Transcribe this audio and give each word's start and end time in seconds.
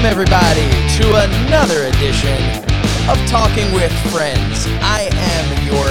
Welcome, 0.00 0.18
everybody, 0.18 0.70
to 0.96 1.44
another 1.44 1.84
edition 1.84 2.42
of 3.10 3.18
Talking 3.28 3.70
with 3.74 3.92
Friends. 4.10 4.64
I 4.80 5.10
am 5.12 5.66
your 5.66 5.86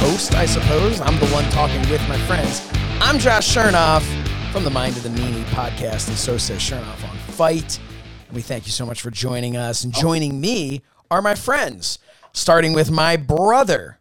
host, 0.00 0.34
I 0.34 0.44
suppose. 0.44 1.00
I'm 1.00 1.16
the 1.20 1.28
one 1.28 1.48
talking 1.50 1.78
with 1.88 2.00
my 2.08 2.18
friends. 2.26 2.68
I'm 3.00 3.16
Josh 3.16 3.54
Shernoff 3.54 4.02
from 4.50 4.64
the 4.64 4.70
Mind 4.70 4.96
of 4.96 5.04
the 5.04 5.08
Meanie 5.10 5.44
podcast, 5.44 6.08
and 6.08 6.16
so 6.16 6.36
says 6.36 6.58
Shernoff 6.58 7.08
on 7.08 7.16
Fight. 7.28 7.78
And 8.26 8.34
we 8.34 8.42
thank 8.42 8.66
you 8.66 8.72
so 8.72 8.84
much 8.84 9.00
for 9.00 9.12
joining 9.12 9.56
us. 9.56 9.84
And 9.84 9.94
joining 9.94 10.40
me 10.40 10.82
are 11.08 11.22
my 11.22 11.36
friends, 11.36 12.00
starting 12.32 12.72
with 12.72 12.90
my 12.90 13.16
brother, 13.16 14.00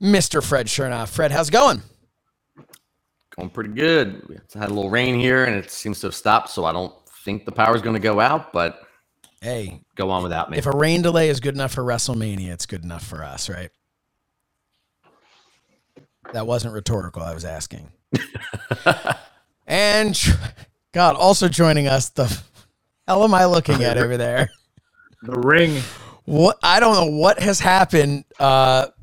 Mr. 0.00 0.40
Fred 0.40 0.68
Shernoff. 0.68 1.08
Fred, 1.08 1.32
how's 1.32 1.48
it 1.48 1.52
going? 1.52 1.82
Going 3.36 3.50
pretty 3.50 3.70
good. 3.70 4.28
We 4.28 4.36
had 4.54 4.70
a 4.70 4.74
little 4.74 4.90
rain 4.90 5.18
here, 5.18 5.44
and 5.44 5.56
it 5.56 5.72
seems 5.72 5.98
to 6.02 6.06
have 6.06 6.14
stopped. 6.14 6.50
So 6.50 6.64
I 6.64 6.72
don't 6.72 6.94
think 7.24 7.44
the 7.44 7.52
power's 7.52 7.82
going 7.82 7.94
to 7.94 8.00
go 8.00 8.20
out, 8.20 8.52
but 8.52 8.80
Hey, 9.42 9.80
go 9.94 10.10
on 10.10 10.22
without 10.22 10.50
me. 10.50 10.58
if 10.58 10.66
a 10.66 10.70
rain 10.70 11.00
delay 11.02 11.30
is 11.30 11.40
good 11.40 11.54
enough 11.54 11.72
for 11.72 11.82
WrestleMania, 11.82 12.50
it's 12.50 12.66
good 12.66 12.84
enough 12.84 13.06
for 13.06 13.24
us, 13.24 13.48
right? 13.48 13.70
That 16.32 16.46
wasn't 16.46 16.74
rhetorical. 16.74 17.22
I 17.22 17.32
was 17.34 17.44
asking. 17.44 17.90
and 19.66 20.20
God, 20.92 21.16
also 21.16 21.48
joining 21.48 21.86
us, 21.88 22.10
the 22.10 22.26
hell 23.08 23.24
am 23.24 23.32
I 23.34 23.46
looking 23.46 23.82
at 23.82 23.96
over 23.96 24.16
there? 24.16 24.50
The 25.22 25.38
ring. 25.40 25.82
What 26.26 26.58
I 26.62 26.78
don't 26.80 26.94
know 26.94 27.16
what 27.16 27.40
has 27.40 27.60
happened, 27.60 28.24
uh, 28.38 28.88
but 28.88 28.99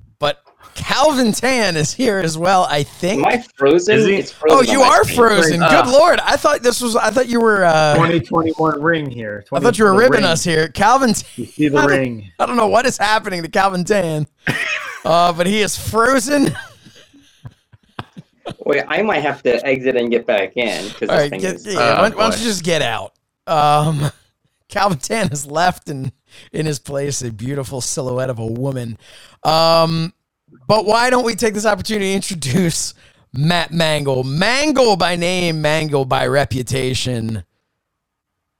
Calvin 0.78 1.32
Tan 1.32 1.76
is 1.76 1.92
here 1.92 2.20
as 2.20 2.38
well. 2.38 2.66
I 2.70 2.84
think. 2.84 3.26
Am 3.26 3.28
I 3.28 3.44
frozen? 3.56 3.98
Is 3.98 4.06
he? 4.06 4.16
It's 4.16 4.32
frozen 4.32 4.58
oh, 4.58 4.72
you 4.72 4.82
are 4.82 5.04
frozen. 5.04 5.62
Ah. 5.64 5.82
Good 5.84 5.92
lord! 5.92 6.20
I 6.20 6.38
thought 6.38 6.62
this 6.62 6.80
was. 6.82 6.96
I 6.96 7.10
thought 7.10 7.28
you 7.28 7.42
were. 7.42 7.66
Uh, 7.66 7.96
2021 7.96 8.82
ring 8.82 9.10
here. 9.10 9.44
I 9.52 9.60
thought 9.60 9.78
you 9.80 9.86
were 9.86 9.92
20 9.92 10.06
ribbing 10.06 10.22
ring. 10.22 10.32
us 10.32 10.44
here, 10.44 10.68
Calvin. 10.70 11.10
You 11.36 11.46
see 11.46 11.68
the 11.68 11.80
I 11.80 11.86
ring. 11.86 12.32
I 12.40 12.46
don't 12.46 12.56
know 12.58 12.68
what 12.68 12.86
is 12.86 12.98
happening 12.98 13.42
to 13.42 13.50
Calvin 13.50 13.84
Tan, 13.86 14.28
uh, 15.06 15.34
but 15.34 15.48
he 15.48 15.62
is 15.62 15.76
frozen. 15.76 16.56
Wait, 18.60 18.84
I 18.88 19.02
might 19.02 19.22
have 19.22 19.42
to 19.44 19.66
exit 19.66 19.96
and 19.96 20.12
get 20.12 20.26
back 20.26 20.56
in 20.56 20.88
because 20.90 21.10
right, 21.10 21.32
get, 21.32 21.56
is. 21.56 21.66
yeah, 21.66 21.80
Oh, 21.98 22.02
why, 22.04 22.10
why 22.10 22.30
don't 22.30 22.38
you 22.38 22.46
just 22.46 22.64
get 22.64 22.82
out? 22.82 23.14
Um, 23.48 24.12
Calvin 24.70 25.00
Tan 25.00 25.30
has 25.30 25.46
left 25.46 25.90
and 25.90 26.12
in 26.52 26.66
his 26.66 26.78
place 26.80 27.22
a 27.22 27.32
beautiful 27.32 27.82
silhouette 27.82 28.30
of 28.30 28.40
a 28.40 28.46
woman. 28.46 28.98
Um, 29.44 30.14
but 30.68 30.86
why 30.86 31.10
don't 31.10 31.26
we 31.26 31.36
take 31.36 31.54
this 31.54 31.66
opportunity 31.66 32.10
to 32.10 32.16
introduce 32.16 32.94
Matt 33.34 33.72
Mangol? 33.72 34.24
Mangol 34.24 34.98
by 34.98 35.16
name, 35.16 35.62
Mangol 35.62 36.08
by 36.08 36.28
reputation. 36.28 37.44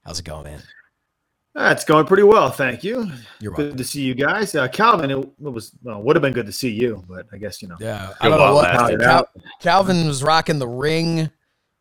How's 0.04 0.20
it 0.20 0.24
going, 0.24 0.44
man? 0.44 0.62
Ah, 1.60 1.72
it's 1.72 1.84
going 1.84 2.06
pretty 2.06 2.22
well, 2.22 2.50
thank 2.50 2.84
you. 2.84 3.10
You're 3.40 3.52
Good 3.52 3.76
to 3.78 3.84
see 3.84 4.02
you 4.02 4.14
guys. 4.14 4.54
Uh, 4.54 4.68
Calvin, 4.68 5.10
it, 5.10 5.18
it 5.18 5.32
was 5.40 5.72
well, 5.82 6.00
would 6.00 6.14
have 6.14 6.22
been 6.22 6.32
good 6.32 6.46
to 6.46 6.52
see 6.52 6.70
you, 6.70 7.02
but 7.08 7.26
I 7.32 7.36
guess 7.36 7.60
you 7.60 7.66
know. 7.66 7.76
Yeah, 7.80 8.12
I 8.20 8.28
don't 8.28 8.38
know 8.38 8.54
what. 8.54 9.00
Cal- 9.00 9.28
Calvin 9.60 10.06
was 10.06 10.22
rocking 10.22 10.60
the 10.60 10.68
ring 10.68 11.30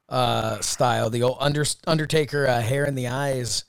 uh, 0.10 0.60
style, 0.62 1.12
the 1.12 1.22
old 1.22 1.38
under, 1.40 1.64
Undertaker 1.86 2.48
uh, 2.48 2.62
hair 2.62 2.86
in 2.86 2.96
the 2.96 3.08
eyes 3.08 3.66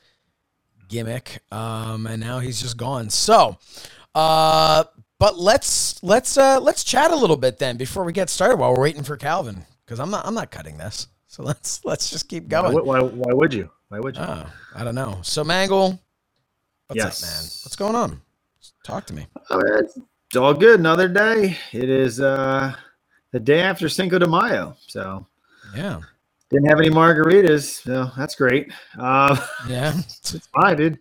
gimmick, 0.88 1.40
um, 1.52 2.06
and 2.06 2.20
now 2.20 2.38
he's 2.38 2.60
just 2.60 2.78
gone. 2.78 3.10
So, 3.10 3.58
uh, 4.14 4.84
but 5.18 5.38
let's 5.38 6.02
let's 6.02 6.36
uh, 6.38 6.60
let's 6.60 6.84
chat 6.84 7.10
a 7.10 7.16
little 7.16 7.36
bit 7.36 7.58
then 7.58 7.76
before 7.76 8.04
we 8.04 8.12
get 8.12 8.30
started 8.30 8.58
while 8.58 8.72
we're 8.74 8.82
waiting 8.82 9.02
for 9.02 9.16
Calvin 9.16 9.64
because 9.84 10.00
I'm 10.00 10.10
not 10.10 10.26
I'm 10.26 10.34
not 10.34 10.50
cutting 10.50 10.78
this. 10.78 11.08
So 11.26 11.42
let's 11.44 11.84
let's 11.84 12.10
just 12.10 12.28
keep 12.28 12.48
going. 12.48 12.72
would- 12.74 12.84
why, 12.84 13.00
why 13.00 13.32
would 13.32 13.52
you? 13.54 13.70
Why 13.88 14.00
would 14.00 14.16
you? 14.16 14.22
Oh, 14.22 14.46
I 14.74 14.84
don't 14.84 14.94
know. 14.94 15.18
So 15.22 15.44
Mangol, 15.44 15.98
what's 16.88 16.96
Yes. 16.96 17.22
up, 17.22 17.28
man? 17.28 17.42
What's 17.64 17.76
going 17.76 17.94
on? 17.94 18.20
Talk 18.84 19.06
to 19.06 19.14
me. 19.14 19.26
It's, 19.50 19.96
it's 20.28 20.36
all 20.36 20.54
good. 20.54 20.78
Another 20.80 21.08
day. 21.08 21.56
It 21.72 21.88
is 21.88 22.20
uh, 22.20 22.74
the 23.32 23.40
day 23.40 23.60
after 23.60 23.88
Cinco 23.88 24.18
de 24.18 24.26
Mayo, 24.26 24.76
so 24.86 25.26
Yeah, 25.74 26.00
didn't 26.50 26.68
have 26.68 26.80
any 26.80 26.90
margaritas. 26.90 27.82
So 27.82 28.10
that's 28.16 28.34
great. 28.34 28.72
Uh, 28.98 29.36
yeah. 29.68 29.92
it's 29.96 30.48
fine, 30.54 30.76
dude. 30.76 30.98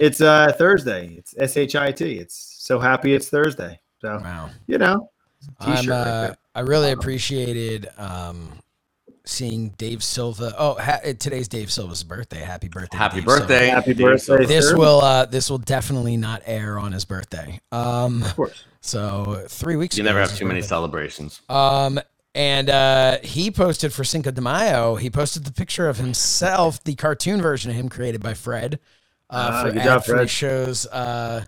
It's 0.00 0.20
uh, 0.20 0.52
Thursday. 0.56 1.14
It's 1.18 1.34
S 1.38 1.56
H 1.56 1.76
I 1.76 1.92
T. 1.92 2.14
It's 2.14 2.56
so 2.58 2.78
happy 2.78 3.14
it's 3.14 3.28
Thursday. 3.28 3.78
So 4.00 4.18
wow. 4.22 4.50
you 4.66 4.78
know, 4.78 5.10
I'm, 5.60 5.76
t-shirt 5.76 5.90
right 5.90 5.96
uh, 5.96 6.20
there. 6.22 6.36
I 6.54 6.60
really 6.60 6.90
appreciated 6.90 7.88
um, 7.98 8.48
seeing 9.24 9.70
Dave 9.76 10.02
Silva. 10.02 10.54
Oh, 10.58 10.74
ha- 10.74 11.00
today's 11.18 11.48
Dave 11.48 11.70
Silva's 11.70 12.02
birthday. 12.02 12.40
Happy 12.40 12.68
birthday! 12.68 12.96
Happy 12.96 13.16
Dave 13.16 13.24
Silva. 13.24 13.40
birthday. 13.40 13.66
Happy 13.68 13.92
birthday. 13.92 14.46
This 14.46 14.70
sir. 14.70 14.76
will 14.76 15.00
uh, 15.00 15.26
this 15.26 15.50
will 15.50 15.58
definitely 15.58 16.16
not 16.16 16.42
air 16.46 16.78
on 16.78 16.92
his 16.92 17.04
birthday. 17.04 17.60
Um, 17.70 18.22
of 18.22 18.36
course. 18.36 18.64
so 18.80 19.44
three 19.48 19.76
weeks. 19.76 19.98
You 19.98 20.02
ago 20.02 20.10
never 20.10 20.20
have 20.20 20.30
his 20.30 20.38
too 20.38 20.46
many 20.46 20.60
birthday. 20.60 20.68
celebrations. 20.68 21.42
Um, 21.50 22.00
and 22.34 22.70
uh, 22.70 23.18
he 23.22 23.50
posted 23.50 23.92
for 23.92 24.04
Cinco 24.04 24.30
de 24.30 24.40
Mayo. 24.40 24.94
He 24.94 25.10
posted 25.10 25.44
the 25.44 25.52
picture 25.52 25.88
of 25.88 25.96
himself, 25.96 26.82
the 26.84 26.94
cartoon 26.94 27.42
version 27.42 27.70
of 27.70 27.76
him 27.76 27.88
created 27.88 28.22
by 28.22 28.34
Fred, 28.34 28.78
uh, 29.30 29.50
Ah, 29.52 29.62
for 29.64 29.70
good 29.72 29.82
job, 29.82 29.98
ad-free 29.98 30.14
Fred. 30.14 30.30
shows. 30.30 30.86
Uh, 30.86 31.44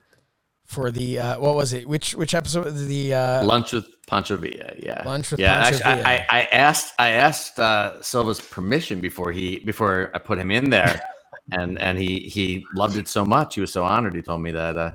for 0.65 0.91
the 0.91 1.19
uh, 1.19 1.38
what 1.38 1.54
was 1.54 1.72
it? 1.75 1.87
Which 1.87 2.15
which 2.15 2.34
episode? 2.34 2.70
The 2.70 3.12
uh, 3.15 3.44
Lunch 3.44 3.72
with 3.75 3.87
Pancho 4.06 4.37
Villa. 4.38 4.72
Yeah. 4.78 5.03
Lunch 5.04 5.31
with 5.31 5.41
yeah. 5.41 5.62
Pancho 5.65 5.76
actually, 5.84 5.94
Villa. 6.03 6.09
I, 6.09 6.26
I, 6.31 6.38
I 6.41 6.42
asked 6.50 6.94
I 6.98 7.09
asked 7.10 7.59
uh, 7.59 8.00
Silva's 8.00 8.41
permission 8.41 9.00
before 9.00 9.32
he 9.32 9.59
before 9.59 10.10
I 10.15 10.19
put 10.19 10.38
him 10.38 10.50
in 10.50 10.71
there, 10.71 11.03
and 11.53 11.78
and 11.78 11.98
he 11.98 12.21
he 12.21 12.65
loved 12.75 12.97
it 12.97 13.06
so 13.06 13.25
much. 13.25 13.54
He 13.56 13.60
was 13.60 13.72
so 13.72 13.84
honored. 13.84 14.15
He 14.15 14.22
told 14.22 14.41
me 14.41 14.50
that 14.53 14.76
uh, 14.78 14.92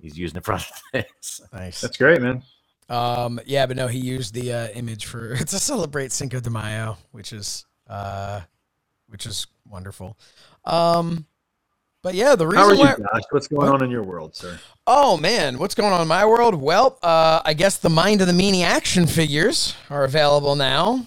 he's 0.00 0.18
using 0.18 0.38
it 0.38 0.44
for 0.44 0.54
other 0.54 0.64
things. 0.92 1.40
nice. 1.52 1.80
That's 1.80 1.96
great, 1.96 2.20
man. 2.20 2.42
Um, 2.88 3.38
yeah, 3.46 3.66
but 3.66 3.76
no, 3.76 3.86
he 3.86 4.00
used 4.00 4.34
the 4.34 4.52
uh, 4.52 4.68
image 4.74 5.06
for 5.06 5.36
to 5.52 5.58
celebrate 5.60 6.10
Cinco 6.10 6.40
de 6.40 6.50
Mayo, 6.50 6.98
which 7.12 7.32
is 7.32 7.66
uh, 7.88 8.40
which 9.06 9.26
is 9.26 9.46
wonderful. 9.64 10.18
Um, 10.64 11.24
but 12.02 12.14
yeah, 12.14 12.34
the 12.34 12.46
reason 12.46 12.58
How 12.58 12.68
are 12.68 12.74
you, 12.74 12.80
why. 12.80 12.96
Josh? 12.96 13.22
What's 13.30 13.48
going 13.48 13.68
on 13.68 13.82
in 13.82 13.90
your 13.90 14.02
world, 14.02 14.34
sir? 14.34 14.58
Oh 14.86 15.16
man, 15.16 15.58
what's 15.58 15.74
going 15.74 15.92
on 15.92 16.00
in 16.00 16.08
my 16.08 16.24
world? 16.24 16.54
Well, 16.54 16.98
uh, 17.02 17.42
I 17.44 17.54
guess 17.54 17.78
the 17.78 17.90
Mind 17.90 18.20
of 18.20 18.26
the 18.26 18.32
Meanie 18.32 18.64
action 18.64 19.06
figures 19.06 19.74
are 19.90 20.04
available 20.04 20.56
now, 20.56 21.06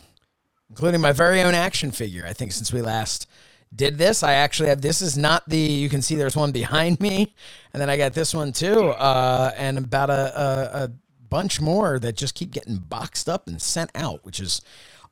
including 0.70 1.02
my 1.02 1.12
very 1.12 1.42
own 1.42 1.56
action 1.56 1.92
figure. 1.92 2.24
I 2.28 2.34
think 2.34 2.52
since 2.52 2.72
we 2.72 2.82
last 2.82 3.28
did 3.76 3.98
this, 3.98 4.22
I 4.22 4.34
actually 4.34 4.70
have 4.70 4.82
this 4.82 5.02
is 5.02 5.18
not 5.18 5.48
the 5.50 5.58
you 5.58 5.90
can 5.90 6.02
see 6.02 6.16
there's 6.16 6.36
one 6.36 6.52
behind 6.52 7.00
me, 7.00 7.34
and 7.74 7.82
then 7.82 7.90
I 7.90 7.98
got 7.98 8.14
this 8.14 8.34
one 8.34 8.54
too, 8.54 8.90
uh, 8.90 9.52
and 9.58 9.78
about 9.78 10.10
a, 10.10 10.40
a, 10.40 10.84
a 10.84 10.92
bunch 11.30 11.60
more 11.60 11.98
that 11.98 12.16
just 12.16 12.36
keep 12.36 12.52
getting 12.52 12.78
boxed 12.78 13.28
up 13.28 13.48
and 13.48 13.60
sent 13.60 13.90
out, 13.96 14.24
which 14.24 14.40
is 14.40 14.62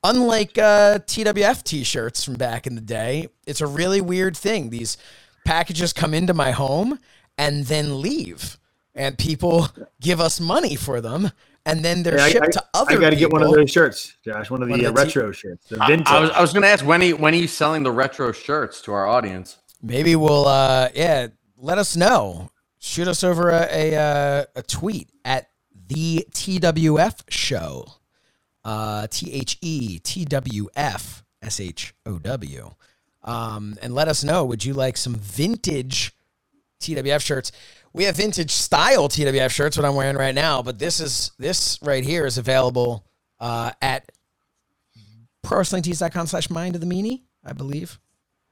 unlike 0.03 0.57
uh, 0.57 0.99
TWF 0.99 1.63
t-shirts 1.63 2.23
from 2.23 2.35
back 2.35 2.67
in 2.67 2.75
the 2.75 2.81
day. 2.81 3.27
It's 3.45 3.61
a 3.61 3.67
really 3.67 4.01
weird 4.01 4.37
thing. 4.37 4.69
These 4.69 4.97
packages 5.45 5.93
come 5.93 6.13
into 6.13 6.33
my 6.33 6.51
home 6.51 6.99
and 7.37 7.65
then 7.65 8.01
leave, 8.01 8.57
and 8.95 9.17
people 9.17 9.69
give 9.99 10.19
us 10.19 10.39
money 10.39 10.75
for 10.75 11.01
them, 11.01 11.31
and 11.65 11.83
then 11.83 12.03
they're 12.03 12.17
Hey, 12.17 12.23
I- 12.23 12.29
shipped 12.31 12.45
I, 12.47 12.51
to 12.51 12.63
other. 12.73 12.97
I 12.97 13.01
got 13.01 13.09
to 13.11 13.15
get 13.15 13.31
one 13.31 13.41
of 13.43 13.51
those 13.51 13.71
shirts, 13.71 14.15
Josh. 14.23 14.49
One 14.49 14.61
of 14.61 14.67
the, 14.67 14.71
One 14.73 14.85
uh, 14.85 14.89
of 14.89 14.95
the 14.95 15.01
t- 15.01 15.07
retro 15.19 15.31
shirts. 15.31 15.67
The 15.69 15.81
I, 15.83 15.87
vintage. 15.87 16.07
I 16.07 16.19
was 16.19 16.29
I 16.31 16.41
was 16.41 16.53
going 16.53 16.63
to 16.63 16.69
ask 16.69 16.85
when 16.85 17.01
are 17.01 17.05
you, 17.05 17.17
when 17.17 17.33
are 17.33 17.37
you 17.37 17.47
selling 17.47 17.83
the 17.83 17.91
retro 17.91 18.31
shirts 18.31 18.81
to 18.83 18.93
our 18.93 19.07
audience? 19.07 19.57
Maybe 19.81 20.15
we'll, 20.15 20.47
uh, 20.47 20.89
yeah, 20.93 21.27
let 21.57 21.77
us 21.77 21.95
know. 21.95 22.51
Shoot 22.79 23.07
us 23.07 23.23
over 23.23 23.49
a 23.49 23.67
a, 23.71 23.95
uh, 23.95 24.45
a 24.55 24.61
tweet 24.63 25.09
at 25.23 25.49
the 25.87 26.25
TWF 26.31 27.21
show. 27.29 27.85
uh, 28.65 29.07
T 29.09 29.31
H 29.33 29.57
E 29.61 29.99
T 29.99 30.25
W 30.25 30.67
F 30.75 31.23
S 31.41 31.59
H 31.59 31.93
O 32.05 32.17
W. 32.19 32.71
Um, 33.23 33.77
and 33.81 33.93
let 33.93 34.07
us 34.07 34.23
know 34.23 34.45
would 34.45 34.65
you 34.65 34.73
like 34.73 34.97
some 34.97 35.15
vintage 35.15 36.13
TWF 36.81 37.21
shirts? 37.21 37.51
We 37.93 38.05
have 38.05 38.15
vintage 38.15 38.51
style 38.51 39.09
TWF 39.09 39.51
shirts, 39.51 39.77
what 39.77 39.85
I'm 39.85 39.95
wearing 39.95 40.15
right 40.15 40.33
now, 40.33 40.61
but 40.61 40.79
this 40.79 40.99
is 40.99 41.31
this 41.37 41.77
right 41.81 42.03
here 42.03 42.25
is 42.25 42.37
available 42.37 43.05
uh, 43.39 43.71
at 43.81 44.11
prowrestlingtees.com 45.45 46.27
slash 46.27 46.49
mind 46.49 46.75
of 46.75 46.81
the 46.81 46.87
meanie, 46.87 47.21
I 47.43 47.53
believe. 47.53 47.99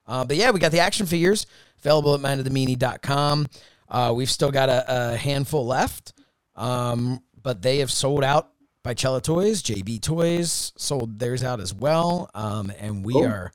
Uh, 0.06 0.26
but 0.26 0.36
yeah, 0.36 0.52
we 0.52 0.60
got 0.60 0.72
the 0.72 0.80
action 0.80 1.06
figures 1.06 1.46
available 1.80 2.16
at 2.16 2.22
mindofthemeanie.com. 2.22 3.48
Uh, 3.88 4.14
we've 4.16 4.30
still 4.30 4.52
got 4.52 4.70
a, 4.70 5.14
a 5.14 5.18
handful 5.18 5.66
left, 5.66 6.14
um, 6.56 7.22
but 7.42 7.62
they 7.62 7.78
have 7.78 7.92
sold 7.92 8.24
out 8.24 8.52
by 8.84 8.94
Cella 8.94 9.22
Toys. 9.22 9.62
JB 9.64 10.02
Toys 10.02 10.74
sold 10.78 11.20
theirs 11.20 11.44
out 11.44 11.60
as 11.60 11.74
well, 11.74 12.30
um, 12.34 12.72
and 12.80 13.06
we 13.06 13.16
are 13.24 13.52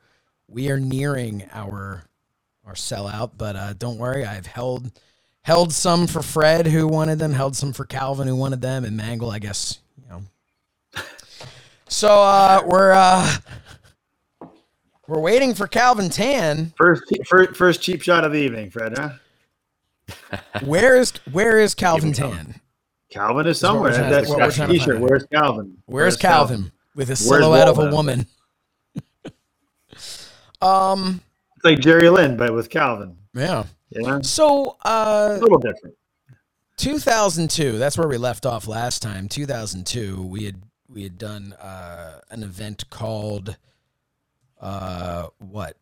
we 0.55 0.71
are 0.71 0.79
nearing 0.79 1.45
our 1.53 2.05
our 2.65 2.75
sellout. 2.75 3.33
But 3.37 3.57
uh, 3.57 3.73
don't 3.75 3.99
worry, 3.99 4.25
I've 4.25 4.47
held 4.47 4.91
held 5.43 5.73
some 5.73 6.07
for 6.07 6.23
Fred 6.23 6.67
who 6.67 6.87
wanted 6.87 7.19
them, 7.19 7.33
held 7.33 7.57
some 7.57 7.73
for 7.73 7.85
Calvin 7.85 8.29
who 8.29 8.37
wanted 8.37 8.63
them, 8.63 8.85
and 8.85 8.99
Mangol, 8.99 9.33
I 9.33 9.41
guess 9.41 9.81
you 10.01 10.09
know. 10.09 10.23
So 11.87 12.09
uh, 12.09 12.63
we're 12.67 12.93
uh, 12.93 13.31
we're 15.07 15.21
waiting 15.21 15.55
for 15.55 15.69
Calvin 15.69 16.09
Tan. 16.09 16.73
First, 16.77 17.03
first, 17.29 17.55
first 17.55 17.83
cheap 17.83 18.01
shot 18.03 18.25
of 18.25 18.33
the 18.33 18.39
evening, 18.39 18.71
Fred. 18.71 18.97
Huh? 18.97 20.39
Where 20.65 20.97
is 20.97 21.13
where 21.31 21.61
is 21.61 21.75
Calvin 21.75 22.13
Tan? 22.13 22.59
Calvin 23.11 23.47
is 23.47 23.61
somewhere. 23.61 23.93
That's 23.93 24.29
what 24.29 24.39
we're 24.39 24.47
that 24.47 24.55
trying 24.55 24.69
to 24.69 24.75
t-shirt. 24.75 24.95
find. 24.97 25.09
Where's 25.09 25.27
Calvin? 25.27 25.77
Where's 25.85 26.17
Calvin 26.17 26.73
with 26.97 27.11
a 27.11 27.17
silhouette 27.17 27.69
of 27.69 27.79
a 27.79 27.91
woman? 27.91 28.27
Um. 30.65 31.21
It's 31.57 31.65
like 31.65 31.79
Jerry 31.81 32.09
Lynn, 32.11 32.37
but 32.37 32.53
with 32.55 32.69
Calvin. 32.71 33.17
Yeah. 33.35 33.65
Yeah, 33.91 34.21
So, 34.23 34.77
a 34.85 34.89
uh, 34.89 35.39
little 35.41 35.59
different. 35.59 35.95
2002. 36.79 37.79
That's 37.79 37.97
where 37.97 38.09
we 38.09 38.17
left 38.17 38.45
off 38.45 38.67
last 38.67 39.03
time. 39.03 39.29
2002. 39.29 40.23
We 40.27 40.45
had 40.45 40.63
we 40.89 41.05
had 41.05 41.17
done 41.19 41.53
uh, 41.55 42.21
an 42.31 42.43
event 42.43 42.91
called 42.91 43.57
uh, 44.61 45.29
what? 45.39 45.77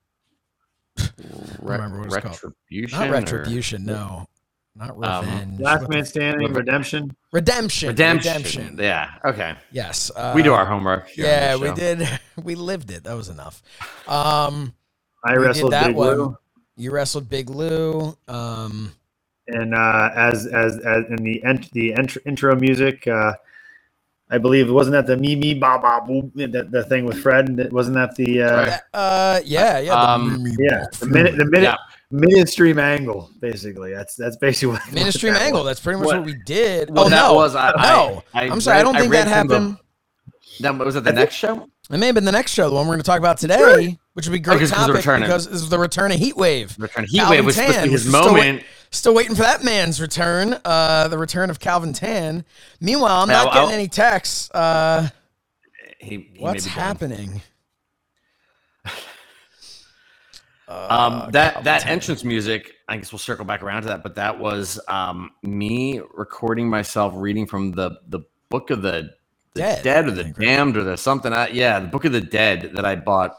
Re- 0.99 1.07
remember 1.61 1.99
what 2.01 2.07
it's 2.09 2.17
called. 2.17 2.55
retribution. 2.71 2.99
Not 2.99 3.09
or- 3.09 3.13
retribution. 3.13 3.85
No. 3.87 4.27
Not 4.75 4.91
Um, 5.05 5.25
revenge. 5.25 5.61
Last 5.61 5.89
man 5.91 6.05
standing, 6.05 6.53
redemption. 6.53 7.15
redemption. 7.31 7.89
Redemption. 7.89 8.33
Redemption. 8.37 8.79
Yeah. 8.81 9.11
Okay. 9.25 9.55
Yes. 9.71 10.11
Uh, 10.17 10.33
we 10.35 10.43
do 10.43 10.55
our 10.55 10.65
homework. 10.65 11.09
Yeah, 11.17 11.57
we 11.57 11.73
did. 11.73 12.09
We 12.43 12.55
lived 12.55 12.91
it. 12.91 13.05
That 13.05 13.15
was 13.15 13.29
enough. 13.29 13.63
Um, 14.09 14.73
I 15.23 15.35
wrestled 15.37 15.73
Big 15.73 15.95
one. 15.95 16.17
Lou, 16.17 16.39
you 16.77 16.91
wrestled 16.91 17.29
Big 17.29 17.51
Lou. 17.51 18.17
Um, 18.27 18.93
and 19.49 19.75
uh, 19.75 20.09
as 20.17 20.47
as 20.47 20.79
as 20.79 21.05
in 21.11 21.17
the 21.17 21.45
ent- 21.45 21.71
the 21.73 21.93
ent- 21.93 22.17
intro 22.25 22.57
music, 22.57 23.07
uh, 23.07 23.35
I 24.31 24.39
believe 24.39 24.71
wasn't 24.71 24.95
that 24.95 25.07
the 25.07 25.19
me 25.19 25.37
me 25.37 25.53
ba 25.53 25.79
ba 25.83 26.01
boo 26.07 26.33
the, 26.35 26.65
the 26.71 26.85
thing 26.85 27.05
with 27.05 27.21
Fred? 27.21 27.71
Wasn't 27.71 27.95
that 27.97 28.15
the 28.17 28.43
uh, 28.43 28.79
uh, 28.95 29.41
yeah, 29.45 29.79
yeah. 29.79 29.91
the 29.95 30.09
Um, 30.11 30.47
yeah 30.59 30.87
the 30.99 31.07
minute 31.07 31.37
the 31.37 31.45
minute 31.45 31.65
Yeah. 31.65 31.77
Ministry 32.13 32.79
angle, 32.79 33.31
basically? 33.41 33.93
That's 33.95 34.15
that's 34.15 34.37
basically 34.37 34.75
what 34.75 34.93
Ministry 34.93 35.31
what 35.31 35.39
that 35.39 35.53
Mangol. 35.53 35.57
was. 35.59 35.65
That's 35.67 35.81
pretty 35.81 35.99
much 35.99 36.07
what, 36.07 36.17
What- 36.19 36.27
we 36.27 36.35
did. 36.45 36.91
Well, 36.91 37.07
oh 37.07 37.09
that 37.09 37.17
no, 37.29 37.35
was 37.35 37.57
I, 37.57 37.71
no. 37.73 38.23
I, 38.35 38.49
I'm 38.49 38.61
sorry. 38.61 38.79
I 38.79 38.83
don't 38.83 38.95
read- 38.95 39.01
think 39.01 39.13
that 39.13 39.29
happened. 39.29 39.51
from 39.79 39.79
the- 40.61 40.63
That 40.63 40.79
was 40.85 40.97
it. 40.97 41.05
The 41.05 41.13
next 41.13 41.35
show. 41.35 41.69
It 41.91 41.99
may 41.99 42.07
have 42.07 42.15
been 42.15 42.25
the 42.25 42.33
next 42.33 42.53
show, 42.53 42.69
the 42.69 42.75
one 42.75 42.87
we're 42.87 42.95
going 42.95 43.01
to 43.03 43.07
talk 43.07 43.19
about 43.19 43.39
today, 43.39 43.99
which 44.15 44.27
would 44.27 44.33
be 44.33 44.39
great 44.39 44.55
Because- 44.57 44.71
because 44.71 44.87
topic 44.87 45.05
they're 45.05 45.19
because 45.21 45.49
this 45.49 45.63
is 45.63 45.69
the 45.69 45.79
return 45.79 46.13
of 46.13 46.21
Heatwave. 46.21 46.79
Return. 46.81 47.07
Calvin 47.07 47.39
Heatwave 47.41 47.45
was 47.45 47.57
supposed 47.57 47.75
Tan, 47.75 47.91
his 47.91 47.93
which 47.93 48.01
is 48.03 48.09
still 48.21 48.35
wait- 48.35 48.41
moment. 48.47 48.65
Still 48.95 49.15
waiting 49.15 49.35
for 49.35 49.41
that 49.43 49.65
man's 49.65 50.01
return. 50.03 50.59
Uh, 50.67 51.09
the 51.09 51.17
return 51.17 51.49
of 51.49 51.59
Calvin 51.59 51.95
Tan. 51.95 52.45
Meanwhile, 52.79 53.23
I'm 53.23 53.31
Yeah, 53.31 53.45
not 53.45 53.53
getting 53.55 53.69
I'll- 53.69 53.75
any 53.75 53.89
texts. 53.89 54.51
Uh, 54.51 55.09
He, 55.99 56.09
he 56.11 56.17
may 56.19 56.41
what's 56.41 56.65
be 56.65 56.71
done. 60.69 60.91
happening? 60.91 61.23
Um, 61.25 61.31
that 61.33 61.65
that 61.65 61.87
entrance 61.87 62.25
music, 62.25 62.75
I 62.89 62.97
guess 62.97 63.13
we'll 63.13 63.19
circle 63.19 63.45
back 63.45 63.63
around 63.63 63.83
to 63.83 63.89
that, 63.89 64.03
but 64.03 64.15
that 64.17 64.39
was 64.39 64.81
um, 64.89 65.31
me 65.43 66.01
recording 66.15 66.69
myself 66.69 67.13
reading 67.17 67.47
from 67.47 67.73
the 67.73 67.99
the 68.09 68.21
book 68.51 68.71
of 68.71 68.83
the, 68.83 69.11
the 69.55 69.61
Dead, 69.61 69.83
dead, 69.83 70.07
or 70.09 70.11
the 70.13 70.25
think, 70.25 70.39
right? 70.39 70.47
damned 70.47 70.77
or 70.77 70.85
the 70.85 70.97
something. 70.97 71.33
I, 71.33 71.49
yeah, 71.49 71.81
the 71.81 71.89
book 71.89 72.05
of 72.05 72.13
the 72.13 72.21
dead 72.21 72.73
that 72.75 72.85
I 72.85 72.97
bought. 72.97 73.37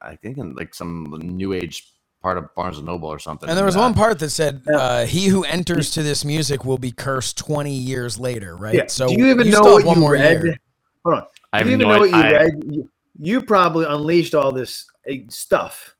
I 0.00 0.16
think 0.16 0.38
in 0.38 0.54
like 0.54 0.74
some 0.74 1.04
new 1.22 1.52
age 1.52 1.92
part 2.22 2.38
of 2.38 2.54
Barnes 2.54 2.78
and 2.78 2.86
Noble 2.86 3.08
or 3.08 3.18
something. 3.18 3.48
And 3.48 3.56
there 3.58 3.64
was 3.66 3.76
uh, 3.76 3.80
one 3.80 3.94
part 3.94 4.18
that 4.20 4.30
said, 4.30 4.62
uh, 4.72 5.04
"He 5.06 5.26
who 5.28 5.44
enters 5.44 5.90
to 5.92 6.02
this 6.02 6.24
music 6.24 6.64
will 6.64 6.78
be 6.78 6.90
cursed 6.92 7.36
twenty 7.38 7.74
years 7.74 8.18
later." 8.18 8.56
Right. 8.56 8.74
Yeah. 8.74 8.86
So 8.88 9.08
do 9.08 9.14
you 9.14 9.26
even 9.26 9.50
know 9.50 9.62
what 9.62 9.84
one 9.84 9.96
you 9.96 10.00
more 10.00 10.12
read? 10.12 10.42
year. 10.42 10.56
Hold 11.04 11.16
on. 11.18 11.26
I 11.52 11.58
Do 11.62 11.64
have 11.64 11.68
you 11.70 11.74
even 11.74 11.88
no 11.88 11.94
know 11.94 12.00
what 12.00 12.10
you 12.10 12.16
idea. 12.16 12.38
read? 12.38 12.52
You, 12.70 12.90
you 13.18 13.42
probably 13.42 13.84
unleashed 13.86 14.34
all 14.34 14.52
this 14.52 14.89
uh, 15.08 15.14
stuff. 15.28 15.94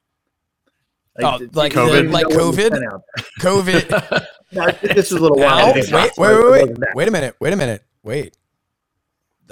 Oh, 1.22 1.38
like 1.52 1.74
you 1.74 1.86
the- 1.86 2.02
like 2.10 2.28
know 2.30 2.46
what 2.48 2.56
was 2.56 2.56
COVID? 2.56 3.02
COVID. 3.40 4.26
No, 4.52 4.66
this 4.82 5.06
is 5.06 5.12
a 5.12 5.20
little 5.20 5.36
Now, 5.38 5.66
while. 5.66 5.74
wait, 5.74 5.92
wait, 5.92 6.12
wait, 6.18 6.50
wait, 6.76 6.78
wait 6.96 7.06
a 7.06 7.10
minute, 7.12 7.36
wait 7.38 7.52
a 7.52 7.56
minute, 7.56 7.84
wait. 8.02 8.36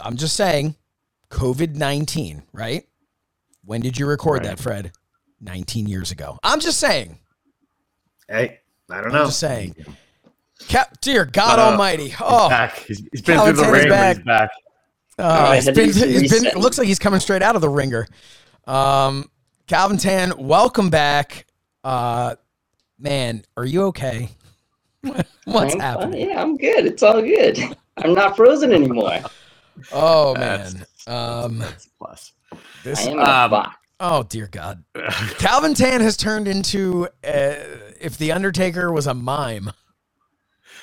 I'm 0.03 0.17
just 0.17 0.35
saying, 0.35 0.75
COVID 1.31 1.77
nineteen, 1.77 2.43
right? 2.53 2.85
When 3.65 3.81
did 3.81 3.97
you 3.97 4.07
record 4.07 4.39
Right. 4.41 4.57
that, 4.57 4.59
Fred? 4.59 4.91
Nineteen 5.41 5.87
years 5.87 6.11
ago. 6.11 6.37
I'm 6.43 6.59
just 6.59 6.81
saying. 6.81 7.17
Hey, 8.29 8.59
I 8.91 8.97
don't 8.97 9.07
I'm 9.07 9.13
know. 9.13 9.25
just 9.27 9.39
saying. 9.39 9.77
Cap, 10.67 11.01
dear 11.01 11.25
God 11.25 11.61
Uh, 11.61 11.71
Almighty! 11.71 12.13
Oh, 12.21 12.49
back. 12.49 12.79
He's, 12.79 12.99
he's 13.13 13.23
been 13.23 13.39
through 13.39 13.53
the 13.53 13.63
Calvin 13.63 13.73
ring, 13.73 13.89
but 13.89 14.17
he's 14.17 14.25
back. 14.25 14.51
Oh, 15.21 15.53
he's 15.53 15.67
had 15.67 15.75
been, 15.77 15.93
to 15.93 16.07
he's 16.09 16.33
been, 16.33 16.47
it 16.47 16.57
looks 16.57 16.77
like 16.77 16.89
he's 16.89 16.99
coming 16.99 17.21
straight 17.21 17.43
out 17.43 17.55
of 17.55 17.61
the 17.63 17.69
ringer. 17.69 18.09
Um, 18.67 19.31
Calvin 19.69 19.99
Tan, 19.99 20.33
welcome 20.39 20.89
back. 20.91 21.47
Uh, 21.85 22.35
man, 22.99 23.45
are 23.57 23.67
you 23.67 23.83
okay? 23.85 24.31
What's 25.45 25.75
I'm 25.75 25.81
happening? 25.81 26.21
fine. 26.27 26.31
Yeah, 26.31 26.43
I'm 26.43 26.57
good. 26.57 26.87
It's 26.87 27.03
all 27.03 27.21
good. 27.21 27.59
I'm 27.99 28.15
not 28.15 28.35
frozen 28.37 28.73
anymore. 28.73 29.21
Oh 29.93 30.35
That's- 30.35 30.75
man. 30.75 30.85
Um, 31.07 31.59
That's 31.59 31.87
a 31.87 31.91
plus. 31.99 32.33
this. 32.83 33.07
I 33.07 33.11
am 33.11 33.19
in 33.19 33.19
a 33.19 33.23
Um, 33.31 33.51
box. 33.51 33.77
Oh 34.01 34.23
dear 34.23 34.47
God. 34.51 34.85
Calvin 35.39 35.75
Tan 35.75 36.01
has 36.01 36.17
turned 36.17 36.49
into 36.49 37.07
uh, 37.25 37.55
if 38.01 38.17
the 38.19 38.33
Undertaker 38.33 38.93
was 38.93 39.07
a 39.07 39.15
mime. 39.15 39.71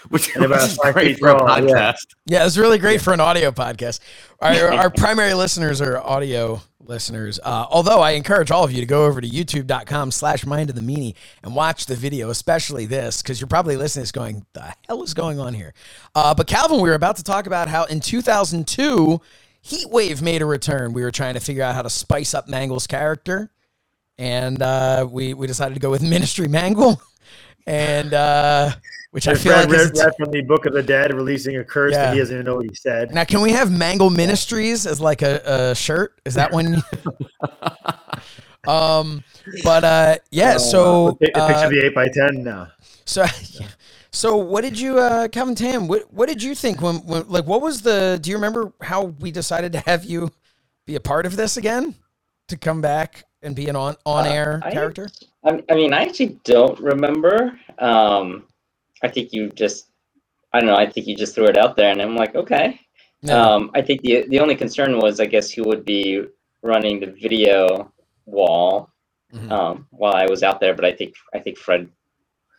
Which, 0.09 0.35
which 0.35 0.51
is 0.51 0.75
five 0.75 0.93
great 0.93 1.19
for 1.19 1.29
a 1.29 1.37
tall, 1.37 1.47
yeah. 1.47 1.91
podcast. 1.93 2.05
Yeah, 2.25 2.45
it's 2.45 2.57
really 2.57 2.77
great 2.77 3.01
for 3.01 3.13
an 3.13 3.19
audio 3.19 3.51
podcast. 3.51 3.99
Our, 4.39 4.73
our 4.73 4.89
primary 4.89 5.33
listeners 5.33 5.81
are 5.81 5.97
audio 5.97 6.61
listeners. 6.87 7.39
Uh, 7.43 7.65
although 7.69 7.99
I 7.99 8.11
encourage 8.11 8.51
all 8.51 8.63
of 8.63 8.71
you 8.71 8.79
to 8.79 8.85
go 8.85 9.05
over 9.05 9.21
to 9.21 9.27
youtube.com 9.27 10.11
slash 10.11 10.45
mind 10.45 10.69
of 10.69 10.75
the 10.75 10.81
meanie 10.81 11.15
and 11.43 11.55
watch 11.55 11.85
the 11.85 11.95
video, 11.95 12.29
especially 12.29 12.85
this, 12.85 13.21
because 13.21 13.39
you're 13.41 13.47
probably 13.47 13.77
listening 13.77 14.01
to 14.01 14.03
this 14.03 14.11
going, 14.11 14.45
the 14.53 14.73
hell 14.87 15.03
is 15.03 15.13
going 15.13 15.39
on 15.39 15.53
here? 15.53 15.73
Uh, 16.13 16.33
but 16.33 16.47
Calvin, 16.47 16.81
we 16.81 16.89
were 16.89 16.95
about 16.95 17.17
to 17.17 17.23
talk 17.23 17.47
about 17.47 17.67
how 17.67 17.85
in 17.85 17.99
2002, 17.99 19.21
Heatwave 19.65 20.21
made 20.21 20.41
a 20.41 20.45
return. 20.45 20.93
We 20.93 21.01
were 21.01 21.11
trying 21.11 21.33
to 21.33 21.39
figure 21.39 21.63
out 21.63 21.73
how 21.73 21.81
to 21.81 21.89
spice 21.89 22.33
up 22.33 22.47
Mangol's 22.47 22.87
character. 22.87 23.49
And 24.17 24.61
uh, 24.61 25.07
we, 25.09 25.33
we 25.33 25.47
decided 25.47 25.73
to 25.73 25.79
go 25.79 25.89
with 25.89 26.01
Ministry 26.07 26.47
Mangol. 26.47 26.99
And 27.65 28.13
uh, 29.15 29.17
which 29.17 29.27
I 29.27 29.31
And 29.31 29.39
feel 29.39 29.53
Fred 29.53 29.69
like 29.69 29.79
is 29.79 29.91
read, 29.91 29.97
read 30.05 30.13
from 30.17 30.31
the 30.31 30.41
Book 30.41 30.65
of 30.65 30.73
the 30.73 30.83
Dead, 30.83 31.13
releasing 31.13 31.57
a 31.57 31.63
curse 31.63 31.93
Yeah. 31.93 32.05
that 32.05 32.13
he 32.13 32.19
doesn't 32.19 32.35
even 32.35 32.45
know 32.45 32.55
what 32.57 32.65
he 32.69 32.75
said. 32.75 33.13
Now, 33.13 33.23
can 33.23 33.41
we 33.41 33.51
have 33.51 33.69
Mangol 33.69 34.13
Ministries 34.15 34.85
as 34.85 34.99
like 34.99 35.21
a, 35.21 35.41
a 35.71 35.75
shirt? 35.75 36.19
Is 36.25 36.33
that 36.35 36.51
one? 36.51 36.83
um, 38.67 39.23
but 39.63 39.83
uh, 39.83 40.15
yeah. 40.31 40.57
So, 40.57 41.09
A 41.09 41.15
pic- 41.15 41.37
a 41.37 41.47
picture 41.47 41.63
uh, 41.63 41.65
of 41.65 41.71
the 41.71 41.85
eight 41.85 41.95
by 41.95 42.07
ten 42.09 42.43
now. 42.43 42.67
so, 43.05 43.25
so 44.11 44.35
what 44.37 44.61
did 44.61 44.79
you, 44.79 44.99
uh, 44.99 45.27
Calvin 45.29 45.55
Tan? 45.55 45.87
What 45.87 46.11
what 46.13 46.27
did 46.27 46.41
you 46.43 46.55
think 46.55 46.81
when, 46.81 46.95
when, 46.97 47.27
like, 47.27 47.45
what 47.45 47.61
was 47.61 47.81
the? 47.81 48.19
Do 48.21 48.29
you 48.29 48.35
remember 48.37 48.73
how 48.81 49.05
we 49.05 49.31
decided 49.31 49.71
to 49.73 49.79
have 49.81 50.05
you 50.05 50.31
be 50.85 50.95
a 50.95 50.99
part 50.99 51.25
of 51.25 51.35
this 51.35 51.57
again? 51.57 51.95
To 52.49 52.57
come 52.57 52.79
back 52.79 53.23
and 53.41 53.55
be 53.55 53.69
an 53.69 53.75
on 53.75 53.95
on 54.05 54.27
air 54.27 54.61
Uh, 54.63 54.71
character? 54.71 55.09
I, 55.43 55.63
I 55.69 55.73
mean, 55.75 55.93
I 55.93 56.03
actually 56.03 56.37
don't 56.43 56.79
remember. 56.79 57.59
Um, 57.79 58.43
I 59.03 59.07
think 59.07 59.33
you 59.33 59.49
just, 59.49 59.89
I 60.53 60.59
don't 60.59 60.67
know. 60.67 60.75
I 60.77 60.89
think 60.89 61.07
you 61.07 61.15
just 61.15 61.35
threw 61.35 61.45
it 61.45 61.57
out 61.57 61.75
there, 61.75 61.91
and 61.91 62.01
I'm 62.01 62.15
like, 62.15 62.35
okay. 62.35 62.79
No. 63.21 63.41
Um, 63.41 63.71
I 63.73 63.81
think 63.81 64.01
the 64.01 64.25
the 64.29 64.39
only 64.39 64.55
concern 64.55 64.99
was, 64.99 65.19
I 65.19 65.25
guess, 65.25 65.49
who 65.49 65.63
would 65.63 65.83
be 65.85 66.23
running 66.61 66.99
the 66.99 67.07
video 67.07 67.91
wall 68.25 68.89
Mhm. 69.33 69.51
um, 69.51 69.87
while 69.89 70.13
I 70.13 70.27
was 70.27 70.43
out 70.43 70.59
there. 70.59 70.75
But 70.75 70.85
I 70.85 70.91
think 70.91 71.15
I 71.33 71.39
think 71.39 71.57
Fred 71.57 71.89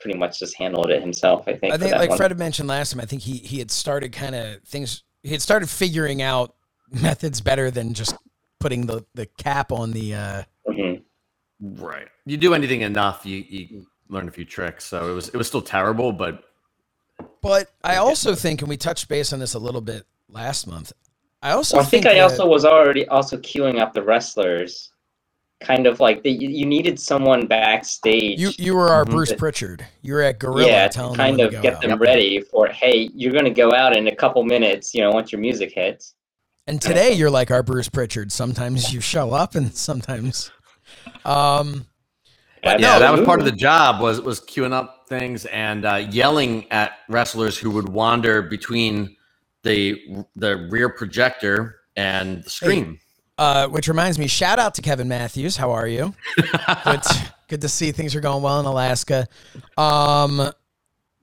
pretty 0.00 0.18
much 0.18 0.40
just 0.40 0.56
handled 0.56 0.90
it 0.90 1.00
himself. 1.00 1.44
I 1.46 1.54
think. 1.54 1.72
I 1.72 1.78
think, 1.78 1.92
like 1.94 2.08
one. 2.10 2.16
Fred 2.18 2.30
had 2.32 2.38
mentioned 2.38 2.68
last 2.68 2.92
time, 2.92 3.00
I 3.00 3.04
think 3.06 3.22
he 3.22 3.36
he 3.38 3.58
had 3.60 3.70
started 3.70 4.12
kind 4.12 4.34
of 4.34 4.60
things. 4.64 5.04
He 5.22 5.30
had 5.30 5.42
started 5.42 5.68
figuring 5.70 6.20
out 6.20 6.54
methods 6.90 7.40
better 7.40 7.70
than 7.70 7.94
just 7.94 8.16
putting 8.58 8.86
the 8.86 9.04
the 9.14 9.26
cap 9.26 9.70
on 9.72 9.92
the. 9.92 10.14
Uh, 10.14 10.42
Mhm. 10.68 11.02
Right. 11.60 12.08
You 12.24 12.36
do 12.36 12.54
anything 12.54 12.80
enough, 12.82 13.24
you 13.24 13.44
you 13.48 13.86
learn 14.08 14.28
a 14.28 14.30
few 14.30 14.44
tricks. 14.44 14.84
So 14.84 15.10
it 15.10 15.14
was 15.14 15.28
it 15.28 15.36
was 15.36 15.46
still 15.46 15.62
terrible, 15.62 16.12
but 16.12 16.44
but 17.42 17.70
I 17.84 17.96
also 17.96 18.34
think, 18.34 18.60
and 18.62 18.68
we 18.68 18.76
touched 18.76 19.08
base 19.08 19.32
on 19.32 19.38
this 19.38 19.54
a 19.54 19.58
little 19.58 19.80
bit 19.80 20.04
last 20.28 20.66
month. 20.66 20.92
I 21.42 21.52
also 21.52 21.76
Well, 21.76 21.86
I 21.86 21.88
think, 21.88 22.04
think 22.04 22.12
I 22.12 22.18
that- 22.18 22.22
also 22.24 22.46
was 22.46 22.64
already 22.64 23.06
also 23.08 23.36
queuing 23.38 23.80
up 23.80 23.94
the 23.94 24.02
wrestlers, 24.02 24.90
kind 25.60 25.86
of 25.86 26.00
like 26.00 26.22
the, 26.22 26.30
you, 26.30 26.48
you 26.48 26.66
needed 26.66 26.98
someone 26.98 27.46
backstage. 27.46 28.38
you 28.40 28.50
you 28.58 28.74
were 28.74 28.88
our 28.88 29.04
Mhm. 29.04 29.10
Bruce 29.10 29.32
Pritchard. 29.34 29.86
You're 30.02 30.22
at 30.22 30.38
Gorilla 30.38 30.66
yeah, 30.68 30.88
telling 30.88 31.14
to 31.14 31.18
kind 31.18 31.36
when 31.36 31.46
of 31.46 31.50
to 31.52 31.56
go 31.58 31.62
get 31.62 31.74
out. 31.76 31.82
them 31.82 31.98
ready 31.98 32.40
for 32.40 32.66
hey, 32.68 33.10
you're 33.14 33.32
going 33.32 33.44
to 33.44 33.50
go 33.50 33.72
out 33.72 33.96
in 33.96 34.08
a 34.08 34.14
couple 34.16 34.42
minutes. 34.44 34.94
You 34.94 35.02
know, 35.02 35.10
once 35.12 35.30
your 35.32 35.40
music 35.40 35.72
hits. 35.72 36.14
And 36.66 36.82
today 36.82 37.12
you're 37.12 37.30
like 37.30 37.50
our 37.52 37.62
Bruce 37.62 37.88
Pritchard. 37.88 38.32
Sometimes 38.32 38.92
you 38.92 39.00
show 39.00 39.30
up, 39.32 39.54
and 39.54 39.72
sometimes, 39.74 40.50
um, 41.24 41.86
yeah, 42.78 42.98
that 42.98 43.12
was 43.12 43.24
part 43.24 43.40
of 43.40 43.46
the 43.46 43.52
job 43.52 44.00
was 44.00 44.20
was 44.20 44.40
queuing 44.40 44.72
up 44.72 45.06
things 45.08 45.44
and 45.46 45.84
uh, 45.84 46.06
yelling 46.10 46.70
at 46.70 46.92
wrestlers 47.08 47.56
who 47.58 47.70
would 47.70 47.88
wander 47.88 48.42
between 48.42 49.16
the 49.62 50.24
the 50.36 50.68
rear 50.70 50.88
projector 50.88 51.76
and 51.96 52.44
the 52.44 52.50
screen. 52.50 52.98
uh, 53.38 53.68
which 53.68 53.88
reminds 53.88 54.18
me, 54.18 54.26
shout 54.26 54.58
out 54.58 54.74
to 54.74 54.82
Kevin 54.82 55.08
Matthews. 55.08 55.56
How 55.56 55.72
are 55.72 55.86
you? 55.86 56.14
good, 56.84 57.02
good 57.48 57.60
to 57.60 57.68
see 57.68 57.92
things 57.92 58.14
are 58.14 58.20
going 58.20 58.42
well 58.42 58.60
in 58.60 58.66
Alaska. 58.66 59.26
Um, 59.76 60.50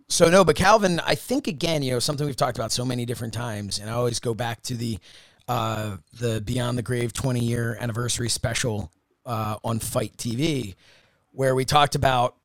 so 0.09 0.29
no, 0.29 0.43
but 0.43 0.55
Calvin, 0.55 0.99
I 0.99 1.15
think 1.15 1.47
again, 1.47 1.81
you 1.81 1.91
know, 1.91 1.99
something 1.99 2.25
we've 2.25 2.35
talked 2.35 2.57
about 2.57 2.71
so 2.71 2.85
many 2.85 3.05
different 3.05 3.33
times, 3.33 3.79
and 3.79 3.89
I 3.89 3.93
always 3.93 4.19
go 4.19 4.33
back 4.33 4.61
to 4.63 4.75
the 4.75 4.99
uh, 5.47 5.97
the 6.19 6.41
Beyond 6.41 6.77
the 6.77 6.83
Grave 6.83 7.13
20 7.13 7.39
year 7.39 7.77
anniversary 7.79 8.29
special 8.29 8.91
uh, 9.25 9.57
on 9.63 9.79
Fight 9.79 10.15
TV, 10.17 10.75
where 11.33 11.53
we 11.53 11.65
talked 11.65 11.95
about, 11.95 12.35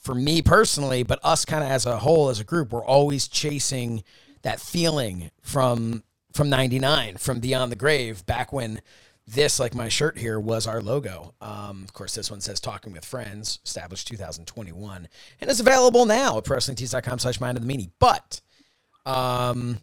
for 0.00 0.14
me 0.14 0.40
personally, 0.40 1.02
but 1.02 1.20
us 1.22 1.44
kind 1.44 1.62
of 1.62 1.70
as 1.70 1.84
a 1.84 1.98
whole, 1.98 2.30
as 2.30 2.40
a 2.40 2.44
group, 2.44 2.72
we're 2.72 2.84
always 2.84 3.28
chasing 3.28 4.02
that 4.42 4.60
feeling 4.60 5.30
from 5.42 6.02
from 6.32 6.48
99 6.48 7.16
from 7.16 7.40
beyond 7.40 7.72
the 7.72 7.76
grave 7.76 8.24
back 8.24 8.52
when 8.52 8.80
this 9.26 9.60
like 9.60 9.74
my 9.74 9.88
shirt 9.88 10.16
here 10.16 10.38
was 10.38 10.66
our 10.66 10.80
logo. 10.80 11.34
Um, 11.40 11.82
of 11.82 11.92
course 11.92 12.14
this 12.14 12.30
one 12.30 12.40
says 12.40 12.60
talking 12.60 12.92
with 12.92 13.04
friends 13.04 13.58
established 13.64 14.08
2021 14.08 15.08
and 15.40 15.50
it's 15.50 15.60
available 15.60 16.06
now 16.06 16.38
at 16.38 16.44
wrestlingtees.com 16.44 17.18
slash 17.18 17.40
mind 17.40 17.58
of 17.58 17.66
the 17.66 17.72
meanie. 17.72 17.90
But 17.98 18.40
um 19.06 19.78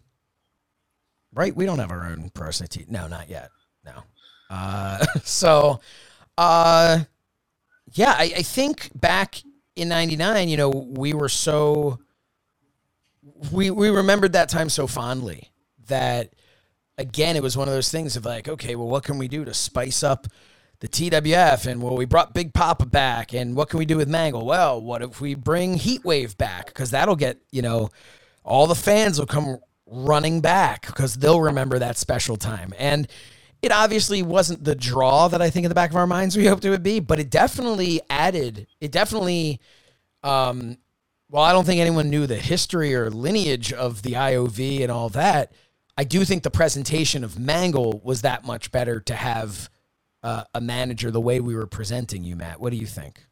right 1.34 1.54
we 1.54 1.66
don't 1.66 1.78
have 1.78 1.90
our 1.90 2.06
own 2.06 2.30
pro 2.32 2.50
no 2.88 3.06
not 3.08 3.28
yet. 3.28 3.50
No. 3.84 4.02
Uh 4.50 5.04
so 5.22 5.80
uh 6.36 7.00
yeah 7.92 8.14
I, 8.16 8.32
I 8.36 8.42
think 8.42 8.90
back 8.94 9.42
in 9.76 9.88
99 9.88 10.48
you 10.48 10.56
know 10.56 10.68
we 10.70 11.12
were 11.14 11.28
so 11.28 11.98
we 13.52 13.70
we 13.70 13.90
remembered 13.90 14.32
that 14.32 14.48
time 14.48 14.68
so 14.68 14.86
fondly 14.86 15.52
that 15.86 16.34
again 16.96 17.36
it 17.36 17.42
was 17.42 17.56
one 17.56 17.68
of 17.68 17.74
those 17.74 17.90
things 17.90 18.16
of 18.16 18.24
like 18.24 18.48
okay 18.48 18.74
well 18.74 18.88
what 18.88 19.04
can 19.04 19.18
we 19.18 19.28
do 19.28 19.44
to 19.44 19.54
spice 19.54 20.02
up 20.02 20.26
the 20.80 20.88
TWF 20.88 21.66
and 21.66 21.82
well 21.82 21.96
we 21.96 22.04
brought 22.04 22.34
Big 22.34 22.54
Papa 22.54 22.86
back 22.86 23.34
and 23.34 23.56
what 23.56 23.68
can 23.68 23.78
we 23.78 23.84
do 23.84 23.96
with 23.96 24.08
Mangol? 24.08 24.44
Well 24.44 24.80
what 24.80 25.02
if 25.02 25.20
we 25.20 25.34
bring 25.34 25.76
Heatwave 25.76 26.36
back? 26.36 26.66
Because 26.66 26.90
that'll 26.92 27.16
get 27.16 27.38
you 27.50 27.62
know 27.62 27.90
all 28.44 28.66
the 28.66 28.74
fans 28.74 29.18
will 29.18 29.26
come 29.26 29.58
running 29.86 30.40
back 30.40 30.86
because 30.86 31.14
they'll 31.16 31.40
remember 31.40 31.78
that 31.78 31.96
special 31.96 32.36
time. 32.36 32.72
And 32.78 33.08
it 33.62 33.72
obviously 33.72 34.22
wasn't 34.22 34.64
the 34.64 34.74
draw 34.74 35.28
that 35.28 35.42
I 35.42 35.50
think 35.50 35.64
in 35.64 35.68
the 35.68 35.74
back 35.74 35.90
of 35.90 35.96
our 35.96 36.06
minds 36.06 36.36
we 36.36 36.46
hoped 36.46 36.64
it 36.64 36.70
would 36.70 36.82
be 36.82 37.00
but 37.00 37.18
it 37.18 37.30
definitely 37.30 38.00
added 38.08 38.66
it 38.80 38.92
definitely 38.92 39.60
um 40.22 40.78
well, 41.30 41.42
I 41.42 41.52
don't 41.52 41.64
think 41.64 41.80
anyone 41.80 42.08
knew 42.08 42.26
the 42.26 42.36
history 42.36 42.94
or 42.94 43.10
lineage 43.10 43.72
of 43.72 44.02
the 44.02 44.12
IOV 44.12 44.82
and 44.82 44.90
all 44.90 45.10
that. 45.10 45.52
I 45.96 46.04
do 46.04 46.24
think 46.24 46.42
the 46.42 46.50
presentation 46.50 47.22
of 47.22 47.34
Mangol 47.34 48.02
was 48.02 48.22
that 48.22 48.44
much 48.44 48.72
better 48.72 49.00
to 49.00 49.14
have 49.14 49.68
uh, 50.22 50.44
a 50.54 50.60
manager 50.60 51.10
the 51.10 51.20
way 51.20 51.40
we 51.40 51.54
were 51.54 51.66
presenting 51.66 52.24
you, 52.24 52.34
Matt. 52.34 52.60
What 52.60 52.70
do 52.70 52.78
you 52.78 52.86
think? 52.86 53.26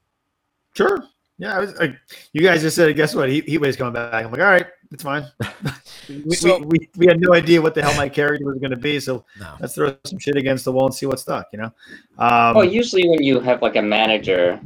Sure. 0.75 1.05
Yeah, 1.39 1.57
I 1.57 1.61
was 1.61 1.75
like, 1.79 1.97
you 2.33 2.43
guys 2.43 2.63
just 2.63 2.77
said, 2.77 2.95
guess 2.97 3.15
what? 3.15 3.31
He, 3.31 3.59
was 3.59 3.77
coming 3.77 3.95
back. 3.95 4.13
I'm 4.13 4.31
like, 4.31 4.41
all 4.41 4.47
right, 4.47 4.67
it's 4.93 5.03
fine. 5.03 5.27
we, 6.09 6.35
So- 6.35 6.59
we, 6.59 6.65
we, 6.67 6.89
we 6.97 7.07
had 7.07 7.21
no 7.21 7.35
idea 7.35 7.61
what 7.61 7.75
the 7.75 7.83
hell 7.83 7.95
my 7.97 8.09
character 8.09 8.45
was 8.47 8.59
going 8.59 8.71
to 8.71 8.77
be, 8.77 9.01
so 9.01 9.25
No. 9.41 9.55
let's 9.61 9.75
throw 9.75 9.97
some 10.05 10.19
shit 10.19 10.37
against 10.37 10.65
the 10.65 10.73
wall 10.73 10.87
and 10.87 10.95
see 10.95 11.07
what 11.07 11.21
stuck. 11.21 11.47
You 11.53 11.59
know. 11.61 11.73
Um, 12.19 12.55
Well, 12.57 12.65
usually 12.65 13.09
when 13.09 13.23
you 13.23 13.41
have 13.41 13.63
like 13.63 13.77
a 13.77 13.83
manager, 13.83 14.61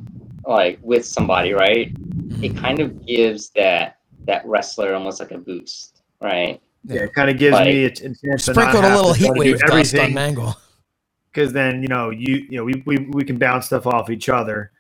like 0.46 0.78
with 0.82 1.04
somebody, 1.06 1.52
right? 1.52 1.92
Mm-hmm. 1.94 2.44
It 2.44 2.56
kind 2.56 2.80
of 2.80 3.06
gives 3.06 3.50
that 3.50 3.98
that 4.26 4.44
wrestler 4.46 4.94
almost 4.94 5.20
like 5.20 5.30
a 5.30 5.38
boost, 5.38 6.02
right? 6.20 6.60
yeah, 6.84 7.02
it 7.02 7.12
kind 7.14 7.28
of 7.28 7.36
gives 7.38 7.52
Like- 7.54 7.66
me 7.66 7.84
a, 7.84 7.88
a 7.88 7.90
chance 7.90 8.20
to 8.22 8.26
not 8.28 8.40
Sprinkled 8.40 8.84
a 8.84 8.94
little 8.96 9.12
to 9.12 9.18
heat 9.18 9.26
try 9.26 9.34
to 9.36 9.42
do 9.44 9.50
wave 9.52 9.60
dust 9.60 9.94
on 9.94 10.00
everything 10.00 10.16
Mangol. 10.16 10.54
because 11.32 11.52
then 11.52 11.82
you 11.82 11.88
know 11.88 12.10
you 12.10 12.46
you 12.48 12.56
know 12.58 12.64
we, 12.64 12.82
we 12.86 12.96
we 13.10 13.22
can 13.24 13.38
bounce 13.38 13.66
stuff 13.66 13.86
off 13.86 14.08
each 14.10 14.28
other 14.28 14.72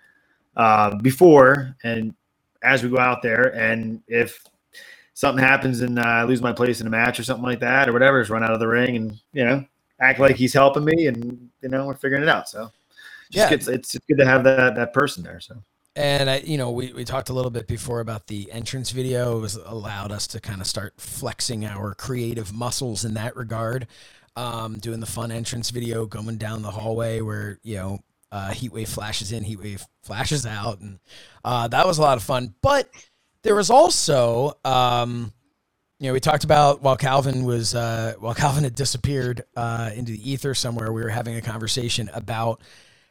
uh, 0.56 0.94
before 0.96 1.76
and 1.84 2.14
as 2.62 2.82
we 2.82 2.88
go 2.90 2.98
out 2.98 3.22
there 3.22 3.54
and 3.54 4.02
if 4.08 4.42
something 5.20 5.44
happens 5.44 5.82
and 5.82 5.98
uh, 5.98 6.02
I 6.02 6.22
lose 6.24 6.40
my 6.40 6.52
place 6.52 6.80
in 6.80 6.86
a 6.86 6.90
match 6.90 7.20
or 7.20 7.24
something 7.24 7.44
like 7.44 7.60
that 7.60 7.90
or 7.90 7.92
whatever, 7.92 8.22
just 8.22 8.30
run 8.30 8.42
out 8.42 8.52
of 8.52 8.60
the 8.60 8.66
ring 8.66 8.96
and 8.96 9.20
you 9.34 9.44
know 9.44 9.62
act 10.00 10.18
like 10.18 10.34
he's 10.34 10.54
helping 10.54 10.82
me 10.82 11.08
and 11.08 11.50
you 11.60 11.68
know 11.68 11.86
we're 11.86 11.94
figuring 11.94 12.22
it 12.22 12.28
out. 12.30 12.48
So 12.48 12.70
Yeah. 13.28 13.50
just 13.50 13.68
it's 13.68 13.68
it's 13.68 13.98
good 14.08 14.16
to 14.16 14.24
have 14.24 14.42
that 14.44 14.74
that 14.76 14.94
person 14.94 15.22
there. 15.22 15.38
So 15.38 15.62
And 15.94 16.30
I, 16.30 16.38
you 16.38 16.56
know, 16.56 16.70
we, 16.70 16.94
we 16.94 17.04
talked 17.04 17.28
a 17.28 17.34
little 17.34 17.50
bit 17.50 17.66
before 17.66 18.00
about 18.00 18.28
the 18.28 18.50
entrance 18.50 18.92
video. 18.92 19.36
It 19.36 19.40
was 19.40 19.56
allowed 19.56 20.10
us 20.10 20.26
to 20.28 20.40
kind 20.40 20.62
of 20.62 20.66
start 20.66 20.94
flexing 20.98 21.66
our 21.66 21.94
creative 21.94 22.52
muscles 22.54 23.04
in 23.04 23.12
that 23.14 23.36
regard. 23.36 23.88
Um, 24.36 24.78
doing 24.78 25.00
the 25.00 25.06
fun 25.06 25.30
entrance 25.32 25.68
video, 25.70 26.06
going 26.06 26.38
down 26.38 26.62
the 26.62 26.70
hallway 26.70 27.20
where 27.20 27.58
you 27.62 27.76
know 27.76 27.98
uh, 28.32 28.50
Heatwave 28.52 28.88
flashes 28.88 29.32
in, 29.32 29.44
Heatwave 29.44 29.84
flashes 30.02 30.46
out, 30.46 30.78
and 30.80 30.98
uh, 31.44 31.68
that 31.68 31.86
was 31.86 31.98
a 31.98 32.02
lot 32.02 32.16
of 32.16 32.22
fun. 32.22 32.54
But 32.62 32.88
there 33.42 33.54
was 33.54 33.70
also, 33.70 34.58
um, 34.64 35.32
you 35.98 36.06
know, 36.08 36.12
we 36.12 36.20
talked 36.20 36.44
about 36.44 36.82
while 36.82 36.96
Calvin 36.96 37.44
was 37.44 37.74
uh, 37.74 38.14
while 38.18 38.34
Calvin 38.44 38.64
had 38.64 38.74
disappeared 38.74 39.44
uh, 39.56 39.90
into 39.94 40.12
the 40.12 40.30
ether 40.30 40.54
somewhere, 40.54 40.92
we 40.92 41.02
were 41.02 41.08
having 41.10 41.36
a 41.36 41.42
conversation 41.42 42.10
about 42.14 42.60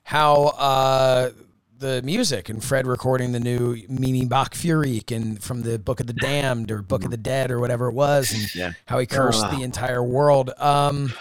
how 0.04 0.46
uh, 0.58 1.30
the 1.78 2.02
music 2.02 2.50
and 2.50 2.64
Fred 2.64 2.88
recording 2.88 3.32
the 3.32 3.40
new 3.40 3.78
Mimi 3.88 4.26
Bach 4.26 4.54
Furyk 4.54 5.16
and 5.16 5.42
from 5.42 5.62
the 5.62 5.78
Book 5.80 6.00
of 6.00 6.08
the 6.08 6.14
Damned 6.14 6.72
or 6.72 6.82
Book 6.82 7.06
of 7.06 7.12
the 7.12 7.18
Dead 7.18 7.52
or 7.52 7.60
whatever 7.60 7.88
it 7.88 7.94
was, 7.94 8.32
and 8.34 8.54
Yeah. 8.56 8.72
how 8.86 9.00
he 9.00 9.06
cursed 9.06 9.46
Ah. 9.46 9.56
the 9.56 9.64
entire 9.64 10.04
world. 10.04 10.52
Um, 10.58 11.14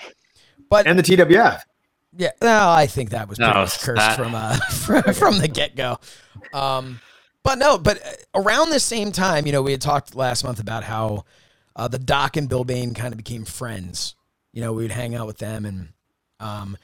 but 0.71 0.87
and 0.87 0.99
the 0.99 1.03
TWF. 1.03 1.63
yeah, 2.17 2.31
no, 2.43 2.71
I 2.71 2.87
think 2.87 3.11
that 3.11 3.29
was 3.29 3.39
pretty 3.39 3.53
No, 3.53 3.61
cursed 3.65 3.95
that- 3.97 4.17
from 4.17 4.35
uh 4.35 4.57
from, 4.71 5.03
from 5.15 5.39
the 5.39 5.49
get 5.49 5.77
go. 5.77 5.99
Um, 6.53 7.01
but 7.45 7.59
no, 7.59 7.79
but 7.79 7.99
uh, 8.05 8.41
around 8.43 8.71
the 8.71 8.81
same 8.81 9.13
time, 9.13 9.47
you 9.47 9.53
know, 9.53 9.63
we 9.63 9.73
had 9.73 9.81
talked 9.81 10.15
last 10.15 10.45
month 10.45 10.61
about 10.61 10.85
how 10.85 11.25
uh, 11.77 11.89
the 11.89 11.99
Doc 11.99 12.37
and 12.37 12.49
Bill 12.49 12.65
Bain 12.65 12.95
kind 12.95 13.13
of 13.13 13.17
became 13.17 13.45
friends. 13.45 14.15
You 14.53 14.63
know, 14.63 14.73
we 14.73 14.83
would 14.83 14.91
hang 14.93 15.15
out 15.15 15.27
with 15.27 15.39
them, 15.39 15.65
and 15.65 15.89
um, 16.41 16.77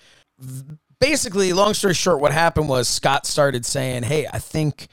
basically, 1.01 1.53
long 1.53 1.75
story 1.75 1.95
short, 1.95 2.21
what 2.21 2.33
happened 2.33 2.69
was 2.69 2.89
Scott 2.89 3.27
started 3.27 3.67
saying, 3.67 4.05
"Hey, 4.05 4.27
I 4.33 4.39
think 4.39 4.89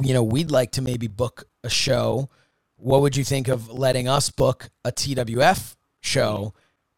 you 0.00 0.14
know 0.14 0.22
we'd 0.22 0.50
like 0.50 0.72
to 0.72 0.82
maybe 0.82 1.06
book 1.06 1.44
a 1.64 1.70
show. 1.70 2.30
What 2.76 3.02
would 3.02 3.16
you 3.16 3.24
think 3.24 3.48
of 3.48 3.68
letting 3.68 4.08
us 4.08 4.30
book 4.30 4.70
a 4.84 4.92
TWF 4.92 5.76
show?" 6.00 6.54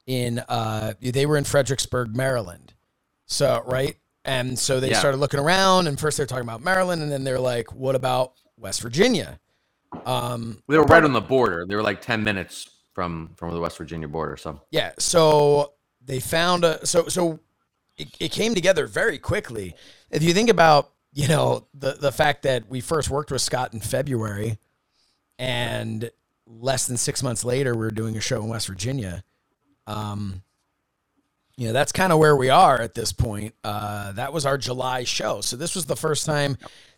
in 0.06 0.40
uh 0.48 0.94
they 1.00 1.24
were 1.24 1.36
in 1.36 1.44
Fredericksburg, 1.44 2.16
Maryland. 2.16 2.74
So, 3.26 3.62
right? 3.64 3.96
And 4.24 4.58
so 4.58 4.80
they 4.80 4.90
Yeah. 4.90 4.98
started 4.98 5.18
looking 5.18 5.40
around 5.40 5.86
and 5.86 5.98
first 5.98 6.16
they're 6.16 6.26
talking 6.26 6.44
about 6.44 6.62
Maryland 6.62 7.02
and 7.02 7.10
then 7.10 7.24
they're 7.24 7.40
like, 7.40 7.72
"What 7.72 7.94
about 7.94 8.34
West 8.56 8.82
Virginia?" 8.82 9.40
Um 10.06 10.62
They 10.68 10.76
were 10.78 10.84
right 10.84 11.04
on 11.04 11.12
the 11.12 11.20
border. 11.20 11.64
They 11.66 11.74
were 11.74 11.82
like 11.82 12.00
ten 12.02 12.22
minutes 12.22 12.68
from 12.94 13.30
from 13.36 13.52
the 13.54 13.60
West 13.60 13.78
Virginia 13.78 14.08
border. 14.08 14.36
So 14.36 14.60
yeah, 14.70 14.92
so 14.98 15.72
they 16.04 16.20
found 16.20 16.64
a 16.64 16.84
so 16.86 17.08
so 17.08 17.40
it, 17.96 18.08
it 18.18 18.32
came 18.32 18.54
together 18.54 18.86
very 18.86 19.18
quickly. 19.18 19.74
If 20.10 20.22
you 20.22 20.32
think 20.32 20.48
about, 20.50 20.92
you 21.12 21.28
know, 21.28 21.66
the 21.74 21.92
the 21.92 22.12
fact 22.12 22.42
that 22.42 22.68
we 22.68 22.80
first 22.80 23.08
worked 23.10 23.30
with 23.30 23.42
Scott 23.42 23.72
in 23.72 23.80
February 23.80 24.58
and 25.38 26.10
less 26.46 26.86
than 26.86 26.96
6 26.96 27.22
months 27.22 27.44
later 27.44 27.72
we 27.74 27.80
were 27.80 27.90
doing 27.90 28.16
a 28.16 28.20
show 28.20 28.42
in 28.42 28.48
West 28.48 28.66
Virginia. 28.66 29.24
Um 29.86 30.42
you 31.60 31.66
know, 31.66 31.72
that's 31.74 31.92
kind 31.92 32.12
of 32.12 32.18
where 32.18 32.36
we 32.36 32.48
are 32.48 32.80
at 32.80 32.94
this 32.94 33.12
point. 33.12 33.54
Uh 33.62 34.12
that 34.12 34.32
was 34.32 34.46
our 34.46 34.58
July 34.58 35.04
show. 35.04 35.40
So 35.42 35.56
this 35.56 35.74
was 35.74 35.84
the 35.84 35.96
first 35.96 36.24
time 36.24 36.56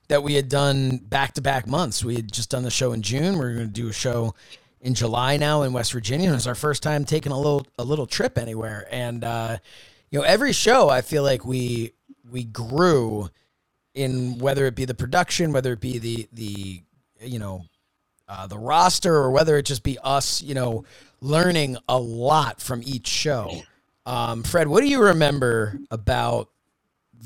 that 0.09 0.23
we 0.23 0.35
had 0.35 0.49
done 0.49 0.99
back-to-back 0.99 1.66
months. 1.66 2.04
We 2.04 2.16
had 2.16 2.31
just 2.31 2.50
done 2.50 2.62
the 2.62 2.71
show 2.71 2.92
in 2.92 3.02
June. 3.02 3.38
We 3.38 3.45
are 3.47 3.54
going 3.54 3.66
to 3.66 3.73
do 3.73 3.88
a 3.88 3.92
show 3.92 4.35
in 4.81 4.95
July 4.95 5.37
now 5.37 5.62
in 5.62 5.73
West 5.73 5.92
Virginia. 5.92 6.31
It 6.31 6.35
was 6.35 6.47
our 6.47 6.54
first 6.54 6.83
time 6.83 7.04
taking 7.04 7.33
a 7.33 7.37
little 7.37 7.66
a 7.78 7.85
little 7.85 8.07
trip 8.07 8.37
anywhere, 8.37 8.87
and 8.90 9.25
uh, 9.25 9.59
you 10.11 10.19
know, 10.19 10.25
every 10.25 10.52
show 10.52 10.88
I 10.90 11.00
feel 11.00 11.23
like 11.23 11.47
we 11.47 11.92
we 12.31 12.45
grew 12.45 13.31
in 13.95 14.38
whether 14.38 14.66
it 14.66 14.75
be 14.75 14.85
the 14.85 14.95
production, 14.95 15.52
whether 15.52 15.73
it 15.73 15.81
be 15.81 15.99
the 15.99 16.28
the 16.33 16.83
you 17.21 17.38
know 17.38 17.64
uh, 18.28 18.47
the 18.47 18.59
roster, 18.59 19.14
or 19.14 19.31
whether 19.31 19.57
it 19.57 19.64
just 19.64 19.83
be 19.83 19.99
us, 20.02 20.42
you 20.42 20.54
know, 20.54 20.85
learning 21.21 21.76
a 21.88 21.99
lot 21.99 22.61
from 22.61 22.83
each 22.85 23.07
show. 23.07 23.62
Um, 24.06 24.42
Fred, 24.42 24.68
what 24.68 24.80
do 24.80 24.88
you 24.88 25.02
remember 25.02 25.78
about 25.90 26.49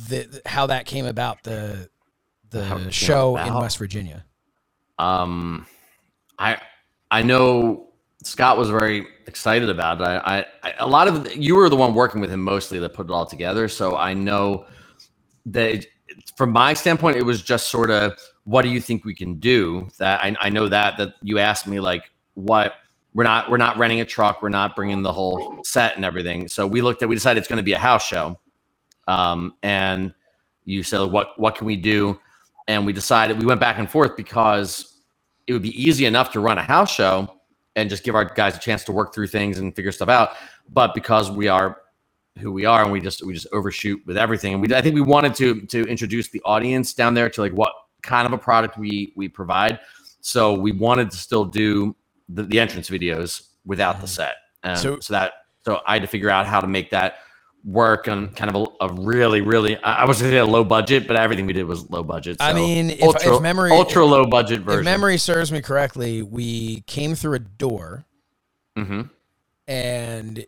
the 0.08 0.42
how 0.44 0.66
that 0.66 0.86
came 0.86 1.06
about 1.06 1.42
the 1.42 1.88
the 2.50 2.90
show 2.90 3.36
in? 3.36 3.54
West 3.54 3.78
Virginia? 3.78 4.24
Um, 4.98 5.66
I 6.38 6.58
I 7.10 7.22
know 7.22 7.88
Scott 8.22 8.58
was 8.58 8.70
very 8.70 9.06
excited 9.26 9.68
about 9.70 10.00
it. 10.00 10.04
I, 10.04 10.38
I, 10.38 10.46
I 10.62 10.74
a 10.80 10.86
lot 10.86 11.08
of 11.08 11.34
you 11.34 11.56
were 11.56 11.68
the 11.68 11.76
one 11.76 11.94
working 11.94 12.20
with 12.20 12.30
him 12.30 12.42
mostly 12.42 12.78
that 12.78 12.92
put 12.94 13.06
it 13.06 13.12
all 13.12 13.26
together. 13.26 13.68
So 13.68 13.96
I 13.96 14.14
know 14.14 14.66
that 15.46 15.70
it, 15.70 15.86
from 16.36 16.50
my 16.50 16.74
standpoint, 16.74 17.16
it 17.16 17.22
was 17.22 17.42
just 17.42 17.68
sort 17.68 17.90
of 17.90 18.18
what 18.44 18.62
do 18.62 18.68
you 18.68 18.80
think 18.80 19.04
we 19.04 19.14
can 19.14 19.38
do? 19.38 19.88
That 19.98 20.22
I, 20.22 20.36
I 20.40 20.50
know 20.50 20.68
that 20.68 20.98
that 20.98 21.14
you 21.22 21.38
asked 21.38 21.66
me 21.66 21.80
like 21.80 22.10
what 22.34 22.74
we're 23.16 23.24
not 23.24 23.50
we're 23.50 23.56
not 23.56 23.78
renting 23.78 24.02
a 24.02 24.04
truck, 24.04 24.42
we're 24.42 24.50
not 24.50 24.76
bringing 24.76 25.00
the 25.00 25.10
whole 25.10 25.64
set 25.64 25.96
and 25.96 26.04
everything. 26.04 26.48
So 26.48 26.66
we 26.66 26.82
looked 26.82 27.02
at 27.02 27.08
we 27.08 27.16
decided 27.16 27.40
it's 27.40 27.48
going 27.48 27.56
to 27.56 27.62
be 27.62 27.72
a 27.72 27.78
house 27.78 28.06
show, 28.06 28.38
um, 29.08 29.54
and 29.62 30.12
you 30.66 30.82
said 30.82 31.00
what 31.10 31.28
what 31.40 31.54
can 31.54 31.66
we 31.66 31.76
do? 31.76 32.20
And 32.68 32.84
we 32.84 32.92
decided 32.92 33.40
we 33.40 33.46
went 33.46 33.58
back 33.58 33.78
and 33.78 33.90
forth 33.90 34.18
because 34.18 35.00
it 35.46 35.54
would 35.54 35.62
be 35.62 35.82
easy 35.82 36.04
enough 36.04 36.30
to 36.32 36.40
run 36.40 36.58
a 36.58 36.62
house 36.62 36.92
show 36.92 37.40
and 37.74 37.88
just 37.88 38.04
give 38.04 38.14
our 38.14 38.26
guys 38.26 38.54
a 38.54 38.60
chance 38.60 38.84
to 38.84 38.92
work 38.92 39.14
through 39.14 39.28
things 39.28 39.58
and 39.58 39.74
figure 39.74 39.92
stuff 39.92 40.10
out. 40.10 40.30
But 40.68 40.92
because 40.92 41.30
we 41.30 41.48
are 41.48 41.80
who 42.38 42.52
we 42.52 42.66
are 42.66 42.82
and 42.82 42.92
we 42.92 43.00
just 43.00 43.24
we 43.24 43.32
just 43.32 43.46
overshoot 43.50 43.98
with 44.04 44.18
everything, 44.18 44.52
and 44.52 44.60
we 44.60 44.74
I 44.74 44.82
think 44.82 44.94
we 44.94 45.00
wanted 45.00 45.34
to 45.36 45.62
to 45.62 45.84
introduce 45.84 46.28
the 46.28 46.42
audience 46.44 46.92
down 46.92 47.14
there 47.14 47.30
to 47.30 47.40
like 47.40 47.52
what 47.52 47.72
kind 48.02 48.26
of 48.26 48.34
a 48.34 48.38
product 48.38 48.76
we 48.76 49.14
we 49.16 49.26
provide. 49.26 49.80
So 50.20 50.52
we 50.52 50.72
wanted 50.72 51.10
to 51.12 51.16
still 51.16 51.46
do 51.46 51.96
the, 52.28 52.42
the 52.42 52.58
entrance 52.60 52.88
videos 52.90 53.42
without 53.64 54.00
the 54.00 54.06
set, 54.06 54.34
and 54.62 54.78
So- 54.78 54.94
so, 54.96 55.00
so 55.00 55.14
that 55.14 55.32
so 55.64 55.80
I 55.86 55.94
had 55.94 56.02
to 56.02 56.08
figure 56.08 56.30
out 56.30 56.46
how 56.46 56.60
to 56.60 56.66
make 56.66 56.90
that 56.90 57.16
work 57.64 58.06
on 58.06 58.28
kind 58.34 58.48
of 58.54 58.68
a, 58.80 58.84
a 58.84 58.92
really 58.92 59.40
really 59.40 59.76
I 59.78 60.04
was 60.04 60.18
gonna 60.20 60.30
say 60.30 60.36
a 60.38 60.46
low 60.46 60.62
budget, 60.62 61.08
but 61.08 61.16
everything 61.16 61.46
we 61.46 61.52
did 61.52 61.64
was 61.64 61.90
low 61.90 62.04
budget. 62.04 62.36
I 62.38 62.52
mean, 62.52 62.90
if- 62.90 63.02
ultra 63.02 63.36
if 63.36 63.42
memory- 63.42 63.72
ultra 63.72 64.04
low 64.04 64.26
budget 64.26 64.60
version. 64.60 64.80
If 64.80 64.84
memory 64.84 65.18
serves 65.18 65.50
me 65.50 65.60
correctly, 65.60 66.22
we 66.22 66.82
came 66.82 67.14
through 67.16 67.34
a 67.34 67.38
door 67.40 68.04
hmm 68.76 69.02
and 69.66 70.46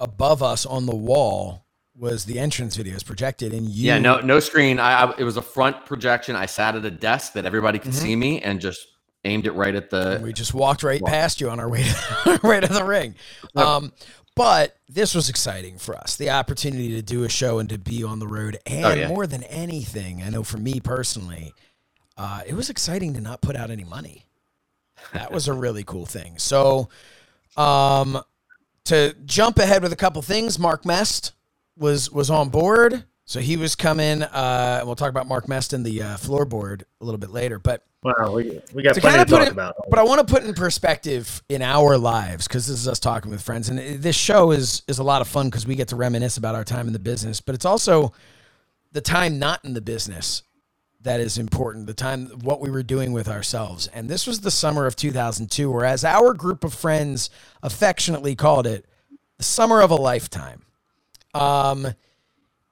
above 0.00 0.42
us 0.42 0.64
on 0.64 0.86
the 0.86 0.94
wall 0.94 1.66
was 1.94 2.24
the 2.24 2.38
entrance 2.38 2.76
videos 2.76 3.04
projected 3.04 3.52
and 3.52 3.68
you 3.68 3.88
Yeah, 3.88 3.98
no, 3.98 4.20
no 4.20 4.38
screen. 4.40 4.78
I, 4.78 5.02
I 5.02 5.14
it 5.18 5.24
was 5.24 5.36
a 5.36 5.42
front 5.42 5.84
projection. 5.84 6.36
I 6.36 6.46
sat 6.46 6.76
at 6.76 6.84
a 6.84 6.90
desk 6.90 7.32
that 7.32 7.44
everybody 7.44 7.78
could 7.78 7.90
Mhm. 7.90 8.02
see 8.02 8.14
me, 8.16 8.40
and 8.40 8.60
just 8.60 8.86
aimed 9.24 9.46
it 9.46 9.52
right 9.52 9.74
at 9.74 9.92
and 9.92 10.20
the. 10.20 10.24
we 10.24 10.32
just 10.32 10.54
walked 10.54 10.82
right 10.82 11.00
Walk. 11.02 11.10
past 11.10 11.40
you 11.40 11.50
on 11.50 11.60
our 11.60 11.68
way 11.68 11.82
to, 11.84 12.40
right 12.42 12.62
to 12.62 12.72
the 12.72 12.84
ring. 12.84 13.14
Um, 13.56 13.92
but 14.36 14.76
this 14.88 15.14
was 15.14 15.28
exciting 15.28 15.78
for 15.78 15.96
us. 15.96 16.16
The 16.16 16.30
opportunity 16.30 16.90
to 16.90 17.02
do 17.02 17.24
a 17.24 17.28
show 17.28 17.58
and 17.58 17.68
to 17.70 17.78
be 17.78 18.04
on 18.04 18.20
the 18.20 18.28
road. 18.28 18.58
And 18.66 18.84
Oh, 18.84 18.92
yeah. 18.94 19.08
more 19.08 19.26
than 19.26 19.42
anything, 19.44 20.22
I 20.22 20.30
know 20.30 20.44
for 20.44 20.58
me 20.58 20.78
personally, 20.80 21.52
uh, 22.16 22.42
it 22.46 22.54
was 22.54 22.70
exciting 22.70 23.14
to 23.14 23.20
not 23.20 23.40
put 23.40 23.56
out 23.56 23.70
any 23.70 23.84
money. 23.84 24.24
That 25.12 25.32
was 25.32 25.48
a 25.48 25.52
really 25.64 25.82
cool 25.84 26.06
thing. 26.06 26.38
So, 26.38 26.88
um, 27.56 28.20
to 28.84 29.14
jump 29.24 29.58
ahead 29.58 29.82
with 29.82 29.92
a 29.92 29.96
couple 29.96 30.22
things, 30.22 30.58
Mark 30.58 30.86
Mest 30.86 31.32
was 31.76 32.10
was 32.10 32.30
on 32.30 32.48
board. 32.48 33.04
So 33.24 33.40
he 33.40 33.56
was 33.58 33.74
coming. 33.74 34.22
Uh, 34.22 34.80
we'll 34.86 34.96
talk 34.96 35.10
about 35.10 35.26
Mark 35.26 35.48
Mest 35.48 35.72
and 35.74 35.84
the 35.84 36.02
uh, 36.02 36.16
floorboard 36.16 36.82
a 37.00 37.04
little 37.04 37.18
bit 37.18 37.30
later. 37.30 37.58
But 37.58 37.84
Well, 38.02 38.34
we, 38.34 38.60
we 38.72 38.82
got 38.82 38.94
to 38.94 39.00
plenty 39.00 39.16
kind 39.16 39.28
to 39.28 39.34
of 39.34 39.38
put 39.38 39.38
talk 39.38 39.46
it, 39.48 39.52
about. 39.52 39.74
but 39.90 39.98
I 39.98 40.04
want 40.04 40.26
to 40.26 40.32
put 40.32 40.44
in 40.44 40.54
perspective 40.54 41.42
in 41.48 41.62
our 41.62 41.98
lives 41.98 42.46
because 42.46 42.68
this 42.68 42.78
is 42.78 42.86
us 42.86 43.00
talking 43.00 43.30
with 43.30 43.42
friends, 43.42 43.68
and 43.68 43.78
this 44.00 44.14
show 44.16 44.52
is 44.52 44.82
is 44.86 45.00
a 45.00 45.02
lot 45.02 45.20
of 45.20 45.26
fun 45.26 45.48
because 45.48 45.66
we 45.66 45.74
get 45.74 45.88
to 45.88 45.96
reminisce 45.96 46.36
about 46.36 46.54
our 46.54 46.64
time 46.64 46.86
in 46.86 46.92
the 46.92 47.00
business, 47.00 47.40
but 47.40 47.56
it's 47.56 47.64
also 47.64 48.12
the 48.92 49.00
time 49.00 49.38
not 49.40 49.64
in 49.64 49.74
the 49.74 49.80
business 49.80 50.44
that 51.00 51.18
is 51.18 51.38
important. 51.38 51.86
The 51.86 51.94
time 51.94 52.26
what 52.42 52.60
we 52.60 52.70
were 52.70 52.84
doing 52.84 53.12
with 53.12 53.28
ourselves, 53.28 53.88
and 53.88 54.08
this 54.08 54.28
was 54.28 54.40
the 54.40 54.50
summer 54.50 54.86
of 54.86 54.94
2002, 54.94 55.70
or 55.70 55.84
as 55.84 56.04
our 56.04 56.34
group 56.34 56.62
of 56.62 56.72
friends 56.72 57.30
affectionately 57.64 58.36
called 58.36 58.66
it, 58.68 58.86
the 59.38 59.44
summer 59.44 59.80
of 59.80 59.90
a 59.90 59.96
lifetime. 59.96 60.62
Um, 61.34 61.94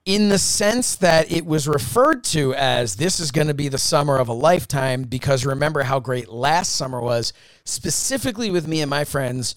in 0.07 0.29
the 0.29 0.39
sense 0.39 0.95
that 0.95 1.31
it 1.33 1.45
was 1.45 1.67
referred 1.67 2.23
to 2.23 2.55
as 2.55 2.95
this 2.95 3.19
is 3.19 3.33
going 3.33 3.49
to 3.49 3.55
be 3.55 3.69
the 3.69 3.77
summer 3.77 4.17
of 4.17 4.29
a 4.29 4.33
lifetime 4.33 5.03
because 5.03 5.45
remember 5.45 5.83
how 5.83 5.99
great 5.99 6.29
last 6.29 6.77
summer 6.77 7.01
was 7.01 7.33
specifically 7.65 8.51
with 8.51 8.69
me 8.69 8.81
and 8.81 8.89
my 8.89 9.05
friends 9.05 9.57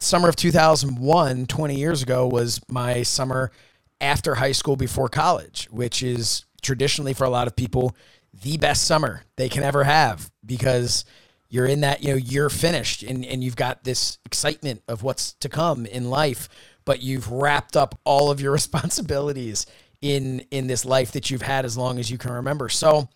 summer 0.00 0.28
of 0.28 0.34
2001 0.34 1.46
20 1.46 1.76
years 1.76 2.02
ago 2.02 2.26
was 2.26 2.60
my 2.68 3.02
summer 3.04 3.52
after 4.00 4.34
high 4.34 4.52
school 4.52 4.76
before 4.76 5.08
college 5.08 5.68
which 5.70 6.02
is 6.02 6.44
traditionally 6.62 7.14
for 7.14 7.24
a 7.24 7.30
lot 7.30 7.46
of 7.46 7.54
people 7.54 7.94
the 8.42 8.58
best 8.58 8.84
summer 8.84 9.22
they 9.36 9.48
can 9.48 9.62
ever 9.62 9.84
have 9.84 10.30
because 10.44 11.04
you're 11.48 11.64
in 11.64 11.82
that 11.82 12.02
you 12.02 12.10
know 12.10 12.16
you're 12.16 12.50
finished 12.50 13.04
and, 13.04 13.24
and 13.24 13.44
you've 13.44 13.56
got 13.56 13.84
this 13.84 14.18
excitement 14.24 14.82
of 14.88 15.04
what's 15.04 15.34
to 15.34 15.48
come 15.48 15.86
in 15.86 16.10
life 16.10 16.48
but 16.86 17.02
you've 17.02 17.30
wrapped 17.30 17.76
up 17.76 18.00
all 18.04 18.30
of 18.30 18.40
your 18.40 18.52
responsibilities 18.60 19.66
in 20.00 20.40
in 20.50 20.66
this 20.66 20.86
life 20.86 21.12
that 21.12 21.30
you've 21.30 21.42
had 21.42 21.66
as 21.66 21.76
long 21.76 21.98
as 21.98 22.10
you 22.10 22.16
can 22.16 22.32
remember. 22.32 22.70
So 22.70 23.10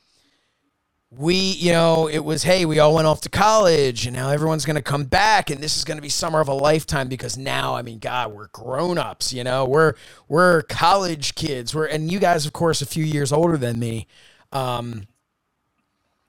we 1.11 1.35
you 1.35 1.73
know 1.73 2.07
it 2.07 2.21
was 2.21 2.45
hey 2.45 2.65
we 2.65 2.79
all 2.79 2.95
went 2.95 3.07
off 3.07 3.21
to 3.21 3.29
college 3.29 4.07
and 4.07 4.15
now 4.15 4.31
everyone's 4.31 4.65
going 4.65 4.77
to 4.77 4.83
come 4.83 5.03
back 5.03 5.51
and 5.51 5.61
this 5.61 5.77
is 5.77 5.85
going 5.85 5.99
to 5.99 6.03
be 6.03 6.09
summer 6.09 6.41
of 6.41 6.47
a 6.47 6.55
lifetime 6.55 7.09
because 7.09 7.37
now 7.37 7.75
i 7.75 7.83
mean 7.83 7.99
god 7.99 8.33
we're 8.33 8.47
grown-ups 8.49 9.33
you 9.33 9.43
know? 9.43 9.65
We're 9.65 9.95
we're 10.29 10.63
college 10.63 11.35
kids. 11.35 11.75
We're 11.75 11.87
and 11.87 12.13
you 12.13 12.21
guys 12.21 12.47
of 12.47 12.53
course 12.53 12.81
a 12.81 12.87
few 12.87 13.05
years 13.05 13.33
older 13.33 13.57
than 13.57 13.79
me. 13.79 14.07
Um 14.53 15.09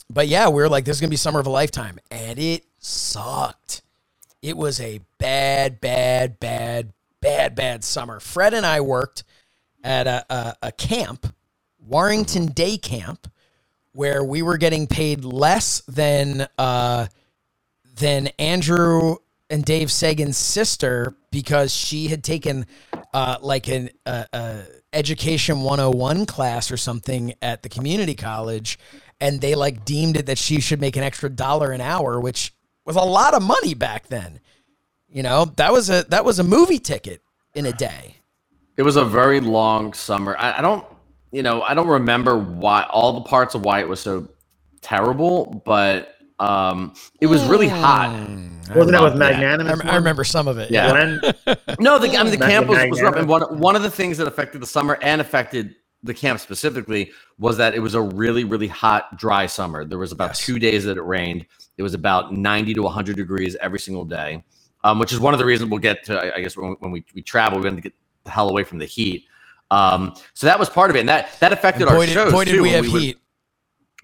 but 0.10 0.28
yeah 0.28 0.50
we 0.50 0.64
are 0.64 0.70
like 0.70 0.86
this 0.86 0.98
is 0.98 1.02
going 1.02 1.10
to 1.10 1.12
be 1.12 1.18
summer 1.18 1.40
of 1.40 1.46
a 1.46 1.52
lifetime 1.52 2.00
and 2.10 2.40
it 2.40 2.66
sucked. 2.80 3.84
It 4.42 4.58
was 4.58 4.82
a 4.82 5.02
bad 5.20 5.80
bad 5.80 6.40
bad 6.40 6.92
bad 7.22 7.56
bad 7.56 7.84
summer. 7.84 8.20
Fred 8.20 8.54
and 8.54 8.66
i 8.66 8.82
worked 8.82 9.24
at 9.84 10.08
a, 10.08 10.26
a, 10.30 10.56
a 10.64 10.72
camp 10.72 11.34
warrington 11.80 12.48
day 12.48 12.78
camp 12.78 13.28
where 13.94 14.24
we 14.24 14.42
were 14.42 14.58
getting 14.58 14.88
paid 14.88 15.26
less 15.26 15.82
than 15.82 16.48
uh, 16.58 17.08
than 17.96 18.28
Andrew 18.40 19.18
and 19.50 19.66
Dave 19.66 19.92
Sagan's 19.92 20.38
sister 20.38 21.16
because 21.30 21.74
she 21.74 22.08
had 22.08 22.24
taken 22.24 22.66
uh, 23.14 23.38
like 23.42 23.68
an 23.68 23.90
uh, 24.06 24.26
uh, 24.32 24.62
education 24.94 25.62
101 25.62 26.26
class 26.26 26.72
or 26.72 26.78
something 26.78 27.34
at 27.42 27.64
the 27.64 27.70
community 27.70 28.16
college 28.16 28.80
and 29.20 29.42
they 29.42 29.56
like 29.56 29.84
deemed 29.84 30.18
it 30.18 30.26
that 30.26 30.38
she 30.38 30.62
should 30.62 30.80
make 30.80 30.96
an 30.96 31.04
extra 31.04 31.30
dollar 31.30 31.72
an 31.72 31.82
hour 31.82 32.20
which 32.20 32.54
was 32.86 32.96
a 32.96 33.02
lot 33.02 33.34
of 33.34 33.44
money 33.44 33.74
back 33.74 34.08
then 34.08 34.40
you 35.12 35.24
know 35.24 35.46
that 35.58 35.72
was 35.72 35.90
a 35.90 36.04
that 36.10 36.24
was 36.26 36.40
a 36.40 36.44
movie 36.44 36.80
ticket 36.80 37.22
in 37.56 37.66
a 37.66 37.74
day 37.74 38.16
It 38.78 38.84
was 38.84 38.96
a 38.96 39.06
very 39.06 39.40
long 39.42 39.94
summer. 39.94 40.36
I, 40.40 40.60
I 40.60 40.62
don't, 40.62 40.86
you 41.32 41.44
know, 41.44 41.62
I 41.64 41.74
don't 41.74 41.88
remember 41.88 42.38
why 42.38 42.84
all 42.90 43.14
the 43.14 43.22
parts 43.30 43.56
of 43.56 43.64
why 43.66 43.82
it 43.82 43.88
was 43.90 44.00
so 44.00 44.28
terrible, 44.82 45.62
but 45.66 46.16
um, 46.40 46.94
it 47.20 47.28
was 47.28 47.44
really 47.46 47.68
hot. 47.68 48.10
Wasn't 48.76 48.92
that 48.94 49.04
with 49.04 49.16
Yeah. 49.20 49.58
I, 49.86 49.92
I 49.92 49.96
remember 49.98 50.24
some 50.24 50.48
of 50.48 50.58
it 50.58 50.72
Yeah. 50.72 50.92
When? 50.94 51.22
No, 51.80 52.00
the, 52.00 52.18
I 52.18 52.24
mean 52.24 52.32
the 52.32 52.38
camp 52.38 52.68
was, 52.68 52.80
was 52.90 53.02
rough, 53.02 53.16
and 53.16 53.28
one 53.28 53.44
one 53.60 53.76
of 53.76 53.84
the 53.84 53.92
things 53.92 54.18
that 54.18 54.28
affected 54.28 54.62
the 54.62 54.68
summer 54.68 54.98
and 55.02 55.22
affected 55.22 55.76
the 56.04 56.14
camp 56.16 56.40
specifically 56.40 57.12
was 57.38 57.58
that 57.58 57.76
it 57.76 57.80
was 57.80 57.94
a 57.96 58.02
really 58.02 58.44
really 58.46 58.68
hot, 58.68 59.18
dry 59.18 59.46
summer. 59.46 59.86
There 59.86 60.00
was 60.00 60.12
about 60.12 60.32
Yes. 60.32 60.40
two 60.40 60.58
days 60.60 60.86
that 60.86 60.98
it 60.98 61.04
rained. 61.04 61.46
It 61.78 61.84
was 61.84 61.94
about 61.94 62.34
ninety 62.34 62.74
to 62.76 62.88
hundred 62.88 63.18
degrees 63.18 63.56
every 63.62 63.80
single 63.80 64.06
day, 64.06 64.44
um, 64.84 65.00
which 65.00 65.12
is 65.14 65.20
one 65.20 65.34
of 65.34 65.40
the 65.40 65.46
reasons 65.46 65.70
we'll 65.70 65.80
get 65.80 66.04
to. 66.06 66.18
I, 66.18 66.38
I 66.38 66.42
guess 66.42 66.56
when, 66.58 66.74
when 66.80 66.92
we, 66.92 67.06
we 67.14 67.22
travel, 67.22 67.60
we 67.60 67.66
have 67.66 67.76
to 67.76 67.82
get 67.82 67.94
the 68.24 68.32
hell 68.32 68.50
away 68.50 68.64
from 68.64 68.78
the 68.80 68.86
heat. 68.86 69.26
Um, 69.72 70.14
so 70.34 70.48
that 70.48 70.60
was 70.60 70.70
part 70.70 70.90
of 70.90 70.96
it, 70.96 71.00
and 71.02 71.10
that 71.10 71.40
that 71.40 71.54
affected 71.54 71.88
boy, 71.88 71.94
our 71.94 72.06
did, 72.06 72.10
shows 72.14 72.32
boy 72.32 72.44
did 72.46 72.52
too. 72.56 72.62
we 72.64 72.70
when 72.74 72.84
have 72.84 72.92
would- 72.94 73.02
heat 73.02 73.18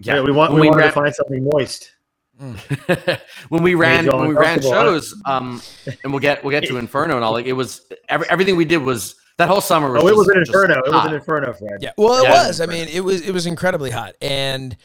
Yeah, 0.00 0.22
we 0.22 0.32
want 0.32 0.52
we, 0.54 0.62
we 0.62 0.68
wanted 0.68 0.78
ran- 0.80 0.88
to 0.88 0.92
find 0.94 1.14
something 1.14 1.44
moist. 1.44 1.92
when 3.48 3.62
we 3.64 3.74
ran 3.74 4.06
when 4.06 4.28
we 4.28 4.34
ran 4.34 4.60
shows, 4.62 5.14
um, 5.26 5.60
and 6.04 6.12
we'll 6.12 6.20
get 6.20 6.42
we'll 6.44 6.52
get 6.52 6.68
to 6.68 6.76
Inferno 6.78 7.16
and 7.16 7.24
all. 7.24 7.32
Like 7.32 7.46
it 7.46 7.52
was 7.52 7.82
every, 8.08 8.28
everything 8.30 8.54
we 8.56 8.64
did 8.64 8.78
was 8.78 9.16
that 9.38 9.48
whole 9.48 9.60
summer. 9.60 9.90
Was 9.90 10.04
Oh, 10.04 10.08
it 10.08 10.16
was 10.16 10.28
an 10.28 10.36
just 10.38 10.48
inferno. 10.50 10.78
It 10.86 10.92
was 10.92 11.04
an 11.06 11.14
inferno, 11.14 11.52
Fred. 11.52 11.78
Yeah, 11.80 11.90
well, 11.96 12.22
it 12.24 12.28
Yeah. 12.28 12.46
was. 12.46 12.60
I 12.60 12.66
mean, 12.66 12.86
it 12.88 13.00
was 13.00 13.22
it 13.26 13.32
was 13.32 13.46
incredibly 13.46 13.90
hot, 13.90 14.14
and 14.22 14.76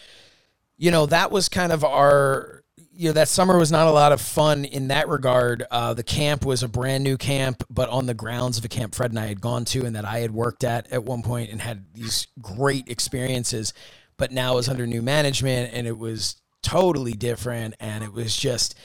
you 0.77 0.89
know 0.89 1.06
that 1.06 1.29
was 1.32 1.47
kind 1.47 1.71
of 1.71 1.84
our 1.84 2.62
you 2.95 3.10
know 3.10 3.13
that 3.13 3.27
summer 3.27 3.58
was 3.58 3.71
not 3.71 3.88
a 3.88 3.91
lot 3.91 4.12
of 4.12 4.21
fun 4.21 4.65
in 4.65 4.89
that 4.89 5.08
regard. 5.10 5.63
Uh, 5.71 5.93
the 5.93 6.03
camp 6.03 6.45
was 6.45 6.63
a 6.63 6.67
brand 6.67 7.03
new 7.03 7.17
camp, 7.17 7.63
but 7.69 7.89
on 7.89 8.06
the 8.06 8.13
grounds 8.13 8.58
of 8.58 8.65
a 8.65 8.67
camp 8.67 8.93
Fred 8.95 9.12
and 9.12 9.19
I 9.19 9.25
had 9.25 9.41
gone 9.41 9.65
to 9.65 9.86
and 9.86 9.95
that 9.95 10.06
I 10.06 10.19
had 10.19 10.32
worked 10.32 10.63
at 10.63 10.91
at 10.91 11.03
one 11.03 11.23
point 11.23 11.51
and 11.51 11.62
had 11.62 11.86
these 11.93 12.27
great 12.41 12.88
experiences. 12.88 13.73
But 14.17 14.32
now 14.32 14.53
it 14.53 14.56
was 14.58 14.69
under 14.69 14.86
new 14.86 15.01
management 15.01 15.73
and 15.73 15.88
it 15.88 15.97
was 15.97 16.41
totally 16.62 17.13
different, 17.13 17.75
and 17.79 18.03
it 18.03 18.13
was 18.13 18.36
just 18.36 18.75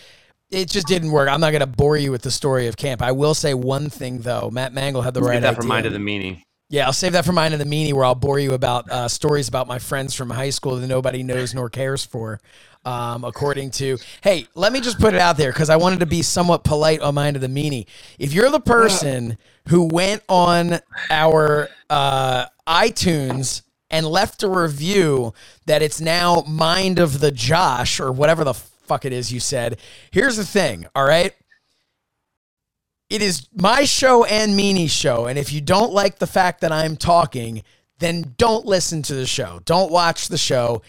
it 0.50 0.70
just 0.70 0.86
didn't 0.86 1.10
work. 1.10 1.28
I'm 1.28 1.40
not 1.40 1.50
going 1.50 1.60
to 1.60 1.66
bore 1.66 1.96
you 1.96 2.10
with 2.10 2.22
the 2.22 2.30
story 2.30 2.66
of 2.66 2.76
camp. 2.76 3.02
I 3.02 3.12
will 3.12 3.34
say 3.34 3.54
one 3.54 3.90
thing 3.90 4.20
though. 4.20 4.50
Matt 4.50 4.72
Mangol 4.72 5.04
had 5.04 5.14
the 5.14 5.20
right 5.20 5.40
that 5.40 5.50
idea. 5.50 5.62
for 5.62 5.66
mind 5.66 5.86
of 5.86 5.92
the 5.92 5.98
meanie. 5.98 6.42
Yeah, 6.70 6.84
I'll 6.84 6.92
save 6.92 7.12
that 7.12 7.24
for 7.24 7.32
mine 7.32 7.54
in 7.54 7.58
the 7.58 7.64
meanie 7.64 7.94
where 7.94 8.04
I'll 8.04 8.14
bore 8.14 8.38
you 8.38 8.52
about 8.52 8.90
uh, 8.90 9.08
stories 9.08 9.48
about 9.48 9.66
my 9.66 9.78
friends 9.78 10.14
from 10.14 10.28
high 10.28 10.50
school 10.50 10.76
that 10.76 10.86
nobody 10.86 11.22
knows 11.22 11.54
nor 11.54 11.70
cares 11.70 12.04
for. 12.04 12.40
Um, 12.88 13.22
according 13.22 13.72
to, 13.72 13.98
hey, 14.22 14.46
let 14.54 14.72
me 14.72 14.80
just 14.80 14.98
put 14.98 15.12
it 15.12 15.20
out 15.20 15.36
there 15.36 15.52
because 15.52 15.68
I 15.68 15.76
wanted 15.76 16.00
to 16.00 16.06
be 16.06 16.22
somewhat 16.22 16.64
polite 16.64 17.02
on 17.02 17.16
Mind 17.16 17.36
of 17.36 17.42
the 17.42 17.48
Meanie. 17.48 17.84
If 18.18 18.32
you're 18.32 18.48
the 18.48 18.60
person 18.60 19.36
who 19.68 19.84
went 19.84 20.22
on 20.26 20.78
our 21.10 21.68
uh, 21.90 22.46
iTunes 22.66 23.60
and 23.90 24.06
left 24.06 24.42
a 24.42 24.48
review 24.48 25.34
that 25.66 25.82
it's 25.82 26.00
now 26.00 26.44
Mind 26.48 26.98
of 26.98 27.20
the 27.20 27.30
Josh 27.30 28.00
or 28.00 28.10
whatever 28.10 28.42
the 28.42 28.54
fuck 28.54 29.04
it 29.04 29.12
is 29.12 29.30
you 29.30 29.38
said, 29.38 29.78
here's 30.10 30.38
the 30.38 30.44
thing, 30.46 30.86
all 30.94 31.04
right? 31.04 31.34
It 33.10 33.20
is 33.20 33.48
my 33.54 33.84
show 33.84 34.24
and 34.24 34.58
Meanie's 34.58 34.92
show. 34.92 35.26
And 35.26 35.38
if 35.38 35.52
you 35.52 35.60
don't 35.60 35.92
like 35.92 36.20
the 36.20 36.26
fact 36.26 36.62
that 36.62 36.72
I'm 36.72 36.96
talking, 36.96 37.64
then 37.98 38.34
don't 38.38 38.64
listen 38.64 39.02
to 39.02 39.14
the 39.14 39.26
show. 39.26 39.60
Don't 39.66 39.92
watch 39.92 40.28
the 40.28 40.38
show. 40.38 40.80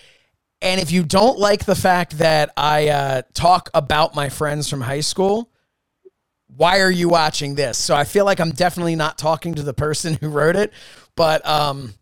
And 0.62 0.82
if 0.82 0.91
you 0.91 1.04
don't 1.04 1.39
like 1.39 1.65
the 1.65 1.76
fact 1.76 2.17
that 2.17 2.52
I 2.58 2.89
uh, 2.89 3.22
talk 3.34 3.69
about 3.74 4.13
my 4.13 4.30
friends 4.30 4.69
from 4.69 4.82
high 4.82 5.00
school, 5.00 5.50
why 6.48 6.82
are 6.82 6.91
you 6.91 7.08
watching 7.08 7.56
this? 7.56 7.78
So 7.78 7.95
I 7.95 8.04
feel 8.04 8.26
like 8.26 8.39
I'm 8.39 8.52
definitely 8.52 8.95
not 8.95 9.17
talking 9.17 9.56
to 9.56 9.63
the 9.63 9.74
person 9.74 10.13
who 10.22 10.30
wrote 10.30 10.56
it. 10.56 10.74
But 11.15 11.45
um, 11.48 11.93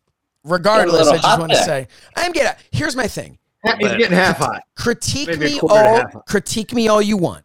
regardless, 0.43 1.07
I 1.07 1.15
just 1.15 1.25
hot 1.25 1.39
want 1.39 1.51
to 1.51 1.57
say 1.57 1.87
I'm 2.15 2.31
getting. 2.31 2.59
Here's 2.71 2.95
my 2.95 3.07
thing 3.07 3.37
He's 3.63 3.89
getting 3.89 4.11
half 4.11 4.37
hot. 4.37 4.63
critique 4.75 5.27
Maybe 5.27 5.53
me 5.53 5.59
quarter 5.59 5.75
and 5.75 6.09
a 6.09 6.15
all 6.15 6.21
critique 6.21 6.73
me 6.73 6.87
all 6.87 7.01
you 7.01 7.17
want. 7.17 7.43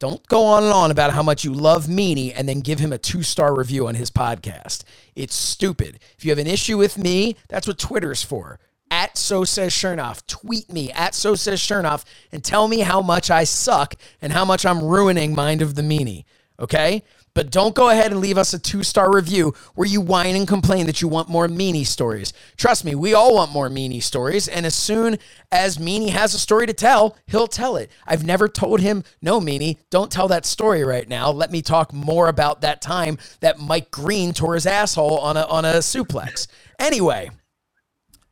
Don't 0.00 0.24
go 0.28 0.44
on 0.44 0.62
and 0.62 0.72
on 0.72 0.92
about 0.92 1.12
how 1.12 1.24
much 1.24 1.44
you 1.44 1.52
love 1.52 1.86
Meanie 1.86 2.32
and 2.36 2.48
then 2.48 2.60
give 2.60 2.78
him 2.78 2.92
a 2.92 2.98
two 2.98 3.22
star 3.24 3.56
review 3.56 3.88
on 3.88 3.96
his 3.96 4.10
podcast. 4.10 4.84
It's 5.16 5.34
stupid. 5.34 5.98
If 6.16 6.24
you 6.24 6.30
have 6.30 6.38
an 6.38 6.46
issue 6.46 6.78
with 6.78 6.98
me, 6.98 7.36
that's 7.48 7.66
what 7.66 7.78
Twitter's 7.78 8.22
for. 8.22 8.60
At 8.90 9.18
so 9.18 9.44
says 9.44 9.72
Shernoff. 9.72 10.26
Tweet 10.26 10.72
me 10.72 10.90
at 10.92 11.14
so 11.14 11.34
says 11.34 11.60
Shernoff 11.60 12.04
and 12.32 12.42
tell 12.42 12.68
me 12.68 12.80
how 12.80 13.02
much 13.02 13.30
I 13.30 13.44
suck 13.44 13.94
and 14.22 14.32
how 14.32 14.44
much 14.44 14.64
I'm 14.64 14.82
ruining 14.82 15.34
Mind 15.34 15.62
of 15.62 15.74
the 15.74 15.82
Meanie. 15.82 16.24
Okay? 16.60 17.02
But 17.38 17.50
don't 17.50 17.74
go 17.76 17.88
ahead 17.88 18.10
and 18.10 18.20
leave 18.20 18.36
us 18.36 18.52
a 18.52 18.58
two 18.58 18.82
star 18.82 19.14
review 19.14 19.54
where 19.76 19.86
you 19.86 20.00
whine 20.00 20.34
and 20.34 20.48
complain 20.48 20.86
that 20.86 21.00
you 21.00 21.06
want 21.06 21.28
more 21.28 21.46
Meanie 21.46 21.86
stories. 21.86 22.32
Trust 22.56 22.84
me, 22.84 22.96
we 22.96 23.14
all 23.14 23.36
want 23.36 23.52
more 23.52 23.68
Meanie 23.68 24.02
stories. 24.02 24.48
And 24.48 24.66
as 24.66 24.74
soon 24.74 25.18
as 25.52 25.78
Meanie 25.78 26.08
has 26.08 26.34
a 26.34 26.38
story 26.40 26.66
to 26.66 26.72
tell, 26.72 27.16
he'll 27.26 27.46
tell 27.46 27.76
it. 27.76 27.92
I've 28.08 28.26
never 28.26 28.48
told 28.48 28.80
him, 28.80 29.04
no, 29.22 29.40
Meanie, 29.40 29.76
don't 29.88 30.10
tell 30.10 30.26
that 30.26 30.46
story 30.46 30.82
right 30.82 31.08
now. 31.08 31.30
Let 31.30 31.52
me 31.52 31.62
talk 31.62 31.92
more 31.92 32.26
about 32.26 32.62
that 32.62 32.82
time 32.82 33.18
that 33.38 33.60
Mike 33.60 33.92
Green 33.92 34.32
tore 34.32 34.54
his 34.54 34.66
asshole 34.66 35.18
on 35.18 35.36
a, 35.36 35.44
on 35.44 35.64
a 35.64 35.74
suplex. 35.74 36.48
Anyway, 36.80 37.30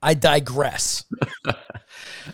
I 0.02 0.14
digress. 0.14 1.04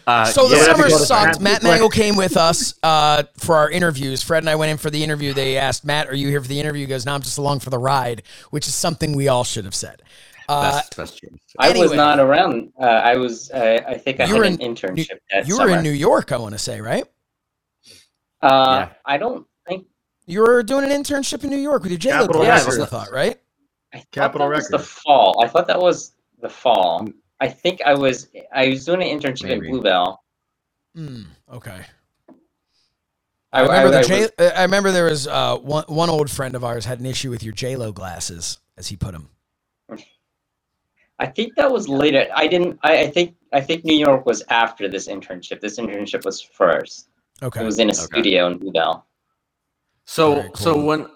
Uh, 0.06 0.24
So 0.24 0.48
the 0.48 0.56
yeah, 0.56 0.64
summer 0.64 0.88
sucked. 0.88 1.40
Matt 1.40 1.62
Right. 1.62 1.78
Mangol 1.80 1.92
came 1.92 2.16
with 2.16 2.36
us 2.36 2.74
uh, 2.82 3.24
for 3.36 3.56
our 3.56 3.70
interviews. 3.70 4.22
Fred 4.22 4.42
and 4.42 4.48
I 4.48 4.54
went 4.54 4.70
in 4.70 4.78
for 4.78 4.88
the 4.88 5.04
interview. 5.04 5.34
They 5.34 5.58
asked 5.58 5.84
Matt, 5.84 6.08
"Are 6.08 6.14
you 6.14 6.28
here 6.28 6.40
for 6.40 6.48
the 6.48 6.58
interview?" 6.58 6.80
He 6.80 6.86
goes, 6.86 7.04
"No, 7.04 7.14
I'm 7.14 7.20
just 7.20 7.36
along 7.38 7.60
for 7.60 7.68
the 7.70 7.78
ride," 7.78 8.22
which 8.50 8.66
is 8.66 8.74
something 8.74 9.14
we 9.14 9.28
all 9.28 9.44
should 9.44 9.64
have 9.66 9.74
said. 9.74 10.02
Uh, 10.48 10.72
that's, 10.72 10.96
that's 10.96 11.14
true. 11.16 11.28
I 11.58 11.76
was 11.78 11.92
not 11.92 12.18
around. 12.18 12.72
Uh, 12.80 12.84
I 12.84 13.16
was. 13.16 13.50
Uh, 13.50 13.80
I 13.86 13.98
think 13.98 14.18
I 14.20 14.24
You 14.24 14.32
had 14.34 14.38
were 14.40 14.44
an 14.46 14.60
in- 14.62 14.74
internship 14.74 15.18
that 15.30 15.46
you 15.46 15.56
were 15.56 15.64
summer. 15.66 15.76
in 15.76 15.82
New 15.84 15.90
York, 15.90 16.32
I 16.32 16.38
want 16.38 16.52
to 16.54 16.58
say, 16.58 16.80
right? 16.80 17.04
uh, 18.42 18.86
Yeah. 18.88 18.88
I 19.04 19.18
don't 19.18 19.46
think. 19.68 19.86
You 20.26 20.40
were 20.40 20.62
doing 20.62 20.90
an 20.90 21.02
internship 21.02 21.44
in 21.44 21.50
New 21.50 21.56
York 21.58 21.82
with 21.82 21.92
your 21.92 21.98
J 21.98 22.12
Lo 22.12 22.20
Capital 22.20 22.42
classes, 22.44 22.78
I 22.78 22.86
thought, 22.86 23.12
right? 23.12 23.38
I 23.92 23.98
thought 23.98 24.10
Capital 24.10 24.48
that 24.48 24.56
was 24.56 24.68
the 24.68 24.78
fall. 24.78 25.44
I 25.44 25.48
thought 25.48 25.66
that 25.66 25.80
was 25.80 26.14
the 26.40 26.48
fall. 26.48 27.06
I 27.42 27.48
think 27.48 27.82
I 27.84 27.92
was. 27.94 28.28
I 28.54 28.68
was 28.68 28.84
doing 28.84 29.02
an 29.02 29.08
internship 29.18 29.48
Maybe. 29.48 29.66
in 29.66 29.72
Bluebell. 29.72 30.22
Hmm. 30.94 31.22
okay. 31.52 31.80
I, 33.52 33.60
I 33.60 33.62
remember 33.62 33.88
I- 33.88 33.90
the 33.90 33.98
I 33.98 34.02
J. 34.02 34.20
was- 34.20 34.52
I 34.58 34.62
remember 34.62 34.92
there 34.92 35.06
was 35.06 35.26
uh, 35.26 35.56
one 35.58 35.84
one 35.88 36.08
old 36.08 36.30
friend 36.30 36.54
of 36.54 36.62
ours 36.62 36.84
had 36.84 37.00
an 37.00 37.06
issue 37.06 37.30
with 37.30 37.42
your 37.42 37.52
J 37.52 37.74
Lo 37.74 37.90
glasses, 37.90 38.58
as 38.78 38.86
he 38.88 38.96
put 38.96 39.10
them. 39.12 39.28
I 41.18 41.26
think 41.26 41.54
that 41.56 41.70
was 41.70 41.88
later. 41.88 42.26
I 42.34 42.46
didn't. 42.46 42.78
I, 42.84 43.00
I 43.02 43.06
think. 43.10 43.34
I 43.52 43.60
think 43.60 43.84
New 43.84 43.96
York 43.96 44.24
was 44.24 44.42
after 44.48 44.88
this 44.88 45.08
internship. 45.08 45.60
This 45.60 45.78
internship 45.78 46.24
was 46.24 46.40
first. 46.40 47.08
Okay. 47.42 47.60
It 47.60 47.64
was 47.64 47.78
in 47.80 47.88
a 47.88 47.92
Okay. 47.92 48.02
studio 48.02 48.46
in 48.46 48.58
Bluebell. 48.58 49.04
So 50.04 50.34
Very 50.36 50.50
so 50.54 50.80
when 50.80 51.06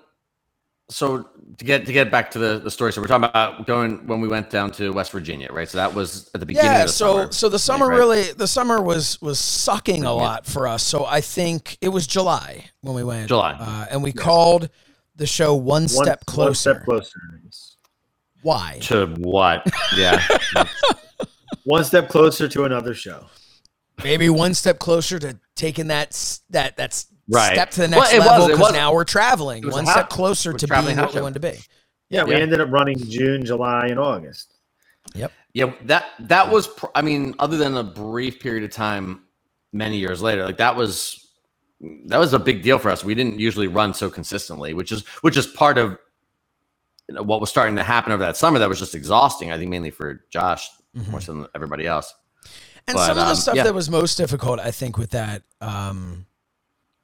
so 0.90 1.28
to 1.58 1.64
get 1.64 1.86
to 1.86 1.92
get 1.92 2.10
back 2.10 2.30
to 2.32 2.38
the, 2.38 2.58
the 2.58 2.70
story, 2.70 2.92
so 2.92 3.00
we're 3.00 3.06
talking 3.06 3.24
about 3.28 3.66
going 3.66 4.06
when 4.06 4.20
we 4.20 4.28
went 4.28 4.50
down 4.50 4.70
to 4.72 4.92
West 4.92 5.10
Virginia, 5.12 5.48
right? 5.52 5.68
So 5.68 5.78
that 5.78 5.94
was 5.94 6.30
at 6.34 6.40
the 6.40 6.46
beginning 6.46 6.70
yeah 6.72 6.80
of 6.82 6.86
the 6.88 6.92
so 6.92 7.16
summer. 7.16 7.32
so 7.32 7.48
the 7.48 7.58
summer 7.58 7.88
right? 7.88 7.96
really 7.96 8.22
the 8.32 8.46
summer 8.46 8.82
was 8.82 9.20
was 9.22 9.38
sucking 9.38 10.02
a 10.02 10.06
Yeah. 10.06 10.10
lot 10.10 10.46
for 10.46 10.68
us 10.68 10.82
so 10.82 11.04
i 11.06 11.20
think 11.20 11.78
it 11.80 11.88
was 11.88 12.06
july 12.06 12.66
when 12.82 12.94
we 12.94 13.04
went 13.04 13.28
July. 13.28 13.56
uh, 13.58 13.86
and 13.90 14.02
we 14.02 14.12
called 14.12 14.68
the 15.16 15.26
show 15.26 15.54
one, 15.54 15.82
One 15.82 15.88
step 15.88 16.26
closer 16.26 16.72
One 16.74 16.74
step 16.74 16.84
closer. 16.84 17.20
why 18.42 18.78
to 18.82 19.06
what? 19.18 19.66
Yeah. 19.96 20.22
One 21.64 21.84
step 21.84 22.08
closer 22.08 22.48
to 22.48 22.64
another 22.64 22.94
show. 22.94 23.26
maybe 24.04 24.28
one 24.28 24.54
step 24.54 24.78
closer 24.78 25.18
to 25.18 25.38
taking 25.56 25.86
that 25.88 26.08
s- 26.08 26.42
that 26.50 26.76
that's 26.76 27.06
Right. 27.28 27.54
step 27.54 27.70
to 27.72 27.80
the 27.82 27.88
next 27.88 28.12
it 28.12 28.18
was- 28.18 28.26
level 28.28 28.48
because 28.48 28.72
now 28.72 28.92
we're 28.92 29.04
traveling 29.04 29.62
it 29.62 29.66
was 29.66 29.74
a 29.74 29.78
one 29.78 29.86
step 29.86 30.08
closer 30.10 30.50
it 30.50 30.54
was 30.54 30.62
to 30.62 30.68
being 30.68 30.96
what 30.96 31.08
we 31.08 31.12
show. 31.14 31.22
wanted 31.22 31.40
to 31.42 31.52
be 31.52 31.58
Yeah, 32.08 32.24
we 32.24 32.34
ended 32.34 32.60
up 32.60 32.70
running 32.70 32.98
June, 32.98 33.44
July, 33.44 33.86
and 33.86 33.98
August. 33.98 34.54
Yep. 35.14 35.32
Yeah, 35.54 35.72
that 35.84 36.06
that 36.20 36.50
was. 36.50 36.66
pr- 36.68 36.86
I 36.94 37.02
mean, 37.02 37.34
other 37.38 37.56
than 37.56 37.76
a 37.76 37.82
brief 37.84 38.40
period 38.40 38.64
of 38.64 38.70
time, 38.70 39.22
many 39.72 39.96
years 39.98 40.20
later, 40.22 40.44
like 40.44 40.58
that 40.58 40.76
was 40.76 41.22
that 42.06 42.18
was 42.18 42.32
a 42.32 42.38
big 42.38 42.62
deal 42.62 42.78
for 42.78 42.90
us. 42.90 43.02
We 43.04 43.14
didn't 43.14 43.38
usually 43.38 43.66
run 43.66 43.94
so 43.94 44.10
consistently, 44.10 44.74
which 44.74 44.92
is 44.92 45.04
which 45.22 45.36
is 45.36 45.46
part 45.46 45.78
of 45.78 45.98
you 47.08 47.14
know, 47.14 47.22
what 47.22 47.40
was 47.40 47.50
starting 47.50 47.76
to 47.76 47.82
happen 47.82 48.12
over 48.12 48.22
that 48.24 48.36
summer. 48.36 48.58
That 48.58 48.68
was 48.68 48.78
just 48.78 48.94
exhausting. 48.94 49.50
I 49.52 49.58
think 49.58 49.70
mainly 49.70 49.90
for 49.90 50.24
Josh 50.30 50.68
more 51.10 51.20
so 51.20 51.32
than 51.32 51.46
everybody 51.54 51.86
else. 51.86 52.12
And 52.88 52.96
But, 52.96 53.06
some 53.06 53.18
of 53.18 53.24
the 53.24 53.30
um, 53.30 53.36
stuff 53.36 53.56
yeah. 53.56 53.64
that 53.64 53.74
was 53.74 53.88
most 53.90 54.16
difficult, 54.16 54.58
I 54.60 54.70
think, 54.70 54.96
with 54.98 55.10
that 55.10 55.42
um, 55.60 56.26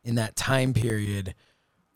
in 0.04 0.16
that 0.16 0.36
time 0.36 0.74
period 0.74 1.34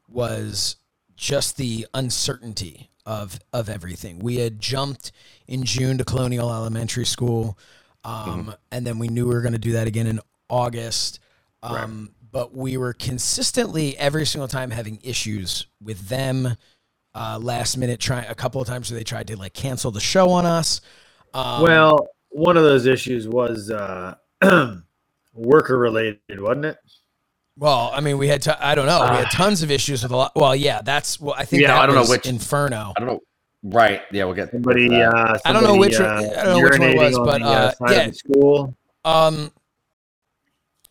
was 0.08 0.76
just 1.16 1.56
the 1.56 1.86
uncertainty 1.94 2.90
of 3.04 3.38
of 3.52 3.68
everything. 3.68 4.18
We 4.18 4.36
had 4.36 4.60
jumped 4.60 5.12
in 5.46 5.64
June 5.64 5.98
to 5.98 6.04
Colonial 6.04 6.50
Elementary 6.50 7.06
School, 7.06 7.58
um, 8.04 8.54
and 8.72 8.86
then 8.86 8.98
we 8.98 9.08
knew 9.08 9.26
we 9.26 9.34
were 9.34 9.42
going 9.42 9.52
to 9.52 9.58
do 9.58 9.72
that 9.72 9.86
again 9.86 10.06
in 10.06 10.20
August. 10.48 11.20
Um, 11.62 12.10
But 12.32 12.54
we 12.54 12.76
were 12.76 12.92
consistently 12.92 13.96
every 13.96 14.26
single 14.26 14.48
time 14.48 14.70
having 14.70 14.98
issues 15.02 15.66
with 15.82 16.08
them. 16.08 16.56
Uh, 17.14 17.38
last 17.40 17.78
minute, 17.78 17.98
try 17.98 18.22
a 18.22 18.34
couple 18.34 18.60
of 18.60 18.66
times 18.68 18.90
where 18.90 18.98
they 18.98 19.04
tried 19.04 19.26
to 19.28 19.36
like 19.38 19.54
cancel 19.54 19.90
the 19.90 20.00
show 20.00 20.28
on 20.30 20.44
us. 20.44 20.82
Um, 21.32 21.62
well, 21.62 22.08
one 22.28 22.58
of 22.58 22.62
those 22.62 22.84
issues 22.84 23.26
was 23.26 23.70
uh, 23.70 24.16
worker 25.34 25.78
related, 25.78 26.20
wasn't 26.38 26.66
it? 26.66 26.76
Well, 27.58 27.90
I 27.94 28.00
mean, 28.00 28.18
we 28.18 28.28
had 28.28 28.42
to, 28.42 28.64
I 28.66 28.74
don't 28.74 28.86
know. 28.86 29.00
we 29.00 29.16
had 29.16 29.26
Uh, 29.26 29.30
tons 29.30 29.62
of 29.62 29.70
issues 29.70 30.02
with 30.02 30.12
a 30.12 30.16
lot. 30.16 30.32
Well, 30.36 30.54
yeah, 30.54 30.82
that's 30.82 31.18
well, 31.18 31.34
I 31.36 31.44
think 31.46 31.62
Yeah, 31.62 31.68
that 31.68 31.82
I 31.82 31.86
don't 31.86 31.94
know 31.94 32.04
which- 32.10 32.26
Inferno. 32.26 32.92
I 32.96 33.00
don't 33.00 33.08
know. 33.08 33.20
Right? 33.62 34.02
Yeah, 34.12 34.24
we'll 34.26 34.34
get 34.34 34.50
Somebody, 34.52 34.88
uh, 35.02 35.10
uh, 35.10 35.38
I 35.44 35.52
don't 35.52 35.64
know 35.64 35.76
which 35.76 35.94
somebody, 35.94 36.26
one- 36.28 36.36
I 36.38 36.44
don't 36.44 36.58
know 36.58 36.64
which 36.68 36.78
one 36.78 36.88
it 36.90 36.96
was, 36.98 37.18
on 37.18 37.24
but, 37.26 37.38
the, 37.40 37.46
uh, 37.46 37.72
yeah. 37.90 38.10
school. 38.12 38.76
Um, 39.04 39.50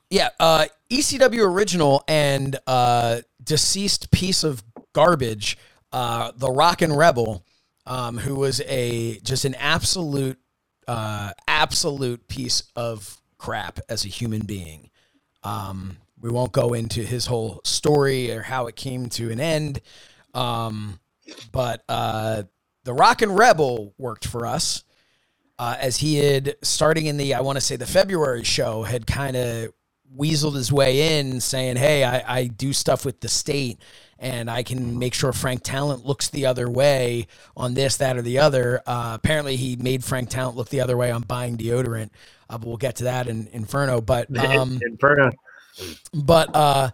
yeah, 0.10 0.30
uh, 0.39 0.65
ECW 0.89 1.41
original 1.45 2.04
and 2.08 2.58
uh, 2.67 3.21
deceased 3.43 4.12
piece 4.12 4.43
of 4.43 4.63
garbage, 4.93 5.58
uh, 5.93 6.32
the 6.36 6.49
Rockin' 6.49 6.93
Rebel, 6.93 7.45
um, 7.86 8.17
who 8.17 8.36
was 8.36 8.60
a 8.62 9.19
just 9.19 9.45
an 9.45 9.56
absolute, 9.56 10.39
uh, 10.88 11.32
absolute 11.47 12.28
piece 12.28 12.63
of 12.75 13.21
crap 13.38 13.80
as 13.88 14.04
a 14.06 14.08
human 14.10 14.41
being. 14.45 14.89
Um, 15.43 15.97
we 16.19 16.30
won't 16.30 16.51
go 16.51 16.73
into 16.73 17.01
his 17.01 17.25
whole 17.25 17.62
story 17.63 18.32
or 18.32 18.41
how 18.41 18.67
it 18.67 18.75
came 18.75 19.10
to 19.10 19.32
an 19.32 19.39
end. 19.39 19.82
Um, 20.34 20.99
but 21.51 21.84
uh, 21.89 22.43
the 22.84 22.93
Rockin' 22.93 23.32
Rebel 23.32 23.93
worked 23.97 24.28
for 24.28 24.45
us 24.45 24.84
uh, 25.58 25.75
as 25.80 25.97
he 25.97 26.15
had 26.15 26.56
starting 26.62 27.06
in 27.06 27.17
the 27.17 27.34
I 27.34 27.41
want 27.41 27.58
to 27.58 27.62
say 27.62 27.75
the 27.75 27.86
February 27.86 28.43
show 28.43 28.84
had 28.84 29.08
kind 29.08 29.36
of 29.36 29.73
weaseled 30.15 30.56
his 30.56 30.71
way 30.71 31.19
in 31.19 31.39
saying, 31.41 31.78
Hey, 31.78 32.04
I, 32.04 32.39
I 32.39 32.47
do 32.47 32.73
stuff 32.73 33.06
with 33.06 33.19
the 33.21 33.28
state 33.28 33.80
and 34.17 34.49
I 34.49 34.63
can 34.63 34.97
make 34.97 35.13
sure 35.13 35.34
Frank 35.34 35.62
Talent 35.63 36.06
looks 36.06 36.30
the 36.30 36.45
other 36.45 36.69
way 36.69 37.28
on 37.58 37.73
this, 37.73 37.97
that, 37.97 38.15
or 38.15 38.21
the 38.21 38.39
other. 38.39 38.82
Uh, 38.86 39.12
apparently, 39.15 39.58
he 39.58 39.75
made 39.75 40.04
Frank 40.04 40.30
Talent 40.30 40.56
look 40.56 40.69
the 40.69 40.82
other 40.82 40.95
way 40.95 41.12
on 41.12 41.23
buying 41.23 41.58
deodorant. 41.58 42.12
Uh, 42.49 42.58
but 42.58 42.67
we'll 42.67 42.78
get 42.78 42.97
to 42.97 43.06
that 43.06 43.28
in 43.28 43.47
Inferno. 43.47 43.99
But 43.99 44.36
um, 44.45 44.80
Inferno. 44.82 45.32
But 46.13 46.55
uh, 46.55 46.89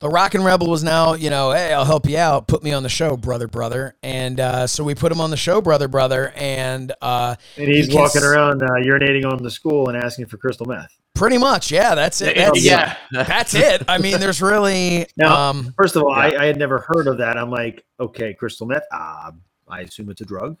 the 0.00 0.08
Rockin' 0.08 0.42
Rebel 0.42 0.68
was 0.68 0.82
now, 0.84 1.14
you 1.14 1.30
know, 1.30 1.52
hey, 1.52 1.72
I'll 1.72 1.84
help 1.84 2.06
you 2.08 2.18
out. 2.18 2.48
Put 2.48 2.62
me 2.62 2.72
on 2.72 2.82
the 2.82 2.88
show, 2.88 3.16
brother, 3.16 3.48
brother. 3.48 3.94
And 4.02 4.38
uh, 4.40 4.66
so 4.66 4.84
we 4.84 4.94
put 4.94 5.10
him 5.10 5.20
on 5.20 5.30
the 5.30 5.36
show, 5.36 5.60
brother, 5.60 5.88
brother. 5.88 6.32
And 6.36 6.92
uh, 7.00 7.36
And 7.56 7.68
he's 7.68 7.86
he 7.86 7.92
can 7.92 8.02
walking 8.02 8.22
s- 8.22 8.24
around 8.26 8.62
uh, 8.62 8.66
urinating 8.84 9.24
on 9.24 9.42
the 9.42 9.50
school 9.50 9.88
and 9.88 9.96
asking 9.96 10.26
for 10.26 10.36
crystal 10.36 10.66
meth. 10.66 10.94
pretty 11.14 11.38
much, 11.38 11.70
yeah, 11.70 11.94
that's 11.94 12.20
it. 12.20 12.36
That's, 12.36 12.62
yeah. 12.62 12.96
that's 13.10 13.54
it. 13.54 13.82
I 13.88 13.96
mean, 13.98 14.20
there's 14.20 14.42
really, 14.42 15.06
Now, 15.16 15.48
um, 15.50 15.72
first 15.78 15.96
of 15.96 16.02
all, 16.02 16.12
I, 16.12 16.26
I 16.38 16.44
had 16.44 16.58
never 16.58 16.80
heard 16.92 17.06
of 17.06 17.16
that. 17.18 17.38
I'm 17.38 17.50
like, 17.50 17.84
okay, 17.98 18.34
crystal 18.34 18.66
meth. 18.66 18.84
Uh, 18.92 19.32
I 19.68 19.80
assume 19.80 20.10
it's 20.10 20.20
a 20.20 20.26
drug. 20.26 20.58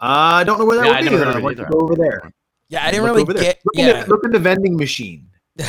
Uh, 0.00 0.04
I 0.40 0.44
don't 0.44 0.58
know 0.60 0.64
where 0.64 0.76
that 0.78 0.86
Yeah, 0.86 0.90
would 0.92 0.98
I 0.98 1.02
be. 1.02 1.10
never 1.10 1.24
heard 1.24 1.36
of 1.36 1.44
it 1.44 1.46
either. 1.60 1.68
go 1.70 1.80
over 1.80 1.96
there. 1.96 2.32
yeah, 2.68 2.84
I 2.86 2.90
didn't 2.90 3.04
Look 3.06 3.28
really 3.28 3.40
get, 3.40 3.60
Look, 3.64 3.76
in 3.78 3.86
yeah. 3.86 4.04
the, 4.04 4.10
look 4.10 4.24
in 4.24 4.30
the 4.32 4.38
vending 4.38 4.76
machine. 4.76 5.26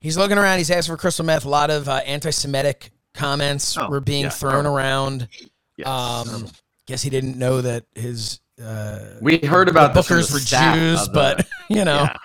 He's 0.00 0.16
looking 0.16 0.38
around. 0.38 0.58
He's 0.58 0.70
asking 0.70 0.94
for 0.94 1.00
crystal 1.00 1.24
meth. 1.24 1.44
A 1.44 1.48
lot 1.48 1.70
of 1.70 1.88
uh, 1.88 1.96
anti-Semitic 2.06 2.90
comments 3.14 3.76
Oh, 3.76 3.88
were 3.88 4.00
being 4.00 4.24
yeah. 4.24 4.30
thrown 4.30 4.66
around. 4.66 5.28
Yes. 5.76 5.86
Um, 5.86 6.48
guess 6.86 7.02
he 7.02 7.10
didn't 7.10 7.38
know 7.38 7.60
that 7.60 7.84
his 7.94 8.40
uh, 8.62 9.00
We 9.20 9.38
heard 9.38 9.68
about 9.68 9.94
the 9.94 10.00
bookers 10.00 10.32
were 10.32 10.38
Jews, 10.38 11.06
the- 11.06 11.12
but 11.12 11.46
you 11.68 11.84
know, 11.84 12.02
yeah. 12.04 12.16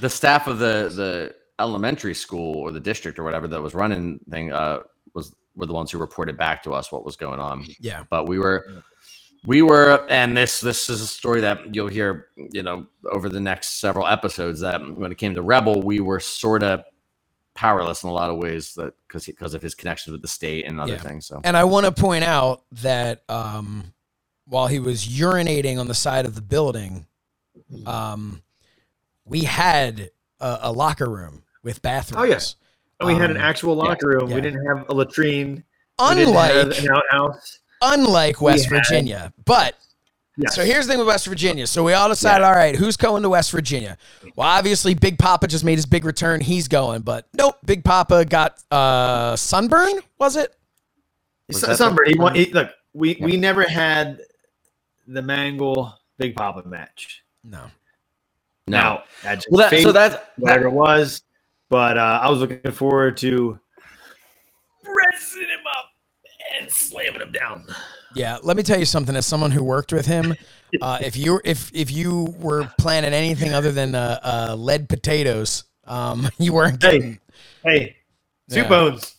the 0.00 0.10
staff 0.10 0.46
of 0.46 0.58
the 0.58 0.90
the 0.94 1.34
elementary 1.58 2.14
school 2.14 2.56
or 2.56 2.70
the 2.72 2.80
district 2.80 3.18
or 3.18 3.24
whatever 3.24 3.46
that 3.48 3.60
was 3.60 3.74
running 3.74 4.18
thing 4.30 4.52
uh, 4.52 4.78
was 5.14 5.34
were 5.56 5.66
the 5.66 5.72
ones 5.74 5.90
who 5.90 5.98
reported 5.98 6.38
back 6.38 6.62
to 6.62 6.72
us 6.72 6.90
what 6.92 7.04
was 7.04 7.16
going 7.16 7.40
on. 7.40 7.66
yeah. 7.80 8.04
But 8.08 8.28
we 8.28 8.38
were 8.38 8.82
we 9.44 9.62
were 9.62 10.06
and 10.08 10.36
this 10.36 10.60
this 10.60 10.88
is 10.88 11.00
a 11.00 11.06
story 11.06 11.40
that 11.40 11.74
you'll 11.74 11.88
hear 11.88 12.28
you 12.36 12.62
know 12.62 12.86
over 13.10 13.28
the 13.28 13.40
next 13.40 13.80
several 13.80 14.06
episodes 14.06 14.60
that 14.60 14.80
when 14.96 15.10
it 15.12 15.18
came 15.18 15.34
to 15.34 15.42
rebel 15.42 15.80
we 15.82 15.98
were 16.00 16.20
sort 16.20 16.62
of 16.62 16.82
powerless 17.60 18.02
in 18.02 18.08
a 18.08 18.12
lot 18.12 18.30
of 18.30 18.38
ways 18.38 18.72
that 18.74 18.94
because 19.06 19.26
because 19.26 19.52
of 19.52 19.60
his 19.60 19.74
connections 19.74 20.12
with 20.12 20.22
the 20.22 20.28
state 20.28 20.64
and 20.66 20.80
other 20.80 20.94
Yeah. 20.94 20.98
things 21.00 21.26
so 21.26 21.42
And 21.44 21.58
I 21.58 21.64
want 21.64 21.84
to 21.84 21.92
point 21.92 22.24
out 22.24 22.62
that 22.72 23.22
um, 23.28 23.92
while 24.46 24.66
he 24.66 24.78
was 24.78 25.06
urinating 25.06 25.78
on 25.78 25.86
the 25.86 25.94
side 25.94 26.24
of 26.24 26.34
the 26.34 26.40
building, 26.40 27.06
um, 27.84 28.40
we 29.26 29.40
had 29.40 30.10
a, 30.40 30.58
a 30.62 30.72
locker 30.72 31.08
room 31.08 31.42
with 31.62 31.82
bathrooms. 31.82 32.22
Oh, 32.22 32.24
yes. 32.24 32.56
And 32.98 33.06
we 33.08 33.14
had 33.14 33.30
an 33.30 33.36
Um, 33.36 33.42
actual 33.42 33.74
locker 33.74 34.08
room. 34.08 34.30
yeah. 34.30 34.36
We 34.36 34.40
didn't 34.40 34.64
have 34.66 34.88
a 34.88 34.94
latrine. 34.94 35.62
we 35.98 36.14
didn't 36.14 36.34
have 36.34 36.66
Unlike 36.66 36.78
an 36.78 36.88
outhouse. 36.90 37.58
unlike 37.82 38.40
West 38.40 38.64
had- 38.64 38.70
Virginia, 38.70 39.32
but 39.44 39.74
Yes. 40.42 40.54
So 40.54 40.64
here's 40.64 40.86
the 40.86 40.92
thing 40.92 40.98
with 40.98 41.08
West 41.08 41.26
Virginia. 41.26 41.66
So 41.66 41.84
we 41.84 41.92
all 41.92 42.08
decided, 42.08 42.44
all 42.44 42.52
right, 42.54 42.74
who's 42.74 42.96
going 42.96 43.22
to 43.22 43.28
West 43.28 43.50
Virginia? 43.50 43.98
Well, 44.36 44.48
obviously, 44.48 44.94
Big 44.94 45.18
Papa 45.18 45.46
just 45.46 45.64
made 45.64 45.76
his 45.76 45.86
big 45.86 46.04
return. 46.04 46.40
He's 46.40 46.66
going, 46.68 47.02
but 47.02 47.26
nope. 47.34 47.58
Big 47.64 47.84
Papa 47.84 48.24
got 48.24 48.62
uh, 48.70 49.36
sunburn. 49.36 50.00
Was 50.18 50.36
it? 50.36 50.54
Was 51.48 51.60
Su- 51.60 51.66
that 51.66 51.72
the- 51.72 51.76
Sunburn. 51.76 52.06
He, 52.08 52.18
won- 52.18 52.34
he, 52.34 52.46
look, 52.52 52.70
we, 52.94 53.18
we 53.20 53.36
never 53.36 53.62
had 53.64 54.20
the 55.06 55.20
Mangle 55.22 55.92
Big 56.18 56.34
Papa 56.36 56.66
match. 56.66 57.22
No. 57.44 57.64
no 58.66 58.78
Now, 58.78 59.02
that's 59.22 59.46
well 59.50 59.68
that, 59.70 59.82
so 59.82 59.92
that's 59.92 60.16
whatever 60.36 60.66
it 60.66 60.72
was. 60.72 61.22
But 61.68 61.98
uh, 61.98 62.20
I 62.22 62.30
was 62.30 62.40
looking 62.40 62.72
forward 62.72 63.16
to 63.18 63.58
pressing 64.82 65.42
him 65.42 65.66
up 65.76 65.86
and 66.58 66.70
slamming 66.70 67.20
him 67.20 67.32
down. 67.32 67.66
Yeah, 68.14 68.38
let 68.42 68.56
me 68.56 68.62
tell 68.62 68.78
you 68.78 68.84
something. 68.84 69.14
As 69.14 69.26
someone 69.26 69.50
who 69.50 69.62
worked 69.62 69.92
with 69.92 70.06
him, 70.06 70.34
uh, 70.80 70.98
if 71.02 71.16
you 71.16 71.40
if 71.44 71.70
if 71.74 71.90
you 71.90 72.34
were 72.40 72.64
planning 72.78 73.12
anything 73.12 73.54
other 73.54 73.72
than 73.72 73.94
uh, 73.94 74.18
uh, 74.22 74.54
lead 74.56 74.88
potatoes, 74.88 75.64
um, 75.84 76.28
you 76.38 76.52
weren't 76.52 76.82
Hey. 76.82 76.98
getting. 76.98 77.20
Hey, 77.62 77.96
soup 78.48 78.64
Yeah. 78.64 78.68
bones. 78.68 79.14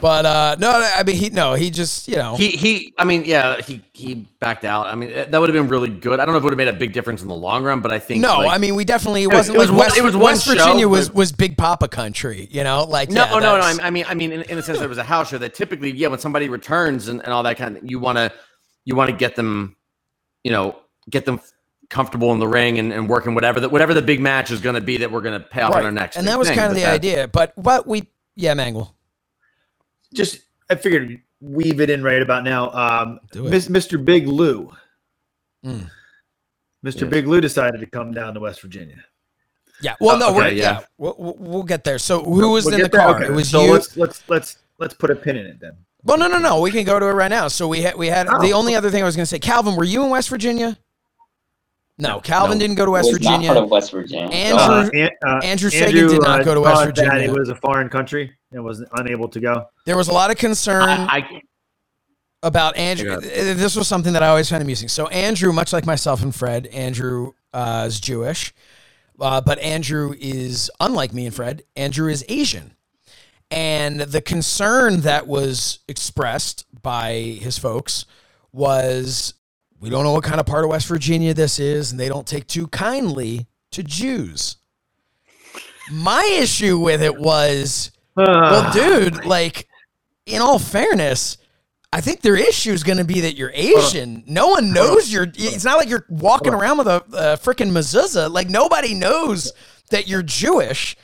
But 0.00 0.26
uh, 0.26 0.56
no, 0.58 0.70
I 0.70 1.02
mean 1.02 1.16
he 1.16 1.30
no, 1.30 1.54
he 1.54 1.70
just 1.70 2.08
you 2.08 2.16
know 2.16 2.36
He 2.36 2.48
he. 2.48 2.94
I 2.98 3.04
mean, 3.04 3.24
yeah, 3.24 3.60
he 3.60 3.82
he 3.92 4.26
backed 4.40 4.64
out. 4.64 4.86
I 4.86 4.94
mean, 4.94 5.10
that 5.10 5.32
would 5.32 5.48
have 5.48 5.54
been 5.54 5.68
really 5.68 5.88
good. 5.90 6.20
I 6.20 6.24
don't 6.24 6.32
know 6.32 6.38
if 6.38 6.42
it 6.42 6.44
would 6.44 6.52
have 6.52 6.58
made 6.58 6.68
a 6.68 6.72
big 6.72 6.92
difference 6.92 7.22
in 7.22 7.28
the 7.28 7.34
long 7.34 7.64
run, 7.64 7.80
but 7.80 7.92
I 7.92 7.98
think 7.98 8.20
no, 8.20 8.38
like- 8.38 8.52
I 8.52 8.58
mean 8.58 8.74
we 8.74 8.84
definitely 8.84 9.24
it 9.24 9.28
was- 9.28 9.50
wasn't 9.50 9.56
it 9.56 9.58
was 9.58 9.70
like 9.70 9.80
West, 9.80 9.98
it 9.98 10.04
was 10.04 10.16
West 10.16 10.44
show, 10.46 10.52
Virginia 10.54 10.88
was 10.88 11.12
was 11.12 11.32
Big 11.32 11.56
Papa 11.56 11.88
country, 11.88 12.48
you 12.50 12.64
know, 12.64 12.84
like 12.84 13.10
no, 13.10 13.24
yeah, 13.24 13.38
no, 13.38 13.58
no. 13.58 13.60
I 13.60 13.90
mean, 13.90 14.04
I 14.08 14.14
mean, 14.14 14.32
in, 14.32 14.42
in 14.42 14.56
the 14.56 14.62
sense 14.62 14.78
that 14.78 14.84
it 14.84 14.88
was 14.88 14.98
a 14.98 15.04
house 15.04 15.30
show 15.30 15.38
that 15.38 15.54
typically, 15.54 15.92
yeah, 15.92 16.08
when 16.08 16.18
somebody 16.18 16.48
returns 16.48 17.08
and, 17.08 17.20
and 17.22 17.32
all 17.32 17.42
that 17.42 17.56
kind 17.56 17.76
of, 17.76 17.88
you 17.88 17.98
want 17.98 18.18
to 18.18 18.32
you 18.84 18.94
want 18.96 19.10
to 19.10 19.16
get 19.16 19.36
them, 19.36 19.76
you 20.44 20.52
know, 20.52 20.76
get 21.10 21.24
them 21.24 21.40
comfortable 21.88 22.32
in 22.32 22.40
the 22.40 22.48
ring 22.48 22.78
and, 22.78 22.92
and 22.92 23.08
working 23.08 23.34
whatever 23.34 23.60
the 23.60 23.68
whatever 23.68 23.94
the 23.94 24.02
big 24.02 24.20
match 24.20 24.50
is 24.50 24.60
going 24.60 24.74
to 24.74 24.80
be 24.80 24.96
that 24.98 25.10
we're 25.10 25.20
going 25.20 25.40
to 25.40 25.46
pay 25.46 25.60
off 25.60 25.72
right. 25.72 25.80
on 25.80 25.86
our 25.86 25.92
next. 25.92 26.16
and 26.16 26.26
that 26.26 26.38
was 26.38 26.48
kind 26.48 26.70
of 26.70 26.74
the 26.74 26.80
that- 26.82 26.94
idea. 26.94 27.28
But 27.28 27.56
what 27.56 27.86
we 27.86 28.08
yeah, 28.34 28.54
Mangle, 28.54 28.94
Just, 30.16 30.40
I 30.70 30.74
figured 30.74 31.20
weave 31.40 31.80
it 31.80 31.90
in 31.90 32.02
right 32.02 32.22
about 32.22 32.42
now. 32.44 32.70
Um, 32.72 33.20
Do 33.32 33.46
it. 33.46 33.50
Mis- 33.50 33.68
Mr. 33.68 34.02
Big 34.02 34.26
Lou. 34.26 34.72
Mm. 35.64 35.90
Mr. 36.84 37.02
Yes. 37.02 37.10
Big 37.10 37.26
Lou 37.26 37.40
decided 37.40 37.80
to 37.80 37.86
come 37.86 38.12
down 38.12 38.34
to 38.34 38.40
West 38.40 38.60
Virginia. 38.62 38.96
yeah. 39.82 39.94
Well, 40.00 40.16
Oh, 40.16 40.18
no, 40.18 40.32
we're, 40.32 40.48
yeah, 40.48 40.50
yeah. 40.78 40.80
We'll, 40.98 41.14
we'll, 41.18 41.36
we'll 41.38 41.62
get 41.62 41.84
there. 41.84 41.98
So 41.98 42.22
who 42.22 42.52
was 42.52 42.64
We'll 42.64 42.74
in 42.74 42.80
the 42.80 42.84
get 42.84 42.92
there? 42.92 43.00
car? 43.02 43.16
Okay, 43.16 43.26
It 43.26 43.32
was 43.32 43.50
so 43.50 43.64
you. 43.64 43.72
Let's 43.72 43.96
let's 43.96 44.22
let's 44.28 44.58
let's 44.78 44.94
put 44.94 45.10
a 45.10 45.16
pin 45.16 45.36
in 45.36 45.46
it 45.46 45.60
then. 45.60 45.72
Well, 46.04 46.18
no, 46.18 46.28
no, 46.28 46.38
no. 46.38 46.60
We 46.60 46.70
can 46.70 46.84
go 46.84 46.98
to 47.00 47.06
it 47.06 47.12
right 47.12 47.28
now. 47.30 47.48
So 47.48 47.66
we 47.66 47.82
had 47.82 47.96
we 47.96 48.06
had 48.06 48.28
Oh. 48.28 48.40
the 48.40 48.52
only 48.52 48.74
other 48.76 48.90
thing 48.90 49.02
I 49.02 49.06
was 49.06 49.16
going 49.16 49.24
to 49.24 49.28
say. 49.28 49.38
Calvin, 49.40 49.74
were 49.76 49.84
you 49.84 50.04
in 50.04 50.10
West 50.10 50.28
Virginia? 50.28 50.78
No, 51.98 52.20
Calvin 52.20 52.58
No. 52.58 52.60
didn't 52.62 52.76
go 52.76 52.84
to 52.84 52.90
West 52.92 53.08
was 53.10 53.20
not 53.20 53.30
Virginia. 53.30 53.48
part 53.54 53.64
of 53.64 53.70
West 53.70 53.90
Virginia. 53.90 54.28
Andrew- 54.30 54.60
Uh, 54.60 54.90
An- 55.06 55.10
uh, 55.26 55.40
Andrew 55.42 55.70
Sagan 55.70 56.08
did 56.08 56.20
not 56.22 56.40
uh, 56.42 56.44
go 56.44 56.54
to 56.54 56.60
West 56.60 56.76
thought 56.76 56.94
that 56.94 57.04
Virginia. 57.06 57.32
it 57.32 57.38
was 57.38 57.48
a 57.48 57.54
foreign 57.56 57.88
country 57.88 58.35
and 58.52 58.64
was 58.64 58.84
unable 58.92 59.28
to 59.28 59.40
go. 59.40 59.66
There 59.84 59.96
was 59.96 60.08
a 60.08 60.12
lot 60.12 60.30
of 60.30 60.36
concern 60.36 60.82
I, 60.82 61.18
I 61.18 61.40
about 62.42 62.76
Andrew. 62.76 63.18
Yeah. 63.22 63.54
This 63.54 63.74
was 63.74 63.88
something 63.88 64.12
that 64.12 64.22
I 64.22 64.28
always 64.28 64.48
found 64.48 64.62
amusing. 64.62 64.88
So 64.88 65.08
Andrew, 65.08 65.52
much 65.52 65.72
like 65.72 65.86
myself 65.86 66.22
and 66.22 66.34
Fred, 66.34 66.66
Andrew 66.68 67.32
uh, 67.52 67.84
is 67.88 67.98
Jewish, 67.98 68.54
uh, 69.18 69.40
but 69.40 69.58
Andrew 69.58 70.14
is 70.18 70.70
unlike 70.78 71.12
me 71.12 71.26
and 71.26 71.34
Fred. 71.34 71.64
Andrew 71.74 72.08
is 72.08 72.24
Asian, 72.28 72.76
and 73.50 74.00
the 74.00 74.20
concern 74.20 75.00
that 75.00 75.26
was 75.26 75.80
expressed 75.88 76.66
by 76.82 77.14
his 77.40 77.58
folks 77.58 78.04
was, 78.52 79.34
we 79.80 79.90
don't 79.90 80.04
know 80.04 80.12
what 80.12 80.24
kind 80.24 80.38
of 80.38 80.46
part 80.46 80.64
of 80.64 80.70
West 80.70 80.86
Virginia 80.86 81.34
this 81.34 81.58
is, 81.58 81.90
and 81.90 81.98
they 81.98 82.08
don't 82.08 82.26
take 82.26 82.46
too 82.46 82.68
kindly 82.68 83.46
to 83.72 83.82
Jews. 83.82 84.56
My 85.90 86.24
issue 86.40 86.78
with 86.78 87.02
it 87.02 87.16
was 87.16 87.90
well, 88.16 88.72
dude, 88.74 89.24
like, 89.24 89.68
in 90.26 90.40
all 90.42 90.58
fairness, 90.58 91.38
I 91.92 92.00
think 92.00 92.20
their 92.20 92.36
issue 92.36 92.72
is 92.72 92.82
going 92.82 92.98
to 92.98 93.04
be 93.04 93.20
that 93.20 93.36
you're 93.36 93.52
Asian. 93.54 94.24
No 94.26 94.48
one 94.48 94.72
knows 94.72 95.12
you're. 95.12 95.28
It's 95.34 95.64
not 95.64 95.78
like 95.78 95.88
you're 95.88 96.04
walking 96.08 96.52
around 96.52 96.78
with 96.78 96.88
a, 96.88 96.96
a 97.12 97.36
freaking 97.38 97.70
mezuzah. 97.70 98.30
Like 98.30 98.50
nobody 98.50 98.92
knows 98.92 99.52
that 99.90 100.08
you're 100.08 100.22
Jewish. 100.22 100.96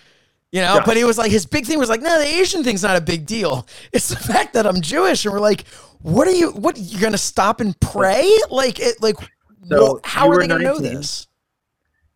You 0.51 0.61
know, 0.61 0.75
Yeah. 0.75 0.83
but 0.85 0.97
he 0.99 1.05
was 1.05 1.17
like, 1.17 1.31
his 1.31 1.47
big 1.47 1.65
thing 1.67 1.79
was 1.79 1.89
like, 1.89 2.03
no, 2.03 2.19
the 2.19 2.27
Asian 2.27 2.63
thing's 2.65 2.83
not 2.83 2.97
a 2.97 3.01
big 3.01 3.25
deal. 3.27 3.67
It's 3.93 4.09
the 4.09 4.17
fact 4.17 4.53
that 4.55 4.67
I'm 4.67 4.81
Jewish, 4.83 5.25
and 5.25 5.33
we're 5.33 5.41
like, 5.41 5.67
what 6.03 6.27
are 6.29 6.33
you? 6.33 6.51
What 6.51 6.77
you're 6.77 7.01
gonna 7.01 7.17
stop 7.17 7.61
and 7.61 7.79
pray? 7.81 8.31
Like, 8.51 8.79
it, 8.81 9.01
like, 9.01 9.17
So 9.69 10.01
how 10.05 10.29
are 10.29 10.39
they 10.41 10.49
gonna 10.49 10.65
know 10.65 10.79
this? 10.79 11.29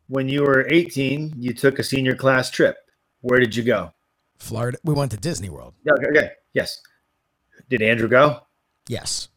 when 0.09 0.29
you 0.29 0.43
were 0.43 0.67
18, 0.71 1.35
you 1.39 1.55
took 1.55 1.79
a 1.79 1.83
senior 1.85 2.15
class 2.15 2.51
trip. 2.51 2.77
Where 3.23 3.39
did 3.41 3.57
you 3.57 3.63
go? 3.63 3.93
Florida. 4.39 4.79
We 4.85 4.95
went 4.95 5.11
to 5.13 5.17
Disney 5.17 5.49
World. 5.51 5.75
Yeah, 5.85 5.93
Okay, 5.95 6.07
okay. 6.11 6.31
Yes. 6.53 6.81
Did 7.69 7.83
Andrew 7.83 8.09
go? 8.09 8.41
Yes. 8.89 9.29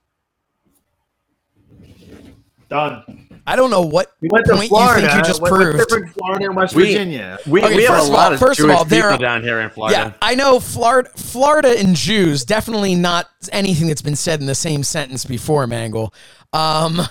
Done. 2.69 3.25
I 3.47 3.55
don't 3.55 3.71
know 3.71 3.81
what 3.81 4.11
We 4.21 4.29
went 4.31 4.45
to 4.45 4.53
point 4.55 4.69
Florida. 4.69 5.01
you 5.01 5.07
think 5.07 5.17
you 5.17 5.23
just 5.27 5.41
What- 5.41 5.51
proved. 5.51 5.79
different 5.79 6.13
Florida 6.13 6.45
and 6.45 6.55
West 6.55 6.75
We- 6.75 6.83
Virginia. 6.83 7.39
we, 7.47 7.63
Okay, 7.63 7.75
we 7.77 7.83
have 7.85 7.97
a 7.97 8.01
of 8.03 8.09
lot 8.09 8.27
all- 8.27 8.33
of 8.33 8.39
first 8.39 8.59
of 8.59 8.65
Jewish 8.67 8.77
all, 8.77 8.85
people 8.85 9.01
are- 9.09 9.17
down 9.17 9.41
here 9.41 9.59
in 9.59 9.71
Florida. 9.71 9.97
Yeah, 9.97 10.11
I 10.21 10.35
know 10.35 10.59
Florida, 10.59 11.09
Florida 11.15 11.79
and 11.79 11.95
Jews 11.95 12.45
definitely 12.45 12.93
not 12.93 13.27
anything 13.51 13.87
that's 13.87 14.03
been 14.03 14.15
said 14.15 14.39
in 14.39 14.45
the 14.45 14.53
same 14.53 14.83
sentence 14.83 15.25
before. 15.25 15.65
Mangol. 15.65 16.13
Um, 16.53 17.01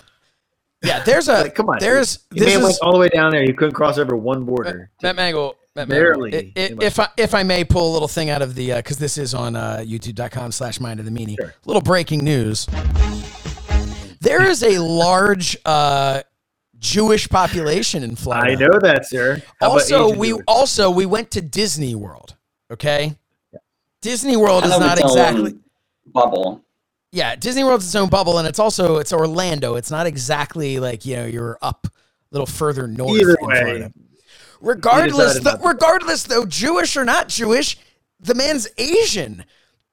yeah, 0.85 1.03
there's 1.03 1.27
a 1.27 1.33
Like, 1.42 1.57
come 1.57 1.68
on. 1.70 1.79
There's 1.81 2.20
You 2.33 2.44
this 2.44 2.53
have 2.53 2.62
went 2.62 2.74
is 2.74 2.79
all 2.79 2.92
the 2.92 2.98
way 3.01 3.09
down 3.09 3.33
there. 3.33 3.42
You 3.42 3.55
couldn't 3.55 3.74
cross 3.74 3.98
over 3.98 4.16
one 4.16 4.44
border. 4.44 4.90
Matt 5.03 5.16
Mangol. 5.16 5.55
Matt 5.79 5.88
Barely. 5.88 6.31
Mangol, 6.33 6.53
i- 6.57 6.61
i- 6.83 6.87
If 6.87 6.99
I 6.99 7.09
if 7.17 7.35
I 7.35 7.43
may 7.43 7.64
pull 7.64 7.91
a 7.91 7.93
little 7.93 8.09
thing 8.09 8.31
out 8.31 8.43
of 8.43 8.55
the 8.55 8.73
because 8.75 8.99
this 8.99 9.17
is 9.19 9.35
on 9.35 9.55
uh, 9.57 9.79
YouTube.com/slash 9.87 10.81
Mind 10.81 10.99
of 11.01 11.07
the 11.07 11.12
Meanie. 11.12 11.37
Sure. 11.41 11.55
Little 11.64 11.83
breaking 11.83 12.25
news. 12.25 12.67
There 14.21 14.43
is 14.49 14.62
a 14.62 14.79
large 14.79 15.57
uh, 15.64 16.23
Jewish 16.79 17.29
population 17.29 18.03
in 18.03 18.17
Florida. 18.17 18.51
I 18.51 18.55
know 18.57 18.79
that, 18.81 19.07
sir. 19.07 19.43
How 19.61 19.71
Also, 19.71 20.14
we 20.14 20.29
Jewish? 20.31 20.45
also 20.49 20.91
we 20.91 21.07
went 21.07 21.31
to 21.33 21.41
Disney 21.41 21.95
World. 21.95 22.35
Okay, 22.71 23.17
Disney 24.03 24.37
World 24.37 24.64
is 24.64 24.71
not 24.79 24.99
exactly. 24.99 25.55
bubble. 26.07 26.62
Yeah, 27.11 27.37
Disney 27.37 27.64
World's 27.64 27.87
its 27.87 27.95
own 27.95 28.11
bubble, 28.11 28.38
and 28.38 28.47
it's 28.47 28.59
also 28.59 28.97
it's 28.99 29.12
Orlando. 29.12 29.77
It's 29.77 29.91
not 29.91 30.07
exactly 30.07 30.79
like 30.79 31.07
you 31.07 31.17
know 31.17 31.25
you're 31.25 31.57
up 31.62 31.87
a 31.87 31.91
little 32.33 32.47
further 32.47 32.87
north. 32.87 33.19
Either 33.19 33.35
in 33.41 33.47
way, 33.47 33.61
Florida. 33.61 33.93
Regardless, 34.61 35.40
regardless 35.64 36.25
though, 36.25 36.44
Jewish 36.47 36.97
or 36.97 37.05
not 37.05 37.29
Jewish, 37.29 37.77
the 38.21 38.35
man's 38.35 38.68
Asian. 38.79 39.44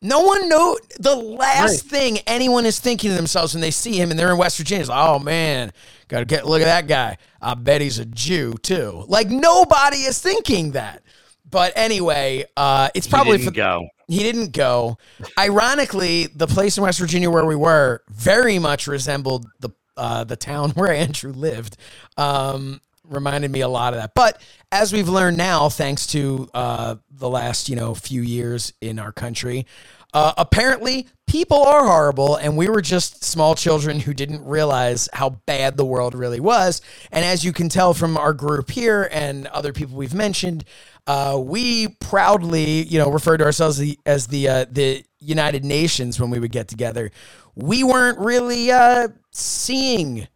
No 0.02 0.22
one 0.22 0.48
know 0.50 0.78
the 1.00 1.16
last 1.16 1.84
Right. 1.84 1.92
thing 1.92 2.18
anyone 2.28 2.66
is 2.66 2.80
thinking 2.80 3.10
to 3.12 3.16
themselves 3.16 3.54
when 3.54 3.62
they 3.62 3.72
see 3.72 4.00
him 4.00 4.12
and 4.12 4.20
they're 4.20 4.30
in 4.32 4.38
West 4.38 4.58
Virginia 4.58 4.84
is, 4.84 4.90
oh 4.92 5.20
man, 5.20 5.72
gotta 6.10 6.26
get 6.26 6.46
look 6.46 6.62
at 6.62 6.66
that 6.66 6.88
guy. 6.88 7.18
I 7.42 7.54
bet 7.56 7.82
he's 7.82 7.98
a 8.00 8.06
Jew 8.06 8.54
too. 8.62 9.06
Like 9.08 9.30
nobody 9.30 9.98
is 9.98 10.20
thinking 10.20 10.72
that. 10.72 11.02
But 11.50 11.74
anyway, 11.76 12.46
uh, 12.58 12.90
it's 12.94 13.08
probably 13.08 13.38
he 13.38 13.46
didn't 13.46 13.56
go. 13.56 13.88
he 14.08 14.20
didn't 14.20 14.52
go. 14.52 14.98
Ironically, 15.40 16.28
the 16.36 16.48
place 16.48 16.78
in 16.78 16.84
West 16.84 17.00
Virginia 17.00 17.30
where 17.32 17.46
we 17.46 17.56
were 17.56 18.02
very 18.10 18.60
much 18.60 18.88
resembled 18.88 19.46
the 19.60 19.70
uh, 19.98 20.24
the 20.26 20.36
town 20.36 20.70
where 20.76 20.92
Andrew 20.92 21.32
lived. 21.32 21.78
Um, 22.18 22.82
reminded 23.08 23.52
me 23.52 23.62
a 23.62 23.68
lot 23.68 23.94
of 23.94 24.00
that. 24.00 24.14
But 24.14 24.42
as 24.72 24.94
we've 24.94 25.10
learned 25.10 25.38
now, 25.38 25.70
thanks 25.70 26.08
to 26.08 26.50
uh, 26.54 26.96
the 27.10 27.30
last 27.30 27.70
you 27.70 27.76
know 27.76 27.96
few 27.96 28.22
years 28.22 28.74
in 28.82 29.00
our 29.00 29.12
country, 29.12 29.66
uh, 30.14 30.34
apparently 30.38 31.08
people 31.28 31.62
are 31.62 31.86
horrible, 31.86 32.38
and 32.38 32.56
we 32.56 32.70
were 32.70 32.82
just 32.82 33.24
small 33.24 33.54
children 33.56 34.00
who 34.00 34.14
didn't 34.14 34.46
realize 34.46 35.10
how 35.12 35.30
bad 35.46 35.76
the 35.76 35.86
world 35.86 36.16
really 36.16 36.40
was. 36.40 36.82
And 37.12 37.26
as 37.26 37.44
you 37.44 37.52
can 37.52 37.68
tell 37.68 37.94
from 37.94 38.16
our 38.16 38.34
group 38.34 38.72
here 38.72 39.10
and 39.12 39.48
other 39.48 39.74
people 39.74 39.98
we've 39.98 40.14
mentioned, 40.14 40.64
uh, 41.08 41.38
we 41.44 41.90
proudly, 42.00 42.84
you 42.84 42.98
know, 42.98 43.12
refer 43.12 43.36
to 43.38 43.44
ourselves 43.44 43.78
the, 43.78 44.00
as 44.06 44.28
the 44.28 44.48
uh, 44.48 44.66
the 44.72 45.04
United 45.20 45.66
Nations 45.66 46.20
when 46.20 46.30
we 46.30 46.40
would 46.40 46.52
get 46.52 46.68
together. 46.68 47.12
We 47.56 47.84
weren't 47.84 48.20
really 48.20 48.72
uh, 48.72 49.10
seeing 49.32 50.28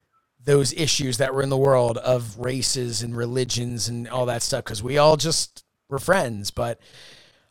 those 0.44 0.74
issues 0.74 1.18
that 1.18 1.34
were 1.34 1.42
in 1.42 1.50
the 1.50 1.58
world 1.58 1.98
of 1.98 2.38
races 2.40 3.02
and 3.02 3.16
religions 3.16 3.88
and 3.88 4.08
all 4.08 4.26
that 4.26 4.42
stuff 4.42 4.64
because 4.64 4.82
we 4.82 4.98
all 4.98 5.18
just 5.18 5.64
were 5.90 6.00
friends. 6.00 6.52
But 6.52 6.80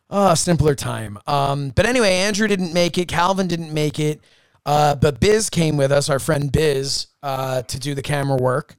uh, 0.09 0.35
simpler 0.35 0.75
time. 0.75 1.19
Um, 1.27 1.69
but 1.69 1.85
anyway, 1.85 2.13
Andrew 2.13 2.47
didn't 2.47 2.73
make 2.73 2.97
it. 2.97 3.07
Calvin 3.07 3.47
didn't 3.47 3.73
make 3.73 3.99
it. 3.99 4.21
Uh, 4.65 4.95
but 4.95 5.19
Biz 5.19 5.49
came 5.49 5.77
with 5.77 5.91
us, 5.91 6.09
our 6.09 6.19
friend 6.19 6.51
Biz, 6.51 7.07
uh, 7.23 7.61
to 7.63 7.79
do 7.79 7.95
the 7.95 8.01
camera 8.01 8.37
work. 8.37 8.75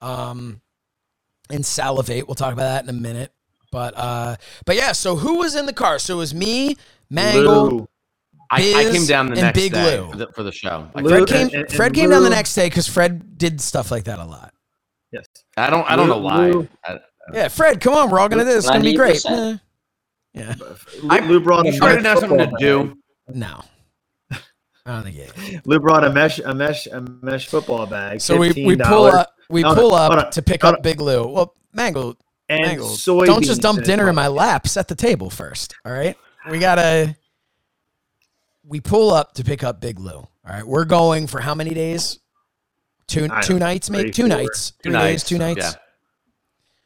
Um, 0.00 0.60
and 1.50 1.64
salivate. 1.64 2.26
We'll 2.26 2.34
talk 2.34 2.52
about 2.52 2.64
that 2.64 2.84
in 2.84 2.90
a 2.90 2.98
minute. 2.98 3.32
But 3.70 3.94
uh, 3.96 4.36
but 4.64 4.76
yeah. 4.76 4.92
So 4.92 5.16
who 5.16 5.38
was 5.38 5.56
in 5.56 5.66
the 5.66 5.72
car? 5.72 5.98
So 5.98 6.14
it 6.14 6.18
was 6.18 6.34
me, 6.34 6.76
Mangol. 7.12 7.70
Lou. 7.70 7.88
I, 8.50 8.74
I 8.88 8.92
came 8.92 9.06
down 9.06 9.26
the 9.26 9.32
and 9.32 9.40
next 9.42 9.58
Big 9.58 9.72
day 9.72 9.98
Lou. 10.00 10.10
for 10.10 10.16
the, 10.16 10.26
for 10.34 10.42
the 10.42 10.52
show. 10.52 10.88
Lou- 10.94 11.08
Fred 11.08 11.26
came. 11.28 11.46
and- 11.46 11.54
and 11.54 11.72
Fred 11.72 11.94
came 11.94 12.10
down 12.10 12.22
the 12.22 12.30
next 12.30 12.54
day 12.54 12.66
because 12.66 12.86
Fred 12.86 13.36
did 13.38 13.60
stuff 13.60 13.90
like 13.90 14.04
that 14.04 14.18
a 14.18 14.24
lot. 14.24 14.52
Yes. 15.12 15.26
I 15.56 15.70
don't. 15.70 15.88
I 15.90 15.96
don't 15.96 16.08
know 16.08 16.18
why. 16.18 16.50
Lou- 16.50 16.68
I, 16.84 16.98
Yeah, 17.32 17.48
Fred, 17.48 17.80
come 17.80 17.94
on, 17.94 18.10
we're 18.10 18.18
all 18.20 18.28
gonna 18.28 18.42
do 18.44 18.48
this. 18.50 18.64
It's 18.64 18.68
gonna 18.70 18.82
be 18.84 18.94
great. 18.94 19.16
90%. 19.16 19.54
Eh, 19.54 19.58
yeah, 20.34 20.54
I- 21.08 21.20
Lou 21.20 21.40
brought 21.40 21.64
a 21.64 21.68
I'm 21.68 21.74
sure 21.74 21.84
I 21.84 21.92
didn't 21.92 22.04
have 22.06 22.18
something 22.18 22.38
to 22.38 22.52
do. 22.58 22.96
no, 23.32 23.62
I 24.30 24.36
don't 24.86 25.02
think 25.04 25.16
it. 25.16 25.34
bag. 25.34 25.60
Lou 25.66 25.78
brought 25.78 26.04
a 26.04 26.10
mesh, 26.12 26.38
a 26.40 26.52
mesh, 26.54 26.86
a 26.86 27.00
mesh 27.22 27.46
football 27.48 27.86
bag. 27.86 28.20
So 28.20 28.36
we, 28.36 28.52
we 28.66 28.76
pull 28.76 29.06
up 29.06 29.30
we 29.48 29.62
Hold 29.62 29.76
pull 29.76 29.94
up 29.94 30.12
on, 30.12 30.30
to 30.32 30.42
pick 30.42 30.62
hold 30.62 30.74
up 30.74 30.78
on. 30.80 30.82
Big 30.82 31.00
Lou. 31.00 31.26
Well, 31.28 31.54
Mangol, 31.76 32.16
and 32.48 32.78
Mangol, 32.80 33.26
don't 33.26 33.44
just 33.44 33.60
dump 33.62 33.82
dinner 33.84 34.08
in 34.08 34.14
my 34.14 34.26
lap. 34.28 34.66
Set 34.66 34.88
the 34.88 34.94
table 34.94 35.30
first. 35.30 35.74
All 35.84 35.92
right, 35.92 36.16
we 36.50 36.58
gotta. 36.58 37.16
We 38.66 38.80
pull 38.80 39.12
up 39.12 39.34
to 39.34 39.44
pick 39.44 39.62
up 39.62 39.80
Big 39.80 39.98
Lou. 39.98 40.12
All 40.12 40.28
right, 40.44 40.66
we're 40.66 40.84
going 40.84 41.26
for 41.26 41.40
how 41.40 41.54
many 41.54 41.74
days? 41.74 42.18
Two 43.06 43.28
two 43.42 43.54
know, 43.54 43.58
nights, 43.58 43.90
maybe 43.90 44.04
three, 44.04 44.12
two 44.12 44.22
four. 44.28 44.28
nights, 44.38 44.70
Two 44.82 44.90
three 44.90 44.98
days, 44.98 45.24
two 45.24 45.38
nights. 45.38 45.58
Yeah. 45.60 45.72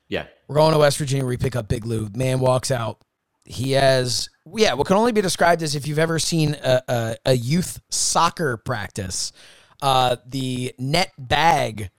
Yeah. 0.09 0.27
We're 0.49 0.57
going 0.57 0.73
to 0.73 0.79
West 0.79 0.99
Virginia. 0.99 1.25
We 1.25 1.37
pick 1.37 1.55
up 1.55 1.69
Big 1.69 1.85
Lou. 1.85 2.09
Man 2.15 2.41
walks 2.41 2.71
out. 2.71 2.99
He 3.45 3.73
has, 3.73 4.29
yeah, 4.57 4.75
what 4.75 4.87
can 4.87 4.97
only 4.97 5.13
be 5.13 5.21
described 5.21 5.63
as 5.63 5.75
if 5.75 5.87
you've 5.87 5.99
ever 5.99 6.19
seen 6.19 6.55
a, 6.63 6.83
a, 6.89 7.17
a 7.27 7.33
youth 7.35 7.81
soccer 7.91 8.57
practice, 8.59 9.33
uh, 9.81 10.17
the 10.27 10.75
net 10.79 11.13
bag 11.19 11.91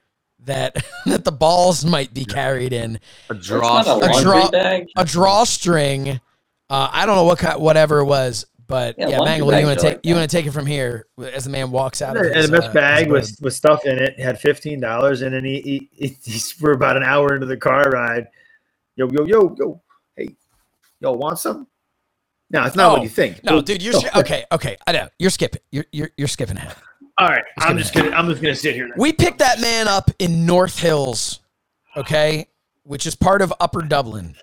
that 0.44 0.76
that 1.06 1.24
the 1.26 1.32
balls 1.32 1.84
might 1.86 2.14
be 2.14 2.26
carried 2.26 2.74
in, 2.74 3.00
A 3.30 3.34
It's 3.36 3.48
draw. 3.48 3.82
a 3.82 3.98
A 4.00 4.22
draw- 4.22 4.50
bag. 4.52 4.88
a 4.96 5.06
drawstring. 5.06 6.20
Uh, 6.70 6.90
I 6.92 7.06
don't 7.08 7.16
know 7.16 7.24
what 7.24 7.40
kind, 7.40 7.60
whatever 7.60 8.00
it 8.00 8.06
was, 8.06 8.46
but 8.70 8.96
Yeah, 8.98 9.10
yeah, 9.10 9.18
laundry 9.20 9.46
Mangol, 9.48 9.60
you 9.60 9.66
want 9.66 9.80
to 9.80 9.86
take 9.86 9.96
like 9.96 10.06
you 10.06 10.16
want 10.16 10.30
to 10.30 10.38
take 10.38 10.46
it 10.46 10.52
from 10.52 10.66
here 10.66 11.08
as 11.34 11.44
the 11.44 11.50
man 11.50 11.72
walks 11.72 12.02
out. 12.02 12.16
Of 12.16 12.24
And 12.28 12.36
his, 12.36 12.50
a 12.50 12.52
mesh 12.54 12.64
uh, 12.66 12.72
bag 12.74 13.06
his 13.06 13.12
with, 13.12 13.36
with 13.42 13.54
stuff 13.54 13.84
in 13.86 13.98
it 14.00 14.18
had 14.20 14.40
fifteen 14.40 14.80
dollars, 14.80 15.24
and 15.24 15.34
then 15.34 15.44
he, 15.44 15.60
he, 15.62 15.90
he 15.92 16.18
he's 16.24 16.56
we're 16.62 16.72
about 16.74 16.96
an 16.96 17.04
hour 17.04 17.34
into 17.34 17.48
the 17.48 17.58
car 17.58 17.90
ride. 17.90 18.28
Yo 18.96 19.10
yo 19.12 19.26
yo 19.26 19.56
yo, 19.60 19.82
Hey, 20.16 20.36
y'all 21.02 21.18
want 21.18 21.40
some? 21.40 21.68
No, 22.52 22.64
it's 22.64 22.76
not 22.76 22.88
No, 22.88 22.94
what 22.94 23.04
you 23.04 23.10
think. 23.10 23.44
No, 23.44 23.62
dude, 23.62 23.82
you're 23.84 23.94
sk- 23.94 24.16
okay. 24.16 24.46
Okay, 24.52 24.78
I 24.88 24.92
know 24.92 25.10
you're 25.20 25.30
skipping. 25.30 25.62
You're 25.72 25.86
you're, 25.92 26.12
you're 26.18 26.28
skipping 26.28 26.58
ahead. 26.58 26.76
All 27.18 27.28
right, 27.28 27.44
I'm 27.58 27.70
gonna- 27.70 27.80
just 27.82 27.94
gonna 27.94 28.12
I'm 28.12 28.28
just 28.30 28.42
gonna 28.42 28.56
sit 28.56 28.76
here. 28.76 28.90
We 28.98 29.14
picked 29.14 29.40
that 29.40 29.60
man 29.60 29.88
up 29.88 30.10
in 30.20 30.46
North 30.46 30.80
Hills, 30.80 31.40
okay, 31.98 32.48
which 32.84 33.06
is 33.06 33.16
part 33.16 33.42
of 33.42 33.54
Upper 33.60 33.82
Dublin, 33.82 34.36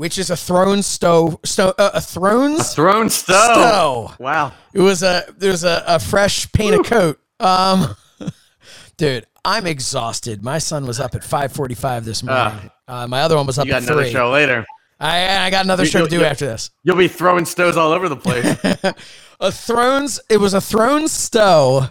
which 0.00 0.16
is 0.16 0.30
a 0.30 0.36
throne 0.36 0.82
stove, 0.82 1.36
sto- 1.44 1.74
uh, 1.76 1.90
a 1.92 2.00
thrones 2.00 2.74
Thrown 2.74 3.10
stove. 3.10 3.44
stove. 3.54 4.18
Wow. 4.18 4.52
It 4.72 4.80
was 4.80 5.02
a 5.02 5.24
there 5.36 5.50
was 5.50 5.62
a, 5.62 5.84
a 5.86 5.98
fresh 5.98 6.50
paint 6.52 6.74
of 6.74 6.86
coat. 6.86 7.20
Um, 7.38 7.94
dude, 8.96 9.26
I'm 9.44 9.66
exhausted. 9.66 10.42
My 10.42 10.56
son 10.58 10.86
was 10.86 11.00
up 11.00 11.14
at 11.14 11.20
5:45 11.22 12.04
this 12.04 12.22
morning. 12.22 12.70
uh, 12.88 13.06
my 13.08 13.20
other 13.20 13.36
one 13.36 13.46
was 13.46 13.58
up 13.58 13.66
You 13.66 13.72
got 13.72 13.82
at 13.82 13.88
another 13.88 14.04
three. 14.04 14.10
show 14.12 14.30
later. 14.30 14.64
I 14.98 15.46
I 15.46 15.50
got 15.50 15.64
another 15.66 15.84
You- 15.84 15.90
show 15.90 16.04
to 16.04 16.08
do 16.08 16.24
after 16.24 16.46
this. 16.46 16.70
You'll 16.82 16.96
be 16.96 17.08
throwing 17.08 17.44
stoves 17.44 17.76
all 17.76 17.92
over 17.92 18.08
the 18.08 18.16
place. 18.16 18.56
a 19.40 19.52
thrones 19.52 20.18
it 20.30 20.38
was 20.38 20.52
a 20.54 20.60
throne 20.60 21.08
stow 21.08 21.88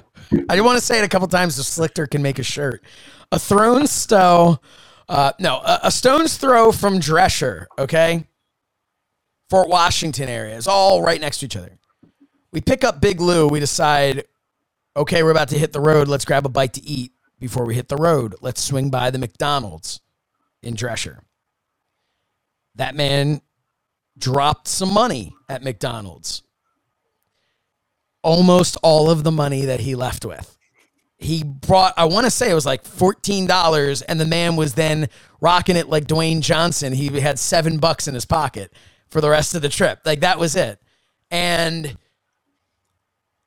i 0.49 0.61
want 0.61 0.77
to 0.79 0.85
say 0.85 0.99
it 0.99 1.03
a 1.03 1.07
couple 1.07 1.27
times 1.27 1.55
so 1.55 1.63
slichter 1.63 2.07
can 2.07 2.21
make 2.21 2.37
a 2.37 2.43
shirt 2.43 2.83
a 3.31 3.39
throne 3.39 3.87
stow 3.87 4.59
uh 5.09 5.33
no 5.39 5.57
a, 5.57 5.79
a 5.83 5.91
stone's 5.91 6.37
throw 6.37 6.71
from 6.71 6.99
Dresher 6.99 7.67
okay? 7.77 8.25
Fort 9.49 9.67
washington 9.67 10.29
area. 10.29 10.55
Is 10.55 10.67
all 10.67 11.01
right 11.01 11.19
next 11.19 11.39
to 11.39 11.47
each 11.47 11.57
other. 11.57 11.77
We 12.51 12.61
pick 12.61 12.83
up 12.83 13.01
big 13.01 13.19
lou. 13.19 13.47
We 13.47 13.59
decide 13.59 14.25
okay 14.95 15.23
we're 15.23 15.31
about 15.31 15.49
to 15.49 15.59
hit 15.59 15.73
the 15.73 15.81
road. 15.81 16.07
Let's 16.07 16.25
grab 16.25 16.45
a 16.45 16.49
bite 16.49 16.73
to 16.73 16.83
eat 16.83 17.11
before 17.39 17.65
we 17.65 17.75
hit 17.75 17.89
the 17.89 17.97
road. 17.97 18.35
Let's 18.41 18.63
swing 18.63 18.89
by 18.89 19.09
the 19.11 19.17
mcdonald's 19.17 19.99
in 20.61 20.75
Dresher. 20.75 21.23
That 22.75 22.95
man 22.95 23.41
dropped 24.17 24.67
some 24.67 24.93
money 24.93 25.33
at 25.47 25.63
mcdonald's. 25.63 26.43
Almost 28.21 28.77
all 28.83 29.09
of 29.09 29.23
the 29.23 29.31
money 29.31 29.65
that 29.65 29.79
he 29.79 29.95
left 29.95 30.25
with. 30.25 30.57
He 31.19 31.43
brought, 31.43 31.93
I 31.97 32.05
want 32.05 32.25
to 32.25 32.31
say 32.31 32.49
it 32.49 32.53
was 32.53 32.65
like 32.65 32.83
$14, 32.85 34.03
and 34.07 34.19
the 34.19 34.25
man 34.25 34.55
was 34.55 34.73
then 34.73 35.09
rocking 35.41 35.75
it 35.75 35.89
like 35.89 36.05
Dwayne 36.05 36.39
Johnson. 36.39 36.93
He 36.93 37.19
had 37.19 37.37
seven 37.37 37.77
bucks 37.77 38.07
in 38.07 38.13
his 38.13 38.25
pocket 38.25 38.71
for 39.09 39.19
the 39.19 39.29
rest 39.29 39.53
of 39.53 39.61
the 39.61 39.67
trip. 39.67 39.99
Like 40.05 40.21
that 40.21 40.39
was 40.39 40.55
it. 40.55 40.81
And 41.29 41.97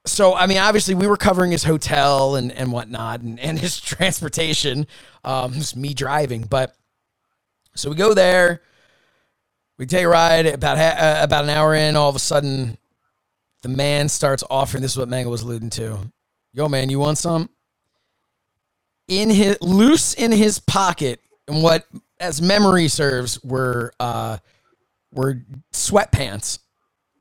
so, 0.04 0.34
I 0.34 0.46
mean, 0.46 0.58
obviously, 0.58 0.94
we 0.94 1.06
were 1.06 1.16
covering 1.16 1.50
his 1.50 1.64
hotel 1.64 2.36
and, 2.36 2.52
and 2.52 2.72
whatnot 2.72 3.22
and, 3.22 3.40
and 3.40 3.58
his 3.58 3.80
transportation. 3.80 4.86
Um, 5.24 5.54
just 5.54 5.74
me 5.74 5.94
driving. 5.94 6.42
But 6.42 6.74
so 7.74 7.88
we 7.88 7.96
go 7.96 8.12
there, 8.12 8.60
we 9.78 9.86
take 9.86 10.04
a 10.04 10.08
ride 10.08 10.46
about, 10.46 10.76
ha- 10.76 10.96
uh, 10.98 11.24
about 11.24 11.44
an 11.44 11.50
hour 11.50 11.74
in. 11.74 11.96
All 11.96 12.10
of 12.10 12.16
a 12.16 12.20
sudden, 12.20 12.76
the 13.62 13.68
man 13.68 14.10
starts 14.10 14.44
offering 14.50 14.82
this 14.82 14.92
is 14.92 14.98
what 14.98 15.08
Mangol 15.08 15.30
was 15.30 15.42
alluding 15.42 15.70
to. 15.70 16.12
Yo, 16.52 16.68
man, 16.68 16.90
you 16.90 16.98
want 16.98 17.16
some? 17.16 17.48
In 19.08 19.30
his 19.30 19.58
loose 19.60 20.14
in 20.14 20.32
his 20.32 20.58
pocket, 20.58 21.20
and 21.48 21.62
what 21.62 21.86
as 22.20 22.40
memory 22.40 22.88
serves 22.88 23.42
were 23.42 23.92
uh 24.00 24.38
were 25.12 25.42
sweatpants. 25.72 26.58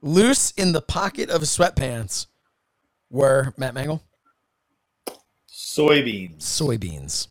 Loose 0.01 0.51
in 0.51 0.71
the 0.71 0.81
pocket 0.81 1.29
of 1.29 1.41
his 1.41 1.55
sweatpants 1.55 2.27
were 3.09 3.53
Matt 3.57 3.75
Mangol 3.75 4.01
Soybeans. 5.49 6.37
soybeans. 6.39 7.27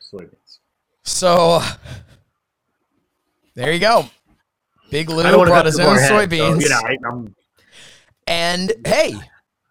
Soybeans. 0.00 0.58
So 1.04 1.60
there 3.54 3.72
you 3.72 3.80
go. 3.80 4.08
Big 4.90 5.08
Lou 5.08 5.22
I 5.22 5.30
don't 5.30 5.38
want 5.38 5.48
to 5.48 5.52
brought 5.52 5.66
his 5.66 5.78
own 5.78 5.96
soybeans. 5.98 6.62
So, 6.62 6.68
you 6.68 6.68
know, 6.68 6.80
I, 6.84 6.96
And 8.26 8.72
hey, 8.84 9.14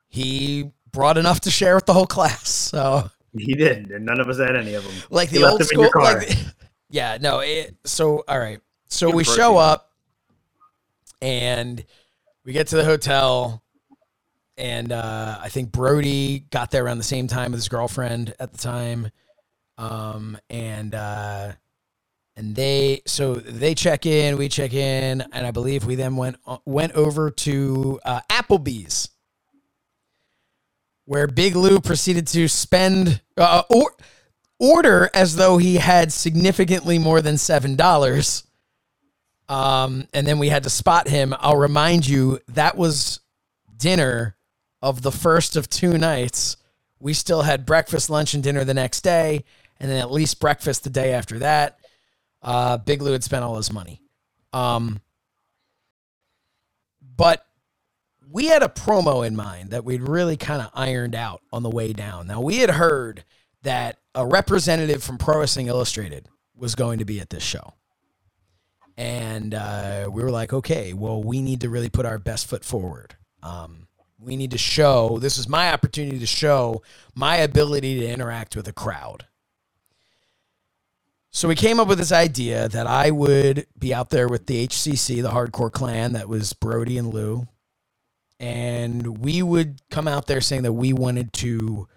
he 0.07 0.71
brought 0.91 1.17
enough 1.17 1.41
to 1.41 1.51
share 1.51 1.75
with 1.75 1.85
the 1.85 1.93
whole 1.93 2.07
class. 2.07 2.49
So 2.49 3.09
He 3.37 3.53
did, 3.53 3.91
and 3.91 4.05
none 4.05 4.19
of 4.19 4.27
us 4.27 4.39
had 4.39 4.55
any 4.55 4.73
of 4.73 4.83
them. 4.83 4.93
like 5.09 5.29
the 5.29 5.43
old 5.43 5.59
them 5.59 5.67
in 5.71 5.79
your 5.79 5.89
school. 5.89 6.03
Like 6.03 6.37
yeah, 6.89 7.17
no. 7.19 7.39
It, 7.39 7.75
so 7.85 8.23
all 8.27 8.39
right. 8.39 8.59
So 8.87 9.11
we 9.11 9.23
show 9.23 9.57
up, 9.57 9.91
and 11.21 11.83
we 12.43 12.53
get 12.53 12.67
to 12.67 12.75
the 12.75 12.85
hotel, 12.85 13.61
and 14.57 14.91
uh, 14.91 15.37
I 15.41 15.49
think 15.49 15.71
Brody 15.71 16.39
got 16.49 16.71
there 16.71 16.83
around 16.85 16.97
the 16.97 17.03
same 17.03 17.27
time 17.27 17.51
with 17.51 17.59
his 17.59 17.69
girlfriend 17.69 18.33
at 18.39 18.51
the 18.51 18.57
time, 18.57 19.11
um, 19.77 20.37
and 20.49 20.95
uh, 20.95 21.51
and 22.35 22.55
they 22.55 23.01
so 23.05 23.35
they 23.35 23.75
check 23.75 24.05
in, 24.05 24.37
we 24.37 24.49
check 24.49 24.73
in, 24.73 25.21
and 25.21 25.45
I 25.45 25.51
believe 25.51 25.85
we 25.85 25.95
then 25.95 26.15
went 26.15 26.37
went 26.65 26.93
over 26.93 27.29
to 27.31 27.99
uh, 28.03 28.21
Applebee's. 28.29 29.09
Where 31.09 31.25
Big 31.25 31.55
Lou 31.55 31.79
proceeded 31.79 32.27
to 32.27 32.47
spend 32.47 33.19
uh, 33.35 33.63
or 33.67 33.93
order 34.59 35.09
as 35.11 35.37
though 35.37 35.57
he 35.57 35.77
had 35.77 36.13
significantly 36.13 36.99
more 36.99 37.19
than 37.19 37.35
seven 37.35 37.75
dollars. 37.75 38.43
Um, 39.47 40.07
and 40.13 40.27
then 40.27 40.37
we 40.37 40.49
had 40.49 40.61
to 40.65 40.69
spot 40.69 41.07
him. 41.07 41.33
I'll 41.39 41.57
remind 41.57 42.07
you 42.07 42.41
that 42.49 42.77
was 42.77 43.21
dinner 43.75 44.35
of 44.83 45.01
the 45.01 45.11
first 45.11 45.55
of 45.55 45.67
two 45.67 45.97
nights. 45.97 46.57
We 46.99 47.13
still 47.13 47.41
had 47.41 47.65
breakfast, 47.65 48.11
lunch, 48.11 48.35
and 48.35 48.43
dinner 48.43 48.63
the 48.63 48.75
next 48.75 49.01
day, 49.01 49.45
and 49.79 49.89
then 49.89 49.97
at 49.97 50.11
least 50.11 50.39
breakfast 50.39 50.83
the 50.83 50.91
day 50.91 51.13
after 51.13 51.39
that. 51.39 51.79
Uh, 52.43 52.77
Big 52.77 53.01
Lou 53.01 53.13
had 53.13 53.23
spent 53.23 53.43
all 53.43 53.57
his 53.57 53.73
money. 53.73 54.03
Um, 54.53 55.01
but 57.17 57.43
we 58.31 58.45
had 58.45 58.61
a 58.61 58.67
promo 58.67 59.25
in 59.25 59.35
mind 59.35 59.71
that 59.71 59.83
we'd 59.83 60.01
really 60.01 60.37
kind 60.37 60.61
of 60.61 60.69
ironed 60.73 61.15
out 61.15 61.41
on 61.51 61.63
the 61.63 61.69
way 61.69 61.93
down. 61.93 62.27
Now, 62.27 62.41
we 62.41 62.57
had 62.57 62.69
heard 62.71 63.23
that 63.63 63.97
a 64.13 64.25
representative 64.25 65.03
from 65.03 65.17
Pro 65.17 65.39
Wrestling 65.39 65.67
Illustrated 65.67 66.27
was 66.55 66.75
going 66.75 66.99
to 66.99 67.05
be 67.05 67.19
at 67.19 67.29
this 67.29 67.43
show. 67.43 67.73
And 68.97 69.53
uh, 69.53 70.09
we 70.11 70.21
were 70.21 70.31
like, 70.31 70.53
okay, 70.53 70.93
well, 70.93 71.23
we 71.23 71.41
need 71.41 71.61
to 71.61 71.69
really 71.69 71.89
put 71.89 72.05
our 72.05 72.19
best 72.19 72.47
foot 72.47 72.63
forward. 72.63 73.15
Um, 73.41 73.87
we 74.19 74.35
need 74.35 74.51
to 74.51 74.57
show 74.57 75.17
this 75.19 75.37
is 75.37 75.47
my 75.47 75.71
opportunity 75.71 76.19
to 76.19 76.27
show 76.27 76.83
my 77.15 77.37
ability 77.37 77.99
to 78.01 78.07
interact 78.07 78.55
with 78.55 78.67
a 78.67 78.73
crowd. 78.73 79.25
So 81.31 81.47
we 81.47 81.55
came 81.55 81.79
up 81.79 81.87
with 81.87 81.99
this 81.99 82.11
idea 82.11 82.67
that 82.69 82.87
I 82.87 83.11
would 83.11 83.67
be 83.77 83.93
out 83.93 84.09
there 84.09 84.27
with 84.27 84.47
the 84.47 84.67
HCC, 84.67 85.21
the 85.21 85.29
hardcore 85.29 85.71
clan 85.71 86.13
that 86.13 86.27
was 86.27 86.53
Brody 86.53 86.97
and 86.97 87.13
Lou. 87.13 87.47
And 88.39 89.19
we 89.19 89.41
would 89.41 89.81
come 89.89 90.07
out 90.07 90.27
there 90.27 90.41
saying 90.41 90.63
that 90.63 90.73
we 90.73 90.93
wanted 90.93 91.33
to 91.33 91.87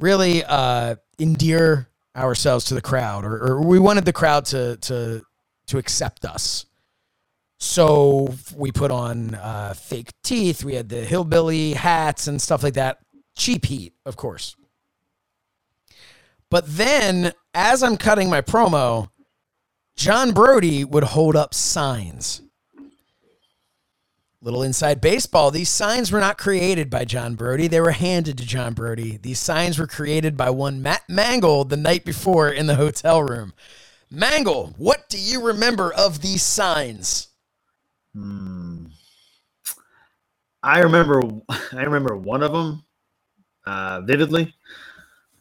really 0.00 0.44
uh, 0.44 0.96
endear 1.18 1.88
ourselves 2.16 2.64
to 2.66 2.74
the 2.74 2.80
crowd, 2.80 3.24
or, 3.24 3.36
or 3.36 3.62
we 3.62 3.78
wanted 3.78 4.04
the 4.04 4.12
crowd 4.12 4.44
to 4.46 4.76
to 4.78 5.22
to 5.66 5.78
accept 5.78 6.24
us. 6.24 6.66
So 7.58 8.34
we 8.56 8.72
put 8.72 8.90
on 8.90 9.34
uh, 9.36 9.74
fake 9.74 10.12
teeth. 10.22 10.64
We 10.64 10.74
had 10.74 10.88
the 10.88 11.04
hillbilly 11.04 11.72
hats 11.72 12.26
and 12.26 12.42
stuff 12.42 12.62
like 12.62 12.74
that. 12.74 12.98
Cheap 13.36 13.64
heat, 13.64 13.94
of 14.04 14.16
course. 14.16 14.56
But 16.50 16.64
then, 16.66 17.32
as 17.54 17.82
I'm 17.82 17.96
cutting 17.96 18.28
my 18.28 18.42
promo, 18.42 19.08
John 19.96 20.32
Brody 20.32 20.84
would 20.84 21.04
hold 21.04 21.36
up 21.36 21.54
signs. 21.54 22.42
Little 24.44 24.62
inside 24.62 25.00
baseball. 25.00 25.50
These 25.50 25.70
signs 25.70 26.12
were 26.12 26.20
not 26.20 26.36
created 26.36 26.90
by 26.90 27.06
John 27.06 27.34
Brody. 27.34 27.66
They 27.66 27.80
were 27.80 27.92
handed 27.92 28.36
to 28.36 28.44
John 28.44 28.74
Brody. 28.74 29.16
These 29.16 29.38
signs 29.38 29.78
were 29.78 29.86
created 29.86 30.36
by 30.36 30.50
one 30.50 30.82
Matt 30.82 31.08
Mangol 31.08 31.66
the 31.66 31.78
night 31.78 32.04
before 32.04 32.50
in 32.50 32.66
the 32.66 32.74
hotel 32.74 33.22
room. 33.22 33.54
Mangol, 34.12 34.74
what 34.76 35.08
do 35.08 35.18
you 35.18 35.40
remember 35.40 35.94
of 35.94 36.20
these 36.20 36.42
signs? 36.42 37.28
Hmm. 38.14 38.88
I 40.62 40.80
remember, 40.80 41.22
I 41.48 41.84
remember 41.84 42.14
one 42.14 42.42
of 42.42 42.52
them 42.52 42.84
uh, 43.64 44.02
vividly. 44.02 44.54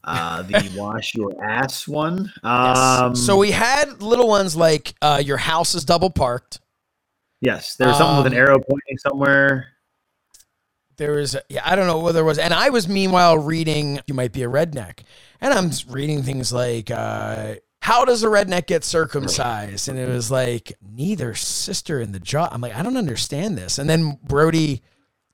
Uh, 0.01 0.43
the 0.43 0.71
wash 0.77 1.13
your 1.13 1.43
ass 1.43 1.89
one. 1.89 2.31
Um, 2.41 3.17
so 3.17 3.35
we 3.35 3.51
had 3.51 4.01
little 4.01 4.29
ones 4.29 4.55
like 4.55 4.93
uh, 5.01 5.21
"Your 5.23 5.37
house 5.37 5.75
is 5.75 5.83
double 5.83 6.09
parked." 6.09 6.61
Yes, 7.43 7.75
there 7.75 7.87
was 7.89 7.97
something 7.97 8.23
with 8.23 8.33
an 8.33 8.39
um, 8.39 8.39
arrow 8.39 8.59
pointing 8.59 8.97
somewhere. 8.97 9.67
There 10.97 11.13
was, 11.13 11.35
yeah, 11.49 11.61
I 11.65 11.75
don't 11.75 11.87
know 11.87 11.99
what 11.99 12.13
there 12.13 12.23
was, 12.23 12.37
and 12.37 12.53
I 12.53 12.69
was 12.69 12.87
meanwhile 12.87 13.37
reading. 13.37 13.99
You 14.07 14.13
might 14.13 14.31
be 14.31 14.43
a 14.43 14.49
redneck, 14.49 14.99
and 15.41 15.53
I'm 15.53 15.71
reading 15.89 16.23
things 16.23 16.53
like, 16.53 16.89
uh, 16.89 17.55
"How 17.81 18.05
does 18.05 18.23
a 18.23 18.27
redneck 18.27 18.67
get 18.67 18.83
circumcised?" 18.83 19.89
And 19.89 19.97
it 19.99 20.07
was 20.07 20.31
like, 20.31 20.73
"Neither 20.81 21.33
sister 21.35 21.99
in 21.99 22.11
the 22.11 22.19
jaw." 22.19 22.47
I'm 22.51 22.61
like, 22.61 22.75
I 22.75 22.83
don't 22.83 22.97
understand 22.97 23.57
this. 23.57 23.79
And 23.79 23.89
then 23.89 24.19
Brody 24.23 24.81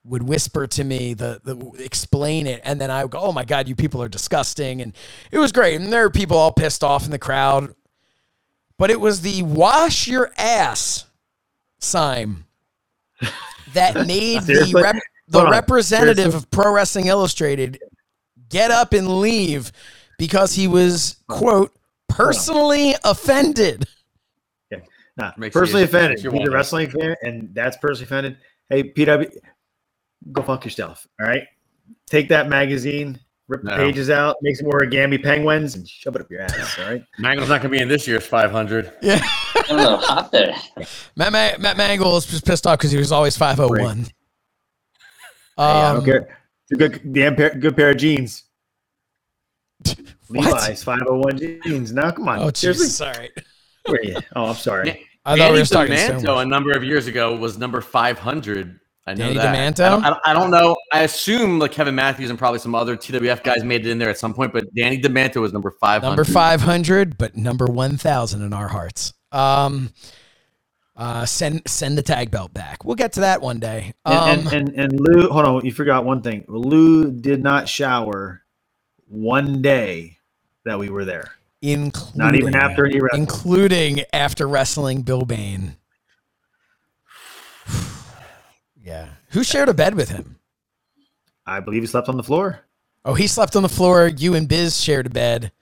would 0.02 0.22
whisper 0.22 0.66
to 0.66 0.82
me 0.82 1.12
the, 1.12 1.40
the 1.44 1.82
explain 1.82 2.46
it, 2.46 2.62
and 2.64 2.80
then 2.80 2.90
I 2.90 3.04
would 3.04 3.12
go, 3.12 3.20
"Oh 3.20 3.32
my 3.32 3.44
god, 3.44 3.68
you 3.68 3.76
people 3.76 4.02
are 4.02 4.08
disgusting!" 4.08 4.80
And 4.80 4.94
it 5.30 5.38
was 5.38 5.52
great. 5.52 5.78
And 5.78 5.92
there 5.92 6.02
were 6.02 6.10
people 6.10 6.38
all 6.38 6.52
pissed 6.52 6.82
off 6.82 7.04
in 7.04 7.10
the 7.10 7.18
crowd, 7.18 7.74
but 8.78 8.90
it 8.90 8.98
was 8.98 9.20
the 9.20 9.42
"Wash 9.42 10.08
your 10.08 10.32
ass" 10.38 11.04
sign 11.80 12.44
that 13.74 14.06
made 14.06 14.42
the 14.46 14.72
rep, 14.82 14.96
the 15.28 15.46
representative 15.48 16.16
Seriously? 16.16 16.38
of 16.38 16.50
Pro 16.50 16.72
Wrestling 16.72 17.06
Illustrated 17.06 17.78
get 18.48 18.70
up 18.70 18.92
and 18.92 19.08
leave 19.20 19.72
because 20.18 20.54
he 20.54 20.66
was 20.68 21.16
quote 21.28 21.72
personally 22.08 22.94
offended. 23.04 23.84
Nah, 25.16 25.32
Makes 25.36 25.54
you- 25.54 25.60
personally 25.60 25.82
offended. 25.84 26.10
makes 26.10 26.22
You're 26.22 26.48
a 26.48 26.50
wrestling 26.50 26.88
fan, 26.88 27.14
and 27.22 27.54
that's 27.54 27.76
personally 27.76 28.04
offended. 28.04 28.36
Hey, 28.70 28.84
PW, 28.84 29.30
go 30.32 30.42
fuck 30.42 30.64
yourself. 30.64 31.06
All 31.20 31.26
right, 31.26 31.42
take 32.06 32.28
that 32.30 32.48
magazine, 32.48 33.18
rip 33.50 33.62
the 33.62 33.70
No. 33.70 33.76
pages 33.76 34.08
out, 34.08 34.36
make 34.42 34.56
some 34.56 34.68
origami 34.68 35.22
penguins, 35.22 35.74
and 35.74 35.86
shove 35.86 36.14
it 36.16 36.22
up 36.22 36.30
your 36.30 36.40
ass. 36.42 36.78
All 36.78 36.86
right. 36.86 37.04
Mangol's 37.20 37.48
not 37.48 37.60
going 37.60 37.62
to 37.62 37.68
be 37.70 37.80
in 37.80 37.88
this 37.88 38.06
year's 38.08 38.24
500. 38.26 38.92
Yeah, 39.02 39.20
I 39.22 39.62
don't 39.68 39.76
know, 39.76 39.96
hot 39.98 40.32
there. 40.32 40.54
Matt, 41.16 41.32
Ma- 41.32 41.58
Matt 41.58 41.76
Mangol 41.76 42.12
was 42.14 42.26
just 42.26 42.46
pissed 42.46 42.66
off 42.66 42.78
because 42.78 42.90
he 42.92 42.98
was 42.98 43.12
always 43.12 43.36
five 43.36 43.58
oh 43.60 43.68
one. 43.68 44.06
I 45.58 45.88
Um, 45.88 45.96
don't 45.96 46.04
care. 46.06 46.38
It's 46.70 46.72
a 46.72 46.88
good 46.88 47.12
damn 47.12 47.36
pair, 47.36 47.50
good 47.50 47.76
pair 47.76 47.90
of 47.90 47.96
jeans. 47.98 48.44
What? 50.28 50.46
Levi's 50.46 50.82
501 50.84 51.38
jeans. 51.64 51.92
Now, 51.92 52.10
come 52.12 52.28
on. 52.28 52.38
Oh, 52.38 52.50
Seriously? 52.54 52.86
Sorry. 52.86 53.30
Where 53.86 53.98
are 54.00 54.04
you? 54.04 54.16
Oh, 54.36 54.46
I'm 54.46 54.54
sorry. 54.54 55.06
I 55.24 55.36
thought 55.36 55.52
we 55.52 55.58
were 55.58 55.64
Danny 55.64 55.64
starting 55.64 55.96
DeManto 55.96 56.42
a 56.42 56.46
number 56.46 56.72
of 56.72 56.82
years 56.82 57.06
ago 57.06 57.36
was 57.36 57.58
number 57.58 57.80
500. 57.82 58.79
I 59.06 59.14
know 59.14 59.24
Danny 59.32 59.38
that. 59.38 59.76
DeManto? 59.76 60.02
I 60.02 60.10
don't, 60.10 60.20
I, 60.26 60.32
don't, 60.32 60.50
know. 60.50 60.76
I 60.92 61.02
assume 61.02 61.58
like 61.58 61.72
Kevin 61.72 61.94
Matthews 61.94 62.30
and 62.30 62.38
probably 62.38 62.58
some 62.60 62.74
other 62.74 62.96
TWF 62.96 63.42
guys 63.42 63.64
made 63.64 63.86
it 63.86 63.90
in 63.90 63.98
there 63.98 64.10
at 64.10 64.18
some 64.18 64.34
point, 64.34 64.52
but 64.52 64.64
Danny 64.74 65.00
DeManto 65.00 65.40
was 65.40 65.52
number 65.52 65.70
500. 65.70 66.06
number 66.06 66.24
five 66.24 66.60
hundred, 66.60 67.16
but 67.18 67.36
number 67.36 67.64
one 67.66 67.96
thousand 67.96 68.42
in 68.42 68.52
our 68.52 68.68
hearts. 68.68 69.12
Um, 69.32 69.90
uh, 70.96 71.24
send 71.24 71.62
send 71.66 71.96
the 71.96 72.02
tag 72.02 72.30
belt 72.30 72.52
back. 72.52 72.84
We'll 72.84 72.94
get 72.94 73.14
to 73.14 73.20
that 73.20 73.40
one 73.40 73.58
day. 73.58 73.94
Um, 74.04 74.16
And, 74.16 74.40
and, 74.52 74.52
and 74.52 74.92
and 74.92 75.00
Lou, 75.00 75.28
hold 75.30 75.46
on, 75.46 75.64
you 75.64 75.72
forgot 75.72 76.04
one 76.04 76.20
thing. 76.20 76.44
Lou 76.46 77.10
did 77.10 77.42
not 77.42 77.68
shower 77.68 78.42
one 79.08 79.62
day 79.62 80.18
that 80.66 80.78
we 80.78 80.90
were 80.90 81.06
there. 81.06 81.32
including 81.62 82.18
Not 82.18 82.34
even 82.36 82.54
after 82.54 82.86
he 82.86 83.00
wrestled. 83.00 83.18
including 83.20 84.02
after 84.12 84.46
wrestling 84.46 85.02
Bill 85.02 85.22
Bain. 85.22 85.76
Yeah, 88.90 89.08
who 89.30 89.44
shared 89.44 89.68
a 89.68 89.74
bed 89.74 89.94
with 89.94 90.08
him? 90.10 90.36
I 91.46 91.60
believe 91.60 91.82
he 91.82 91.86
slept 91.86 92.08
on 92.08 92.16
the 92.16 92.22
floor. 92.24 92.60
Oh, 93.04 93.14
he 93.14 93.26
slept 93.26 93.54
on 93.56 93.62
the 93.62 93.68
floor. 93.68 94.08
You 94.08 94.34
and 94.34 94.48
Biz 94.48 94.80
shared 94.80 95.06
a 95.06 95.10
bed, 95.10 95.52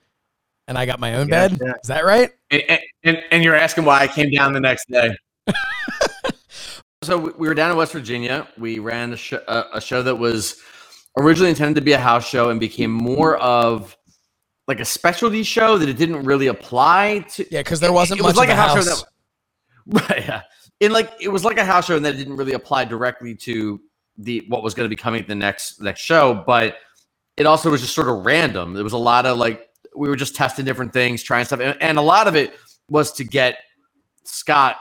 and 0.67 0.77
I 0.77 0.85
got 0.85 0.99
my 0.99 1.15
own 1.15 1.27
Yeah, 1.29 1.47
bed. 1.49 1.59
yeah. 1.61 1.73
Is 1.81 1.87
that 1.87 2.03
right? 2.05 2.31
And, 2.51 2.79
and, 3.03 3.23
and 3.31 3.43
you're 3.43 3.55
asking 3.55 3.85
why 3.85 3.99
I 4.01 4.07
came 4.07 4.31
down 4.31 4.53
the 4.53 4.59
next 4.59 4.89
day. 4.89 5.15
so 7.03 7.17
we 7.17 7.31
we 7.37 7.47
were 7.47 7.53
down 7.53 7.71
in 7.71 7.77
West 7.77 7.93
Virginia. 7.93 8.47
We 8.57 8.79
ran 8.79 9.13
a, 9.13 9.17
sh- 9.17 9.33
a, 9.33 9.65
a 9.75 9.81
show 9.81 10.01
that 10.03 10.15
was 10.15 10.57
originally 11.17 11.49
intended 11.49 11.75
to 11.79 11.85
be 11.85 11.93
a 11.93 11.99
house 11.99 12.27
show 12.27 12.49
and 12.49 12.59
became 12.59 12.91
more 12.91 13.37
of 13.37 13.95
like 14.67 14.79
a 14.79 14.85
specialty 14.85 15.43
show 15.43 15.77
that 15.77 15.87
it 15.89 15.97
didn't 15.97 16.23
really 16.23 16.47
apply 16.47 17.19
to. 17.35 17.45
Yeah, 17.51 17.61
because 17.61 17.79
there 17.79 17.93
wasn't 17.93 18.19
it 18.19 18.23
much 18.23 18.31
was 18.31 18.37
like 18.37 18.49
of 18.49 18.57
a 18.57 18.61
a 18.61 18.61
house, 18.61 18.75
house. 18.87 18.99
show 18.99 19.05
that 19.87 20.09
right 20.09 20.25
yeah 20.27 20.41
in 20.79 20.91
like 20.91 21.11
it 21.19 21.29
was 21.29 21.43
like 21.43 21.57
a 21.57 21.65
house 21.65 21.87
show 21.87 21.95
and 21.95 22.05
that 22.05 22.15
it 22.15 22.17
didn't 22.17 22.35
really 22.35 22.53
apply 22.53 22.85
directly 22.85 23.35
to 23.35 23.79
the 24.17 24.45
what 24.47 24.63
was 24.63 24.73
going 24.73 24.85
to 24.85 24.89
be 24.89 24.95
coming 24.95 25.23
the 25.27 25.35
next 25.35 25.81
next 25.81 26.01
show 26.01 26.43
but 26.45 26.77
it 27.37 27.45
also 27.45 27.69
was 27.69 27.81
just 27.81 27.93
sort 27.93 28.07
of 28.09 28.25
random 28.25 28.73
there 28.73 28.83
was 28.83 28.93
a 28.93 28.97
lot 28.97 29.25
of 29.25 29.37
like 29.37 29.69
we 29.95 30.07
were 30.07 30.15
just 30.15 30.35
testing 30.35 30.65
different 30.65 30.93
things 30.93 31.23
trying 31.23 31.45
stuff 31.45 31.59
and, 31.59 31.77
and 31.81 31.97
a 31.97 32.01
lot 32.01 32.27
of 32.27 32.35
it 32.35 32.55
was 32.89 33.11
to 33.11 33.23
get 33.23 33.59
scott 34.23 34.77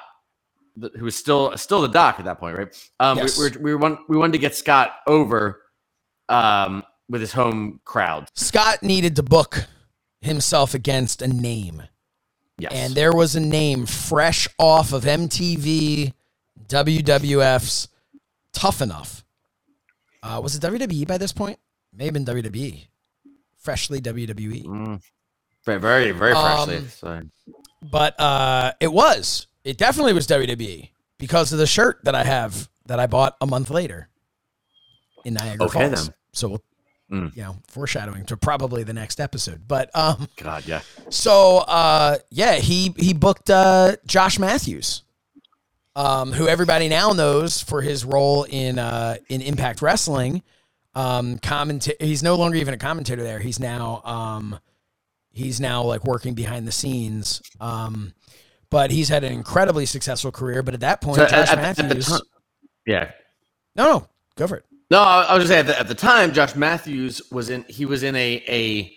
who 0.96 1.05
was 1.05 1.16
still 1.16 1.57
still 1.57 1.80
the 1.82 1.88
doc 1.88 2.16
at 2.18 2.24
that 2.24 2.38
point 2.38 2.57
right 2.57 2.88
um 3.01 3.18
Yes. 3.18 3.38
we, 3.38 3.51
we, 3.51 3.57
we, 3.59 3.74
want, 3.74 4.01
we 4.09 4.16
wanted 4.16 4.32
to 4.32 4.38
get 4.38 4.55
scott 4.55 4.96
over 5.07 5.62
um 6.28 6.82
with 7.09 7.20
his 7.20 7.32
home 7.32 7.80
crowd. 7.84 8.28
Scott 8.34 8.82
needed 8.82 9.16
to 9.16 9.22
book 9.22 9.66
himself 10.20 10.74
against 10.74 11.22
a 11.22 11.28
name. 11.28 11.84
Yes. 12.59 12.72
And 12.74 12.94
there 12.94 13.12
was 13.12 13.36
a 13.36 13.40
name 13.40 13.86
fresh 13.86 14.48
off 14.59 14.92
of 14.92 15.04
MTV, 15.04 16.12
WWF's 16.68 17.88
Tough 18.52 18.82
Enough. 18.82 19.24
Uh, 20.22 20.40
was 20.42 20.56
it 20.56 20.62
WWE 20.62 21.06
by 21.06 21.18
this 21.18 21.32
point? 21.32 21.59
May 21.94 22.06
have 22.06 22.14
been 22.14 22.24
WWE. 22.24 22.86
Freshly 23.59 24.00
WWE. 24.00 24.64
Mm. 24.64 25.02
very, 25.64 25.78
very, 25.80 26.11
very 26.11 26.32
freshly. 26.32 26.76
Um, 26.78 26.88
so. 26.88 27.22
But 27.82 28.18
uh, 28.18 28.72
it 28.80 28.92
was. 28.92 29.46
It 29.64 29.78
definitely 29.78 30.12
was 30.14 30.26
WWE 30.26 30.90
because 31.18 31.52
of 31.52 31.59
the 31.59 31.66
shirt 31.66 32.00
that 32.04 32.14
I 32.14 32.24
have 32.24 32.68
that 32.86 32.98
I 32.98 33.06
bought 33.06 33.36
a 33.40 33.46
month 33.46 33.70
later 33.70 34.09
in 35.24 35.34
Niagara 35.34 35.66
Okay, 35.66 35.88
Falls. 35.88 36.06
then. 36.06 36.14
So, 36.32 36.48
we'll, 36.48 36.62
Mm. 37.11 37.34
you 37.34 37.42
know, 37.42 37.56
foreshadowing 37.68 38.26
to 38.26 38.36
probably 38.36 38.82
the 38.84 38.92
next 38.92 39.18
episode. 39.18 39.66
But 39.66 39.90
um, 39.96 40.28
God, 40.36 40.66
yeah. 40.66 40.82
so 41.09 41.59
uh, 41.59 42.18
yeah, 42.30 42.56
he 42.56 42.94
he 42.98 43.14
booked 43.14 43.48
uh, 43.48 43.96
Josh 44.06 44.38
Matthews, 44.38 45.02
um, 45.96 46.32
who 46.32 46.46
everybody 46.48 46.88
now 46.88 47.12
knows 47.12 47.62
for 47.62 47.80
his 47.80 48.04
role 48.04 48.44
in 48.44 48.78
uh, 48.78 49.16
in 49.28 49.40
Impact 49.40 49.80
Wrestling. 49.80 50.42
Um, 50.94 51.38
commenta- 51.38 52.00
he's 52.00 52.22
no 52.22 52.34
longer 52.34 52.56
even 52.59 52.74
a 52.74 52.78
commentator 52.78 53.22
there. 53.22 53.38
He's 53.38 53.59
now 53.59 54.02
um, 54.04 54.59
he's 55.30 55.61
now 55.61 55.82
like 55.84 56.04
working 56.04 56.34
behind 56.34 56.66
the 56.68 56.72
scenes. 56.72 57.40
Um, 57.61 58.12
but 58.70 58.90
he's 58.90 59.09
had 59.09 59.24
an 59.24 59.32
incredibly 59.32 59.86
successful 59.86 60.30
career. 60.30 60.62
But 60.62 60.74
at 60.74 60.80
that 60.80 61.00
point, 61.00 61.16
So 61.16 61.22
at- 61.22 61.30
Josh 61.30 61.48
at 61.48 61.54
the- 61.56 61.62
at 61.62 61.76
the 61.76 61.82
Matthews. 61.84 62.06
time- 62.09 62.20
Yeah. 62.86 63.11
no, 63.76 63.84
no, 63.84 64.09
go 64.36 64.46
for 64.46 64.56
it. 64.56 64.64
No, 64.91 65.01
I, 65.01 65.34
was 65.34 65.45
just 65.45 65.49
saying 65.49 65.61
at 65.61 65.66
the, 65.66 65.78
at 65.78 65.89
the 65.89 65.95
time, 65.95 66.32
Josh 66.32 66.55
Matthews 66.55 67.20
was 67.30 67.51
in. 67.51 67.64
He 67.68 67.84
was 67.84 68.03
in 68.03 68.16
a 68.16 68.43
a 68.49 68.97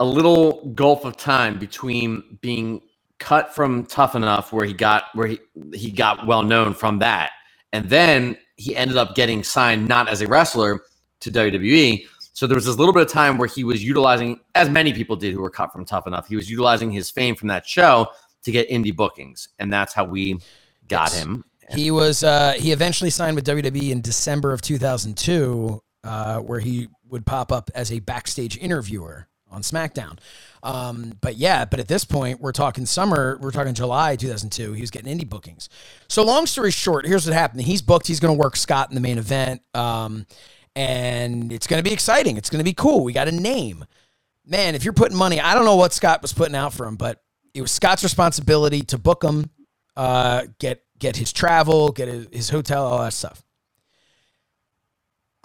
a 0.00 0.04
little 0.04 0.70
gulf 0.74 1.04
of 1.04 1.16
time 1.16 1.58
between 1.58 2.38
being 2.40 2.82
cut 3.18 3.54
from 3.54 3.86
Tough 3.86 4.14
Enough, 4.14 4.52
where 4.52 4.66
he 4.66 4.74
got 4.74 5.04
where 5.14 5.26
he 5.26 5.40
he 5.72 5.90
got 5.90 6.26
well 6.26 6.42
known 6.42 6.74
from 6.74 6.98
that, 6.98 7.30
and 7.72 7.88
then 7.88 8.36
he 8.56 8.76
ended 8.76 8.98
up 8.98 9.14
getting 9.14 9.42
signed 9.42 9.88
not 9.88 10.08
as 10.08 10.20
a 10.20 10.26
wrestler 10.26 10.82
to 11.20 11.30
WWE. 11.30 12.06
So 12.34 12.46
there 12.46 12.54
was 12.54 12.66
this 12.66 12.76
little 12.76 12.92
bit 12.92 13.02
of 13.02 13.08
time 13.10 13.38
where 13.38 13.48
he 13.48 13.64
was 13.64 13.82
utilizing, 13.82 14.38
as 14.54 14.68
many 14.68 14.92
people 14.92 15.16
did 15.16 15.32
who 15.32 15.40
were 15.40 15.50
cut 15.50 15.72
from 15.72 15.84
Tough 15.84 16.06
Enough, 16.06 16.28
he 16.28 16.36
was 16.36 16.48
utilizing 16.48 16.90
his 16.90 17.10
fame 17.10 17.34
from 17.34 17.48
that 17.48 17.66
show 17.66 18.06
to 18.42 18.52
get 18.52 18.68
indie 18.68 18.94
bookings, 18.94 19.48
and 19.58 19.72
that's 19.72 19.92
how 19.94 20.04
we 20.04 20.38
got 20.86 21.12
him. 21.12 21.44
He 21.70 21.90
was 21.90 22.24
uh, 22.24 22.54
he 22.56 22.72
eventually 22.72 23.10
signed 23.10 23.36
with 23.36 23.46
WWE 23.46 23.90
in 23.90 24.00
December 24.00 24.52
of 24.52 24.62
2002, 24.62 25.82
uh, 26.04 26.38
where 26.40 26.60
he 26.60 26.88
would 27.08 27.26
pop 27.26 27.52
up 27.52 27.70
as 27.74 27.92
a 27.92 28.00
backstage 28.00 28.56
interviewer 28.58 29.28
on 29.50 29.62
SmackDown. 29.62 30.18
Um, 30.62 31.14
but 31.20 31.36
yeah, 31.36 31.64
but 31.64 31.80
at 31.80 31.88
this 31.88 32.04
point, 32.04 32.40
we're 32.40 32.52
talking 32.52 32.86
summer, 32.86 33.38
we're 33.40 33.50
talking 33.50 33.74
July 33.74 34.16
2002. 34.16 34.72
He 34.72 34.80
was 34.80 34.90
getting 34.90 35.16
indie 35.16 35.28
bookings. 35.28 35.68
So 36.08 36.24
long 36.24 36.46
story 36.46 36.70
short, 36.70 37.06
here's 37.06 37.26
what 37.26 37.34
happened. 37.34 37.62
He's 37.62 37.82
booked. 37.82 38.06
He's 38.06 38.20
going 38.20 38.36
to 38.36 38.38
work 38.38 38.56
Scott 38.56 38.90
in 38.90 38.94
the 38.94 39.00
main 39.00 39.18
event, 39.18 39.62
um, 39.74 40.26
and 40.76 41.52
it's 41.52 41.66
going 41.66 41.82
to 41.82 41.88
be 41.88 41.94
exciting. 41.94 42.36
It's 42.36 42.50
going 42.50 42.60
to 42.60 42.64
be 42.64 42.74
cool. 42.74 43.04
We 43.04 43.12
got 43.12 43.28
a 43.28 43.32
name, 43.32 43.84
man. 44.46 44.74
If 44.74 44.84
you're 44.84 44.92
putting 44.92 45.16
money, 45.16 45.40
I 45.40 45.54
don't 45.54 45.64
know 45.64 45.76
what 45.76 45.92
Scott 45.92 46.22
was 46.22 46.32
putting 46.32 46.54
out 46.54 46.72
for 46.72 46.86
him, 46.86 46.96
but 46.96 47.22
it 47.54 47.62
was 47.62 47.70
Scott's 47.70 48.02
responsibility 48.02 48.82
to 48.82 48.98
book 48.98 49.22
him, 49.22 49.50
uh, 49.96 50.46
get 50.58 50.82
get 50.98 51.16
his 51.16 51.32
travel, 51.32 51.92
get 51.92 52.08
his, 52.32 52.50
hotel, 52.50 52.84
all 52.84 53.02
that 53.02 53.12
stuff. 53.12 53.42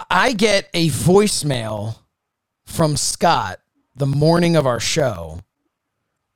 I 0.09 0.33
get 0.33 0.69
a 0.73 0.89
voicemail 0.89 1.97
from 2.65 2.97
Scott 2.97 3.59
the 3.95 4.05
morning 4.05 4.55
of 4.55 4.65
our 4.65 4.79
show. 4.79 5.41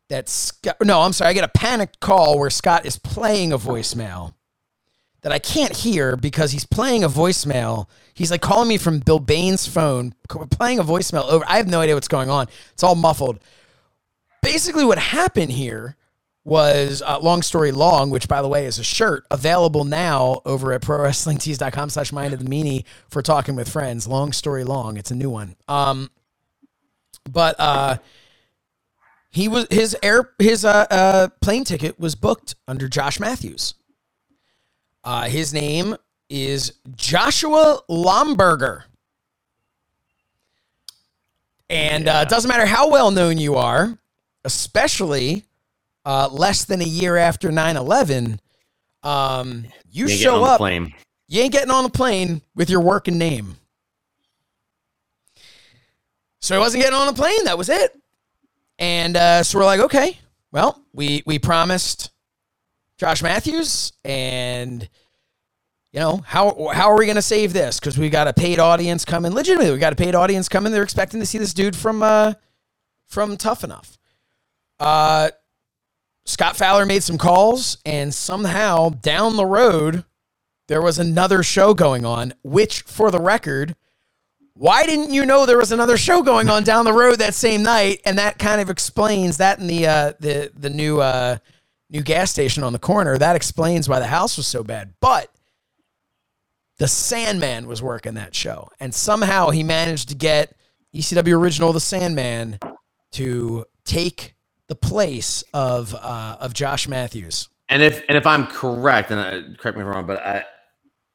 That 0.09 0.29
Scott, 0.29 0.77
no, 0.83 1.01
I'm 1.01 1.11
sorry, 1.11 1.31
I 1.31 1.33
get 1.33 1.43
a 1.43 1.49
panicked 1.49 1.99
call 1.99 2.39
where 2.39 2.49
Scott 2.49 2.85
is 2.85 2.97
playing 2.97 3.51
a 3.51 3.57
voicemail 3.57 4.33
that 5.21 5.33
I 5.33 5.39
can't 5.39 5.75
hear 5.75 6.15
because 6.15 6.53
he's 6.53 6.65
playing 6.65 7.03
a 7.03 7.09
voicemail. 7.09 7.87
He's 8.13 8.31
like 8.31 8.41
calling 8.41 8.69
me 8.69 8.77
from 8.77 8.99
Bill 8.99 9.19
Bain's 9.19 9.67
phone, 9.67 10.13
playing 10.29 10.79
a 10.79 10.83
voicemail 10.83 11.27
over. 11.27 11.43
I 11.45 11.57
have 11.57 11.67
no 11.67 11.81
idea 11.81 11.95
what's 11.95 12.07
going 12.07 12.29
on. 12.29 12.47
It's 12.71 12.83
all 12.83 12.95
muffled. 12.95 13.39
Basically, 14.41 14.85
what 14.85 14.97
happened 14.97 15.51
here 15.51 15.96
was 16.47 17.03
uh, 17.05 17.19
long 17.19 17.41
story 17.41 17.73
long, 17.73 18.09
which 18.09 18.29
by 18.29 18.41
the 18.41 18.47
way 18.47 18.65
is 18.65 18.79
a 18.79 18.83
shirt 18.83 19.25
available 19.29 19.83
now 19.83 20.41
over 20.45 20.71
at 20.71 20.81
prowrestlingtees.com 20.81 21.89
slash 21.89 22.13
mind 22.13 22.33
of 22.33 22.39
the 22.41 22.49
meanie 22.49 22.85
for 23.09 23.21
talking 23.21 23.53
with 23.53 23.67
friends. 23.67 24.07
Long 24.07 24.31
story 24.31 24.63
long, 24.63 24.95
it's 24.95 25.11
a 25.11 25.15
new 25.15 25.29
one. 25.29 25.57
Um, 25.67 26.09
but 27.29 27.57
uh, 27.59 27.97
he 29.29 29.49
was 29.49 29.67
his 29.69 29.97
air 30.01 30.31
his 30.39 30.63
uh, 30.63 30.87
uh 30.89 31.27
plane 31.41 31.65
ticket 31.65 31.99
was 31.99 32.15
booked 32.15 32.55
under 32.65 32.87
Josh 32.87 33.19
Matthews. 33.19 33.73
Uh, 35.03 35.25
his 35.25 35.53
name 35.53 35.97
is 36.29 36.75
Joshua 36.95 37.81
Lomberger. 37.89 38.83
And 41.69 42.07
uh, 42.07 42.23
it 42.25 42.29
doesn't 42.29 42.47
matter 42.47 42.65
how 42.65 42.89
well 42.89 43.11
known 43.11 43.37
you 43.37 43.55
are, 43.55 43.99
especially 44.45 45.43
uh, 46.07 46.29
less 46.31 46.63
than 46.63 46.79
a 46.79 46.85
year 46.85 47.17
after 47.17 47.51
9 47.51 47.75
11, 47.75 48.39
um, 49.03 49.65
you 49.91 50.07
getting 50.07 50.21
show 50.21 50.41
up. 50.45 50.61
You 51.27 51.41
ain't 51.41 51.51
getting 51.51 51.69
on 51.69 51.83
the 51.83 51.89
plane 51.89 52.41
with 52.55 52.69
your 52.69 52.79
working 52.79 53.17
name. 53.17 53.57
So 56.39 56.55
he 56.55 56.59
wasn't 56.59 56.83
getting 56.83 56.97
on 56.97 57.07
the 57.07 57.13
plane. 57.13 57.43
That 57.43 57.57
was 57.57 57.67
it. 57.67 57.93
And 58.79 59.17
uh, 59.17 59.43
so 59.43 59.59
we're 59.59 59.65
like, 59.65 59.81
okay, 59.81 60.17
well, 60.53 60.81
we 60.93 61.23
we 61.25 61.39
promised 61.39 62.11
Josh 62.97 63.21
Matthews, 63.21 63.91
and 64.05 64.87
you 65.91 65.99
know 65.99 66.23
how 66.25 66.69
how 66.71 66.89
are 66.89 66.97
we 66.97 67.05
going 67.05 67.15
to 67.17 67.21
save 67.21 67.51
this? 67.51 67.81
Because 67.81 67.97
we 67.97 68.09
got 68.09 68.27
a 68.29 68.33
paid 68.33 68.59
audience 68.59 69.03
coming. 69.03 69.33
Legitimately, 69.33 69.73
we 69.73 69.79
got 69.79 69.91
a 69.91 69.97
paid 69.97 70.15
audience 70.15 70.47
coming. 70.47 70.71
They're 70.71 70.83
expecting 70.83 71.19
to 71.19 71.25
see 71.25 71.37
this 71.37 71.53
dude 71.53 71.75
from 71.75 72.01
uh, 72.01 72.35
from 73.07 73.35
Tough 73.35 73.65
Enough. 73.65 73.97
Uh, 74.79 75.31
Scott 76.27 76.57
Fowler 76.57 76.85
made 76.85 77.03
some 77.03 77.17
calls, 77.17 77.77
and 77.85 78.13
somehow 78.13 78.89
down 78.89 79.37
the 79.37 79.45
road, 79.45 80.03
there 80.67 80.81
was 80.81 80.99
another 80.99 81.41
show 81.41 81.73
going 81.73 82.05
on. 82.05 82.33
Which, 82.43 82.81
for 82.81 83.11
the 83.11 83.19
record, 83.19 83.77
why 84.53 84.85
didn't 84.85 85.13
you 85.13 85.25
know 85.25 85.45
there 85.45 85.57
was 85.57 85.71
another 85.71 85.95
show 85.95 86.21
going 86.21 86.49
on 86.49 86.63
down 86.63 86.83
the 86.83 86.91
road 86.91 87.19
that 87.19 87.33
same 87.33 87.63
night? 87.63 88.01
And 88.05 88.17
that 88.17 88.39
kind 88.39 88.59
of 88.59 88.69
explains 88.69 89.37
that 89.37 89.59
in 89.59 89.67
the 89.67 89.87
uh, 89.87 90.13
the 90.19 90.51
the 90.53 90.69
new 90.69 90.99
uh, 90.99 91.37
new 91.89 92.01
gas 92.01 92.29
station 92.29 92.61
on 92.61 92.73
the 92.73 92.79
corner. 92.79 93.17
That 93.17 93.37
explains 93.37 93.87
why 93.87 93.99
the 93.99 94.07
house 94.07 94.35
was 94.35 94.47
so 94.47 94.65
bad. 94.65 94.95
But 94.99 95.31
the 96.77 96.89
Sandman 96.89 97.67
was 97.67 97.81
working 97.81 98.15
that 98.15 98.35
show, 98.35 98.69
and 98.81 98.93
somehow 98.93 99.51
he 99.51 99.63
managed 99.63 100.09
to 100.09 100.15
get 100.15 100.57
ECW 100.93 101.39
original 101.39 101.71
The 101.71 101.79
Sandman 101.79 102.59
to 103.11 103.63
take 103.85 104.35
the 104.67 104.75
place 104.75 105.43
of 105.53 105.95
uh, 105.95 106.37
of 106.39 106.53
Josh 106.53 106.87
Matthews. 106.87 107.49
And 107.69 107.81
if 107.81 108.03
and 108.07 108.17
if 108.17 108.25
I'm 108.27 108.47
correct, 108.47 109.11
and 109.11 109.19
uh, 109.19 109.57
correct 109.57 109.77
me 109.77 109.83
if 109.83 109.87
I'm 109.87 109.93
wrong, 109.93 110.07
but 110.07 110.19
I, 110.25 110.45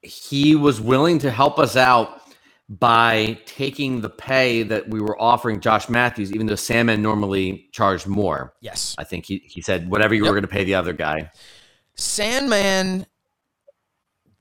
he 0.03 0.55
was 0.57 0.81
willing 0.81 1.19
to 1.21 1.31
help 1.31 1.59
us 1.59 1.77
out 1.77 2.21
by 2.69 3.39
taking 3.45 4.01
the 4.01 4.09
pay 4.11 4.63
that 4.63 4.89
we 4.89 5.01
were 5.01 5.21
offering 5.21 5.61
Josh 5.61 5.89
Matthews, 5.89 6.33
even 6.33 6.47
though 6.47 6.55
Sandman 6.55 7.03
normally 7.03 7.69
charged 7.73 8.07
more. 8.07 8.55
Yes, 8.61 8.95
I 8.99 9.05
think 9.05 9.27
he, 9.27 9.39
he 9.47 9.61
said 9.61 9.91
whatever 9.91 10.15
you 10.15 10.25
Yep. 10.25 10.31
were 10.31 10.35
going 10.35 10.43
to 10.43 10.49
pay 10.49 10.65
the 10.65 10.75
other 10.75 10.93
guy. 10.93 11.31
Sandman 11.95 13.07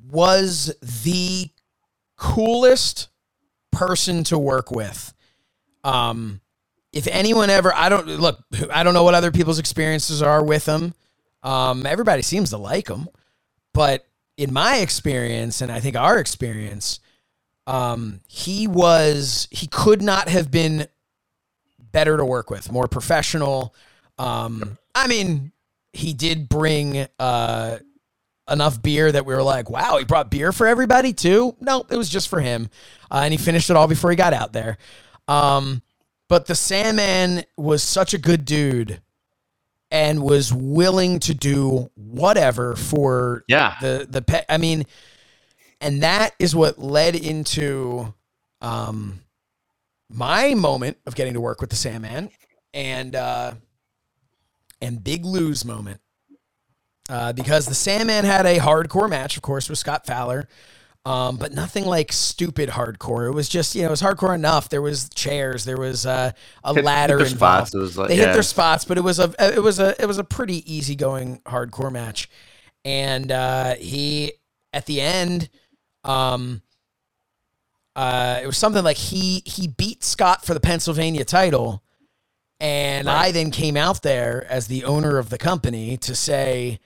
was 0.10 0.74
the 1.04 1.50
coolest 2.18 3.10
person 3.72 4.24
to 4.26 4.38
work 4.38 4.72
with. 4.72 5.14
Um, 5.84 6.41
if 6.94 7.08
anyone 7.08 7.50
ever, 7.50 7.74
I 7.74 7.90
don't 7.90 8.08
look, 8.08 8.40
I 8.72 8.84
don't 8.84 8.94
know 8.94 9.04
what 9.04 9.14
other 9.14 9.32
people's 9.32 9.60
experiences 9.60 10.22
are 10.22 10.44
with 10.44 10.66
them. 10.66 10.94
Um, 11.44 11.86
everybody 11.86 12.22
seems 12.22 12.52
to 12.52 12.58
like 12.58 12.88
him, 12.88 13.08
but 13.74 14.06
in 14.38 14.54
my 14.54 14.78
experience, 14.78 15.62
and 15.62 15.72
I 15.72 15.80
think 15.80 15.96
our 15.96 16.18
experience, 16.20 17.00
um, 17.68 18.22
he 18.28 18.68
was, 18.68 19.48
he 19.52 19.68
could 19.68 20.02
not 20.02 20.30
have 20.30 20.52
been 20.52 20.88
better 21.80 22.18
to 22.18 22.26
work 22.26 22.50
with, 22.50 22.72
more 22.72 22.88
professional. 22.88 23.74
Um, 24.18 24.78
I 24.94 25.08
mean, 25.08 25.52
he 25.94 26.14
did 26.14 26.48
bring 26.48 27.08
uh, 27.20 27.78
enough 28.50 28.82
beer 28.82 29.12
that 29.12 29.26
we 29.26 29.34
were 29.34 29.44
like, 29.44 29.70
wow, 29.70 29.98
he 29.98 30.06
brought 30.06 30.30
beer 30.30 30.52
for 30.52 30.68
everybody 30.68 31.14
too. 31.14 31.56
No, 31.60 31.86
it 31.90 31.98
was 31.98 32.10
just 32.10 32.30
for 32.30 32.40
him, 32.40 32.70
uh, 33.10 33.22
and 33.24 33.34
he 33.34 33.38
finished 33.38 33.70
it 33.70 33.76
all 33.76 33.88
before 33.88 34.10
he 34.10 34.16
got 34.16 34.34
out 34.34 34.54
there. 34.54 34.78
Um, 35.28 35.82
but 36.32 36.46
the 36.46 36.56
Sandman 36.56 37.44
was 37.58 37.84
such 37.84 38.14
a 38.14 38.18
good 38.18 38.46
dude 38.46 39.02
and 39.92 40.24
was 40.24 40.54
willing 40.54 41.20
to 41.20 41.34
do 41.34 41.92
whatever 41.96 42.74
for 42.78 43.44
Yeah. 43.50 43.76
the 43.82 44.08
the 44.10 44.22
pet. 44.22 44.46
I 44.48 44.58
mean, 44.58 44.86
and 45.82 46.04
that 46.04 46.34
is 46.40 46.56
what 46.56 46.80
led 46.80 47.18
into 47.18 48.14
um, 48.62 49.20
my 50.10 50.54
moment 50.54 50.96
of 51.06 51.16
getting 51.16 51.34
to 51.34 51.42
work 51.42 51.60
with 51.60 51.70
the 51.70 51.76
Sandman 51.76 52.30
and 52.74 53.14
uh, 53.14 53.56
and 54.82 55.04
Big 55.04 55.26
Lou's 55.26 55.66
moment 55.66 56.00
uh, 57.10 57.34
because 57.34 57.66
the 57.66 57.76
Sandman 57.76 58.24
had 58.24 58.46
a 58.46 58.58
hardcore 58.58 59.10
match, 59.10 59.36
of 59.36 59.44
course, 59.44 59.68
with 59.68 59.80
Scott 59.80 60.08
Fowler. 60.08 60.48
Um, 61.04 61.38
but 61.38 61.52
nothing 61.52 61.86
like 61.86 62.12
stupid 62.12 62.70
hardcore. 62.70 63.28
It 63.28 63.32
was 63.32 63.50
just, 63.50 63.74
you 63.74 63.82
know, 63.82 63.88
it 63.88 63.92
was 63.92 64.04
hardcore 64.04 64.36
enough. 64.36 64.70
There 64.70 64.84
was 64.84 65.10
chairs, 65.10 65.66
there 65.66 65.78
was 65.78 66.06
uh, 66.06 66.32
a 66.64 66.74
Hit- 66.76 66.84
ladder 66.86 67.18
hit 67.18 67.32
involved. 67.32 67.70
spots. 67.70 67.74
It 67.74 67.80
was 67.80 67.98
like- 67.98 68.10
they 68.10 68.18
hit 68.18 68.34
their 68.34 68.44
spots, 68.44 68.86
but 68.86 68.98
it 69.00 69.02
was 69.02 69.18
a 69.20 69.34
it 69.40 69.64
was 69.64 69.80
a 69.80 70.00
it 70.00 70.06
was 70.06 70.20
a 70.20 70.24
pretty 70.24 70.72
easygoing 70.72 71.40
hardcore 71.46 71.92
match. 71.92 72.30
And 72.86 73.32
uh, 73.32 73.76
he 73.76 74.34
at 74.74 74.86
the 74.86 75.02
end, 75.02 75.50
um, 76.04 76.62
uh, 77.96 78.40
it 78.44 78.46
was 78.46 78.58
something 78.58 78.84
like 78.84 78.98
he 78.98 79.42
he 79.46 79.68
beat 79.68 80.04
Scott 80.04 80.46
for 80.46 80.54
the 80.54 80.60
Pennsylvania 80.60 81.26
title, 81.26 81.82
and 82.60 83.10
I 83.10 83.32
then 83.32 83.50
came 83.50 83.76
out 83.76 84.04
there 84.04 84.46
as 84.50 84.68
the 84.68 84.84
owner 84.86 85.18
of 85.18 85.30
the 85.30 85.38
company 85.40 85.98
to 85.98 86.14
say, 86.14 86.80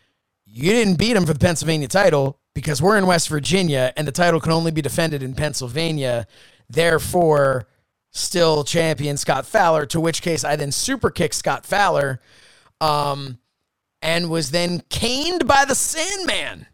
you 0.45 0.72
didn't 0.72 0.95
beat 0.95 1.18
him 1.18 1.26
for 1.26 1.34
the 1.34 1.39
Pennsylvania 1.39 1.89
title 1.89 2.39
because 2.56 2.82
we're 2.82 2.97
in 2.97 3.06
West 3.06 3.30
Virginia 3.30 3.93
and 3.95 4.08
the 4.08 4.12
title 4.12 4.39
can 4.39 4.51
only 4.51 4.72
be 4.72 4.82
defended 4.82 5.22
in 5.22 5.36
Pennsylvania. 5.36 6.26
Therefore, 6.68 7.68
still 8.10 8.64
champion 8.64 9.18
Scott 9.18 9.45
Fowler. 9.45 9.86
To 9.88 9.99
which 9.99 10.24
case, 10.24 10.43
I 10.43 10.56
then 10.56 10.72
super 10.72 11.12
kicked 11.12 11.36
Scott 11.36 11.66
Fowler, 11.66 12.20
um, 12.82 13.38
and 14.01 14.30
was 14.32 14.49
then 14.51 14.82
caned 14.89 15.45
by 15.47 15.66
the 15.66 15.76
Sandman, 15.76 16.66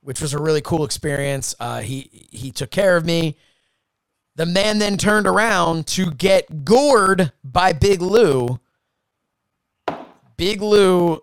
which 0.00 0.22
was 0.22 0.32
a 0.32 0.40
really 0.40 0.62
cool 0.62 0.84
experience. 0.84 1.54
Uh, 1.60 1.80
he 1.80 2.26
he 2.30 2.50
took 2.50 2.70
care 2.70 2.96
of 2.96 3.04
me. 3.04 3.36
The 4.36 4.46
man 4.46 4.78
then 4.78 4.96
turned 4.96 5.26
around 5.26 5.86
to 5.88 6.10
get 6.10 6.64
gored 6.64 7.32
by 7.44 7.74
Big 7.74 8.00
Lou. 8.00 8.60
Big 10.38 10.62
Lou 10.62 11.22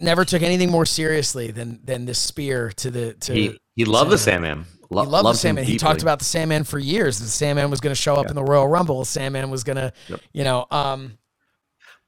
never 0.00 0.24
took 0.24 0.42
anything 0.42 0.70
more 0.70 0.86
seriously 0.86 1.50
than 1.50 1.80
than 1.84 2.06
this 2.06 2.18
spear 2.18 2.70
to 2.72 2.90
the 2.90 3.14
to 3.14 3.34
He 3.34 3.60
he 3.76 3.84
loved 3.84 4.10
the 4.10 4.18
Sandman. 4.18 4.64
Lo- 4.90 5.04
he 5.04 5.08
loved 5.10 5.28
the 5.28 5.34
Sandman. 5.34 5.64
He 5.64 5.76
talked 5.78 6.02
about 6.02 6.18
the 6.18 6.24
Sandman 6.24 6.64
for 6.64 6.78
years. 6.78 7.18
The 7.20 7.26
Sandman 7.26 7.70
was 7.70 7.80
going 7.80 7.92
to 7.94 8.00
show 8.00 8.16
up 8.16 8.26
in 8.28 8.34
the 8.34 8.42
Royal 8.42 8.66
Rumble. 8.66 8.98
The 9.00 9.04
Sandman 9.06 9.48
was 9.50 9.62
going 9.62 9.76
to, 9.76 9.92
Yep. 10.08 10.20
you 10.32 10.42
know, 10.42 10.66
um, 10.72 11.16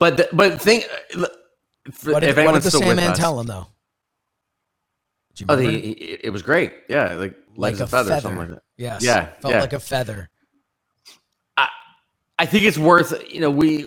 But 0.01 0.17
the, 0.17 0.29
but 0.33 0.61
think 0.61 0.89
uh, 1.17 1.27
what 2.05 2.21
did, 2.21 2.31
if 2.31 2.37
what 2.45 2.53
did 2.55 2.63
the 2.63 2.71
still 2.71 2.81
with 2.81 2.89
Sandman 2.89 3.13
us, 3.13 3.19
tell 3.19 3.39
him 3.39 3.47
though? 3.47 3.69
Oh, 5.49 5.57
the, 5.57 5.71
he- 5.71 5.91
it 6.23 6.31
was 6.31 6.43
great. 6.43 6.73
Yeah, 6.89 7.15
like 7.15 7.35
like 7.57 7.75
a 7.81 7.87
feather, 7.87 8.11
feather. 8.11 8.21
something 8.23 8.39
like 8.39 8.49
that. 8.51 8.63
Yes. 8.77 9.03
Yeah, 9.05 9.27
Felt 9.41 9.55
yeah. 9.55 9.61
like 9.61 9.73
a 9.73 9.81
feather. 9.81 10.29
I 11.57 11.69
I 12.39 12.47
think 12.47 12.65
it's 12.65 12.79
worth 12.79 13.15
you 13.33 13.41
know 13.41 13.51
we 13.51 13.87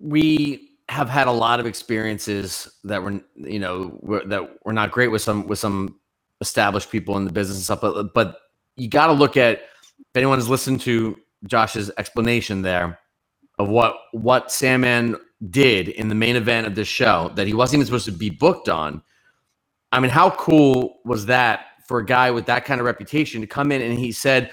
we 0.00 0.69
have 0.90 1.08
had 1.08 1.28
a 1.28 1.32
lot 1.32 1.60
of 1.60 1.66
experiences 1.66 2.68
that 2.82 3.00
were 3.00 3.20
you 3.36 3.60
know 3.60 3.96
were, 4.00 4.24
that 4.26 4.50
were 4.64 4.72
not 4.72 4.90
great 4.90 5.06
with 5.06 5.22
some 5.22 5.46
with 5.46 5.58
some 5.58 5.94
established 6.40 6.90
people 6.90 7.16
in 7.16 7.24
the 7.24 7.32
business 7.32 7.56
and 7.58 7.64
stuff 7.64 7.80
but 7.80 8.12
but 8.12 8.38
you 8.76 8.88
got 8.88 9.06
to 9.06 9.12
look 9.12 9.36
at 9.36 9.58
if 9.98 10.16
anyone's 10.16 10.48
listened 10.48 10.80
to 10.80 11.16
Josh's 11.44 11.92
explanation 11.96 12.62
there 12.62 12.98
of 13.60 13.68
what 13.68 13.94
what 14.10 14.50
Sandman 14.50 15.16
did 15.48 15.88
in 15.90 16.08
the 16.08 16.14
main 16.16 16.34
event 16.34 16.66
of 16.66 16.74
this 16.74 16.88
show 16.88 17.30
that 17.36 17.46
he 17.46 17.54
wasn't 17.54 17.76
even 17.76 17.86
supposed 17.86 18.06
to 18.06 18.12
be 18.12 18.28
booked 18.28 18.68
on 18.68 19.00
I 19.92 20.00
mean 20.00 20.10
how 20.10 20.30
cool 20.30 20.98
was 21.04 21.26
that 21.26 21.66
for 21.86 22.00
a 22.00 22.04
guy 22.04 22.32
with 22.32 22.46
that 22.46 22.64
kind 22.64 22.80
of 22.80 22.84
reputation 22.84 23.40
to 23.42 23.46
come 23.46 23.70
in 23.70 23.80
and 23.80 23.96
he 23.96 24.10
said 24.10 24.50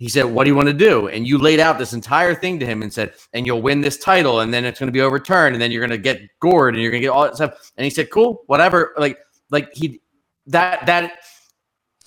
he 0.00 0.08
said, 0.08 0.24
What 0.24 0.44
do 0.44 0.50
you 0.50 0.56
want 0.56 0.68
to 0.68 0.74
do? 0.74 1.08
And 1.08 1.28
you 1.28 1.36
laid 1.36 1.60
out 1.60 1.78
this 1.78 1.92
entire 1.92 2.34
thing 2.34 2.58
to 2.58 2.66
him 2.66 2.80
and 2.80 2.90
said, 2.90 3.12
And 3.34 3.46
you'll 3.46 3.60
win 3.60 3.82
this 3.82 3.98
title, 3.98 4.40
and 4.40 4.52
then 4.52 4.64
it's 4.64 4.80
going 4.80 4.88
to 4.88 4.92
be 4.92 5.02
overturned, 5.02 5.54
and 5.54 5.60
then 5.60 5.70
you're 5.70 5.86
going 5.86 5.90
to 5.90 6.02
get 6.02 6.22
gored, 6.40 6.74
and 6.74 6.82
you're 6.82 6.90
going 6.90 7.02
to 7.02 7.06
get 7.06 7.12
all 7.12 7.24
that 7.24 7.36
stuff. 7.36 7.70
And 7.76 7.84
he 7.84 7.90
said, 7.90 8.10
Cool, 8.10 8.42
whatever. 8.46 8.94
Like, 8.96 9.18
like 9.50 9.68
he, 9.74 10.00
that, 10.46 10.86
that, 10.86 11.18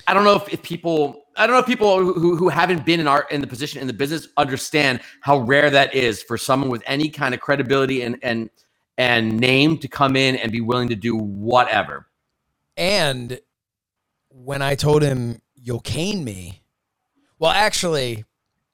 I 0.07 0.15
don't 0.15 0.23
know 0.23 0.35
if, 0.35 0.51
if 0.51 0.63
people, 0.63 1.21
I 1.37 1.45
don't 1.45 1.55
know 1.55 1.59
if 1.59 1.67
people 1.67 1.99
who, 1.99 2.35
who 2.35 2.49
haven't 2.49 2.83
been 2.83 2.99
in 2.99 3.07
our, 3.07 3.27
in 3.29 3.41
the 3.41 3.47
position 3.47 3.79
in 3.79 3.85
the 3.85 3.93
business 3.93 4.27
understand 4.37 5.01
how 5.21 5.41
rare 5.41 5.69
that 5.69 5.93
is 5.93 6.23
for 6.23 6.35
someone 6.35 6.71
with 6.71 6.81
any 6.87 7.09
kind 7.09 7.35
of 7.35 7.41
credibility 7.41 8.01
and, 8.01 8.17
and, 8.23 8.49
and 8.97 9.39
name 9.39 9.77
to 9.77 9.87
come 9.87 10.15
in 10.15 10.35
and 10.37 10.51
be 10.51 10.61
willing 10.61 10.89
to 10.89 10.95
do 10.95 11.15
whatever. 11.15 12.07
And 12.75 13.39
when 14.29 14.63
I 14.63 14.73
told 14.73 15.03
him 15.03 15.43
you'll 15.53 15.79
cane 15.79 16.23
me, 16.23 16.62
well, 17.43 17.51
actually, 17.51 18.23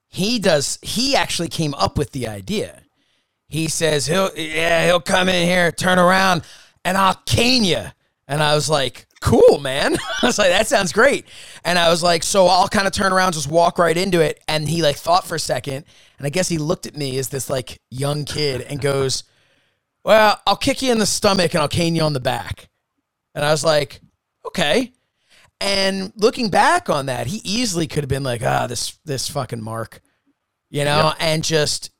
he 0.09 0.37
does. 0.37 0.77
He 0.83 1.15
actually 1.15 1.47
came 1.47 1.73
up 1.73 1.97
with 1.97 2.11
the 2.11 2.27
idea. 2.27 2.83
He 3.47 3.67
says 3.67 4.05
he'll 4.05 4.29
yeah 4.37 4.85
he'll 4.85 4.99
come 4.99 5.27
in 5.27 5.47
here, 5.47 5.71
turn 5.71 5.97
around, 5.97 6.43
and 6.85 6.95
I'll 6.95 7.19
cane 7.25 7.63
you. 7.63 7.85
And 8.27 8.43
I 8.43 8.53
was 8.53 8.69
like, 8.69 9.07
cool, 9.21 9.57
man. 9.59 9.95
I 10.21 10.27
was 10.27 10.37
like, 10.37 10.51
that 10.51 10.67
sounds 10.67 10.93
great. 10.93 11.25
And 11.65 11.79
I 11.79 11.89
was 11.89 12.03
like, 12.03 12.21
so 12.21 12.45
I'll 12.45 12.67
kind 12.67 12.85
of 12.85 12.93
turn 12.93 13.11
around, 13.11 13.33
just 13.33 13.49
walk 13.49 13.79
right 13.79 13.97
into 13.97 14.21
it. 14.21 14.39
And 14.47 14.69
he 14.69 14.83
like 14.83 14.97
thought 14.97 15.25
for 15.25 15.33
a 15.33 15.39
second, 15.39 15.83
and 16.19 16.27
I 16.27 16.29
guess 16.29 16.47
he 16.47 16.59
looked 16.59 16.85
at 16.85 16.95
me 16.95 17.17
as 17.17 17.29
this 17.29 17.49
like 17.49 17.81
young 17.89 18.23
kid 18.23 18.61
and 18.61 18.79
goes, 18.79 19.23
well, 20.03 20.39
I'll 20.45 20.55
kick 20.55 20.83
you 20.83 20.91
in 20.91 20.99
the 20.99 21.07
stomach 21.07 21.55
and 21.55 21.61
I'll 21.63 21.67
cane 21.67 21.95
you 21.95 22.03
on 22.03 22.13
the 22.13 22.19
back. 22.19 22.69
And 23.33 23.43
I 23.43 23.49
was 23.49 23.63
like, 23.63 23.99
okay. 24.45 24.93
And 25.61 26.13
looking 26.15 26.49
back 26.49 26.89
on 26.89 27.07
that, 27.07 27.27
he 27.27 27.41
easily 27.43 27.87
could 27.87 28.03
have 28.03 28.09
been 28.09 28.23
like, 28.23 28.41
ah, 28.43 28.67
this 28.67 28.97
this 29.03 29.29
fucking 29.29 29.61
Mark, 29.61 30.01
you 30.69 30.85
know, 30.85 31.13
and 31.19 31.43
just 31.43 31.91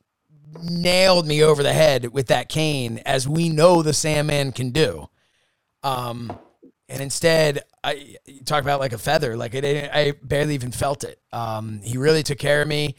nailed 0.62 1.26
me 1.26 1.42
over 1.42 1.62
the 1.62 1.72
head 1.72 2.12
with 2.12 2.28
that 2.28 2.48
cane, 2.48 3.02
as 3.04 3.28
we 3.28 3.48
know 3.48 3.82
the 3.82 3.92
Sandman 3.92 4.52
can 4.52 4.70
do. 4.70 5.08
Um, 5.82 6.38
and 6.88 7.02
instead, 7.02 7.62
I 7.84 8.16
you 8.26 8.42
talk 8.44 8.62
about 8.62 8.80
like 8.80 8.92
a 8.92 8.98
feather, 8.98 9.36
like 9.36 9.54
it, 9.54 9.90
I 9.92 10.12
barely 10.22 10.54
even 10.54 10.72
felt 10.72 11.04
it. 11.04 11.20
Um, 11.32 11.80
he 11.82 11.98
really 11.98 12.22
took 12.22 12.38
care 12.38 12.62
of 12.62 12.68
me. 12.68 12.96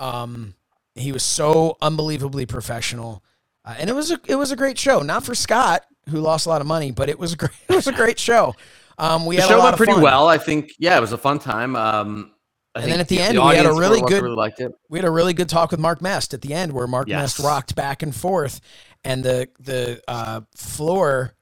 Um, 0.00 0.54
he 0.94 1.12
was 1.12 1.22
so 1.22 1.76
unbelievably 1.82 2.46
professional, 2.46 3.22
uh, 3.64 3.74
and 3.78 3.90
it 3.90 3.92
was 3.92 4.10
a 4.10 4.20
it 4.26 4.36
was 4.36 4.52
a 4.52 4.56
great 4.56 4.78
show. 4.78 5.00
Not 5.00 5.24
for 5.24 5.34
Scott, 5.34 5.84
who 6.08 6.20
lost 6.20 6.46
a 6.46 6.48
lot 6.48 6.60
of 6.60 6.66
money, 6.66 6.92
but 6.92 7.08
it 7.08 7.18
was 7.18 7.32
a 7.32 7.36
great 7.36 7.52
it 7.68 7.74
was 7.74 7.86
a 7.86 7.92
great 7.92 8.18
show. 8.18 8.54
Um, 8.98 9.26
we 9.26 9.36
The 9.36 9.42
had 9.42 9.48
show 9.48 9.56
a 9.56 9.58
lot 9.58 9.64
went 9.64 9.76
pretty 9.76 9.92
fun. 9.92 10.02
well. 10.02 10.26
I 10.28 10.38
think, 10.38 10.72
yeah, 10.78 10.96
it 10.96 11.00
was 11.00 11.12
a 11.12 11.18
fun 11.18 11.38
time. 11.38 11.76
Um, 11.76 12.32
I 12.74 12.80
And 12.82 12.92
then 12.92 13.00
at 13.00 13.08
the 13.08 13.20
end, 13.20 13.38
we 13.38 13.54
had 13.56 13.66
a 13.66 13.72
really 13.72 14.00
good- 14.02 14.22
really 14.22 14.52
we 14.90 14.98
had 14.98 15.04
a 15.06 15.10
really 15.10 15.32
good 15.34 15.48
talk 15.48 15.70
with 15.70 15.80
Mark 15.80 16.00
Mest 16.02 16.34
at 16.34 16.42
the 16.42 16.52
end, 16.54 16.72
where 16.72 16.86
Mark 16.86 17.08
Yes. 17.08 17.20
Mest 17.20 17.38
rocked 17.38 17.74
back 17.74 18.02
and 18.02 18.14
forth, 18.14 18.60
and 19.04 19.24
the 19.24 19.48
the 19.60 20.02
uh, 20.08 20.42
floor 20.54 21.34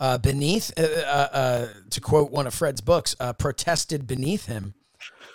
uh, 0.00 0.18
beneath, 0.18 0.70
uh, 0.78 0.82
uh, 0.82 1.28
uh, 1.32 1.66
to 1.90 2.00
quote 2.00 2.30
one 2.30 2.46
of 2.46 2.54
Fred's 2.54 2.80
books, 2.80 3.16
uh, 3.18 3.32
protested 3.32 4.06
beneath 4.06 4.46
him, 4.46 4.74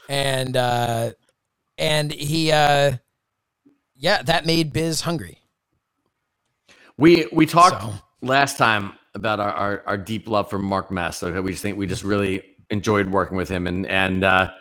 and 0.07 0.55
uh, 0.55 1.11
and 1.78 2.14
he, 2.14 2.49
uh, 2.51 2.93
yeah, 3.95 4.22
that 4.24 4.45
made 4.45 4.72
Biz 4.72 5.01
hungry. 5.01 5.39
We 6.97 7.28
we 7.34 7.45
talked 7.45 7.82
So- 7.82 7.93
last 8.22 8.57
time 8.57 8.93
about 9.16 9.39
our, 9.39 9.51
our, 9.51 9.84
our 9.86 9.97
deep 9.97 10.28
love 10.28 10.49
for 10.49 10.59
Mark 10.59 10.91
Mest. 10.91 11.24
Okay, 11.24 11.39
we 11.39 11.51
just 11.51 11.61
think 11.61 11.78
we 11.78 11.88
just 11.88 12.03
really 12.03 12.43
enjoyed 12.70 13.09
working 13.11 13.38
with 13.38 13.49
him, 13.49 13.68
and 13.68 13.86
and 13.88 14.24
uh, 14.24 14.51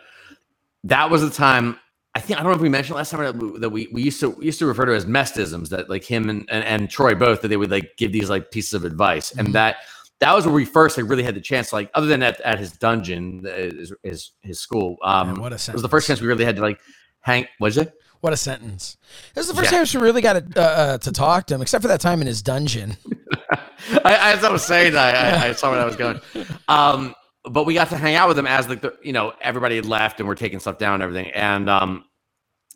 that 0.85 1.09
was 1.09 1.21
the 1.21 1.29
time. 1.29 1.79
I 2.15 2.19
think 2.19 2.39
I 2.39 2.43
don't 2.43 2.51
know 2.51 2.55
if 2.55 2.61
we 2.61 2.69
mentioned 2.69 2.95
last 2.95 3.09
time 3.09 3.21
that 3.23 3.35
we, 3.35 3.59
that 3.59 3.69
we, 3.71 3.87
we 3.91 4.03
used 4.03 4.19
to 4.19 4.29
we 4.29 4.45
used 4.45 4.59
to 4.59 4.67
refer 4.67 4.85
to 4.85 4.93
as 4.93 5.05
mestisms 5.05 5.69
that 5.69 5.89
like 5.89 6.03
him 6.03 6.29
and, 6.29 6.47
and, 6.51 6.63
and 6.63 6.89
Troy 6.89 7.15
both 7.15 7.41
that 7.41 7.47
they 7.47 7.57
would 7.57 7.71
like 7.71 7.97
give 7.97 8.11
these 8.11 8.29
like 8.29 8.51
pieces 8.51 8.75
of 8.75 8.85
advice, 8.85 9.31
Mhm. 9.31 9.39
and 9.39 9.55
that 9.55 9.77
that 10.19 10.33
was 10.35 10.45
where 10.45 10.53
we 10.53 10.63
first 10.63 10.95
like 10.97 11.09
really 11.09 11.23
had 11.23 11.33
the 11.35 11.41
chance 11.41 11.73
like 11.73 11.89
other 11.95 12.05
than 12.05 12.21
at, 12.21 12.39
at 12.41 12.59
his 12.59 12.71
dungeon 12.73 13.43
uh, 13.47 13.49
his 13.51 13.93
his, 14.03 14.31
his 14.41 14.59
school 14.59 14.97
um 15.03 15.29
Man, 15.33 15.41
what 15.41 15.51
a 15.53 15.55
it 15.55 15.73
was 15.73 15.81
the 15.81 15.89
first 15.89 16.05
sentence. 16.05 16.19
chance 16.19 16.21
we 16.21 16.27
really 16.27 16.45
had 16.45 16.55
to 16.57 16.61
like 16.61 16.79
hang 17.21 17.47
was 17.59 17.77
it 17.77 17.91
What 18.21 18.31
a 18.31 18.37
sentence! 18.37 18.97
This 19.33 19.45
is 19.47 19.49
the 19.51 19.55
first 19.59 19.71
Yeah. 19.71 19.79
time 19.79 19.85
she 19.85 19.97
really 19.97 20.21
got 20.21 20.33
to, 20.53 20.61
uh, 20.61 20.63
uh, 20.63 20.97
to 20.99 21.11
talk 21.11 21.47
to 21.47 21.55
him, 21.55 21.61
except 21.63 21.81
for 21.81 21.87
that 21.89 21.99
time 21.99 22.21
in 22.21 22.27
his 22.27 22.41
dungeon. 22.43 22.95
I, 24.05 24.33
as 24.33 24.43
I 24.43 24.51
was 24.51 24.63
saying, 24.63 24.95
I, 24.95 25.11
I, 25.11 25.47
I 25.47 25.51
saw 25.53 25.71
where 25.71 25.79
I 25.79 25.85
was 25.85 25.95
going. 25.95 26.19
Um, 26.67 27.13
but 27.45 27.65
we 27.65 27.73
got 27.73 27.89
to 27.89 27.97
hang 27.97 28.15
out 28.15 28.27
with 28.29 28.37
him 28.37 28.47
as 28.47 28.69
like 28.69 28.81
the, 28.81 28.97
you 29.03 29.11
know, 29.13 29.33
everybody 29.41 29.75
had 29.75 29.85
left 29.85 30.19
and 30.19 30.27
we're 30.27 30.35
taking 30.35 30.59
stuff 30.59 30.77
down 30.77 30.95
and 30.95 31.03
everything. 31.03 31.31
And, 31.31 31.69
um, 31.69 32.05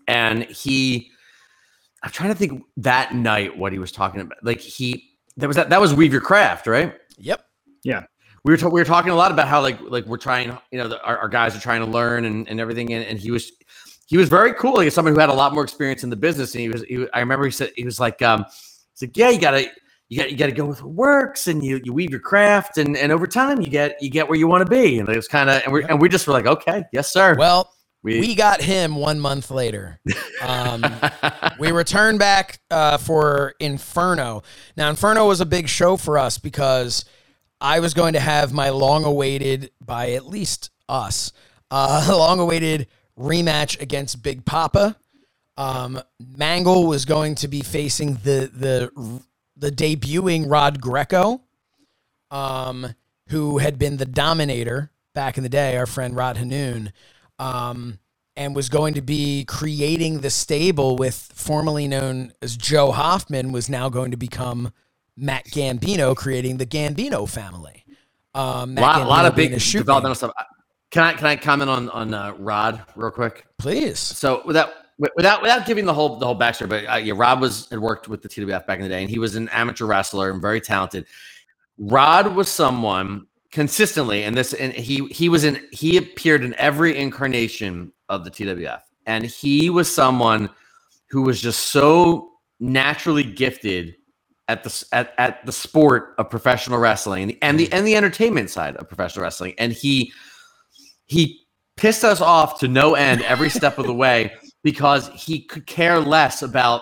and 0.07 0.43
he, 0.43 1.09
I'm 2.03 2.11
trying 2.11 2.29
to 2.29 2.35
think 2.35 2.63
that 2.77 3.15
night 3.15 3.57
what 3.57 3.71
he 3.71 3.79
was 3.79 3.91
talking 3.91 4.21
about. 4.21 4.37
Like 4.43 4.59
he, 4.59 5.11
that 5.37 5.47
was 5.47 5.55
that, 5.55 5.69
that 5.69 5.79
was 5.79 5.93
Weave 5.93 6.11
Your 6.11 6.21
Craft, 6.21 6.67
right? 6.67 6.95
Yep. 7.17 7.45
Yeah. 7.83 8.03
We 8.43 8.53
were, 8.53 8.57
ta- 8.57 8.69
we 8.69 8.79
were 8.81 8.85
talking 8.85 9.11
a 9.11 9.15
lot 9.15 9.31
about 9.31 9.47
how 9.47 9.61
like, 9.61 9.79
like 9.81 10.05
we're 10.05 10.17
trying, 10.17 10.57
you 10.71 10.77
know, 10.77 10.87
the, 10.87 11.01
our, 11.03 11.17
our 11.17 11.29
guys 11.29 11.55
are 11.55 11.59
trying 11.61 11.81
to 11.81 11.87
learn 11.87 12.25
and, 12.25 12.47
and 12.49 12.59
everything. 12.59 12.93
And, 12.93 13.05
and 13.05 13.19
he 13.19 13.31
was, 13.31 13.51
he 14.07 14.17
was 14.17 14.29
very 14.29 14.53
cool. 14.53 14.79
he 14.79 14.85
was 14.85 14.93
someone 14.93 15.13
who 15.13 15.19
had 15.19 15.29
a 15.29 15.33
lot 15.33 15.53
more 15.53 15.63
experience 15.63 16.03
in 16.03 16.09
the 16.09 16.15
business. 16.15 16.53
And 16.55 16.61
he 16.61 16.69
was, 16.69 16.83
he, 16.83 16.97
was- 16.97 17.09
I 17.13 17.19
remember 17.19 17.45
he 17.45 17.51
said, 17.51 17.71
he 17.75 17.83
was 17.83 17.99
like, 17.99 18.21
um, 18.21 18.45
he's 18.93 19.01
like, 19.09 19.17
yeah, 19.17 19.29
you 19.29 19.39
gotta, 19.39 19.69
you 20.09 20.17
got 20.17 20.31
you 20.31 20.37
got 20.37 20.45
to 20.47 20.51
go 20.51 20.65
with 20.65 20.81
what 20.83 20.93
works 20.93 21.47
and 21.47 21.63
you 21.63 21.79
you 21.83 21.93
weave 21.93 22.09
your 22.09 22.19
craft 22.19 22.77
and 22.77 22.95
and 22.97 23.11
over 23.11 23.27
time 23.27 23.61
you 23.61 23.67
get 23.67 24.01
you 24.01 24.09
get 24.09 24.27
where 24.29 24.37
you 24.37 24.47
want 24.47 24.65
to 24.65 24.69
be 24.69 24.99
and 24.99 25.09
it 25.09 25.15
was 25.15 25.27
kind 25.27 25.49
of 25.49 25.61
and 25.63 25.73
we 25.73 25.83
and 25.85 26.01
we 26.01 26.09
just 26.09 26.27
were 26.27 26.33
like 26.33 26.45
okay 26.47 26.83
yes 26.93 27.11
sir 27.11 27.35
Well, 27.37 27.73
we 28.21 28.35
got 28.35 28.61
him 28.61 28.95
one 28.95 29.19
month 29.19 29.51
later. 29.51 29.99
Um, 30.41 30.85
we 31.59 31.71
returned 31.71 32.19
back 32.19 32.59
uh, 32.71 32.97
for 32.97 33.53
Inferno. 33.59 34.43
Now, 34.77 34.89
Inferno 34.89 35.27
was 35.27 35.41
a 35.41 35.45
big 35.45 35.67
show 35.67 35.97
for 35.97 36.17
us 36.17 36.37
because 36.37 37.03
I 37.59 37.79
was 37.81 37.93
going 37.93 38.13
to 38.13 38.19
have 38.21 38.53
my 38.53 38.69
long 38.69 39.03
awaited, 39.03 39.71
by 39.81 40.11
at 40.11 40.25
least 40.25 40.69
us, 40.87 41.33
uh, 41.69 42.07
long 42.09 42.39
awaited 42.39 42.87
rematch 43.19 43.81
against 43.81 44.21
Big 44.23 44.45
Papa. 44.45 44.95
Um, 45.57 45.99
Mangol 46.21 46.87
was 46.87 47.03
going 47.03 47.35
to 47.35 47.47
be 47.47 47.61
facing 47.61 48.13
the 48.23 48.49
the 48.53 49.21
the 49.57 49.71
debuting 49.71 50.49
Rod 50.49 50.81
Greco, 50.81 51.41
um, 52.31 52.93
who 53.29 53.57
had 53.57 53.79
been 53.79 53.97
the 53.97 54.05
Dominator 54.05 54.91
back 55.13 55.37
in 55.37 55.43
the 55.43 55.49
day. 55.49 55.77
Our 55.77 55.85
friend 55.85 56.15
Rod 56.15 56.37
Hanoun, 56.37 56.91
um, 57.39 57.99
and 58.35 58.55
was 58.55 58.69
going 58.69 58.93
to 58.93 59.01
be 59.01 59.45
creating 59.45 60.19
the 60.19 60.29
stable 60.29 60.95
with 60.95 61.31
formerly 61.33 61.87
known 61.87 62.31
as 62.41 62.55
Joe 62.55 62.91
Hoffman, 62.91 63.51
was 63.51 63.69
now 63.69 63.89
going 63.89 64.11
to 64.11 64.17
become 64.17 64.71
Matt 65.15 65.45
Gambino, 65.45 66.15
creating 66.15 66.57
the 66.57 66.65
Gambino 66.65 67.27
family. 67.27 67.83
Um, 68.35 68.77
a 68.77 68.81
lot, 68.81 69.07
lot 69.07 69.25
of 69.25 69.35
big 69.35 69.57
developmental 69.57 70.13
stuff. 70.13 70.33
Can 70.91 71.03
I 71.03 71.13
can 71.13 71.25
I 71.25 71.35
comment 71.35 71.69
on 71.69 71.89
on 71.89 72.13
uh, 72.13 72.33
Rod 72.37 72.83
real 72.95 73.11
quick? 73.11 73.45
Please. 73.57 73.99
So 73.99 74.41
without 74.45 74.69
without 74.97 75.41
without 75.41 75.65
giving 75.65 75.85
the 75.85 75.93
whole 75.93 76.17
the 76.17 76.25
whole 76.25 76.37
backstory, 76.37 76.69
but 76.69 76.85
uh, 76.85 76.95
yeah, 76.95 77.13
Rod 77.15 77.39
was 77.39 77.69
had 77.69 77.79
worked 77.79 78.07
with 78.07 78.21
the 78.21 78.29
TWF 78.29 78.65
back 78.65 78.79
in 78.79 78.83
the 78.83 78.89
day, 78.89 79.01
and 79.01 79.09
he 79.09 79.19
was 79.19 79.35
an 79.35 79.49
amateur 79.49 79.85
wrestler 79.85 80.31
and 80.31 80.41
very 80.41 80.61
talented. 80.61 81.05
Rod 81.77 82.35
was 82.35 82.49
someone 82.49 83.27
consistently, 83.51 84.23
and 84.23 84.35
this 84.35 84.53
and 84.53 84.73
he 84.73 85.05
he 85.07 85.29
was 85.29 85.43
in 85.43 85.63
he 85.71 85.97
appeared 85.97 86.43
in 86.43 86.53
every 86.55 86.97
incarnation 86.97 87.91
of 88.09 88.23
the 88.23 88.31
TWF, 88.31 88.81
and 89.05 89.23
he 89.25 89.69
was 89.69 89.93
someone 89.93 90.49
who 91.09 91.21
was 91.21 91.39
just 91.39 91.67
so 91.67 92.31
naturally 92.59 93.23
gifted 93.23 93.95
at 94.47 94.63
the 94.63 94.85
at, 94.91 95.13
at 95.17 95.45
the 95.45 95.51
sport 95.51 96.15
of 96.17 96.29
professional 96.29 96.79
wrestling 96.79 97.21
and 97.21 97.31
the, 97.31 97.39
and 97.41 97.59
the 97.59 97.71
and 97.71 97.85
the 97.85 97.95
entertainment 97.95 98.49
side 98.49 98.75
of 98.77 98.87
professional 98.87 99.23
wrestling, 99.23 99.53
and 99.59 99.73
he 99.73 100.11
he 101.05 101.41
pissed 101.75 102.03
us 102.03 102.21
off 102.21 102.59
to 102.59 102.67
no 102.67 102.95
end 102.95 103.21
every 103.21 103.49
step 103.49 103.77
of 103.77 103.85
the 103.85 103.93
way 103.93 104.33
because 104.67 105.07
he 105.15 105.39
could 105.39 105.65
care 105.65 105.97
less 105.97 106.41
about 106.41 106.81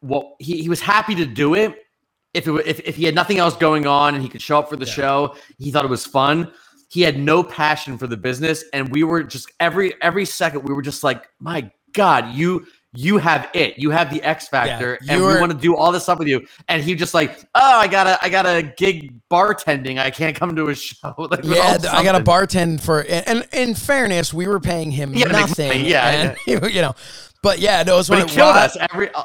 what 0.00 0.34
he, 0.38 0.60
he 0.60 0.68
was 0.68 0.82
happy 0.82 1.14
to 1.14 1.24
do 1.24 1.54
it 1.54 1.86
if 2.34 2.46
it 2.46 2.52
if, 2.66 2.78
if 2.80 2.94
he 2.94 3.04
had 3.04 3.14
nothing 3.14 3.38
else 3.38 3.56
going 3.56 3.86
on 3.86 4.14
and 4.14 4.22
he 4.22 4.28
could 4.28 4.42
show 4.42 4.58
up 4.58 4.68
for 4.68 4.76
the 4.76 4.84
yeah. 4.84 4.92
show 4.92 5.36
he 5.58 5.70
thought 5.70 5.82
it 5.82 5.88
was 5.88 6.04
fun 6.04 6.52
he 6.90 7.00
had 7.00 7.18
no 7.18 7.42
passion 7.42 7.96
for 7.96 8.06
the 8.06 8.18
business 8.18 8.64
and 8.74 8.90
we 8.90 9.02
were 9.02 9.22
just 9.22 9.50
every 9.60 9.94
every 10.02 10.26
second 10.26 10.62
we 10.62 10.74
were 10.74 10.82
just 10.82 11.02
like 11.02 11.26
my 11.40 11.70
god 11.94 12.34
you 12.34 12.66
you 12.96 13.18
have 13.18 13.48
it. 13.54 13.78
You 13.78 13.90
have 13.90 14.12
the 14.12 14.22
X 14.22 14.48
factor, 14.48 14.98
yeah, 15.02 15.14
and 15.14 15.24
we 15.24 15.38
want 15.40 15.52
to 15.52 15.58
do 15.58 15.76
all 15.76 15.92
this 15.92 16.04
stuff 16.04 16.18
with 16.18 16.28
you. 16.28 16.46
And 16.68 16.82
he 16.82 16.94
just 16.94 17.14
like, 17.14 17.40
oh, 17.54 17.78
I 17.78 17.86
got 17.86 18.06
a, 18.06 18.18
I 18.24 18.28
got 18.28 18.46
a 18.46 18.62
gig 18.76 19.14
bartending. 19.30 19.98
I 19.98 20.10
can't 20.10 20.36
come 20.36 20.56
to 20.56 20.68
a 20.68 20.74
show. 20.74 21.14
like, 21.30 21.44
yeah, 21.44 21.78
I 21.90 22.02
got 22.02 22.14
a 22.14 22.24
bartend 22.24 22.80
for. 22.80 23.04
And, 23.08 23.46
in 23.52 23.74
fairness, 23.74 24.32
we 24.34 24.46
were 24.46 24.60
paying 24.60 24.90
him 24.90 25.14
yeah, 25.14 25.26
nothing. 25.30 25.84
Yeah, 25.84 26.08
and, 26.08 26.36
yeah, 26.46 26.66
you 26.66 26.80
know. 26.80 26.94
But 27.42 27.58
yeah, 27.58 27.82
no, 27.82 27.94
it 27.94 27.96
was 27.98 28.10
when 28.10 28.20
it 28.20 28.28
killed 28.28 28.56
us 28.56 28.76
every. 28.90 29.10
Uh, 29.12 29.22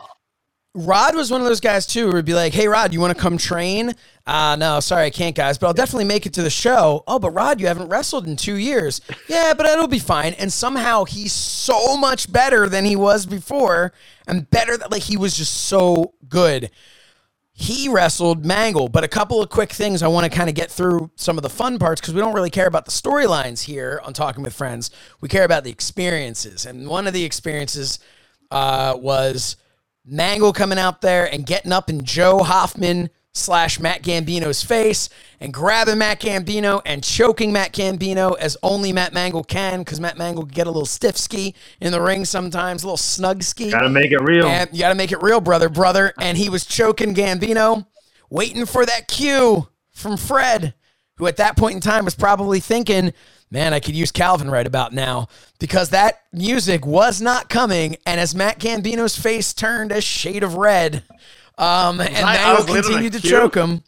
Rod 0.73 1.15
was 1.15 1.29
one 1.29 1.41
of 1.41 1.47
those 1.47 1.59
guys 1.59 1.85
too 1.85 2.07
who 2.07 2.13
would 2.13 2.25
be 2.25 2.33
like, 2.33 2.53
"Hey, 2.53 2.67
Rod, 2.67 2.93
you 2.93 3.01
want 3.01 3.15
to 3.15 3.21
come 3.21 3.37
train?" 3.37 3.93
Uh, 4.25 4.55
no, 4.57 4.79
sorry, 4.79 5.05
I 5.05 5.09
can't, 5.09 5.35
guys, 5.35 5.57
but 5.57 5.67
I'll 5.67 5.73
definitely 5.73 6.05
make 6.05 6.25
it 6.25 6.33
to 6.33 6.43
the 6.43 6.49
show. 6.49 7.03
Oh, 7.07 7.19
but 7.19 7.31
Rod, 7.31 7.59
you 7.59 7.67
haven't 7.67 7.89
wrestled 7.89 8.25
in 8.27 8.37
two 8.37 8.55
years. 8.55 9.01
Yeah, 9.27 9.53
but 9.53 9.65
it'll 9.65 9.87
be 9.87 9.99
fine. 9.99 10.33
And 10.33 10.51
somehow 10.51 11.05
he's 11.05 11.31
so 11.31 11.95
much 11.95 12.31
better 12.31 12.67
than 12.67 12.83
he 12.83 12.95
was 12.97 13.25
before, 13.25 13.93
and 14.27 14.49
better 14.49 14.77
that 14.77 14.91
like 14.91 15.03
he 15.03 15.17
was 15.17 15.37
just 15.37 15.53
so 15.53 16.13
good. 16.27 16.69
He 17.53 17.87
wrestled 17.87 18.43
Mangol, 18.43 18.91
but 18.91 19.03
a 19.03 19.07
couple 19.07 19.41
of 19.41 19.49
quick 19.49 19.71
things 19.71 20.01
I 20.01 20.07
want 20.07 20.29
to 20.29 20.35
kind 20.35 20.49
of 20.49 20.55
get 20.55 20.71
through 20.71 21.11
some 21.15 21.37
of 21.37 21.43
the 21.43 21.49
fun 21.49 21.79
parts 21.79 22.01
because 22.01 22.13
we 22.13 22.19
don't 22.21 22.33
really 22.33 22.49
care 22.49 22.67
about 22.67 22.85
the 22.85 22.91
storylines 22.91 23.63
here 23.63 24.01
on 24.03 24.13
Talking 24.13 24.43
with 24.43 24.53
Friends. 24.53 24.89
We 25.21 25.29
care 25.29 25.43
about 25.43 25.63
the 25.63 25.69
experiences, 25.71 26.65
and 26.65 26.87
one 26.87 27.07
of 27.07 27.13
the 27.13 27.23
experiences 27.23 27.99
uh, 28.49 28.95
was 28.97 29.57
Mangol 30.09 30.53
coming 30.53 30.79
out 30.79 31.01
there 31.01 31.31
and 31.31 31.45
getting 31.45 31.71
up 31.71 31.89
in 31.89 32.03
Joe 32.03 32.39
Hoffman 32.39 33.09
slash 33.33 33.79
Matt 33.79 34.01
Gambino's 34.01 34.63
face 34.63 35.09
and 35.39 35.53
grabbing 35.53 35.97
Matt 35.97 36.19
Gambino 36.19 36.81
and 36.85 37.03
choking 37.03 37.53
Matt 37.53 37.71
Gambino 37.71 38.37
as 38.37 38.57
only 38.61 38.91
Matt 38.91 39.13
Mangol 39.13 39.47
can 39.47 39.79
because 39.79 39.99
Matt 39.99 40.17
Mangol 40.17 40.41
can 40.41 40.49
get 40.49 40.67
a 40.67 40.71
little 40.71 40.85
stiff 40.85 41.17
ski 41.17 41.55
in 41.79 41.91
the 41.91 42.01
ring 42.01 42.25
sometimes, 42.25 42.83
a 42.83 42.87
little 42.87 42.97
snug 42.97 43.43
ski. 43.43 43.71
Gotta 43.71 43.89
make 43.89 44.11
it 44.11 44.21
real. 44.21 44.47
And 44.47 44.69
you 44.73 44.79
gotta 44.79 44.95
make 44.95 45.11
it 45.11 45.21
real, 45.21 45.39
brother, 45.39 45.69
brother. 45.69 46.13
And 46.19 46.37
he 46.37 46.49
was 46.49 46.65
choking 46.65 47.15
Gambino, 47.15 47.85
waiting 48.29 48.65
for 48.65 48.85
that 48.85 49.07
cue 49.07 49.69
from 49.91 50.17
Fred, 50.17 50.73
who 51.17 51.27
at 51.27 51.37
that 51.37 51.55
point 51.55 51.75
in 51.75 51.81
time 51.81 52.05
was 52.05 52.15
probably 52.15 52.59
thinking, 52.59 53.13
man, 53.51 53.73
I 53.73 53.79
could 53.79 53.95
use 53.95 54.11
Calvin 54.11 54.49
right 54.49 54.65
about 54.65 54.93
now 54.93 55.27
because 55.59 55.89
that 55.89 56.21
music 56.31 56.85
was 56.85 57.21
not 57.21 57.49
coming. 57.49 57.97
And 58.05 58.19
as 58.19 58.33
Matt 58.33 58.59
Gambino's 58.59 59.17
face 59.17 59.53
turned 59.53 59.91
a 59.91 60.01
shade 60.01 60.41
of 60.41 60.55
red, 60.55 61.03
um, 61.57 61.99
and 61.99 62.09
Mangol 62.09 62.65
continued 62.65 63.13
to 63.13 63.21
choke 63.21 63.55
him. 63.55 63.83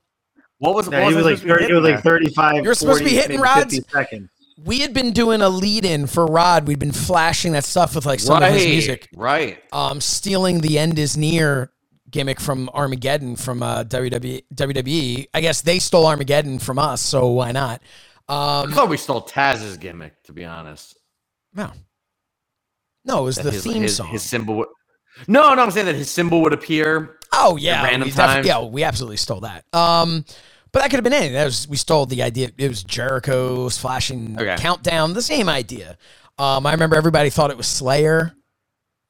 What 0.59 0.75
was, 0.75 0.89
no, 0.89 1.01
what 1.01 1.07
was, 1.07 1.15
he 1.15 1.21
was 1.23 1.43
like 1.43 1.49
30, 1.49 1.65
he 1.65 1.73
was 1.73 1.83
like 1.83 2.03
35. 2.03 2.63
You're 2.63 2.73
supposed 2.73 2.99
40, 2.99 3.03
to 3.03 3.09
be 3.09 3.15
hitting 3.21 3.39
rods. 3.39 3.79
Seconds. 3.89 4.29
We 4.63 4.79
had 4.79 4.93
been 4.93 5.11
doing 5.11 5.41
a 5.41 5.49
lead 5.49 5.83
in 5.83 6.07
for 6.07 6.25
Rod. 6.25 6.67
We'd 6.67 6.79
been 6.79 6.91
flashing 6.91 7.53
that 7.53 7.65
stuff 7.65 7.95
with 7.95 8.05
like 8.05 8.19
some 8.19 8.39
right, 8.39 8.49
of 8.49 8.53
his 8.53 8.67
music. 8.67 9.09
Right. 9.13 9.61
Um, 9.73 9.99
stealing 9.99 10.61
the 10.61 10.77
end 10.77 10.99
is 10.99 11.17
near 11.17 11.71
gimmick 12.09 12.39
from 12.39 12.69
Armageddon 12.69 13.35
from 13.35 13.61
uh, 13.61 13.83
WWE, 13.83 14.43
WWE. 14.53 15.27
I 15.33 15.41
guess 15.41 15.61
they 15.61 15.79
stole 15.79 16.05
Armageddon 16.05 16.59
from 16.59 16.79
us, 16.79 17.01
so 17.01 17.27
why 17.27 17.51
not? 17.51 17.81
Um, 18.29 18.71
I 18.71 18.71
thought 18.73 18.89
we 18.89 18.97
stole 18.97 19.21
Taz's 19.21 19.77
gimmick, 19.77 20.23
to 20.23 20.33
be 20.33 20.45
honest. 20.45 20.97
No. 21.53 21.71
No, 23.05 23.19
it 23.19 23.23
was 23.23 23.35
that 23.35 23.43
the 23.43 23.51
his, 23.51 23.63
theme 23.63 23.81
his, 23.81 23.97
song. 23.97 24.07
His 24.07 24.23
symbol. 24.23 24.55
Would, 24.55 24.67
no, 25.27 25.53
no, 25.53 25.63
I'm 25.63 25.71
saying 25.71 25.87
that 25.87 25.95
his 25.95 26.09
symbol 26.09 26.41
would 26.41 26.53
appear. 26.53 27.19
Oh 27.33 27.57
yeah, 27.57 27.83
random 27.83 28.09
times. 28.09 28.47
Yeah, 28.47 28.63
we 28.63 28.83
absolutely 28.83 29.17
stole 29.17 29.41
that. 29.41 29.65
Um, 29.73 30.23
but 30.71 30.81
that 30.81 30.89
could 30.89 30.97
have 30.97 31.03
been 31.03 31.13
anything. 31.13 31.33
That 31.33 31.45
was 31.45 31.67
we 31.67 31.77
stole 31.77 32.05
the 32.05 32.23
idea. 32.23 32.51
It 32.57 32.67
was 32.67 32.83
Jericho's 32.83 33.77
flashing 33.77 34.39
okay. 34.39 34.55
countdown. 34.57 35.13
The 35.13 35.21
same 35.21 35.49
idea. 35.49 35.97
Um, 36.37 36.65
I 36.65 36.71
remember 36.71 36.95
everybody 36.95 37.29
thought 37.29 37.51
it 37.51 37.57
was 37.57 37.67
Slayer. 37.67 38.33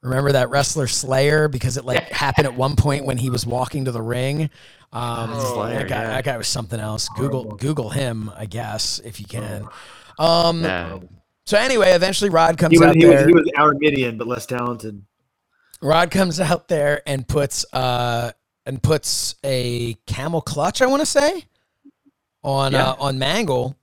Remember 0.03 0.33
that 0.33 0.49
wrestler 0.49 0.87
Slayer 0.87 1.47
because 1.47 1.77
it 1.77 1.85
like 1.85 2.09
happened 2.09 2.45
at 2.45 2.53
one 2.53 2.75
point 2.75 3.05
when 3.05 3.17
he 3.17 3.29
was 3.29 3.45
walking 3.45 3.85
to 3.85 3.91
the 3.91 4.01
ring. 4.01 4.49
Um, 4.91 5.29
oh, 5.31 5.53
Slayer, 5.55 5.79
that 5.79 5.87
guy, 5.87 6.01
yeah. 6.01 6.07
that 6.07 6.23
guy 6.25 6.37
was 6.37 6.47
something 6.47 6.79
else. 6.79 7.07
Google 7.15 7.45
Google 7.55 7.89
him, 7.89 8.29
I 8.35 8.45
guess, 8.45 8.99
if 8.99 9.21
you 9.21 9.25
can. 9.25 9.65
Um, 10.19 10.61
yeah. 10.61 10.99
So 11.45 11.57
anyway, 11.57 11.91
eventually 11.91 12.29
Rod 12.29 12.57
comes 12.57 12.73
he 12.73 12.79
was, 12.79 12.89
out 12.89 12.95
he 12.95 13.05
there. 13.05 13.19
Was, 13.19 13.27
he 13.27 13.33
was 13.33 13.51
Arminian, 13.57 14.17
but 14.17 14.27
less 14.27 14.45
talented. 14.45 15.01
Rod 15.81 16.11
comes 16.11 16.39
out 16.39 16.67
there 16.67 17.01
and 17.07 17.25
puts 17.25 17.65
uh 17.71 18.31
and 18.65 18.83
puts 18.83 19.35
a 19.45 19.93
camel 20.05 20.41
clutch, 20.41 20.81
I 20.81 20.85
want 20.85 21.01
to 21.01 21.05
say, 21.05 21.45
on 22.43 22.73
yeah. 22.73 22.89
uh, 22.89 22.95
on 22.99 23.17
Mangol, 23.17 23.75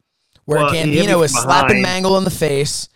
where 0.45 0.61
well, 0.61 0.75
Gambino 0.75 1.25
is 1.25 1.33
slapping 1.33 1.83
Mangol 1.83 2.19
in 2.19 2.25
the 2.25 2.31
face, 2.31 2.91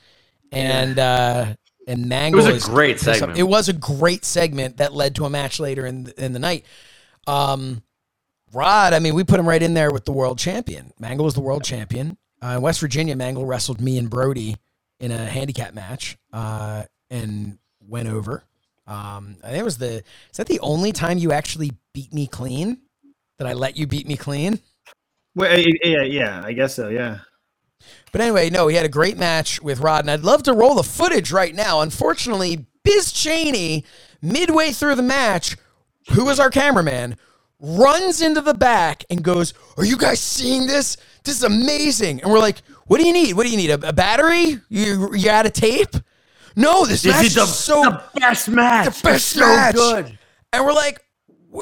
and 0.52 0.98
uh, 0.98 1.54
and 1.86 2.06
Mangol. 2.06 2.46
It 2.46 2.52
was 2.52 2.66
a 2.66 2.70
great 2.70 3.00
segment. 3.00 3.38
It 3.38 3.44
was 3.44 3.68
a 3.68 3.72
great 3.72 4.24
segment 4.24 4.78
that 4.78 4.94
led 4.94 5.14
to 5.16 5.24
a 5.24 5.30
match 5.30 5.60
later 5.60 5.86
in 5.86 6.04
the, 6.04 6.24
in 6.24 6.32
the 6.32 6.38
night. 6.38 6.64
Um, 7.26 7.82
Rod, 8.52 8.92
I 8.92 8.98
mean, 8.98 9.14
we 9.14 9.24
put 9.24 9.40
him 9.40 9.48
right 9.48 9.62
in 9.62 9.74
there 9.74 9.90
with 9.90 10.04
the 10.04 10.12
world 10.12 10.38
champion. 10.38 10.92
Mangol 11.00 11.24
was 11.24 11.34
the 11.34 11.40
world 11.40 11.64
champion. 11.64 12.16
Uh, 12.42 12.56
in 12.56 12.62
West 12.62 12.80
Virginia, 12.80 13.14
Mangol 13.16 13.46
wrestled 13.46 13.80
me 13.80 13.98
and 13.98 14.08
Brody 14.08 14.56
in 15.00 15.10
a 15.10 15.24
handicap 15.24 15.74
match 15.74 16.16
uh, 16.32 16.84
and 17.10 17.58
went 17.80 18.08
over. 18.08 18.44
Um, 18.86 19.36
I 19.42 19.48
think 19.48 19.60
it 19.60 19.64
was 19.64 19.78
the. 19.78 19.96
Is 20.30 20.36
that 20.36 20.46
the 20.46 20.60
only 20.60 20.92
time 20.92 21.18
you 21.18 21.32
actually 21.32 21.72
beat 21.92 22.12
me 22.12 22.26
clean? 22.26 22.78
That 23.38 23.48
I 23.48 23.54
let 23.54 23.76
you 23.76 23.86
beat 23.86 24.06
me 24.06 24.16
clean? 24.16 24.60
Well, 25.34 25.58
yeah, 25.58 26.02
yeah, 26.02 26.42
I 26.44 26.52
guess 26.52 26.74
so. 26.74 26.88
Yeah. 26.88 27.18
But 28.14 28.20
anyway, 28.20 28.48
no, 28.48 28.68
he 28.68 28.76
had 28.76 28.86
a 28.86 28.88
great 28.88 29.18
match 29.18 29.60
with 29.60 29.80
Rod, 29.80 30.02
and 30.04 30.10
I'd 30.12 30.20
love 30.20 30.44
to 30.44 30.52
roll 30.52 30.76
the 30.76 30.84
footage 30.84 31.32
right 31.32 31.52
now. 31.52 31.80
Unfortunately, 31.80 32.64
Biz 32.84 33.10
Cheney, 33.10 33.84
midway 34.22 34.70
through 34.70 34.94
the 34.94 35.02
match, 35.02 35.56
who 36.12 36.24
was 36.24 36.38
our 36.38 36.48
cameraman, 36.48 37.16
runs 37.58 38.22
into 38.22 38.40
the 38.40 38.54
back 38.54 39.02
and 39.10 39.24
goes, 39.24 39.52
Are 39.76 39.84
you 39.84 39.96
guys 39.96 40.20
seeing 40.20 40.68
this? 40.68 40.96
This 41.24 41.38
is 41.38 41.42
amazing. 41.42 42.22
And 42.22 42.30
we're 42.30 42.38
like, 42.38 42.58
What 42.86 43.00
do 43.00 43.04
you 43.04 43.12
need? 43.12 43.34
What 43.34 43.46
do 43.46 43.50
you 43.50 43.56
need? 43.56 43.70
A, 43.70 43.88
a 43.88 43.92
battery? 43.92 44.60
You, 44.68 45.12
you 45.12 45.28
out 45.28 45.46
of 45.46 45.52
tape? 45.52 45.96
No, 46.54 46.86
this, 46.86 47.02
this 47.02 47.16
match 47.16 47.24
is, 47.24 47.34
the, 47.34 47.42
is 47.42 47.52
so 47.52 47.82
the 47.82 48.20
best 48.20 48.48
match. 48.48 48.84
The 48.84 49.02
best 49.02 49.32
it's 49.32 49.36
match. 49.40 49.74
So 49.74 50.02
good. 50.02 50.18
And 50.52 50.64
we're 50.64 50.72
like, 50.72 51.04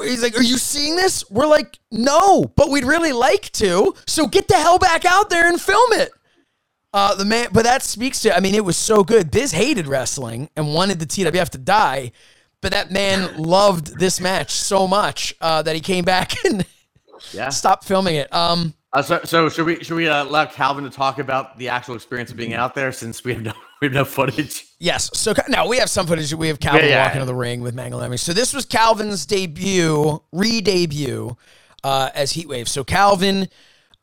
he's 0.03 0.21
like, 0.21 0.37
Are 0.37 0.43
you 0.43 0.59
seeing 0.59 0.97
this? 0.97 1.27
We're 1.31 1.47
like, 1.47 1.79
No, 1.89 2.43
but 2.55 2.69
we'd 2.69 2.85
really 2.85 3.11
like 3.11 3.51
to. 3.53 3.95
So 4.05 4.27
get 4.27 4.47
the 4.47 4.57
hell 4.57 4.77
back 4.77 5.03
out 5.03 5.31
there 5.31 5.49
and 5.49 5.59
film 5.59 5.93
it. 5.93 6.11
Uh, 6.93 7.15
the 7.15 7.25
man, 7.25 7.47
but 7.51 7.63
that 7.63 7.81
speaks 7.81 8.21
to. 8.21 8.35
I 8.35 8.39
mean, 8.39 8.53
it 8.53 8.63
was 8.63 8.77
so 8.77 9.03
good. 9.03 9.31
Biz 9.31 9.51
hated 9.51 9.87
wrestling 9.87 10.49
and 10.55 10.73
wanted 10.73 10.99
the 10.99 11.05
TWF 11.07 11.49
to 11.49 11.57
die, 11.57 12.11
but 12.61 12.71
that 12.71 12.91
man 12.91 13.35
loved 13.37 13.99
this 13.99 14.21
match 14.21 14.51
so 14.51 14.87
much 14.87 15.33
uh, 15.41 15.63
that 15.63 15.73
he 15.75 15.81
came 15.81 16.05
back 16.05 16.33
and 16.45 16.65
Yeah. 17.33 17.49
stopped 17.49 17.85
filming 17.85 18.15
it. 18.15 18.31
Um, 18.33 18.73
Uh, 18.93 19.01
so, 19.01 19.19
so 19.23 19.49
should 19.49 19.65
we 19.65 19.83
should 19.83 19.95
we 19.95 20.07
uh, 20.07 20.23
allow 20.23 20.45
Calvin 20.45 20.83
to 20.83 20.89
talk 20.91 21.17
about 21.17 21.57
the 21.57 21.67
actual 21.69 21.95
experience 21.95 22.29
of 22.29 22.37
being 22.37 22.53
out 22.53 22.75
there 22.75 22.91
since 22.91 23.23
we 23.23 23.33
have 23.33 23.41
no 23.41 23.53
we 23.81 23.87
have 23.87 23.93
no 23.95 24.05
footage? 24.05 24.63
Yes. 24.77 25.09
So 25.15 25.33
now 25.49 25.67
we 25.67 25.77
have 25.77 25.89
some 25.89 26.05
footage. 26.05 26.31
We 26.35 26.47
have 26.49 26.59
Calvin 26.59 26.89
Yeah, 26.89 26.95
yeah, 26.97 27.05
walking 27.07 27.19
to 27.21 27.25
the 27.25 27.33
ring 27.33 27.61
with 27.61 27.75
Mangalemi. 27.75 28.19
So 28.19 28.33
this 28.33 28.53
was 28.53 28.65
Calvin's 28.67 29.25
debut, 29.25 30.21
re-debut 30.31 31.35
uh, 31.83 32.09
as 32.13 32.33
Heatwave. 32.33 32.67
So 32.67 32.83
Calvin, 32.83 33.49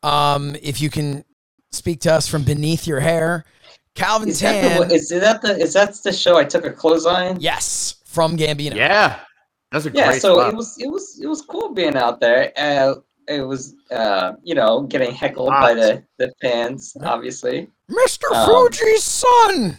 um, 0.03 0.57
if 0.61 0.81
you 0.81 0.89
can 0.89 1.23
speak 1.71 2.01
to 2.01 2.13
us 2.13 2.27
from 2.27 2.43
beneath 2.43 2.85
your 2.87 2.99
hair, 2.99 3.45
Calvin 3.95 4.29
Is 4.29 4.39
that, 4.41 4.87
the, 4.89 4.93
is 4.95 5.09
that 5.09 5.41
the 5.41 5.57
is 5.57 5.73
that 5.73 5.93
the 6.03 6.13
show 6.13 6.37
I 6.37 6.43
took 6.45 6.65
a 6.65 6.71
clothesline? 6.71 7.37
yes, 7.39 7.95
from 8.05 8.37
Gambino. 8.37 8.75
Yeah, 8.75 9.19
that's 9.71 9.85
a 9.85 9.91
Yeah, 9.91 10.07
great 10.09 10.21
so 10.21 10.35
spot. 10.35 10.53
it 10.53 10.55
was 10.55 10.77
it 10.79 10.87
was 10.87 11.19
it 11.21 11.27
was 11.27 11.41
cool 11.41 11.73
being 11.73 11.97
out 11.97 12.19
there. 12.19 12.51
Uh, 12.57 12.95
it 13.27 13.41
was 13.41 13.75
uh, 13.91 14.33
you 14.43 14.55
know 14.55 14.83
getting 14.83 15.11
heckled 15.11 15.49
by 15.49 15.73
the 15.73 16.03
the 16.19 16.31
fans, 16.41 16.95
obviously. 17.03 17.67
Mr. 17.89 18.31
Um, 18.33 18.47
Fuji's 18.69 19.03
son. 19.03 19.77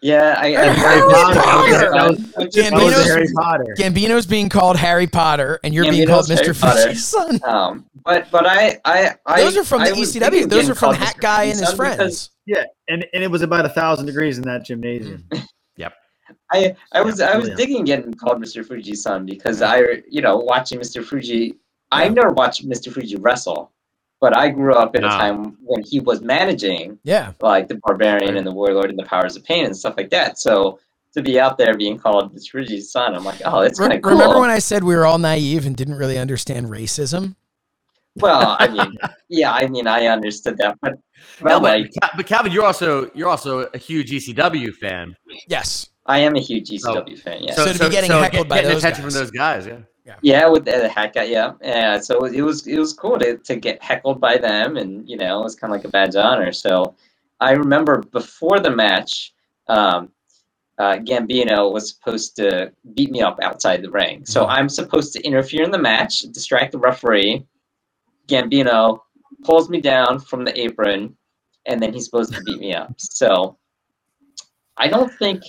Yeah, 0.00 0.36
I, 0.38 0.46
I 0.56 0.64
Harry 0.68 1.00
Potter! 1.00 1.94
I 1.94 2.08
was- 2.08 2.18
I 2.36 2.42
was 2.44 2.54
just- 2.54 2.70
That 2.70 2.72
was 2.76 2.94
Gambino's- 2.94 3.06
Harry 3.08 3.26
Potter. 3.34 3.74
Gambino's 3.76 4.26
being 4.26 4.48
called 4.48 4.76
Harry 4.76 5.06
Potter, 5.08 5.58
and 5.64 5.74
you're 5.74 5.84
being 5.90 6.06
called 6.06 6.26
Gambino's 6.26 6.40
Mr. 6.56 6.62
Harry 6.62 6.82
Fuji's 6.94 7.04
son. 7.04 7.40
Um, 7.44 7.86
but 8.04 8.30
but 8.30 8.46
I 8.46 8.78
I, 8.84 9.14
I 9.26 9.42
Those 9.42 9.56
are 9.56 9.64
from 9.64 9.82
the 9.82 9.88
I 9.88 9.92
was 9.98 10.14
ECW. 10.14 10.48
Those 10.48 10.70
are 10.70 10.74
from 10.74 10.94
called 10.94 10.96
Hat 10.96 11.16
Mr. 11.16 11.20
Guy 11.20 11.42
and 11.44 11.50
his 11.52 11.60
Fuji's 11.62 11.74
friends. 11.76 11.96
because 11.98 12.30
Yeah, 12.46 12.64
and, 12.88 13.04
and 13.12 13.24
it 13.24 13.30
was 13.30 13.42
about 13.42 13.64
a 13.64 13.68
thousand 13.70 14.06
degrees 14.06 14.38
in 14.38 14.44
that 14.44 14.64
gymnasium. 14.64 15.24
Yep. 15.76 15.94
I 16.52 16.76
I 16.92 17.00
was 17.00 17.20
I 17.20 17.36
was 17.36 17.48
Yeah. 17.48 17.54
digging 17.56 17.84
getting 17.84 18.12
called 18.14 18.40
Mr. 18.42 18.64
Fuji's 18.66 19.02
son 19.02 19.26
because 19.26 19.62
I 19.62 20.02
you 20.08 20.20
know 20.22 20.36
watching 20.36 20.78
Mr. 20.78 21.04
Fuji. 21.04 21.54
I 21.90 22.08
never 22.08 22.30
watched 22.30 22.68
Mr. 22.68 22.92
Fuji 22.92 23.16
wrestle, 23.16 23.72
but 24.20 24.36
I 24.36 24.48
grew 24.48 24.74
up 24.74 24.94
in 24.96 25.04
a 25.04 25.08
No. 25.08 25.12
time 25.16 25.56
when 25.64 25.82
he 25.82 26.00
was 26.00 26.20
managing 26.20 26.98
Yeah. 27.04 27.32
like 27.40 27.68
the 27.68 27.76
Barbarian 27.84 28.36
and 28.36 28.46
the 28.46 28.52
Warlord 28.52 28.90
and 28.90 28.98
the 28.98 29.04
Powers 29.04 29.36
of 29.36 29.44
Pain 29.44 29.64
and 29.66 29.76
stuff 29.76 29.94
like 29.96 30.10
that. 30.10 30.38
So 30.38 30.78
to 31.14 31.22
be 31.22 31.38
out 31.40 31.56
there 31.58 31.74
being 31.74 31.98
called 31.98 32.34
Mr. 32.34 32.50
Fuji's 32.50 32.90
son, 32.92 33.14
I'm 33.14 33.24
like, 33.24 33.40
oh, 33.44 33.60
it's 33.60 33.78
kind 33.78 33.92
of 33.92 34.02
cool. 34.02 34.12
Remember 34.12 34.40
when 34.40 34.50
I 34.50 34.58
said 34.58 34.84
we 34.84 34.94
were 34.94 35.06
all 35.06 35.18
naive 35.18 35.66
and 35.66 35.74
didn't 35.76 35.94
really 35.96 36.18
understand 36.18 36.66
racism? 36.66 37.34
well, 38.20 38.56
I 38.58 38.66
mean, 38.76 38.96
yeah, 39.28 39.52
I 39.52 39.66
mean, 39.68 39.86
I 39.86 40.06
understood 40.06 40.58
that, 40.58 40.76
but, 40.82 40.94
but 41.40 41.48
No, 41.48 41.60
but, 41.60 41.80
like, 41.80 41.90
Ca- 42.00 42.10
but 42.16 42.26
Calvin, 42.26 42.50
you're 42.52 42.64
also 42.66 43.10
you're 43.14 43.28
also 43.28 43.60
a 43.72 43.78
huge 43.78 44.10
ECW 44.10 44.74
fan. 44.74 45.14
Yes. 45.46 45.88
I 46.06 46.18
am 46.20 46.34
a 46.36 46.40
huge 46.40 46.68
ECW 46.70 47.18
fan. 47.20 47.42
Yeah. 47.44 47.54
So 47.54 47.72
to 47.72 47.78
be 47.78 47.90
getting 47.90 48.10
heckled 48.10 48.48
by 48.48 48.56
getting 48.56 48.70
those 48.72 48.78
attention 48.82 49.04
guys. 49.04 49.12
from 49.12 49.20
those 49.22 49.30
guys, 49.30 49.66
yeah. 49.66 49.78
Yeah, 50.22 50.48
with 50.48 50.64
the, 50.64 50.72
the 50.72 50.88
hat 50.88 51.14
guy, 51.14 51.24
yeah, 51.24 51.52
yeah. 51.62 51.98
So 52.00 52.24
it 52.24 52.40
was 52.42 52.66
it 52.66 52.78
was 52.78 52.92
cool 52.92 53.18
to, 53.18 53.36
to 53.38 53.56
get 53.56 53.82
heckled 53.82 54.20
by 54.20 54.38
them, 54.38 54.76
and 54.76 55.08
you 55.08 55.16
know, 55.16 55.40
it 55.40 55.44
was 55.44 55.54
kind 55.54 55.72
of 55.72 55.78
like 55.78 55.84
a 55.84 55.90
badge 55.90 56.14
of 56.16 56.24
honor. 56.24 56.52
So 56.52 56.94
I 57.40 57.52
remember 57.52 57.98
before 57.98 58.60
the 58.60 58.70
match, 58.70 59.32
um, 59.68 60.10
uh, 60.78 60.96
Gambino 60.96 61.72
was 61.72 61.90
supposed 61.90 62.36
to 62.36 62.72
beat 62.94 63.10
me 63.10 63.20
up 63.20 63.38
outside 63.42 63.82
the 63.82 63.90
ring. 63.90 64.24
So 64.26 64.44
Mhm. 64.44 64.48
I'm 64.50 64.68
supposed 64.68 65.12
to 65.14 65.22
interfere 65.22 65.62
in 65.64 65.70
the 65.70 65.78
match, 65.78 66.20
distract 66.20 66.72
the 66.72 66.78
referee. 66.78 67.46
Gambino 68.28 69.00
pulls 69.44 69.68
me 69.68 69.80
down 69.80 70.18
from 70.20 70.44
the 70.44 70.58
apron, 70.58 71.16
and 71.66 71.82
then 71.82 71.92
he's 71.92 72.04
supposed 72.04 72.32
to 72.34 72.42
beat 72.42 72.60
me 72.60 72.74
up. 72.74 72.94
So 72.98 73.56
I 74.76 74.88
don't 74.88 75.12
think 75.14 75.42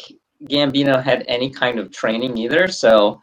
Gambino 0.43 1.01
had 1.01 1.23
any 1.27 1.49
kind 1.49 1.79
of 1.79 1.91
training 1.91 2.37
either. 2.37 2.67
So. 2.67 3.21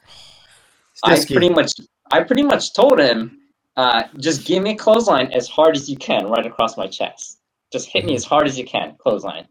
I 1.04 1.24
pretty 1.24 1.48
much 1.48 1.72
I 2.10 2.22
pretty 2.22 2.42
much 2.42 2.72
told 2.72 3.00
him, 3.00 3.38
uh, 3.76 4.04
just 4.18 4.46
give 4.46 4.62
me 4.62 4.70
a 4.72 4.76
clothesline 4.76 5.32
as 5.32 5.48
hard 5.48 5.76
as 5.76 5.88
you 5.88 5.96
can 5.96 6.26
right 6.26 6.46
across 6.46 6.76
my 6.76 6.86
chest. 6.86 7.40
Just 7.72 7.88
hit 7.88 8.04
me 8.04 8.14
as 8.14 8.24
hard 8.24 8.46
as 8.46 8.58
you 8.58 8.64
can, 8.64 8.94
clothesline. 8.98 9.46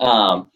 Um, 0.00 0.50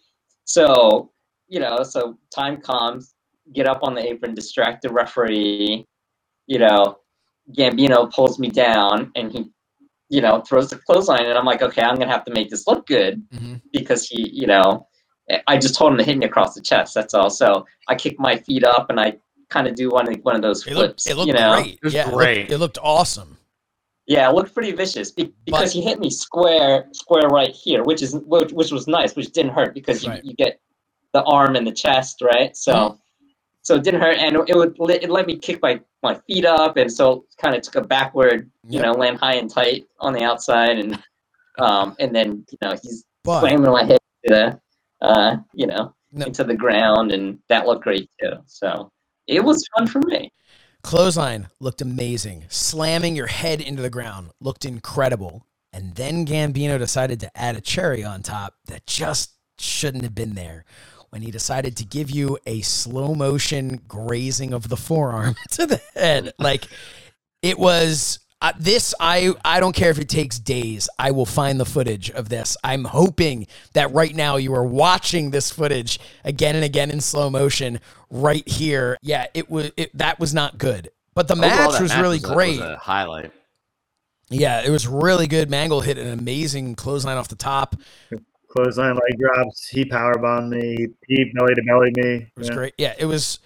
so 0.44 1.10
you 1.48 1.60
know, 1.60 1.82
so 1.82 2.16
time 2.34 2.60
comes, 2.60 3.14
get 3.52 3.66
up 3.66 3.80
on 3.82 3.94
the 3.94 4.06
apron, 4.06 4.34
distract 4.34 4.82
the 4.82 4.90
referee. 4.90 5.84
You 6.46 6.58
know, 6.58 6.98
Gambino 7.56 8.12
pulls 8.12 8.38
me 8.38 8.48
down, 8.48 9.10
and 9.16 9.32
he, 9.32 9.50
you 10.08 10.20
know, 10.20 10.40
throws 10.40 10.70
the 10.70 10.76
clothesline, 10.76 11.26
and 11.26 11.36
I'm 11.36 11.44
like, 11.44 11.62
okay, 11.62 11.82
I'm 11.82 11.96
gonna 11.96 12.10
have 12.10 12.24
to 12.26 12.32
make 12.32 12.50
this 12.50 12.66
look 12.66 12.86
good 12.86 13.22
hmm 13.32 13.56
because 13.72 14.04
he, 14.08 14.28
you 14.32 14.48
know, 14.48 14.88
I 15.46 15.56
just 15.56 15.76
told 15.76 15.92
him 15.92 15.98
to 15.98 16.04
hit 16.04 16.18
me 16.18 16.26
across 16.26 16.54
the 16.54 16.60
chest. 16.60 16.94
That's 16.94 17.14
all. 17.14 17.30
So 17.30 17.66
I 17.86 17.94
kick 17.94 18.18
my 18.18 18.36
feet 18.36 18.64
up 18.64 18.90
and 18.90 18.98
I 18.98 19.14
kind 19.50 19.66
of 19.68 19.74
do 19.74 19.90
one 19.90 20.08
of 20.08 20.16
one 20.22 20.36
of 20.36 20.42
those 20.42 20.66
It 20.66 20.72
flips. 20.74 21.06
looked, 21.06 21.06
it 21.06 21.16
looked 21.16 21.26
you 21.28 21.34
know, 21.34 21.54
great. 21.54 21.74
It 21.74 21.84
was 21.84 21.94
yeah, 21.94 22.08
it 22.08 22.14
great. 22.14 22.38
looked, 22.38 22.52
it 22.52 22.58
looked 22.58 22.78
awesome. 22.82 23.36
yeah, 24.06 24.28
it 24.28 24.34
looked 24.34 24.54
pretty 24.54 24.72
vicious 24.72 25.10
because 25.10 25.32
But- 25.46 25.70
he 25.72 25.82
hit 25.82 25.98
me 26.00 26.10
square, 26.10 26.86
square 26.92 27.28
right 27.28 27.50
here, 27.52 27.82
which 27.84 28.02
is 28.02 28.14
which, 28.26 28.52
which 28.52 28.70
was 28.72 28.86
nice, 28.88 29.14
which 29.16 29.30
didn't 29.32 29.52
hurt 29.52 29.74
because 29.74 30.02
you, 30.04 30.10
Right. 30.10 30.24
you 30.24 30.34
get 30.34 30.60
the 31.12 31.22
arm 31.24 31.56
and 31.56 31.66
the 31.66 31.72
chest, 31.72 32.22
right? 32.22 32.56
So. 32.56 32.72
Mhm. 32.74 32.98
So 33.62 33.74
it 33.74 33.84
didn't 33.84 34.00
hurt, 34.00 34.16
and 34.16 34.36
it 34.48 34.56
would 34.56 34.74
let- 34.78 35.02
it 35.02 35.10
let 35.10 35.26
me 35.26 35.36
kick 35.36 35.60
my, 35.60 35.78
my 36.02 36.14
feet 36.26 36.46
up, 36.46 36.78
and 36.78 36.90
so 36.90 37.26
kind 37.36 37.54
of 37.54 37.60
took 37.60 37.74
a 37.74 37.82
backward, 37.82 38.50
you 38.66 38.80
know, 38.80 38.92
land 38.92 39.18
high 39.18 39.34
and 39.34 39.50
tight 39.50 39.84
on 40.00 40.14
the 40.14 40.22
outside, 40.24 40.78
and 40.78 40.98
um, 41.58 41.94
and 42.00 42.16
then 42.16 42.46
you 42.50 42.58
know 42.62 42.70
he's 42.82 43.04
But 43.22 43.40
slamming 43.40 43.70
my 43.70 43.84
head 43.84 43.98
to 44.24 44.34
the, 44.34 45.06
uh, 45.06 45.36
you 45.52 45.66
know, 45.66 45.94
No. 46.10 46.24
into 46.24 46.42
the 46.42 46.54
ground, 46.54 47.12
and 47.12 47.38
that 47.50 47.66
looked 47.66 47.84
great 47.84 48.08
too. 48.18 48.32
So 48.46 48.90
it 49.30 49.44
was 49.44 49.64
fun 49.76 49.86
for 49.86 50.00
me. 50.00 50.32
clothesline 50.82 51.48
looked 51.60 51.80
amazing. 51.80 52.44
Slamming 52.48 53.14
your 53.14 53.28
head 53.28 53.60
into 53.60 53.80
the 53.80 53.90
ground 53.90 54.30
looked 54.40 54.64
incredible. 54.64 55.46
And 55.72 55.94
then 55.94 56.26
Gambino 56.26 56.78
decided 56.78 57.20
to 57.20 57.38
add 57.38 57.56
a 57.56 57.60
cherry 57.60 58.02
on 58.02 58.22
top 58.22 58.54
that 58.66 58.86
just 58.86 59.30
shouldn't 59.58 60.02
have 60.02 60.14
been 60.14 60.34
there 60.34 60.64
when 61.10 61.22
he 61.22 61.30
decided 61.30 61.76
to 61.76 61.84
give 61.84 62.10
you 62.10 62.38
a 62.46 62.60
slow 62.62 63.14
motion 63.14 63.80
grazing 63.86 64.52
of 64.52 64.68
the 64.68 64.76
forearm 64.76 65.36
to 65.52 65.66
the 65.66 65.80
head. 65.94 66.32
Like 66.38 66.64
it 67.40 67.58
was 67.58 68.18
uh, 68.42 68.52
this 68.58 68.94
I 69.00 69.34
I 69.44 69.60
don't 69.60 69.74
care 69.74 69.90
if 69.90 69.98
it 69.98 70.08
takes 70.08 70.38
days. 70.38 70.88
I 70.98 71.10
will 71.10 71.26
find 71.26 71.60
the 71.60 71.66
footage 71.66 72.10
of 72.10 72.28
this. 72.28 72.56
I'm 72.64 72.84
hoping 72.84 73.46
that 73.74 73.92
right 73.92 74.14
now 74.14 74.36
you 74.36 74.54
are 74.54 74.64
watching 74.64 75.30
this 75.30 75.50
footage 75.50 76.00
again 76.24 76.54
and 76.56 76.64
again 76.64 76.90
in 76.90 77.00
slow 77.00 77.28
motion 77.30 77.80
right 78.10 78.46
here. 78.48 78.96
Yeah, 79.02 79.26
it 79.34 79.50
was 79.50 79.70
it, 79.76 79.96
that 79.98 80.18
was 80.18 80.32
not 80.32 80.58
good. 80.58 80.90
But 81.14 81.28
the 81.28 81.34
Overall, 81.34 81.48
match 81.50 81.72
that 81.72 81.82
was 81.82 81.96
really 81.96 82.18
a- 82.18 82.22
was 82.22 82.30
great. 82.32 82.60
a 82.60 82.76
highlight. 82.76 83.32
Yeah, 84.30 84.62
it 84.64 84.70
was 84.70 84.86
really 84.86 85.26
good. 85.26 85.50
Mangol 85.50 85.82
hit 85.84 85.98
an 85.98 86.16
amazing 86.18 86.76
clothesline 86.76 87.16
off 87.16 87.26
the 87.28 87.34
top. 87.36 87.74
Clothesline 88.48 88.94
leg 88.94 89.18
drops. 89.18 89.68
He 89.68 89.84
powerbombed 89.84 90.48
me. 90.50 90.86
He 91.08 91.32
belly 91.34 91.54
to 91.56 91.62
belly 91.62 91.90
me. 91.96 92.14
It 92.26 92.30
was 92.36 92.48
Yeah. 92.48 92.54
great. 92.54 92.74
Yeah, 92.78 92.94
it 92.98 93.06
was 93.06 93.40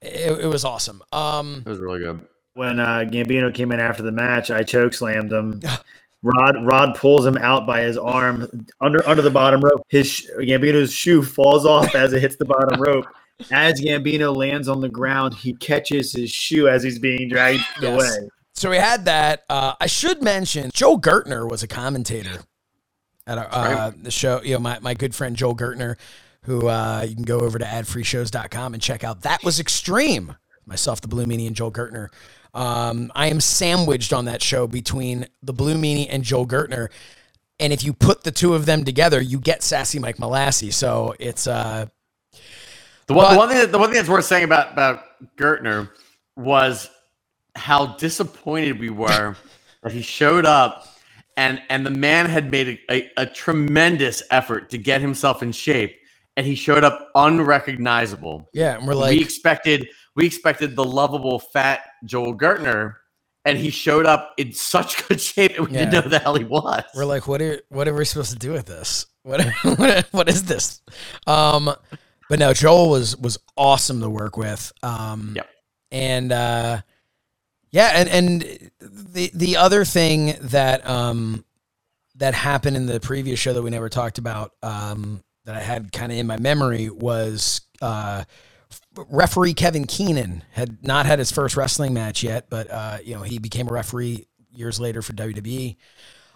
it, 0.00 0.40
it 0.44 0.46
was 0.46 0.64
awesome. 0.64 1.02
Um 1.12 1.64
It 1.66 1.68
was 1.68 1.80
really 1.80 1.98
good. 1.98 2.20
When 2.56 2.80
uh, 2.80 3.04
Gambino 3.06 3.52
came 3.52 3.70
in 3.70 3.80
after 3.80 4.02
the 4.02 4.10
match, 4.12 4.50
I 4.50 4.62
choke 4.62 4.94
slammed 4.94 5.30
him. 5.30 5.60
Rod 6.22 6.56
Rod 6.64 6.94
pulls 6.96 7.26
him 7.26 7.36
out 7.36 7.66
by 7.66 7.82
his 7.82 7.98
arm 7.98 8.66
under 8.80 9.06
under 9.06 9.20
the 9.20 9.30
bottom 9.30 9.60
rope. 9.60 9.82
His 9.88 10.28
Gambino's 10.38 10.90
shoe 10.90 11.22
falls 11.22 11.66
off 11.66 11.94
as 11.94 12.14
it 12.14 12.20
hits 12.20 12.36
the 12.36 12.46
bottom 12.46 12.80
rope. 12.80 13.04
As 13.52 13.78
Gambino 13.80 14.34
lands 14.34 14.66
on 14.68 14.80
the 14.80 14.88
ground, 14.88 15.34
he 15.34 15.52
catches 15.52 16.12
his 16.12 16.30
shoe 16.30 16.66
as 16.66 16.82
he's 16.82 16.98
being 16.98 17.28
dragged 17.28 17.62
Yes. 17.80 17.92
away. 17.92 18.28
So 18.54 18.70
we 18.70 18.78
had 18.78 19.04
that. 19.04 19.44
Uh, 19.50 19.74
I 19.78 19.86
should 19.86 20.22
mention 20.22 20.70
Joel 20.72 20.98
Gertner 20.98 21.48
was 21.48 21.62
a 21.62 21.68
commentator 21.68 22.40
at 23.26 23.36
our, 23.36 23.48
uh, 23.52 23.92
the 23.94 24.10
show. 24.10 24.40
You 24.42 24.54
know, 24.54 24.60
my, 24.60 24.78
my 24.78 24.94
good 24.94 25.14
friend 25.14 25.36
Joel 25.36 25.54
Gertner, 25.54 25.96
who 26.44 26.66
uh, 26.66 27.04
you 27.06 27.14
can 27.14 27.24
go 27.24 27.40
over 27.40 27.58
to 27.58 27.64
adfreeshows.com 27.66 28.72
and 28.72 28.82
check 28.82 29.04
out. 29.04 29.20
That 29.22 29.44
was 29.44 29.60
extreme. 29.60 30.34
Myself, 30.64 31.00
the 31.02 31.06
Blue 31.08 31.26
Meanie, 31.26 31.46
and 31.46 31.54
Joel 31.54 31.70
Gertner. 31.70 32.08
Um, 32.56 33.12
I 33.14 33.28
am 33.28 33.40
sandwiched 33.40 34.12
on 34.12 34.24
that 34.24 34.42
show 34.42 34.66
between 34.66 35.26
the 35.42 35.52
Blue 35.52 35.74
Meanie 35.74 36.06
and 36.10 36.22
Joel 36.24 36.46
Gertner. 36.46 36.88
And 37.60 37.72
if 37.72 37.84
you 37.84 37.92
put 37.92 38.24
the 38.24 38.30
two 38.32 38.54
of 38.54 38.66
them 38.66 38.84
together, 38.84 39.20
you 39.20 39.38
get 39.38 39.62
Sassy 39.62 39.98
Mike 39.98 40.16
Malassi. 40.16 40.72
So 40.72 41.14
it's 41.18 41.46
uh, 41.46 41.86
The 43.06 43.14
one, 43.14 43.26
But- 43.26 43.32
the 43.32 43.38
one 43.38 43.48
thing, 43.48 43.58
that, 43.58 43.72
the 43.72 43.78
one 43.78 43.88
thing 43.88 43.96
that's 43.96 44.08
worth 44.08 44.24
saying 44.24 44.44
about 44.44 44.72
about 44.72 45.02
Gertner 45.38 45.90
was 46.36 46.90
how 47.54 47.86
disappointed 47.96 48.78
we 48.80 48.90
were 48.90 49.36
that 49.82 49.92
he 49.92 50.02
showed 50.02 50.44
up 50.46 50.86
and 51.38 51.60
and 51.68 51.84
the 51.84 51.90
man 51.90 52.26
had 52.26 52.50
made 52.50 52.80
a, 52.88 52.94
a, 52.94 53.10
a 53.18 53.26
tremendous 53.26 54.22
effort 54.30 54.70
to 54.70 54.78
get 54.78 55.00
himself 55.02 55.42
in 55.42 55.52
shape, 55.52 55.94
and 56.36 56.46
he 56.46 56.54
showed 56.54 56.82
up 56.84 57.10
unrecognizable. 57.14 58.48
yeah, 58.54 58.76
and 58.78 58.86
we're 58.86 58.94
like 58.94 59.10
we 59.10 59.20
expected 59.22 59.88
we 60.16 60.26
expected 60.26 60.74
the 60.74 60.84
lovable 60.84 61.38
fat 61.38 61.82
Joel 62.04 62.36
Gertner, 62.36 62.94
and 63.44 63.56
he 63.58 63.70
showed 63.70 64.06
up 64.06 64.32
in 64.38 64.52
such 64.52 65.06
good 65.08 65.20
shape, 65.20 65.56
and 65.56 65.66
we 65.68 65.72
didn't 65.72 65.92
know 65.92 66.00
who 66.00 66.08
the 66.08 66.18
hell 66.18 66.34
he 66.34 66.44
was. 66.44 66.82
We're 66.94 67.04
like, 67.04 67.28
what 67.28 67.40
are 67.42 67.60
what 67.68 67.86
are 67.86 67.94
we 67.94 68.04
supposed 68.04 68.32
to 68.32 68.38
do 68.38 68.52
with 68.52 68.66
this? 68.66 69.06
What 69.22 69.44
what, 69.78 70.06
what 70.10 70.28
is 70.28 70.44
this? 70.44 70.80
Um, 71.26 71.70
but 72.28 72.38
no, 72.38 72.52
Joel 72.52 72.90
was 72.90 73.16
was 73.16 73.38
awesome 73.56 74.00
to 74.00 74.10
work 74.10 74.36
with. 74.36 74.72
Um, 74.82 75.34
Yep. 75.36 75.48
and 75.92 76.32
uh, 76.32 76.80
yeah, 77.70 77.92
and 77.94 78.08
and 78.08 78.70
the 78.80 79.30
the 79.34 79.56
other 79.58 79.84
thing 79.84 80.34
that 80.40 80.86
um 80.88 81.44
that 82.16 82.32
happened 82.34 82.76
in 82.76 82.86
the 82.86 82.98
previous 82.98 83.38
show 83.38 83.52
that 83.52 83.62
we 83.62 83.68
never 83.70 83.90
talked 83.90 84.16
about 84.16 84.52
um 84.62 85.22
that 85.44 85.54
I 85.54 85.60
had 85.60 85.92
kind 85.92 86.10
of 86.10 86.16
in 86.18 86.26
my 86.26 86.38
memory 86.38 86.88
was 86.88 87.60
uh 87.82 88.24
referee 89.08 89.54
Kevin 89.54 89.84
Keenan 89.86 90.44
had 90.52 90.84
not 90.84 91.06
had 91.06 91.18
his 91.18 91.30
first 91.30 91.56
wrestling 91.56 91.94
match 91.94 92.22
yet, 92.22 92.48
but 92.50 92.70
uh, 92.70 92.98
you 93.04 93.14
know 93.14 93.22
he 93.22 93.38
became 93.38 93.68
a 93.68 93.72
referee 93.72 94.26
years 94.52 94.80
later 94.80 95.02
for 95.02 95.12
WWE. 95.12 95.76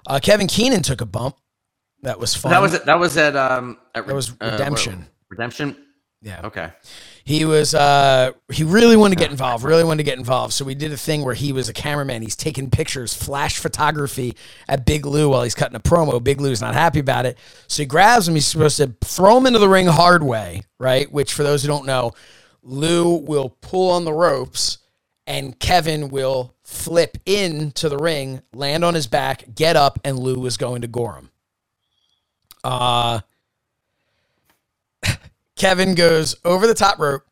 Uh, 0.06 0.18
Kevin 0.22 0.46
Keenan 0.46 0.82
took 0.82 1.00
a 1.00 1.06
bump. 1.06 1.36
That 2.02 2.18
was 2.18 2.34
fun. 2.34 2.52
that 2.52 2.62
was. 2.62 2.80
That 2.82 2.98
was 2.98 3.16
at 3.16 3.36
um. 3.36 3.78
At, 3.94 4.06
That 4.06 4.14
was 4.14 4.30
uh, 4.40 4.50
Redemption. 4.52 5.06
redemption. 5.28 5.76
yeah. 6.22 6.40
Okay. 6.44 6.70
He 7.22 7.44
was 7.44 7.74
uh 7.74 8.32
he 8.50 8.64
really 8.64 8.96
wanted 8.96 9.16
to 9.18 9.22
get 9.22 9.30
involved, 9.30 9.62
really 9.62 9.84
wanted 9.84 9.98
to 9.98 10.04
get 10.10 10.18
involved. 10.18 10.54
So 10.54 10.64
we 10.64 10.74
did 10.74 10.90
a 10.90 10.96
thing 10.96 11.22
where 11.24 11.34
he 11.34 11.52
was 11.52 11.68
a 11.68 11.72
cameraman. 11.74 12.22
He's 12.22 12.34
taking 12.34 12.70
pictures, 12.70 13.12
flash 13.14 13.58
photography 13.58 14.34
at 14.66 14.86
Big 14.86 15.04
Lou 15.06 15.28
while 15.28 15.42
he's 15.42 15.54
cutting 15.54 15.76
a 15.76 15.80
promo. 15.80 16.22
Big 16.24 16.40
Lou's 16.40 16.62
not 16.62 16.72
happy 16.74 16.98
about 16.98 17.26
it. 17.26 17.36
So 17.68 17.82
he 17.82 17.86
grabs 17.86 18.26
him. 18.26 18.34
He's 18.34 18.46
supposed 18.46 18.78
to 18.78 18.94
throw 19.04 19.36
him 19.36 19.46
into 19.46 19.58
the 19.58 19.68
ring 19.68 19.86
hard 19.86 20.22
way, 20.22 20.62
right? 20.78 21.12
Which 21.12 21.34
for 21.34 21.42
those 21.42 21.62
who 21.62 21.68
don't 21.68 21.86
know, 21.86 22.12
Lou 22.62 23.16
will 23.16 23.56
pull 23.60 23.90
on 23.90 24.04
the 24.04 24.12
ropes 24.12 24.78
and 25.26 25.58
Kevin 25.58 26.08
will 26.08 26.54
flip 26.64 27.18
into 27.26 27.88
the 27.88 27.98
ring, 27.98 28.42
land 28.52 28.84
on 28.84 28.94
his 28.94 29.06
back, 29.06 29.44
get 29.54 29.76
up, 29.76 29.98
and 30.04 30.18
Lou 30.18 30.44
is 30.46 30.56
going 30.56 30.82
to 30.82 30.88
gore 30.88 31.16
him. 31.16 31.30
Uh 32.64 33.20
Kevin 35.56 35.94
goes 35.94 36.36
over 36.44 36.66
the 36.66 36.74
top 36.74 36.98
rope, 36.98 37.24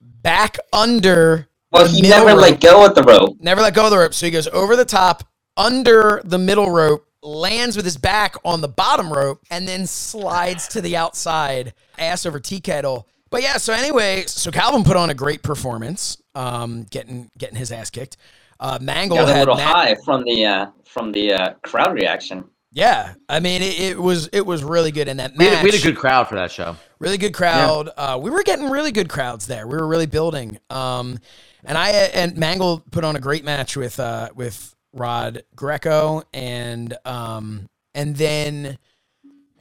back 0.00 0.58
under. 0.72 1.48
Well, 1.72 1.86
the 1.86 1.90
he 1.90 2.02
never 2.02 2.28
rope. 2.28 2.40
let 2.40 2.60
go 2.60 2.86
of 2.86 2.94
the 2.94 3.02
rope. 3.02 3.38
Never 3.40 3.60
let 3.62 3.74
go 3.74 3.86
of 3.86 3.90
the 3.90 3.98
rope. 3.98 4.14
So 4.14 4.26
he 4.26 4.32
goes 4.32 4.48
over 4.48 4.76
the 4.76 4.84
top, 4.84 5.24
under 5.56 6.20
the 6.24 6.38
middle 6.38 6.70
rope, 6.70 7.06
lands 7.22 7.76
with 7.76 7.84
his 7.84 7.96
back 7.96 8.36
on 8.44 8.60
the 8.60 8.68
bottom 8.68 9.12
rope, 9.12 9.42
and 9.50 9.68
then 9.68 9.86
slides 9.86 10.68
to 10.68 10.80
the 10.80 10.96
outside, 10.96 11.74
ass 11.98 12.26
over 12.26 12.40
tea 12.40 12.60
kettle. 12.60 13.08
But 13.34 13.42
yeah, 13.42 13.56
so 13.56 13.72
anyway, 13.72 14.26
so 14.28 14.52
Calvin 14.52 14.84
put 14.84 14.96
on 14.96 15.10
a 15.10 15.14
great 15.14 15.42
performance, 15.42 16.22
um, 16.36 16.84
getting 16.84 17.32
getting 17.36 17.56
his 17.56 17.72
ass 17.72 17.90
kicked. 17.90 18.16
Uh, 18.60 18.78
Mangol 18.78 19.16
Got 19.16 19.28
a 19.28 19.32
had 19.32 19.38
little 19.40 19.56
Matt- 19.56 19.74
high 19.74 19.94
from 20.04 20.22
the 20.22 20.44
uh, 20.46 20.66
from 20.84 21.10
the 21.10 21.32
uh, 21.32 21.54
crowd 21.64 21.92
reaction. 21.94 22.44
Yeah, 22.70 23.14
I 23.28 23.40
mean 23.40 23.60
it, 23.60 23.80
it 23.80 23.98
was 23.98 24.28
it 24.28 24.46
was 24.46 24.62
really 24.62 24.92
good 24.92 25.08
in 25.08 25.16
that 25.16 25.32
We 25.32 25.46
match. 25.46 25.54
had, 25.54 25.64
we 25.64 25.70
had 25.72 25.80
a 25.80 25.82
good 25.82 25.96
crowd 25.96 26.28
for 26.28 26.36
that 26.36 26.52
show. 26.52 26.76
really 27.00 27.18
good 27.18 27.34
crowd. 27.34 27.90
Uh, 27.96 28.20
we 28.22 28.30
were 28.30 28.44
getting 28.44 28.70
really 28.70 28.92
good 28.92 29.08
crowds 29.08 29.48
there. 29.48 29.66
We 29.66 29.76
were 29.78 29.86
really 29.88 30.06
building. 30.06 30.60
Um, 30.70 31.18
and 31.64 31.76
I 31.76 31.90
and 31.90 32.36
Mangol 32.36 32.84
put 32.92 33.02
on 33.02 33.16
a 33.16 33.20
great 33.20 33.44
match 33.44 33.76
with 33.76 33.98
uh, 33.98 34.28
with 34.36 34.76
Rod 34.92 35.42
Greco 35.56 36.22
and 36.32 36.96
um, 37.04 37.68
and 37.96 38.14
then 38.14 38.78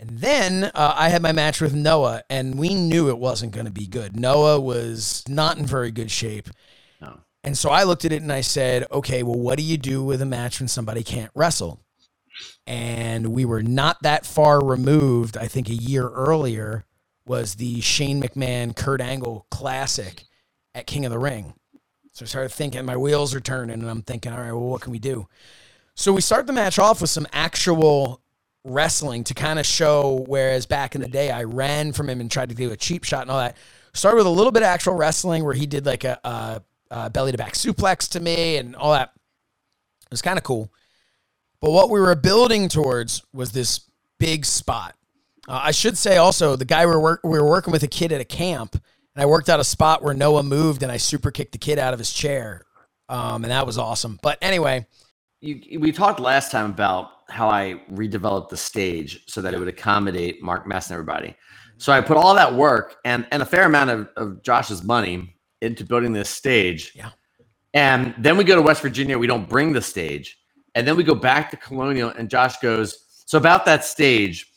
and 0.04 0.20
then 0.20 0.66
uh, 0.66 0.94
I 0.98 1.08
had 1.08 1.22
my 1.22 1.32
match 1.32 1.62
with 1.62 1.74
Noah, 1.74 2.24
and 2.30 2.56
we 2.60 2.76
knew 2.76 3.08
it 3.08 3.18
wasn't 3.18 3.54
going 3.54 3.68
to 3.68 3.72
be 3.72 3.88
good. 3.88 4.20
Noah 4.20 4.60
was 4.60 5.24
not 5.30 5.58
in 5.58 5.66
very 5.66 5.92
good 5.92 6.12
shape. 6.12 6.50
No. 7.00 7.22
And 7.42 7.58
so 7.58 7.70
I 7.70 7.84
looked 7.84 8.04
at 8.04 8.12
it 8.12 8.22
and 8.22 8.32
I 8.32 8.42
said, 8.42 8.86
okay, 8.92 9.24
well, 9.24 9.40
what 9.40 9.58
do 9.58 9.64
you 9.64 9.78
do 9.78 10.04
with 10.04 10.22
a 10.22 10.26
match 10.26 10.60
when 10.60 10.68
somebody 10.68 11.04
can't 11.04 11.32
wrestle? 11.34 11.80
And 12.68 13.28
we 13.28 13.46
were 13.46 13.64
not 13.64 14.04
that 14.04 14.26
far 14.26 14.62
removed. 14.62 15.38
I 15.38 15.48
think 15.48 15.70
a 15.70 15.74
year 15.74 16.10
earlier 16.10 16.84
was 17.26 17.56
the 17.56 17.80
Shane 17.80 18.22
McMahon 18.22 18.76
Kurt 18.76 19.00
Angle 19.00 19.48
Classic 19.52 20.26
at 20.76 20.86
King 20.86 21.06
of 21.06 21.14
the 21.14 21.20
Ring. 21.20 21.54
So 22.12 22.26
I 22.26 22.28
started 22.28 22.52
thinking, 22.52 22.84
my 22.84 22.98
wheels 22.98 23.34
are 23.34 23.40
turning, 23.40 23.80
and 23.80 23.90
I'm 23.90 24.02
thinking, 24.02 24.34
all 24.34 24.40
right, 24.40 24.52
well, 24.52 24.60
what 24.68 24.82
can 24.82 24.92
we 24.92 25.00
do? 25.00 25.30
So 25.96 26.12
we 26.12 26.20
start 26.20 26.46
the 26.46 26.54
match 26.54 26.78
off 26.78 27.00
with 27.00 27.10
some 27.10 27.28
actual 27.32 28.23
wrestling 28.64 29.24
to 29.26 29.34
kind 29.34 29.60
of 29.60 29.66
show. 29.66 30.24
Whereas 30.28 30.66
back 30.66 30.96
in 30.96 31.02
the 31.02 31.08
day, 31.08 31.32
I 31.32 31.44
ran 31.44 31.94
from 31.94 32.10
him 32.10 32.22
and 32.22 32.30
tried 32.30 32.50
to 32.50 32.56
do 32.56 32.72
a 32.72 32.78
cheap 32.78 33.04
shot 33.04 33.24
and 33.24 33.32
all 33.32 33.40
that. 33.40 33.58
Started 33.94 34.18
with 34.18 34.26
a 34.28 34.32
little 34.32 34.52
bit 34.52 34.64
of 34.64 34.68
actual 34.68 34.96
wrestling 34.96 35.44
where 35.44 35.54
he 35.54 35.66
did 35.66 35.86
like 35.86 36.04
a, 36.04 36.20
a, 36.24 36.62
a 36.92 37.10
belly 37.10 37.32
to 37.32 37.38
back 37.38 37.54
suplex 37.54 38.10
to 38.10 38.20
me 38.20 38.58
and 38.58 38.76
all 38.76 38.92
that. 38.94 39.12
It 40.06 40.12
was 40.12 40.22
kind 40.22 40.38
of 40.38 40.44
cool. 40.44 40.72
But 41.62 41.72
what 41.72 41.90
we 41.90 42.00
were 42.00 42.16
building 42.16 42.68
towards 42.70 43.24
was 43.34 43.52
this 43.52 43.82
big 44.20 44.46
spot. 44.46 44.96
Uh, 45.48 45.62
I 45.64 45.72
should 45.72 45.98
say 45.98 46.18
also 46.18 46.56
the 46.56 46.66
guy 46.66 46.86
we 46.86 46.92
were, 46.92 47.00
work- 47.00 47.22
we 47.24 47.40
were 47.40 47.50
working 47.50 47.72
with 47.72 47.84
a 47.84 47.88
kid 47.88 48.12
at 48.12 48.22
a 48.22 48.26
camp, 48.26 48.74
and 48.74 49.22
I 49.22 49.26
worked 49.26 49.50
out 49.50 49.60
a 49.60 49.64
spot 49.64 50.02
where 50.04 50.14
Noah 50.14 50.44
moved, 50.44 50.84
and 50.84 50.92
I 50.92 50.98
super 50.98 51.32
kicked 51.32 51.52
the 51.52 51.58
kid 51.58 51.80
out 51.80 51.94
of 51.94 52.00
his 52.00 52.12
chair, 52.12 52.66
um, 53.10 53.44
and 53.44 53.52
that 53.52 53.66
was 53.66 53.78
awesome. 53.78 54.20
But 54.22 54.38
anyway, 54.42 54.88
You, 55.42 55.80
we 55.80 55.92
talked 55.92 56.20
last 56.20 56.52
time 56.52 56.70
about 56.72 57.23
how 57.34 57.50
I 57.50 57.82
redeveloped 57.92 58.50
the 58.50 58.58
stage 58.58 59.24
so 59.28 59.42
that 59.42 59.54
it 59.54 59.60
would 59.60 59.68
accommodate 59.68 60.42
Mark 60.42 60.68
Mest 60.68 60.90
and 60.90 60.96
everybody. 60.96 61.36
So 61.78 61.92
I 61.92 62.00
put 62.02 62.16
all 62.16 62.36
that 62.36 62.54
work 62.54 62.98
and, 63.04 63.28
and 63.32 63.42
a 63.42 63.46
fair 63.46 63.66
amount 63.66 63.90
of, 63.90 64.08
of 64.16 64.44
Josh's 64.44 64.84
money 64.84 65.36
into 65.62 65.84
building 65.84 66.14
this 66.14 66.30
stage. 66.30 66.94
Yeah. 66.96 67.10
And 67.74 68.14
then 68.18 68.38
we 68.38 68.44
go 68.44 68.56
to 68.56 68.62
West 68.62 68.82
Virginia. 68.82 69.18
We 69.18 69.28
don't 69.28 69.50
bring 69.50 69.74
the 69.74 69.82
stage. 69.82 70.38
And 70.76 70.88
then 70.88 70.96
we 70.96 71.04
go 71.04 71.16
back 71.16 71.52
to 71.52 71.58
Colonial, 71.58 72.10
and 72.10 72.30
Josh 72.30 72.58
goes, 72.58 73.06
So 73.26 73.38
about 73.38 73.66
that 73.66 73.84
stage, 73.84 74.48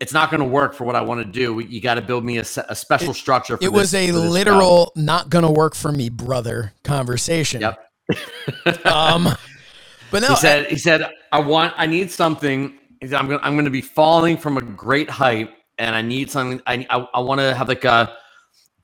it's 0.00 0.12
not 0.12 0.30
going 0.30 0.40
to 0.40 0.46
work 0.46 0.74
for 0.74 0.84
what 0.84 0.96
I 0.96 1.00
want 1.02 1.24
to 1.24 1.32
do. 1.32 1.60
You 1.60 1.80
got 1.80 1.94
to 1.94 2.02
build 2.02 2.24
me 2.24 2.38
a, 2.38 2.44
a 2.68 2.74
special 2.74 3.14
structure. 3.14 3.56
For 3.56 3.64
it 3.64 3.72
was 3.72 3.92
this- 3.92 4.10
a 4.10 4.12
literal 4.12 4.92
not 4.96 5.30
gonna 5.30 5.50
work 5.50 5.74
for 5.74 5.92
me, 5.92 6.08
brother 6.10 6.72
conversation. 6.82 7.60
Yep. 7.60 8.86
Um, 8.86 9.28
but 10.10 10.22
no, 10.22 10.28
he 10.28 10.36
said 10.36 10.66
he 10.66 10.76
said 10.76 11.08
i 11.34 11.38
want 11.38 11.74
i 11.76 11.86
need 11.86 12.10
something 12.10 12.78
i'm 13.02 13.08
gonna 13.28 13.40
i'm 13.42 13.56
gonna 13.56 13.70
be 13.70 13.80
falling 13.80 14.36
from 14.36 14.56
a 14.56 14.62
great 14.62 15.10
height 15.10 15.50
and 15.78 15.94
i 15.94 16.02
need 16.02 16.30
something 16.30 16.60
i 16.66 16.74
i, 16.90 16.96
I 17.14 17.20
want 17.20 17.40
to 17.40 17.54
have 17.54 17.68
like 17.68 17.84
a 17.84 17.98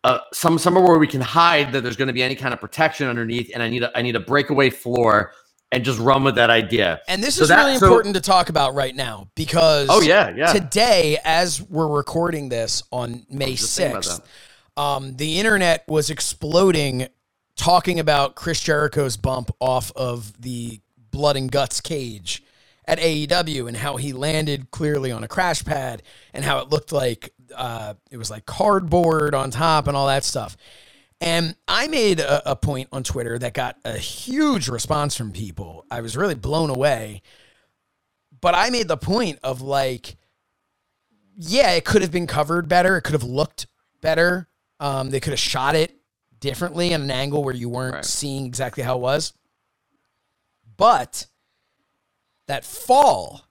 uh, 0.02 0.18
some 0.32 0.58
somewhere 0.58 0.82
where 0.82 0.98
we 0.98 1.06
can 1.06 1.20
hide 1.20 1.72
that 1.72 1.82
there's 1.82 1.96
going 1.96 2.08
to 2.08 2.14
be 2.14 2.22
any 2.22 2.34
kind 2.34 2.54
of 2.54 2.60
protection 2.60 3.06
underneath, 3.06 3.50
and 3.52 3.62
I 3.62 3.68
need 3.68 3.82
a 3.82 3.90
I 3.94 4.00
need 4.00 4.16
a 4.16 4.20
breakaway 4.20 4.70
floor, 4.70 5.32
and 5.72 5.84
just 5.84 5.98
run 5.98 6.24
with 6.24 6.36
that 6.36 6.48
idea. 6.48 7.02
And 7.06 7.22
this 7.22 7.34
So 7.34 7.42
is 7.42 7.48
that- 7.50 7.62
really 7.66 7.76
so- 7.76 7.84
important 7.86 8.14
to 8.14 8.22
talk 8.22 8.48
about 8.48 8.72
right 8.74 8.96
now 8.96 9.28
because 9.34 9.88
Oh 9.90 10.00
yeah, 10.00 10.32
yeah. 10.34 10.54
today, 10.54 11.18
as 11.22 11.60
we're 11.60 11.86
recording 11.86 12.48
this 12.48 12.82
on 12.90 13.26
May 13.28 13.56
just 13.56 13.76
thinking 13.76 13.92
about 13.98 14.04
6th, 14.04 14.22
um, 14.82 15.16
the 15.18 15.38
internet 15.38 15.84
was 15.86 16.08
exploding 16.08 17.08
talking 17.56 18.00
about 18.00 18.36
Chris 18.36 18.58
Jericho's 18.60 19.18
bump 19.18 19.50
off 19.60 19.92
of 19.96 20.32
the 20.40 20.80
blood 21.10 21.36
and 21.36 21.50
guts 21.50 21.80
cage 21.80 22.42
at 22.84 22.98
AEW 22.98 23.68
and 23.68 23.76
how 23.76 23.96
he 23.96 24.12
landed 24.12 24.70
clearly 24.70 25.12
on 25.12 25.22
a 25.22 25.28
crash 25.28 25.64
pad 25.64 26.02
and 26.34 26.44
how 26.44 26.58
it 26.58 26.70
looked 26.70 26.92
like 26.92 27.32
uh, 27.54 27.94
it 28.10 28.16
was 28.16 28.30
like 28.30 28.46
cardboard 28.46 29.34
on 29.34 29.50
top 29.50 29.86
and 29.86 29.96
all 29.96 30.06
that 30.06 30.24
stuff. 30.24 30.56
And 31.20 31.54
I 31.68 31.86
made 31.88 32.18
a, 32.20 32.52
a 32.52 32.56
point 32.56 32.88
on 32.92 33.02
Twitter 33.04 33.38
that 33.38 33.52
got 33.52 33.76
a 33.84 33.98
huge 33.98 34.68
response 34.68 35.16
from 35.16 35.32
people. 35.32 35.84
I 35.90 36.00
was 36.00 36.16
really 36.16 36.34
blown 36.34 36.70
away. 36.70 37.22
But 38.40 38.54
I 38.54 38.70
made 38.70 38.88
the 38.88 38.96
point 38.96 39.38
of 39.42 39.60
like, 39.60 40.16
yeah, 41.36 41.72
it 41.72 41.84
could 41.84 42.00
have 42.02 42.10
been 42.10 42.26
covered 42.26 42.68
better. 42.68 42.96
It 42.96 43.02
could 43.02 43.12
have 43.12 43.22
looked 43.22 43.66
better. 44.00 44.48
Um, 44.78 45.10
they 45.10 45.20
could 45.20 45.32
have 45.32 45.40
shot 45.40 45.74
it 45.74 45.94
differently 46.38 46.94
at 46.94 47.00
an 47.02 47.10
angle 47.10 47.44
where 47.44 47.54
you 47.54 47.68
weren't 47.68 47.94
Right. 47.96 48.04
seeing 48.04 48.46
exactly 48.46 48.82
how 48.82 48.96
it 48.96 49.00
was. 49.00 49.34
But 50.80 51.26
that 52.48 52.64
fall, 52.64 53.42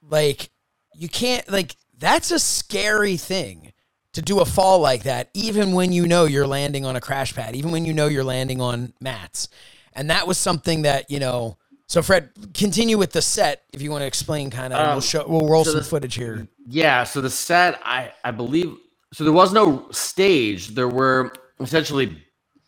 like, 0.00 0.50
you 0.94 1.08
can't, 1.08 1.50
like, 1.50 1.74
that's 1.98 2.30
a 2.30 2.38
scary 2.38 3.16
thing 3.16 3.72
to 4.12 4.22
do 4.22 4.38
a 4.38 4.44
fall 4.44 4.78
like 4.78 5.02
that, 5.02 5.28
even 5.34 5.72
when 5.72 5.90
you 5.90 6.06
know 6.06 6.24
you're 6.24 6.46
landing 6.46 6.86
on 6.86 6.94
a 6.94 7.00
crash 7.00 7.34
pad, 7.34 7.56
even 7.56 7.72
when 7.72 7.84
you 7.84 7.92
know 7.92 8.06
you're 8.06 8.22
landing 8.22 8.60
on 8.60 8.92
mats. 9.00 9.48
And 9.92 10.08
that 10.10 10.28
was 10.28 10.38
something 10.38 10.82
that, 10.82 11.10
you 11.10 11.18
know, 11.18 11.58
so 11.88 12.00
Fred, 12.00 12.30
continue 12.54 12.96
with 12.96 13.10
the 13.10 13.22
set 13.22 13.64
if 13.72 13.82
you 13.82 13.90
want 13.90 14.02
to 14.02 14.06
explain 14.06 14.48
kind 14.48 14.72
of, 14.72 14.78
we'll 14.86 14.96
Um, 14.96 15.00
show, 15.00 15.24
we'll 15.26 15.48
roll 15.48 15.64
so 15.64 15.72
some 15.72 15.80
the- 15.80 15.84
footage 15.86 16.14
here. 16.14 16.46
Yeah, 16.68 17.02
so 17.02 17.20
the 17.20 17.30
set, 17.30 17.80
I 17.84 18.12
I 18.24 18.30
believe, 18.30 18.72
so 19.12 19.24
there 19.24 19.32
was 19.32 19.52
no 19.52 19.88
stage. 19.90 20.68
There 20.76 20.88
were 20.88 21.32
essentially 21.60 22.22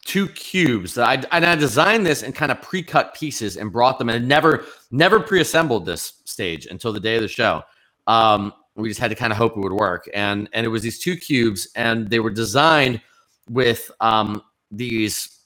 two 0.08 0.26
cubes 0.28 0.94
that 0.94 1.06
I 1.06 1.36
and 1.36 1.44
I 1.44 1.54
designed 1.54 2.06
this 2.06 2.22
in 2.22 2.32
kind 2.32 2.50
of 2.50 2.62
pre-cut 2.62 3.14
pieces 3.14 3.58
and 3.58 3.70
brought 3.70 3.98
them 3.98 4.08
and 4.08 4.26
never 4.26 4.64
never 4.90 5.20
pre-assembled 5.20 5.84
this 5.84 6.14
stage 6.24 6.66
until 6.66 6.94
the 6.94 7.00
day 7.00 7.16
of 7.16 7.22
the 7.22 7.28
show. 7.28 7.62
Um, 8.06 8.54
we 8.74 8.88
just 8.88 9.00
had 9.00 9.10
to 9.10 9.14
kind 9.14 9.32
of 9.32 9.36
hope 9.36 9.52
it 9.56 9.60
would 9.60 9.72
work, 9.72 10.08
and 10.14 10.48
and 10.54 10.64
it 10.64 10.70
was 10.70 10.82
these 10.82 10.98
two 10.98 11.14
cubes, 11.14 11.68
and 11.76 12.08
they 12.08 12.20
were 12.20 12.30
designed 12.30 13.02
with 13.50 13.90
um, 14.00 14.42
these 14.70 15.40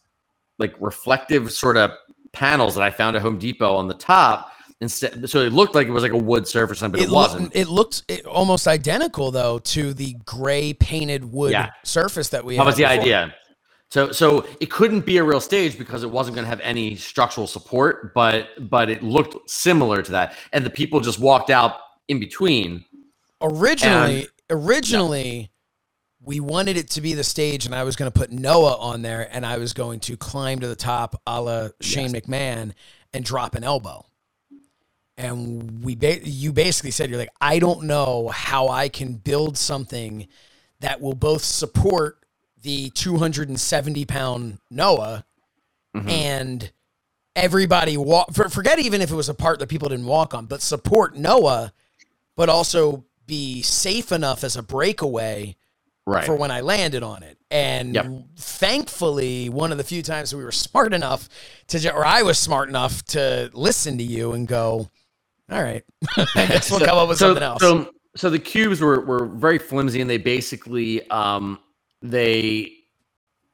like 0.59 0.75
reflective 0.81 1.51
sort 1.51 1.77
of 1.77 1.91
panels 2.31 2.77
that 2.77 2.83
I 2.83 2.91
found 2.91 3.17
at 3.17 3.23
Home 3.23 3.39
Depot 3.39 3.75
on 3.75 3.89
the 3.89 3.95
top. 3.95 4.53
Instead, 4.81 5.29
so 5.31 5.41
it 5.41 5.53
looked 5.53 5.75
like 5.77 5.87
it 5.87 5.93
was 5.93 6.03
like 6.03 6.13
a 6.13 6.17
wood 6.17 6.47
surface, 6.47 6.81
but 6.81 6.97
it, 6.97 7.05
it 7.05 7.11
wasn't. 7.11 7.43
Looked, 7.45 7.57
it 7.57 7.69
looked 7.69 8.03
it, 8.09 8.27
almost 8.27 8.67
identical 8.69 9.31
though 9.33 9.59
to 9.61 9.95
the 9.95 10.15
gray 10.25 10.73
painted 10.75 11.25
wood 11.25 11.53
Yeah. 11.53 11.71
surface 11.85 12.29
that 12.31 12.45
we. 12.45 12.57
That 12.57 12.67
was 12.67 12.77
the 12.77 12.83
before. 12.83 13.01
idea. 13.01 13.35
So 13.93 14.11
so 14.11 14.47
it 14.59 14.71
couldn't 14.71 15.05
be 15.05 15.19
a 15.19 15.23
real 15.23 15.39
stage 15.39 15.77
because 15.77 16.03
it 16.03 16.11
wasn't 16.11 16.35
going 16.35 16.47
to 16.47 16.49
have 16.49 16.61
any 16.61 16.97
structural 16.97 17.47
support, 17.47 18.15
but 18.15 18.49
but 18.71 18.89
it 18.89 19.03
looked 19.03 19.51
similar 19.51 20.01
to 20.01 20.13
that, 20.13 20.35
and 20.51 20.65
the 20.65 20.71
people 20.71 21.01
just 21.01 21.19
walked 21.19 21.51
out 21.51 21.77
in 22.09 22.19
between. 22.19 22.87
Originally, 23.43 24.29
originally, 24.49 25.51
we 26.23 26.41
wanted 26.41 26.79
it 26.79 26.89
to 26.93 27.03
be 27.03 27.13
the 27.13 27.23
stage, 27.23 27.67
and 27.67 27.75
I 27.75 27.85
was 27.85 27.95
going 27.95 28.11
to 28.11 28.19
put 28.19 28.33
Noah 28.33 28.79
on 28.79 29.03
there, 29.03 29.29
and 29.31 29.45
I 29.45 29.59
was 29.59 29.75
going 29.75 30.01
to 30.01 30.17
climb 30.17 30.61
to 30.61 30.69
the 30.69 30.75
top, 30.75 31.21
a 31.27 31.43
la 31.43 31.69
Shane 31.83 32.15
McMahon, 32.15 32.73
and 33.13 33.23
drop 33.23 33.55
an 33.55 33.63
elbow. 33.63 34.07
And 35.19 35.85
we, 35.85 35.97
ba- 35.97 36.27
you 36.27 36.55
basically 36.55 36.93
said, 36.93 37.11
"You're 37.11 37.19
like, 37.19 37.35
I 37.43 37.59
don't 37.59 37.83
know 37.83 38.29
how 38.29 38.69
I 38.69 38.89
can 38.89 39.17
build 39.17 39.59
something 39.59 40.29
that 40.81 41.03
will 41.03 41.15
both 41.15 41.45
support 41.45 42.22
the 42.63 42.91
270 42.91 44.05
pound 44.07 44.59
Noah 44.71 45.25
and 46.09 46.71
everybody 47.37 47.97
walk. 47.97 48.33
For, 48.33 48.49
forget 48.49 48.79
even 48.79 49.01
if 49.03 49.11
it 49.11 49.15
was 49.15 49.29
a 49.29 49.35
part 49.35 49.59
that 49.59 49.69
people 49.69 49.89
didn't 49.89 50.07
walk 50.07 50.35
on, 50.35 50.47
but 50.47 50.63
support 50.63 51.17
Noah, 51.17 51.73
but 52.37 52.49
also 52.49 53.05
be 53.27 53.63
safe 53.63 54.11
enough 54.13 54.45
as 54.45 54.57
a 54.57 54.63
breakaway 54.63 55.57
Right. 56.05 56.25
for 56.25 56.35
when 56.35 56.51
I 56.51 56.63
landed 56.63 57.05
on 57.05 57.23
it. 57.23 57.39
And 57.51 57.95
Yep. 57.95 58.07
thankfully, 58.37 59.49
one 59.49 59.71
of 59.71 59.79
the 59.79 59.85
few 59.85 60.03
times 60.03 60.35
we 60.35 60.43
were 60.43 60.51
smart 60.51 60.93
enough 60.93 61.29
to, 61.69 61.95
or 61.95 62.05
I 62.05 62.23
was 62.23 62.39
smart 62.39 62.69
enough 62.69 63.05
to 63.07 63.51
listen 63.53 63.99
to 63.99 64.05
you 64.05 64.33
and 64.33 64.49
go, 64.49 64.91
all 65.51 65.63
right, 65.63 65.85
I 66.17 66.47
guess 66.47 66.71
we'll 66.71 66.81
come 66.85 66.99
up 66.99 67.09
with 67.09 67.19
so, 67.19 67.29
something 67.29 67.43
else. 67.45 67.61
So, 67.63 67.93
so 68.17 68.31
the 68.31 68.39
cubes 68.41 68.81
were, 68.81 69.01
were 69.01 69.27
very 69.27 69.59
flimsy, 69.59 70.01
and 70.01 70.11
they 70.11 70.19
basically 70.19 71.09
um, 71.11 71.61
they 72.03 72.73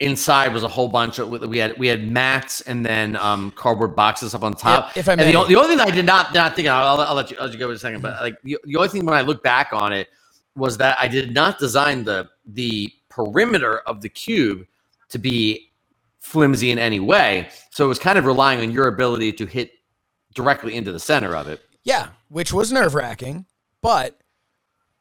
inside 0.01 0.53
was 0.55 0.63
a 0.63 0.69
whole 0.69 0.89
bunch 0.89 1.19
of 1.19 1.29
we 1.29 1.59
had 1.59 1.77
we 1.79 1.89
had 1.89 2.09
mats 2.09 2.61
and 2.63 2.87
then 2.87 3.17
um, 3.17 3.51
cardboard 3.53 3.97
boxes 3.97 4.35
up 4.35 4.45
on 4.45 4.55
top. 4.55 4.97
if 4.97 5.09
I 5.09 5.13
and 5.13 5.21
the, 5.23 5.45
the 5.45 5.57
only 5.57 5.69
thing 5.69 5.81
I 5.81 5.91
did 5.91 6.07
not 6.07 6.33
not 6.33 6.55
think 6.55 6.69
I'll, 6.69 7.01
I'll 7.01 7.15
let 7.15 7.31
you 7.31 7.37
I'll 7.39 7.47
let 7.47 7.53
you 7.53 7.59
go 7.59 7.69
in 7.71 7.77
a 7.77 7.79
second, 7.79 8.03
but 8.03 8.21
like 8.21 8.41
the, 8.43 8.59
the 8.65 8.77
only 8.77 8.89
thing 8.89 9.05
when 9.05 9.15
I 9.15 9.23
look 9.23 9.43
back 9.43 9.71
on 9.73 9.93
it 9.93 10.09
was 10.55 10.77
that 10.79 10.97
I 11.01 11.09
did 11.09 11.35
not 11.35 11.59
design 11.59 12.05
the 12.05 12.29
the 12.47 12.93
perimeter 13.09 13.79
of 13.81 14.01
the 14.01 14.09
cube 14.09 14.67
to 15.09 15.19
be 15.19 15.71
flimsy 16.21 16.71
in 16.71 16.79
any 16.79 17.01
way. 17.01 17.49
So 17.71 17.85
it 17.85 17.89
was 17.89 17.99
kind 17.99 18.19
of 18.19 18.27
relying 18.27 18.61
on 18.61 18.71
your 18.71 18.87
ability 18.87 19.33
to 19.35 19.47
hit 19.47 19.73
directly 20.35 20.75
into 20.75 20.93
the 20.93 21.01
center 21.01 21.35
of 21.35 21.49
it. 21.49 21.61
Yeah, 21.85 22.09
which 22.29 22.53
was 22.53 22.71
nerve 22.71 22.95
wracking. 22.95 23.47
But 23.81 24.21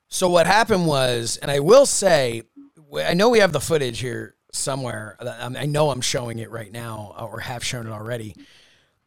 so 0.07 0.29
what 0.29 0.47
happened 0.47 0.87
was, 0.87 1.37
and 1.41 1.51
I 1.51 1.59
will 1.59 1.85
say, 1.85 2.43
I 2.95 3.13
know 3.13 3.29
we 3.29 3.39
have 3.39 3.51
the 3.51 3.59
footage 3.59 3.99
here 3.99 4.35
somewhere. 4.51 5.17
I 5.19 5.65
know 5.65 5.89
I'm 5.89 6.01
showing 6.01 6.39
it 6.39 6.51
right 6.51 6.71
now 6.71 7.15
uh, 7.17 7.25
or 7.25 7.39
have 7.41 7.63
shown 7.63 7.87
it 7.87 7.91
already. 7.91 8.35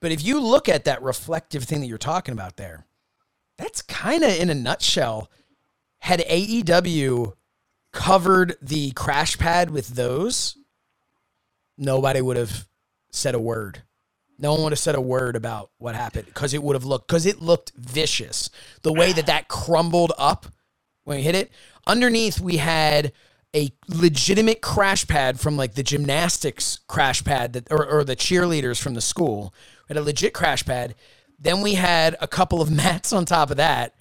But 0.01 0.13
if 0.13 0.25
you 0.25 0.41
look 0.41 0.69
at 0.69 0.85
that 0.85 1.03
reflective 1.03 1.65
thing 1.65 1.81
that 1.81 1.87
you're 1.87 1.99
talking 1.99 2.33
about 2.33 2.57
there, 2.57 2.87
that's 3.59 3.83
kind 3.83 4.25
of 4.25 4.31
in 4.31 4.51
a 4.51 4.55
nutshell. 4.55 5.31
Had 5.99 6.21
AEW 6.21 7.35
covered 7.93 8.57
the 8.63 8.93
crash 8.93 9.37
pad 9.37 9.71
with 9.71 9.89
those, 9.89 10.57
nobody 11.77 12.21
would 12.21 12.37
have 12.37 12.67
said 13.11 13.35
a 13.35 13.41
word. 13.41 13.83
No 14.39 14.53
one 14.53 14.63
would 14.63 14.73
have 14.73 14.79
said 14.79 14.95
a 14.95 15.01
word 15.01 15.37
about 15.37 15.71
what 15.77 15.95
happened 15.95 16.27
because 16.27 16.55
it 16.55 16.63
would 16.63 16.75
have 16.75 16.87
looked 16.87 17.09
because 17.09 17.27
it 17.27 17.43
looked 17.43 17.73
vicious. 17.77 18.49
The 18.81 18.93
way 18.93 19.13
that 19.13 19.27
that 19.27 19.49
crumbled 19.49 20.13
up 20.17 20.47
when 21.05 21.19
we 21.19 21.23
hit 21.23 21.35
it. 21.35 21.51
Underneath, 21.87 22.41
we 22.41 22.57
had 22.57 23.13
a 23.55 23.73
legitimate 23.89 24.61
crash 24.63 25.07
pad 25.07 25.41
from 25.41 25.57
like 25.57 25.75
the 25.75 25.83
gymnastics 25.83 26.79
crash 26.87 27.25
pad 27.25 27.53
that 27.55 27.71
or, 27.71 27.85
or 27.87 28.05
the 28.05 28.17
cheerleaders 28.17 28.81
from 28.81 28.95
the 28.95 29.01
school. 29.01 29.53
We 29.89 29.95
had 29.95 30.03
a 30.03 30.05
legit 30.05 30.35
crash 30.35 30.65
pad. 30.65 30.95
Then 31.39 31.61
we 31.63 31.75
had 31.75 32.17
a 32.21 32.29
couple 32.29 32.61
of 32.63 32.71
mats 32.75 33.13
on 33.13 33.25
top 33.25 33.51
of 33.51 33.57
that. 33.57 33.95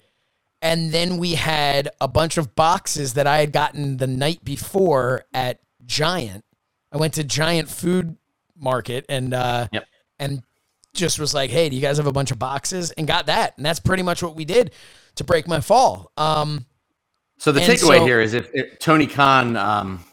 And 0.62 0.92
then 0.92 1.16
we 1.16 1.34
had 1.34 1.88
a 2.00 2.06
bunch 2.08 2.36
of 2.36 2.54
boxes 2.54 3.14
that 3.14 3.26
I 3.26 3.38
had 3.38 3.50
gotten 3.50 3.96
the 3.96 4.06
night 4.06 4.44
before 4.44 5.24
at 5.32 5.60
Giant. 5.86 6.44
I 6.92 6.98
went 6.98 7.14
to 7.14 7.24
Giant 7.24 7.68
Food 7.70 8.16
Market 8.56 9.06
and 9.08 9.32
uh 9.32 9.68
Yep. 9.72 9.86
and 10.18 10.42
just 10.92 11.18
was 11.18 11.32
like, 11.32 11.50
"Hey, 11.50 11.70
do 11.70 11.76
you 11.76 11.80
guys 11.80 11.96
have 11.96 12.06
a 12.06 12.12
bunch 12.12 12.30
of 12.30 12.38
boxes?" 12.38 12.90
and 12.90 13.06
got 13.06 13.26
that. 13.26 13.56
And 13.56 13.64
that's 13.64 13.80
pretty 13.80 14.02
much 14.02 14.22
what 14.22 14.36
we 14.36 14.44
did 14.44 14.72
to 15.14 15.24
break 15.24 15.48
my 15.48 15.60
fall. 15.60 16.12
Um 16.18 16.66
So 17.40 17.52
the 17.52 17.62
And 17.62 17.72
takeaway 17.72 17.98
so- 17.98 18.04
here 18.06 18.20
is 18.20 18.34
if, 18.34 18.50
if 18.52 18.78
Tony 18.78 19.06
Khan, 19.06 19.56
um, 19.56 20.04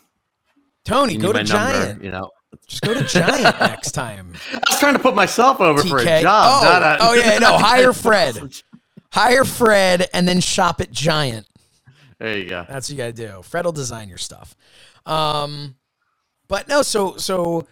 Tony, 0.86 1.18
go 1.18 1.34
to 1.34 1.40
my 1.40 1.44
number, 1.44 1.74
Giant. 1.74 2.04
you 2.04 2.10
know, 2.10 2.32
Just 2.68 2.82
go 2.84 2.94
to 2.94 3.04
Giant 3.04 3.44
next 3.60 3.92
time. 3.92 4.32
I 4.54 4.60
was 4.70 4.80
trying 4.80 4.94
to 4.94 5.00
put 5.00 5.14
myself 5.14 5.60
over 5.60 5.84
for 5.84 5.98
a 6.00 6.22
job. 6.22 6.62
Oh, 6.64 6.70
not 6.70 6.82
a- 6.82 6.98
oh, 7.02 7.14
yeah, 7.14 7.38
no, 7.40 7.58
hire 7.58 7.92
Fred. 7.92 8.38
Hire 9.12 9.44
Fred 9.46 10.08
and 10.14 10.28
then 10.28 10.40
shop 10.42 10.80
at 10.82 10.92
Giant. 10.92 11.48
There 12.20 12.38
you 12.38 12.48
go. 12.50 12.66
That's 12.68 12.88
what 12.88 12.92
you 12.92 12.98
got 12.98 13.06
to 13.08 13.14
do. 13.14 13.42
Fred 13.42 13.66
will 13.66 13.72
design 13.72 14.10
your 14.10 14.18
stuff. 14.18 14.56
Um, 15.06 15.76
but 16.48 16.68
no, 16.68 16.82
so 16.82 17.16
so 17.18 17.66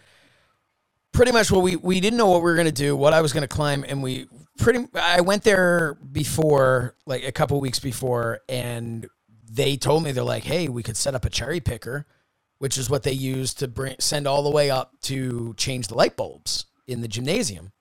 pretty 1.12 1.32
much 1.32 1.50
what 1.50 1.62
we 1.62 1.76
we 1.76 2.00
didn't 2.00 2.16
know 2.18 2.26
what 2.28 2.38
we 2.38 2.50
were 2.50 2.56
gonna 2.56 2.72
do, 2.72 2.96
what 2.96 3.12
I 3.12 3.20
was 3.22 3.32
gonna 3.32 3.48
climb, 3.48 3.84
and 3.86 4.02
we 4.02 4.26
pretty. 4.58 4.86
I 4.94 5.20
went 5.20 5.44
there 5.44 5.94
before, 6.10 6.94
like 7.06 7.22
a 7.24 7.32
couple 7.32 7.60
weeks 7.60 7.78
before, 7.80 8.40
and 8.48 9.06
they 9.48 9.76
told 9.76 10.02
me 10.02 10.12
they're 10.12 10.24
like, 10.24 10.44
"Hey, 10.44 10.68
we 10.68 10.82
could 10.82 10.96
set 10.96 11.14
up 11.14 11.24
a 11.24 11.30
cherry 11.30 11.60
picker," 11.60 12.06
which 12.58 12.78
is 12.78 12.90
what 12.90 13.02
they 13.02 13.12
use 13.12 13.54
to 13.54 13.68
bring 13.68 13.96
send 13.98 14.26
all 14.26 14.42
the 14.42 14.50
way 14.50 14.70
up 14.70 15.00
to 15.02 15.54
change 15.56 15.88
the 15.88 15.94
light 15.94 16.16
bulbs 16.16 16.66
in 16.86 17.00
the 17.00 17.08
gymnasium. 17.08 17.72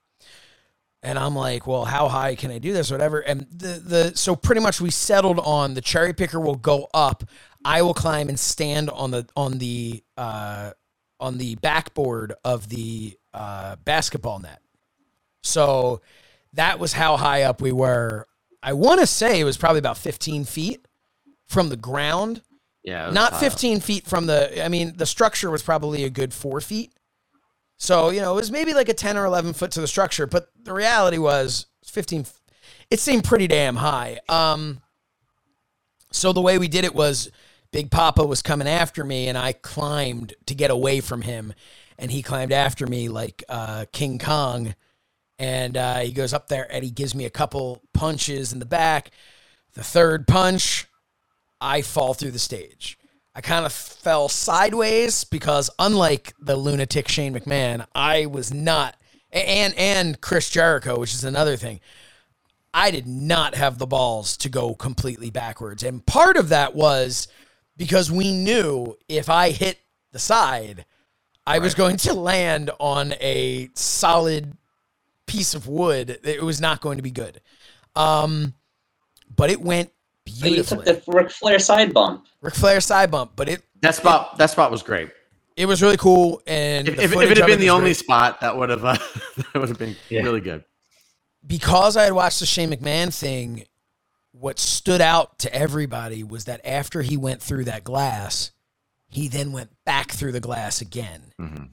And 1.03 1.19
I'm 1.19 1.35
like, 1.35 1.67
well, 1.67 1.85
how 1.85 2.07
high 2.07 2.33
can 2.33 2.49
I 2.49 2.57
do 2.57 2.73
this, 2.73 2.89
whatever? 2.89 3.19
And 3.19 3.47
the 3.51 3.79
the 3.79 4.17
so 4.17 4.35
pretty 4.35 4.61
much 4.61 4.81
we 4.81 4.89
settled 4.89 5.39
on 5.39 5.75
the 5.75 5.81
cherry 5.81 6.13
picker 6.13 6.39
will 6.39 6.55
go 6.55 6.87
up. 6.93 7.23
I 7.63 7.83
will 7.83 7.93
climb 7.93 8.27
and 8.27 8.39
stand 8.39 8.89
on 8.89 9.11
the 9.11 9.27
on 9.35 9.59
the 9.59 10.03
uh, 10.17 10.71
on 11.19 11.37
the 11.37 11.55
backboard 11.55 12.33
of 12.43 12.69
the 12.69 13.17
uh, 13.33 13.75
basketball 13.85 14.39
net. 14.39 14.61
So 15.43 16.01
that 16.53 16.79
was 16.79 16.93
how 16.93 17.17
high 17.17 17.43
up 17.43 17.61
we 17.61 17.71
were. 17.71 18.27
I 18.63 18.73
want 18.73 18.99
to 18.99 19.07
say 19.07 19.39
it 19.39 19.43
was 19.43 19.57
probably 19.57 19.79
about 19.79 19.97
15 19.97 20.45
feet 20.45 20.84
from 21.47 21.69
the 21.69 21.77
ground 21.77 22.41
Yeah. 22.83 23.09
not 23.11 23.39
15 23.39 23.79
feet 23.79 24.05
from 24.05 24.25
the 24.27 24.63
i 24.63 24.67
mean 24.69 24.93
the 24.97 25.05
structure 25.05 25.49
was 25.51 25.61
probably 25.63 26.03
a 26.03 26.09
good 26.09 26.33
four 26.33 26.61
feet. 26.61 26.91
So 27.77 28.09
you 28.09 28.21
know 28.21 28.33
it 28.33 28.35
was 28.35 28.51
maybe 28.51 28.73
like 28.73 28.89
a 28.89 28.93
10 28.93 29.17
or 29.17 29.25
11 29.25 29.53
foot 29.53 29.71
to 29.71 29.81
the 29.81 29.87
structure 29.87 30.25
but 30.27 30.47
the 30.63 30.73
reality 30.73 31.17
was 31.17 31.65
15 31.85 32.25
it 32.89 32.99
seemed 32.99 33.23
pretty 33.23 33.47
damn 33.47 33.75
high. 33.75 34.19
Um 34.29 34.81
so 36.11 36.31
the 36.33 36.41
way 36.41 36.57
we 36.57 36.67
did 36.67 36.85
it 36.85 36.95
was 36.95 37.29
big 37.71 37.91
papa 37.91 38.25
was 38.25 38.41
coming 38.41 38.67
after 38.67 39.03
me 39.03 39.27
and 39.27 39.37
i 39.37 39.51
climbed 39.53 40.33
to 40.45 40.55
get 40.55 40.71
away 40.71 41.01
from 41.01 41.21
him. 41.21 41.53
And 41.97 42.11
he 42.11 42.21
climbed 42.21 42.51
after 42.51 42.85
me 42.87 43.07
like 43.07 43.41
uh, 43.47 43.85
king 43.93 44.19
kong. 44.19 44.75
And 45.39 45.77
uh, 45.77 45.99
he 45.99 46.11
goes 46.11 46.33
up 46.33 46.49
there 46.49 46.67
and 46.69 46.83
he 46.83 46.91
gives 46.91 47.15
me 47.15 47.23
a 47.23 47.29
couple 47.29 47.81
punches 47.93 48.51
in 48.51 48.59
the 48.59 48.65
back. 48.65 49.11
The 49.75 49.83
third 49.83 50.27
punch 50.27 50.87
I 51.59 51.81
fall 51.81 52.13
through 52.13 52.31
the 52.31 52.39
stage. 52.39 52.97
I 53.33 53.41
kind 53.41 53.65
of 53.65 53.73
fell 53.73 54.29
sideways 54.29 55.25
because 55.25 55.69
unlike 55.77 56.33
the 56.39 56.55
lunatic 56.55 57.09
Shane 57.09 57.33
McMahon, 57.33 57.85
I 57.93 58.27
was 58.27 58.53
not 58.53 58.95
and 59.31 59.73
and 59.77 60.21
Chris 60.21 60.49
Jericho, 60.49 60.99
which 60.99 61.13
is 61.13 61.23
another 61.23 61.57
thing. 61.57 61.81
I 62.73 62.91
did 62.91 63.07
not 63.07 63.55
have 63.55 63.77
the 63.77 63.87
balls 63.87 64.37
to 64.37 64.49
go 64.49 64.73
completely 64.73 65.29
backwards. 65.29 65.83
And 65.83 66.05
part 66.05 66.37
of 66.37 66.49
that 66.49 66.75
was 66.75 67.27
because 67.77 68.11
we 68.11 68.33
knew 68.33 68.97
if 69.07 69.29
I 69.29 69.51
hit 69.51 69.79
the 70.11 70.19
side, 70.19 70.85
I 71.47 71.59
was 71.59 71.73
going 71.73 71.97
to 71.97 72.13
land 72.13 72.71
on 72.79 73.13
a 73.13 73.69
solid 73.75 74.57
piece 75.25 75.53
of 75.53 75.67
wood. 75.67 76.19
It 76.23 76.43
was 76.43 76.59
not 76.59 76.81
going 76.81 76.97
to 76.97 77.03
be 77.03 77.11
good. 77.11 77.41
Um, 77.95 78.53
but 79.33 79.49
it 79.49 79.61
went 79.61 79.91
But 80.41 80.51
you 80.51 80.63
took 80.63 80.83
the 80.85 81.01
Ric 81.07 81.31
Flair 81.31 81.59
side 81.59 81.93
bump. 81.93 82.25
Ric 82.41 82.55
Flair 82.55 82.81
side 82.81 83.11
bump, 83.11 83.31
but 83.35 83.47
it 83.49 83.61
That 83.81 83.95
spot. 83.95 84.37
That 84.37 84.49
spot 84.49 84.71
was 84.71 84.81
great. 84.83 85.09
it 85.55 85.65
was 85.67 85.81
really 85.81 85.97
cool. 85.97 86.41
And 86.47 86.87
If, 86.89 86.99
if, 86.99 87.13
if 87.13 87.31
it 87.31 87.37
had 87.37 87.45
been 87.47 87.59
the 87.59 87.69
only 87.69 87.85
great. 87.89 87.97
spot, 87.97 88.41
that 88.41 88.57
would 88.57 88.69
have 88.69 88.83
uh, 88.83 88.97
that 89.37 89.53
would 89.55 89.69
have 89.69 89.79
been 89.79 89.95
Yeah. 90.09 90.21
really 90.23 90.41
good. 90.41 90.63
because 91.45 91.95
I 91.95 92.03
had 92.05 92.13
watched 92.13 92.39
the 92.39 92.45
Shane 92.45 92.71
McMahon 92.71 93.13
thing, 93.13 93.65
what 94.31 94.59
stood 94.59 94.99
out 95.01 95.39
to 95.39 95.53
everybody 95.53 96.23
was 96.23 96.45
that 96.45 96.59
after 96.65 97.01
he 97.01 97.15
went 97.17 97.41
through 97.41 97.65
that 97.65 97.83
glass, 97.83 98.51
he 99.07 99.27
then 99.29 99.51
went 99.53 99.69
back 99.85 100.11
through 100.11 100.33
the 100.33 100.41
glass 100.41 100.81
again. 100.81 101.31
Mm-hmm. 101.39 101.63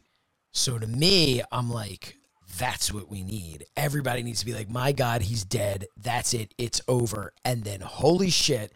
So 0.52 0.78
to 0.78 0.86
me, 0.86 1.42
I'm 1.50 1.70
like, 1.70 2.16
That's 2.58 2.92
what 2.92 3.10
we 3.10 3.22
need. 3.22 3.64
Everybody 3.76 4.22
needs 4.22 4.40
to 4.40 4.46
be 4.46 4.52
like, 4.52 4.68
my 4.68 4.92
God, 4.92 5.22
he's 5.22 5.44
dead. 5.44 5.86
That's 5.96 6.34
it. 6.34 6.54
It's 6.58 6.80
over. 6.86 7.32
And 7.44 7.64
then, 7.64 7.80
holy 7.80 8.30
shit, 8.30 8.72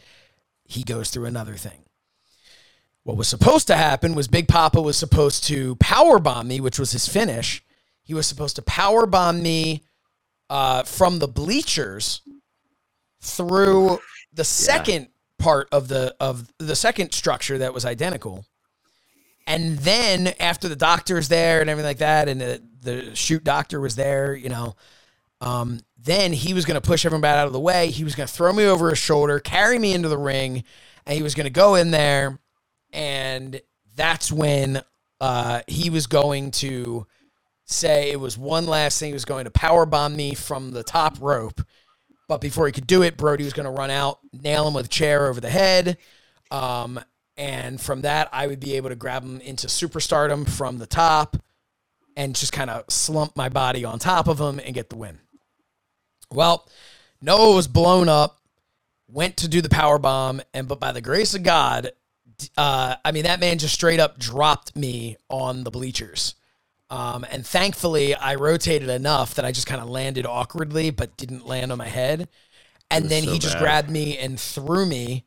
he 0.65 0.82
goes 0.82 1.11
through 1.11 1.27
another 1.27 1.55
thing. 1.55 1.85
What 3.03 3.16
was 3.16 3.28
supposed 3.28 3.66
to 3.69 3.77
happen 3.77 4.15
was 4.15 4.28
Big 4.28 4.48
Papa 4.48 4.81
was 4.81 4.97
supposed 4.97 5.44
to 5.44 5.77
power 5.77 6.19
bomb 6.19 6.48
me, 6.48 6.61
which 6.61 6.78
was 6.78 6.93
his 6.93 7.07
finish. 7.07 7.62
He 8.03 8.15
was 8.15 8.27
supposed 8.27 8.57
to 8.57 8.62
power 8.62 9.07
bomb 9.07 9.43
me 9.43 9.85
uh, 10.48 10.82
from 10.85 11.19
the 11.19 11.28
bleachers 11.28 12.23
through 13.20 13.98
the 14.32 14.44
second 14.44 15.09
part 15.39 15.69
of 15.70 15.89
the 15.89 16.15
of 16.19 16.51
the 16.59 16.77
second 16.77 17.12
structure 17.12 17.59
that 17.59 17.74
was 17.74 17.85
identical. 17.85 18.47
And 19.47 19.78
then 19.78 20.35
after 20.40 20.69
the 20.69 20.77
doctor's 20.77 21.28
there 21.28 21.61
and 21.61 21.70
everything 21.70 21.89
like 21.89 21.98
that, 21.98 22.28
and 22.28 22.40
the, 22.40 22.62
the 22.86 23.14
shoot 23.14 23.44
doctor 23.44 23.80
was 23.80 23.96
there, 23.96 24.34
you 24.34 24.48
know, 24.48 24.76
um, 25.40 25.80
then 25.98 26.32
he 26.32 26.54
was 26.54 26.64
going 26.64 26.80
to 26.80 26.86
push 26.86 27.04
everyone 27.04 27.24
out 27.24 27.46
of 27.46 27.52
the 27.52 27.60
way. 27.60 27.90
He 27.90 28.04
was 28.04 28.14
going 28.14 28.26
to 28.26 28.32
throw 28.32 28.52
me 28.52 28.64
over 28.64 28.90
his 28.90 28.98
shoulder, 28.98 29.38
carry 29.38 29.78
me 29.78 29.92
into 29.92 30.08
the 30.08 30.16
ring, 30.16 30.64
and 31.04 31.16
he 31.16 31.22
was 31.22 31.34
going 31.34 31.44
to 31.44 31.50
go 31.50 31.74
in 31.74 31.90
there. 31.90 32.38
And 32.92 33.60
that's 33.94 34.32
when 34.32 34.82
uh, 35.20 35.62
he 35.66 35.90
was 35.90 36.06
going 36.06 36.52
to 36.52 37.06
say 37.64 38.10
it 38.10 38.20
was 38.20 38.38
one 38.38 38.66
last 38.66 38.98
thing. 38.98 39.08
He 39.08 39.14
was 39.14 39.24
going 39.24 39.44
to 39.44 39.50
power 39.50 39.84
bomb 39.84 40.16
me 40.16 40.34
from 40.34 40.70
the 40.70 40.82
top 40.82 41.18
rope. 41.20 41.60
But 42.28 42.40
before 42.40 42.66
he 42.66 42.72
could 42.72 42.86
do 42.86 43.02
it, 43.02 43.16
Brody 43.16 43.44
was 43.44 43.52
going 43.52 43.66
to 43.66 43.70
run 43.70 43.90
out, 43.90 44.18
nail 44.32 44.66
him 44.66 44.74
with 44.74 44.86
a 44.86 44.88
chair 44.88 45.26
over 45.26 45.40
the 45.40 45.50
head. 45.50 45.98
Um, 46.50 46.98
and 47.36 47.80
from 47.80 48.00
that, 48.02 48.28
I 48.32 48.46
would 48.46 48.60
be 48.60 48.76
able 48.76 48.88
to 48.88 48.96
grab 48.96 49.22
him 49.22 49.40
into 49.40 49.66
superstardom 49.66 50.48
from 50.48 50.78
the 50.78 50.86
top 50.86 51.36
and 52.16 52.34
just 52.34 52.52
kind 52.52 52.70
of 52.70 52.84
slump 52.88 53.36
my 53.36 53.48
body 53.48 53.84
on 53.84 53.98
top 53.98 54.26
of 54.28 54.40
him 54.40 54.59
and 54.59 54.74
get 54.74 54.88
the 54.90 54.97
win. 54.97 55.18
Well, 56.32 56.68
Noah 57.20 57.55
was 57.55 57.68
blown 57.68 58.09
up, 58.09 58.38
went 59.09 59.36
to 59.38 59.48
do 59.48 59.60
the 59.60 59.68
power 59.68 59.98
bomb, 59.98 60.40
and 60.55 60.66
but 60.66 60.80
by 60.80 60.93
the 60.93 61.01
grace 61.01 61.34
of 61.34 61.43
God, 61.43 61.93
uh, 62.56 62.97
I 63.05 63.12
mean 63.12 63.24
that 63.24 63.40
man 63.40 63.59
just 63.59 63.74
straight 63.74 64.01
up 64.01 64.18
dropped 64.18 64.74
me 64.76 65.16
on 65.28 65.64
the 65.64 65.70
bleachers. 65.70 66.34
Um, 66.88 67.26
and 67.30 67.44
thankfully, 67.44 68.14
I 68.14 68.36
rotated 68.36 68.88
enough 68.88 69.34
that 69.34 69.44
I 69.44 69.51
just 69.52 69.66
kind 69.66 69.80
of 69.82 69.88
landed 69.88 70.24
awkwardly, 70.24 70.90
but 70.90 71.16
didn't 71.16 71.47
land 71.47 71.72
on 71.72 71.78
my 71.78 71.88
head. 71.88 72.28
And 72.90 73.06
then 73.09 73.24
so 73.24 73.32
he 73.32 73.38
just 73.40 73.55
bad. 73.55 73.60
grabbed 73.62 73.90
me 73.90 74.16
and 74.18 74.38
threw 74.38 74.86
me 74.86 75.24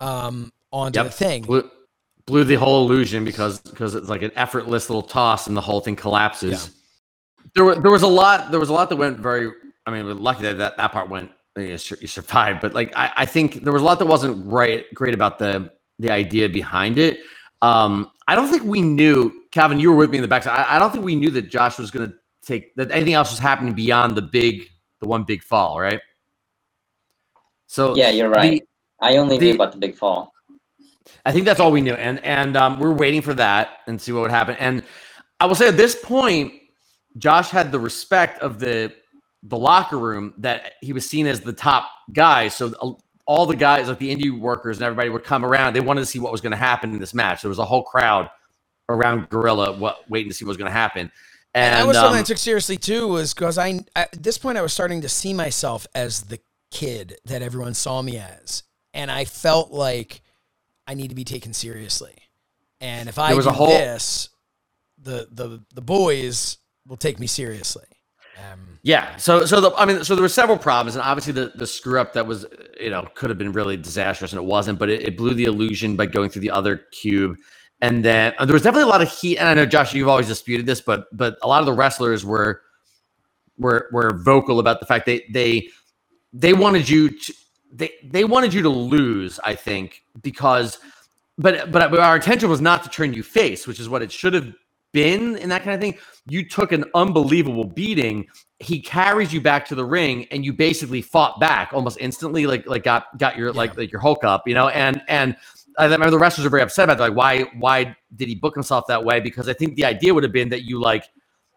um, 0.00 0.52
onto 0.72 0.98
Yep. 0.98 1.06
the 1.06 1.12
thing. 1.12 1.44
Blew 2.28 2.44
the 2.44 2.54
whole 2.54 2.84
illusion 2.84 3.24
because 3.24 3.58
because 3.60 3.94
it's 3.94 4.08
like 4.08 4.22
an 4.22 4.30
effortless 4.36 4.88
little 4.88 5.02
toss 5.02 5.48
and 5.48 5.56
the 5.56 5.60
whole 5.60 5.80
thing 5.80 5.96
collapses. 5.96 6.70
There 7.54 7.64
were 7.64 7.74
there 7.74 7.90
was 7.90 8.02
a 8.02 8.06
lot 8.08 8.50
there 8.50 8.60
was 8.60 8.68
a 8.68 8.72
lot 8.72 8.88
that 8.90 8.96
went 8.96 9.18
very. 9.18 9.50
I 9.86 9.90
mean, 9.90 10.04
we're 10.04 10.12
lucky 10.12 10.42
that 10.42 10.58
that, 10.58 10.76
that 10.76 10.92
part 10.92 11.08
went 11.08 11.30
you, 11.56 11.78
survived, 11.78 12.60
but 12.60 12.74
like 12.74 12.92
I, 12.94 13.10
I 13.16 13.26
think 13.26 13.64
there 13.64 13.72
was 13.72 13.80
a 13.82 13.84
lot 13.84 13.98
that 13.98 14.06
wasn't 14.06 14.46
right 14.46 14.84
great 14.94 15.14
about 15.14 15.38
the 15.38 15.72
the 15.98 16.10
idea 16.10 16.48
behind 16.48 16.98
it. 16.98 17.20
Um, 17.62 18.10
I 18.28 18.36
don't 18.36 18.48
think 18.48 18.62
we 18.64 18.82
knew, 18.82 19.32
Calvin. 19.50 19.80
You 19.80 19.90
were 19.90 19.96
with 19.96 20.10
me 20.10 20.18
in 20.18 20.22
the 20.22 20.28
backside. 20.28 20.58
I, 20.60 20.76
I 20.76 20.78
don't 20.78 20.92
think 20.92 21.04
we 21.04 21.16
knew 21.16 21.30
that 21.30 21.48
Josh 21.50 21.78
was 21.78 21.90
going 21.90 22.08
to 22.10 22.14
take 22.44 22.74
that 22.76 22.90
anything 22.92 23.14
else 23.14 23.30
was 23.30 23.38
happening 23.40 23.72
beyond 23.72 24.14
the 24.14 24.22
big 24.22 24.66
the 25.00 25.08
one 25.08 25.24
big 25.24 25.42
fall, 25.42 25.80
right? 25.80 26.00
So 27.66 27.96
Yeah, 27.96 28.10
you're 28.10 28.28
right. 28.28 28.62
I 29.00 29.16
only 29.16 29.38
the- 29.38 29.46
knew 29.46 29.54
about 29.54 29.72
the 29.72 29.78
big 29.78 29.96
fall. 29.96 30.32
I 31.24 31.32
think 31.32 31.44
that's 31.44 31.60
all 31.60 31.72
we 31.72 31.80
knew, 31.80 31.94
and 31.94 32.24
and 32.24 32.56
um, 32.56 32.78
we're 32.78 32.92
waiting 32.92 33.22
for 33.22 33.34
that 33.34 33.78
and 33.86 34.00
see 34.00 34.12
what 34.12 34.22
would 34.22 34.30
happen. 34.30 34.56
And 34.58 34.82
I 35.40 35.46
will 35.46 35.54
say 35.54 35.68
at 35.68 35.76
this 35.76 35.94
point, 35.94 36.52
Josh 37.16 37.50
had 37.50 37.72
the 37.72 37.78
respect 37.78 38.40
of 38.42 38.58
the 38.58 38.92
the 39.42 39.58
locker 39.58 39.98
room 39.98 40.34
that 40.38 40.72
he 40.80 40.92
was 40.92 41.08
seen 41.08 41.26
as 41.26 41.40
the 41.40 41.52
top 41.52 41.88
guy. 42.12 42.48
So 42.48 42.72
uh, 42.80 42.92
all 43.26 43.46
the 43.46 43.56
guys, 43.56 43.88
like 43.88 43.98
the 43.98 44.14
indie 44.14 44.36
workers 44.36 44.78
and 44.78 44.84
everybody, 44.84 45.10
would 45.10 45.24
come 45.24 45.44
around. 45.44 45.74
They 45.74 45.80
wanted 45.80 46.00
to 46.00 46.06
see 46.06 46.18
what 46.18 46.32
was 46.32 46.40
going 46.40 46.52
to 46.52 46.56
happen 46.56 46.92
in 46.92 46.98
this 46.98 47.14
match. 47.14 47.42
There 47.42 47.48
was 47.48 47.58
a 47.58 47.64
whole 47.64 47.82
crowd 47.82 48.30
around 48.88 49.28
Gorilla, 49.28 49.76
what 49.76 50.08
waiting 50.08 50.30
to 50.30 50.34
see 50.34 50.44
what 50.44 50.50
was 50.50 50.56
going 50.56 50.70
to 50.70 50.76
happen. 50.76 51.12
And, 51.54 51.74
And 51.74 51.74
that 51.74 51.86
was 51.86 51.96
something 51.96 52.16
um, 52.16 52.20
I 52.20 52.24
took 52.24 52.38
seriously 52.38 52.76
too, 52.76 53.08
was 53.08 53.34
because 53.34 53.58
I 53.58 53.80
at 53.94 54.12
this 54.12 54.38
point 54.38 54.58
I 54.58 54.62
was 54.62 54.72
starting 54.72 55.02
to 55.02 55.08
see 55.08 55.34
myself 55.34 55.86
as 55.94 56.22
the 56.22 56.40
kid 56.70 57.16
that 57.24 57.42
everyone 57.42 57.74
saw 57.74 58.02
me 58.02 58.18
as, 58.18 58.64
and 58.92 59.10
I 59.10 59.24
felt 59.24 59.70
like 59.70 60.22
I 60.88 60.94
need 60.94 61.10
to 61.10 61.16
be 61.16 61.24
taken 61.24 61.54
seriously. 61.54 62.14
And 62.80 63.08
if 63.10 63.18
I 63.18 63.34
was 63.34 63.46
do 63.46 63.50
a 63.50 63.54
whole- 63.54 63.68
this, 63.68 64.30
the 64.98 65.28
the 65.32 65.64
the 65.74 65.82
boys 65.82 66.58
will 66.86 66.98
take 66.98 67.20
me 67.20 67.28
seriously. 67.28 67.86
Um, 68.38 68.80
Yeah. 68.82 69.16
So, 69.16 69.46
so 69.46 69.60
the, 69.60 69.72
I 69.76 69.86
mean, 69.86 70.04
so 70.04 70.14
there 70.16 70.22
were 70.22 70.28
several 70.30 70.58
problems, 70.58 70.96
and 70.96 71.02
obviously 71.04 71.34
the 71.34 71.52
the 71.56 71.66
screw 71.66 72.00
up 72.00 72.14
that 72.14 72.26
was, 72.26 72.46
you 72.80 72.90
know, 72.90 73.08
could 73.14 73.30
have 73.30 73.38
been 73.38 73.52
really 73.52 73.76
disastrous, 73.76 74.32
and 74.32 74.40
it 74.42 74.46
wasn't. 74.46 74.78
But 74.78 74.90
it, 74.90 75.02
it 75.08 75.16
blew 75.18 75.34
the 75.34 75.44
illusion 75.44 75.96
by 75.96 76.06
going 76.06 76.30
through 76.30 76.42
the 76.42 76.52
other 76.52 76.78
cube, 76.92 77.36
and 77.82 78.04
then 78.04 78.34
uh, 78.38 78.46
there 78.46 78.54
was 78.54 78.62
definitely 78.62 78.84
a 78.88 78.92
lot 78.92 79.02
of 79.02 79.10
heat. 79.12 79.38
And 79.38 79.48
I 79.48 79.54
know 79.54 79.66
Josh, 79.66 79.94
you've 79.94 80.08
always 80.08 80.28
disputed 80.28 80.66
this, 80.66 80.80
but 80.80 81.06
but 81.12 81.38
a 81.42 81.48
lot 81.48 81.60
of 81.60 81.66
the 81.66 81.74
wrestlers 81.74 82.24
were 82.24 82.62
were 83.58 83.88
were 83.92 84.12
vocal 84.24 84.60
about 84.60 84.80
the 84.80 84.86
fact 84.86 85.06
they 85.06 85.24
they 85.32 85.68
they 86.32 86.54
wanted 86.54 86.88
you 86.88 87.10
to 87.10 87.34
they 87.72 87.92
they 88.04 88.24
wanted 88.24 88.54
you 88.54 88.62
to 88.62 88.68
lose. 88.68 89.38
I 89.44 89.54
think 89.54 90.02
because, 90.22 90.78
but 91.36 91.70
but 91.70 91.98
our 91.98 92.16
intention 92.16 92.48
was 92.48 92.60
not 92.60 92.82
to 92.84 92.88
turn 92.88 93.12
you 93.12 93.22
face, 93.22 93.66
which 93.66 93.80
is 93.80 93.88
what 93.88 94.02
it 94.02 94.10
should 94.10 94.34
have 94.34 94.52
been 94.92 95.36
in 95.36 95.48
that 95.50 95.62
kind 95.62 95.74
of 95.74 95.80
thing. 95.80 95.98
You 96.26 96.48
took 96.48 96.72
an 96.72 96.84
unbelievable 96.94 97.64
beating. 97.64 98.26
He 98.58 98.80
carries 98.80 99.32
you 99.32 99.40
back 99.40 99.66
to 99.66 99.74
the 99.74 99.84
ring, 99.84 100.26
and 100.30 100.44
you 100.44 100.52
basically 100.52 101.02
fought 101.02 101.38
back 101.38 101.72
almost 101.72 101.98
instantly. 102.00 102.46
Like 102.46 102.66
like 102.66 102.84
got 102.84 103.16
got 103.18 103.36
your 103.36 103.52
like 103.52 103.76
like 103.76 103.92
your 103.92 104.00
Hulk 104.00 104.24
up, 104.24 104.48
you 104.48 104.54
know. 104.54 104.68
And 104.68 105.02
and 105.08 105.36
I 105.78 105.84
remember 105.84 106.10
the 106.10 106.18
wrestlers 106.18 106.46
are 106.46 106.50
very 106.50 106.62
upset 106.62 106.84
about 106.84 106.98
that. 106.98 107.10
Like 107.10 107.16
why 107.16 107.42
why 107.58 107.96
did 108.16 108.28
he 108.28 108.34
book 108.34 108.54
himself 108.54 108.86
that 108.88 109.04
way? 109.04 109.20
Because 109.20 109.48
I 109.48 109.52
think 109.52 109.76
the 109.76 109.84
idea 109.84 110.14
would 110.14 110.24
have 110.24 110.32
been 110.32 110.48
that 110.48 110.64
you 110.64 110.80
like 110.80 111.04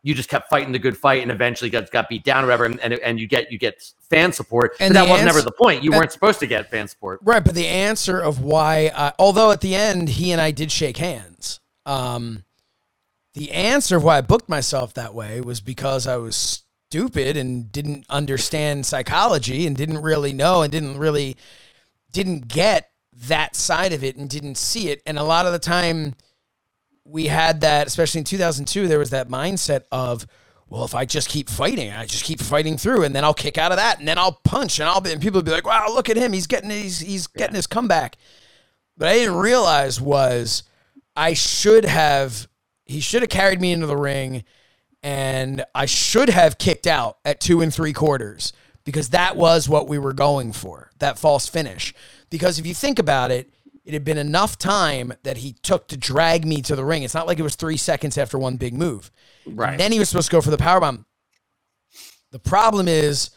you 0.03 0.14
just 0.15 0.30
kept 0.30 0.49
fighting 0.49 0.72
the 0.72 0.80
good 0.80 0.98
fight 0.98 1.22
and 1.22 1.32
eventually 1.32 1.69
got 1.69 1.90
got 1.91 2.10
beat 2.10 2.23
down 2.23 2.44
or 2.44 2.48
whatever, 2.48 2.65
and 2.65 2.80
and, 2.80 2.94
and 2.94 3.19
you 3.19 3.28
get 3.28 3.52
you 3.52 3.57
get 3.57 3.84
fan 4.10 4.32
support. 4.32 4.76
And 4.80 4.95
that 4.95 5.07
was 5.07 5.23
never 5.23 5.41
the 5.41 5.52
point. 5.52 5.84
You 5.84 5.91
and- 5.91 5.99
weren't 5.99 6.11
supposed 6.11 6.40
to 6.40 6.48
get 6.48 6.69
fan 6.69 6.88
support. 6.88 7.19
right, 7.23 7.44
but 7.44 7.56
the 7.56 7.68
answer 7.68 8.19
of 8.19 8.41
why, 8.41 8.91
I, 8.95 9.14
although 9.19 9.52
at 9.52 9.61
the 9.61 9.76
end 9.76 10.10
he 10.10 10.32
and 10.32 10.41
I 10.41 10.52
did 10.52 10.72
shake 10.72 10.98
hands, 10.98 11.60
um, 11.86 12.44
the 13.34 13.52
answer 13.52 13.98
of 13.98 14.03
why 14.03 14.18
I 14.18 14.22
booked 14.22 14.49
myself 14.49 14.94
that 14.95 15.14
way 15.14 15.40
was 15.40 15.61
because 15.61 16.07
I 16.07 16.18
was 16.18 16.64
stupid 16.90 17.38
and 17.38 17.72
didn't 17.72 18.06
understand 18.10 18.86
psychology 18.86 19.65
and 19.65 19.78
didn't 19.78 20.02
really 20.02 20.34
know 20.34 20.61
and 20.61 20.72
didn't 20.72 20.98
really 20.98 21.38
didn't 22.11 22.49
get 22.49 22.91
that 23.14 23.56
side 23.56 23.94
of 23.94 24.03
it 24.03 24.18
and 24.18 24.30
didn't 24.30 24.56
see 24.56 24.90
it. 24.90 25.02
And 25.06 25.18
a 25.18 25.23
lot 25.23 25.45
of 25.45 25.53
the 25.53 25.60
time 25.60 26.15
we 27.12 27.28
had 27.28 27.62
that, 27.62 27.88
especially 27.88 28.20
in 28.20 28.26
2002, 28.26 28.88
there 28.88 29.00
was 29.00 29.10
that 29.10 29.28
mindset 29.28 29.84
of, 29.92 30.26
well, 30.70 30.86
if 30.86 30.96
I 30.96 31.06
just 31.06 31.28
keep 31.30 31.50
fighting, 31.50 31.92
I 31.92 32.06
just 32.06 32.24
keep 32.24 32.40
fighting 32.40 32.78
through, 32.78 33.04
and 33.04 33.14
then 33.14 33.24
I'll 33.26 33.34
kick 33.34 33.58
out 33.58 33.72
of 33.72 33.78
that, 33.78 34.00
and 34.00 34.08
then 34.08 34.18
I'll 34.18 34.40
punch, 34.44 34.80
and 34.80 34.88
I'll 34.88 35.02
be, 35.02 35.12
and 35.12 35.22
people 35.22 35.40
would 35.40 35.46
be 35.46 35.52
like, 35.52 35.68
"Wow, 35.68 35.88
look 35.90 36.10
at 36.10 36.18
him! 36.18 36.32
He's 36.32 36.48
getting 36.48 36.70
he's 36.70 37.00
he's 37.00 37.28
getting 37.28 37.56
his 37.56 37.68
comeback." 37.68 38.16
But 38.98 39.10
I 39.10 39.14
didn't 39.16 39.36
realize 39.36 40.00
was 40.00 40.64
I 41.16 41.34
should 41.34 41.84
have 41.86 42.48
he 42.86 43.02
should 43.02 43.22
have 43.22 43.30
carried 43.30 43.60
me 43.60 43.74
into 43.74 43.88
the 43.88 43.98
ring, 43.98 44.44
and 45.04 45.66
I 45.76 45.86
should 45.86 46.30
have 46.30 46.58
kicked 46.58 46.88
out 46.88 47.18
at 47.26 47.42
two 47.42 47.62
and 47.62 47.74
three 47.74 47.94
quarters 47.94 48.54
because 48.86 49.10
that 49.10 49.36
was 49.36 49.68
what 49.68 49.88
we 49.88 50.00
were 50.00 50.14
going 50.14 50.54
for 50.54 50.92
that 51.00 51.20
false 51.20 51.48
finish. 51.50 51.94
Because 52.30 52.60
if 52.60 52.66
you 52.66 52.74
think 52.74 52.98
about 52.98 53.32
it, 53.32 53.54
it 53.84 53.94
had 53.94 54.03
been 54.03 54.18
enough 54.18 54.58
time 54.58 55.14
that 55.24 55.38
he 55.38 55.53
took 55.53 55.88
to 55.88 55.98
drag 55.98 56.45
me 56.45 56.62
to 56.62 56.76
the 56.76 56.86
ring. 56.86 57.03
It's 57.03 57.14
not 57.14 57.28
like 57.28 57.40
it 57.40 57.44
was 57.44 57.56
three 57.56 57.78
seconds 57.78 58.18
after 58.18 58.38
one 58.38 58.58
big 58.58 58.74
move. 58.74 59.12
Right. 59.45 59.78
Then 59.78 59.91
he 59.91 59.99
was 59.99 60.10
supposed 60.10 60.28
to 60.30 60.32
go 60.32 60.41
for 60.41 60.52
the 60.52 60.58
powerbomb. 60.58 61.06
The 62.32 62.40
problem 62.40 62.88
is, 62.88 63.32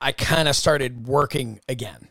I 0.00 0.12
kind 0.12 0.48
of 0.48 0.56
started 0.56 1.06
working 1.06 1.60
again 1.68 2.08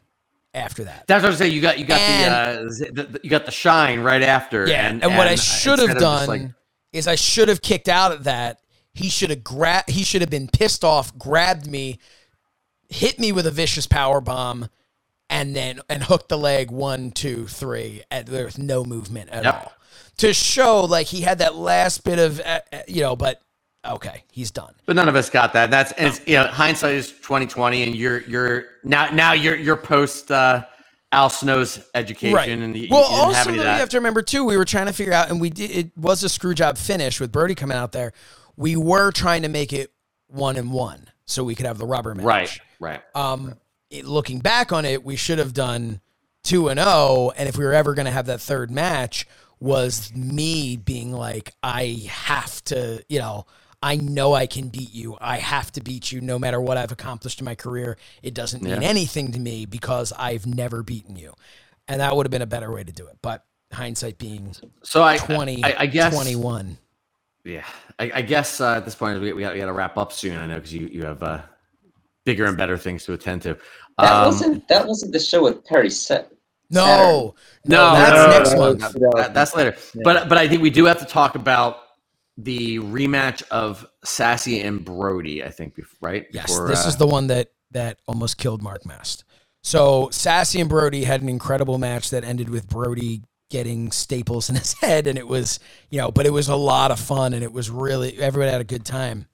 after 0.54 0.84
that. 0.84 1.06
That's 1.08 1.24
what 1.24 1.32
I'm 1.32 1.38
saying. 1.38 1.54
You 1.54 1.62
got 1.62 1.80
you 1.80 1.86
got 1.86 2.00
And- 2.00 2.70
the, 2.70 2.88
uh, 2.90 2.92
the, 2.94 3.20
you 3.24 3.30
got 3.30 3.46
the 3.46 3.52
shine 3.52 4.02
right 4.02 4.22
after. 4.22 4.68
Yeah, 4.68 4.88
and, 4.88 5.04
and, 5.04 5.18
what 5.18 5.28
I 5.28 5.36
should 5.36 5.80
have 5.80 5.90
instead 5.90 5.98
of 5.98 6.02
just, 6.02 6.28
done 6.28 6.28
like- 6.28 6.52
is 6.92 7.08
I 7.08 7.16
should 7.16 7.48
have 7.48 7.62
kicked 7.62 7.90
out 7.90 8.12
at 8.12 8.26
that. 8.26 8.60
He 8.94 9.10
should 9.10 9.32
have 9.32 9.44
grabbed. 9.44 9.90
He 9.90 10.04
should 10.04 10.22
have 10.22 10.30
been 10.30 10.48
pissed 10.48 10.84
off, 10.84 11.18
grabbed 11.18 11.66
me, 11.66 11.98
hit 12.90 13.18
me 13.20 13.32
with 13.32 13.48
a 13.48 13.52
vicious 13.52 13.88
power 13.88 14.22
bomb, 14.22 14.70
and 15.30 15.56
then 15.56 15.80
and 15.90 16.04
hook 16.04 16.28
the 16.28 16.38
leg 16.38 16.72
one, 16.72 17.12
two, 17.12 17.48
three. 17.48 18.04
And 18.12 18.28
there 18.28 18.46
was 18.46 18.58
no 18.58 18.84
movement 18.84 19.30
at 19.30 19.44
Yep. 19.44 19.54
all 19.56 19.74
to 20.18 20.34
show 20.34 20.82
like 20.82 21.08
he 21.08 21.22
had 21.22 21.40
that 21.40 21.56
last 21.56 22.04
bit 22.04 22.20
of 22.20 22.40
uh, 22.40 22.60
uh, 22.72 22.80
you 22.88 23.02
know. 23.02 23.16
But 23.16 23.42
okay, 23.86 24.24
he's 24.32 24.52
done. 24.52 24.74
But 24.86 24.96
none 24.96 25.10
of 25.10 25.16
us 25.16 25.30
got 25.30 25.54
that. 25.54 25.72
That's 25.72 25.92
and 25.94 26.08
it's, 26.08 26.22
you 26.28 26.36
know 26.36 26.48
hindsight 26.48 26.96
is 26.96 27.14
twenty 27.22 27.48
twenty, 27.48 27.84
and 27.84 27.96
you're 27.96 28.22
you're 28.22 28.66
now 28.84 29.10
now 29.12 29.34
you're 29.34 29.56
you're 29.56 29.78
post 29.78 30.32
uh, 30.32 30.66
Al 31.12 31.30
Snow's 31.30 31.80
education, 31.94 32.62
and 32.64 32.76
you, 32.76 32.88
well, 32.90 33.10
you 33.10 33.18
have 33.34 33.48
also 33.48 33.50
any 33.52 33.60
you 33.60 33.64
have 33.66 33.90
to 33.90 33.98
remember 33.98 34.22
too. 34.22 34.44
We 34.46 34.58
were 34.58 34.66
trying 34.66 34.88
to 34.88 34.94
figure 34.94 35.14
out, 35.14 35.30
and 35.30 35.40
we 35.40 35.50
did. 35.50 35.72
It 35.72 35.98
was 35.98 36.24
a 36.24 36.30
screw 36.30 36.54
job 36.54 36.78
finish 36.78 37.20
with 37.20 37.32
Brody 37.32 37.56
coming 37.56 37.78
out 37.78 37.92
there. 37.92 38.14
We 38.56 38.76
were 38.76 39.12
trying 39.12 39.42
to 39.44 39.50
make 39.50 39.74
it 39.74 39.92
one 40.28 40.58
and 40.58 40.72
one, 40.72 41.08
so 41.26 41.44
we 41.44 41.56
could 41.56 41.66
have 41.66 41.78
the 41.78 41.86
rubber 41.86 42.14
match. 42.16 42.26
Right, 42.26 42.60
right. 42.80 43.02
Um, 43.16 43.56
it, 43.94 44.06
looking 44.06 44.40
back 44.40 44.72
on 44.72 44.86
it, 44.86 45.04
we 45.04 45.16
should 45.16 45.40
have 45.40 45.54
done 45.54 46.02
two 46.44 46.68
and 46.68 46.80
zero, 46.80 47.32
and 47.38 47.48
if 47.48 47.58
we 47.58 47.64
were 47.64 47.74
ever 47.74 47.94
going 47.94 48.06
to 48.06 48.12
have 48.12 48.26
that 48.26 48.42
third 48.42 48.70
match, 48.72 49.26
was 49.60 50.14
me 50.14 50.76
being 50.76 51.14
like, 51.14 51.54
I 51.64 52.06
have 52.10 52.64
to, 52.66 53.04
you 53.10 53.20
know. 53.20 53.46
I 53.86 53.98
know 53.98 54.34
I 54.34 54.48
can 54.48 54.70
beat 54.70 54.94
you. 54.94 55.18
I 55.20 55.40
have 55.40 55.70
to 55.74 55.82
beat 55.82 56.10
you 56.10 56.22
no 56.22 56.40
matter 56.40 56.62
what 56.62 56.78
I've 56.78 56.94
accomplished 56.94 57.42
in 57.42 57.46
my 57.46 57.56
career. 57.56 57.98
It 58.22 58.34
doesn't 58.34 58.64
mean 58.64 58.82
Yeah. 58.82 58.88
anything 58.88 59.34
to 59.34 59.40
me 59.42 59.66
because 59.66 60.14
I've 60.18 60.46
never 60.48 60.84
beaten 60.84 61.18
you. 61.18 61.34
And 61.90 62.00
that 62.00 62.16
would 62.16 62.26
have 62.26 62.32
been 62.32 62.42
a 62.42 62.46
better 62.46 62.72
way 62.72 62.86
to 62.86 62.94
do 62.94 63.06
it. 63.08 63.18
But 63.22 63.44
hindsight 63.74 64.18
being 64.18 64.56
So 64.84 65.04
I, 65.04 65.18
20, 65.18 65.66
I, 65.66 65.76
I 65.80 65.86
guess 65.88 66.14
21. 66.14 66.78
Yeah, 67.44 67.66
I, 68.00 68.12
I 68.16 68.22
guess 68.22 68.62
uh, 68.62 68.76
at 68.76 68.86
this 68.86 68.96
point 68.96 69.20
we, 69.20 69.34
we 69.34 69.42
got, 69.42 69.52
we 69.54 69.60
got 69.60 69.66
to 69.66 69.74
wrap 69.74 69.98
up 69.98 70.14
soon. 70.14 70.38
I 70.38 70.46
know 70.48 70.56
because 70.56 70.74
you, 70.74 70.88
you 70.88 71.04
have 71.04 71.22
uh, 71.22 71.42
bigger 72.24 72.46
and 72.46 72.56
better 72.58 72.78
things 72.78 73.04
to 73.04 73.12
attend 73.14 73.42
to. 73.42 73.58
That 73.98 74.12
Um, 74.14 74.26
wasn't 74.28 74.68
that 74.68 74.88
wasn't 74.88 75.12
the 75.14 75.20
show 75.20 75.44
with 75.44 75.64
Perry 75.66 75.90
Set. 75.90 76.32
No, 76.70 77.36
No, 77.66 77.94
that's 77.94 78.12
no, 78.16 78.38
next 78.38 78.52
no, 78.54 78.60
month. 78.60 78.96
no. 79.00 79.12
that- 79.16 79.34
that's 79.34 79.56
later. 79.56 79.76
But 80.04 80.28
but 80.30 80.38
I 80.38 80.48
think 80.48 80.62
we 80.62 80.70
do 80.72 80.86
have 80.86 81.00
to 81.00 81.06
talk 81.06 81.36
about 81.36 81.78
the 82.38 82.80
rematch 82.80 83.44
of 83.52 83.86
Sassy 84.04 84.62
and 84.62 84.84
Brody. 84.84 85.44
I 85.44 85.52
think 85.52 85.76
bef- 85.76 85.86
right. 86.02 86.26
Yes, 86.32 86.48
Before, 86.48 86.68
this 86.68 86.86
uh, 86.86 86.90
is 86.90 86.98
the 86.98 87.06
one 87.08 87.28
that 87.28 87.52
that 87.72 88.00
almost 88.08 88.38
killed 88.38 88.64
Mark 88.64 88.86
Mest. 88.86 89.24
So 89.62 90.10
Sassy 90.12 90.60
and 90.60 90.70
Brody 90.70 91.04
had 91.04 91.22
an 91.22 91.30
incredible 91.30 91.78
match 91.78 92.10
that 92.10 92.24
ended 92.24 92.50
with 92.50 92.68
Brody 92.68 93.22
getting 93.50 93.92
staples 93.92 94.50
in 94.50 94.56
his 94.56 94.74
head, 94.82 95.06
and 95.06 95.16
it 95.18 95.28
was 95.28 95.60
you 95.92 96.00
know, 96.00 96.10
but 96.12 96.26
it 96.26 96.32
was 96.34 96.48
a 96.50 96.56
lot 96.56 96.90
of 96.90 97.00
fun, 97.00 97.34
and 97.34 97.44
it 97.44 97.54
was 97.54 97.70
really 97.70 98.18
everybody 98.18 98.52
had 98.52 98.62
a 98.62 98.66
good 98.66 98.84
time. 98.86 99.28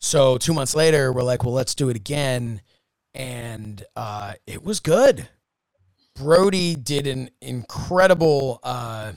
So 0.00 0.36
two 0.36 0.52
months 0.52 0.74
later, 0.74 1.12
we're 1.12 1.22
like, 1.22 1.44
well, 1.44 1.54
let's 1.54 1.74
do 1.74 1.88
it 1.88 1.96
again, 1.96 2.60
and 3.14 3.84
uh, 3.96 4.34
it 4.46 4.64
was 4.64 4.80
good. 4.80 5.28
Brody 6.14 6.74
did 6.74 7.06
an 7.06 7.30
incredible 7.40 8.60
uh, 8.62 9.12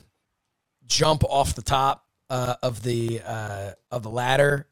jump 0.85 1.23
off 1.25 1.55
the 1.55 1.61
top 1.61 2.05
uh, 2.29 2.55
of 2.63 2.83
the 2.83 3.21
uh, 3.25 3.71
of 3.91 4.03
the 4.03 4.09
ladder 4.09 4.67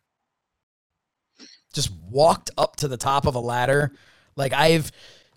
just 1.74 1.92
walked 2.10 2.52
up 2.58 2.76
to 2.78 2.88
the 2.88 2.98
top 2.98 3.26
of 3.26 3.36
a 3.36 3.40
ladder. 3.40 3.92
Like 4.36 4.54
I've, 4.54 4.92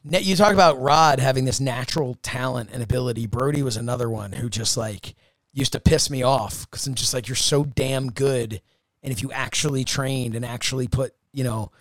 you 0.05 0.37
talk 0.37 0.53
about 0.53 0.81
Rod 0.81 1.19
having 1.19 1.45
this 1.45 1.61
natural 1.61 2.17
talent 2.23 2.71
and 2.73 2.83
ability. 2.83 3.27
Brody 3.27 3.63
was 3.63 3.77
another 3.77 4.09
one 4.09 4.33
who 4.33 4.49
just 4.49 4.77
like 4.77 5.15
used 5.53 5.73
to 5.73 5.81
piss 5.81 6.11
me 6.11 6.23
off 6.23 6.71
because 6.71 6.87
I'm 6.87 6.95
just 6.95 7.15
like, 7.15 7.27
you're 7.27 7.35
so 7.35 7.65
damn 7.65 8.13
good. 8.13 8.61
And 9.03 9.13
if 9.13 9.23
you 9.23 9.33
actually 9.33 9.85
trained 9.85 10.35
and 10.35 10.45
actually 10.45 10.89
put, 10.89 11.15
you 11.33 11.45
know, 11.45 11.73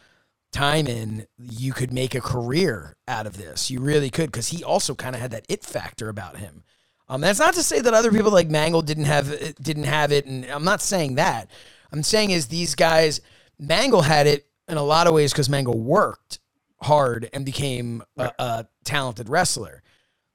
time 0.55 0.87
in, 0.87 1.27
you 1.37 1.73
could 1.73 1.91
make 1.91 2.15
a 2.15 2.21
career 2.21 2.95
out 3.07 3.27
of 3.27 3.37
this. 3.37 3.69
You 3.69 3.81
really 3.81 4.09
could 4.09 4.31
because 4.31 4.47
he 4.47 4.63
also 4.63 4.95
kind 4.95 5.13
of 5.13 5.21
had 5.21 5.31
that 5.31 5.45
it 5.49 5.63
factor 5.63 6.09
about 6.09 6.37
him. 6.37 6.63
Um, 7.07 7.21
that's 7.21 7.39
not 7.39 7.53
to 7.55 7.63
say 7.63 7.81
that 7.81 7.93
other 7.93 8.11
people 8.11 8.31
like 8.31 8.49
Mangol 8.49 8.83
didn't 8.83 9.05
have 9.05 9.55
didn't 9.61 9.83
have 9.83 10.11
it, 10.11 10.25
and 10.25 10.45
I'm 10.45 10.63
not 10.63 10.81
saying 10.81 11.15
that. 11.15 11.51
I'm 11.91 12.01
saying 12.01 12.31
is 12.31 12.47
these 12.47 12.73
guys, 12.73 13.21
Mangol 13.61 14.03
had 14.03 14.27
it 14.27 14.47
in 14.67 14.77
a 14.77 14.83
lot 14.83 15.07
of 15.07 15.13
ways 15.13 15.31
because 15.31 15.49
Mangol 15.49 15.75
worked 15.75 16.39
hard 16.81 17.29
and 17.33 17.45
became 17.45 18.03
a, 18.17 18.31
a 18.39 18.67
talented 18.83 19.29
wrestler. 19.29 19.83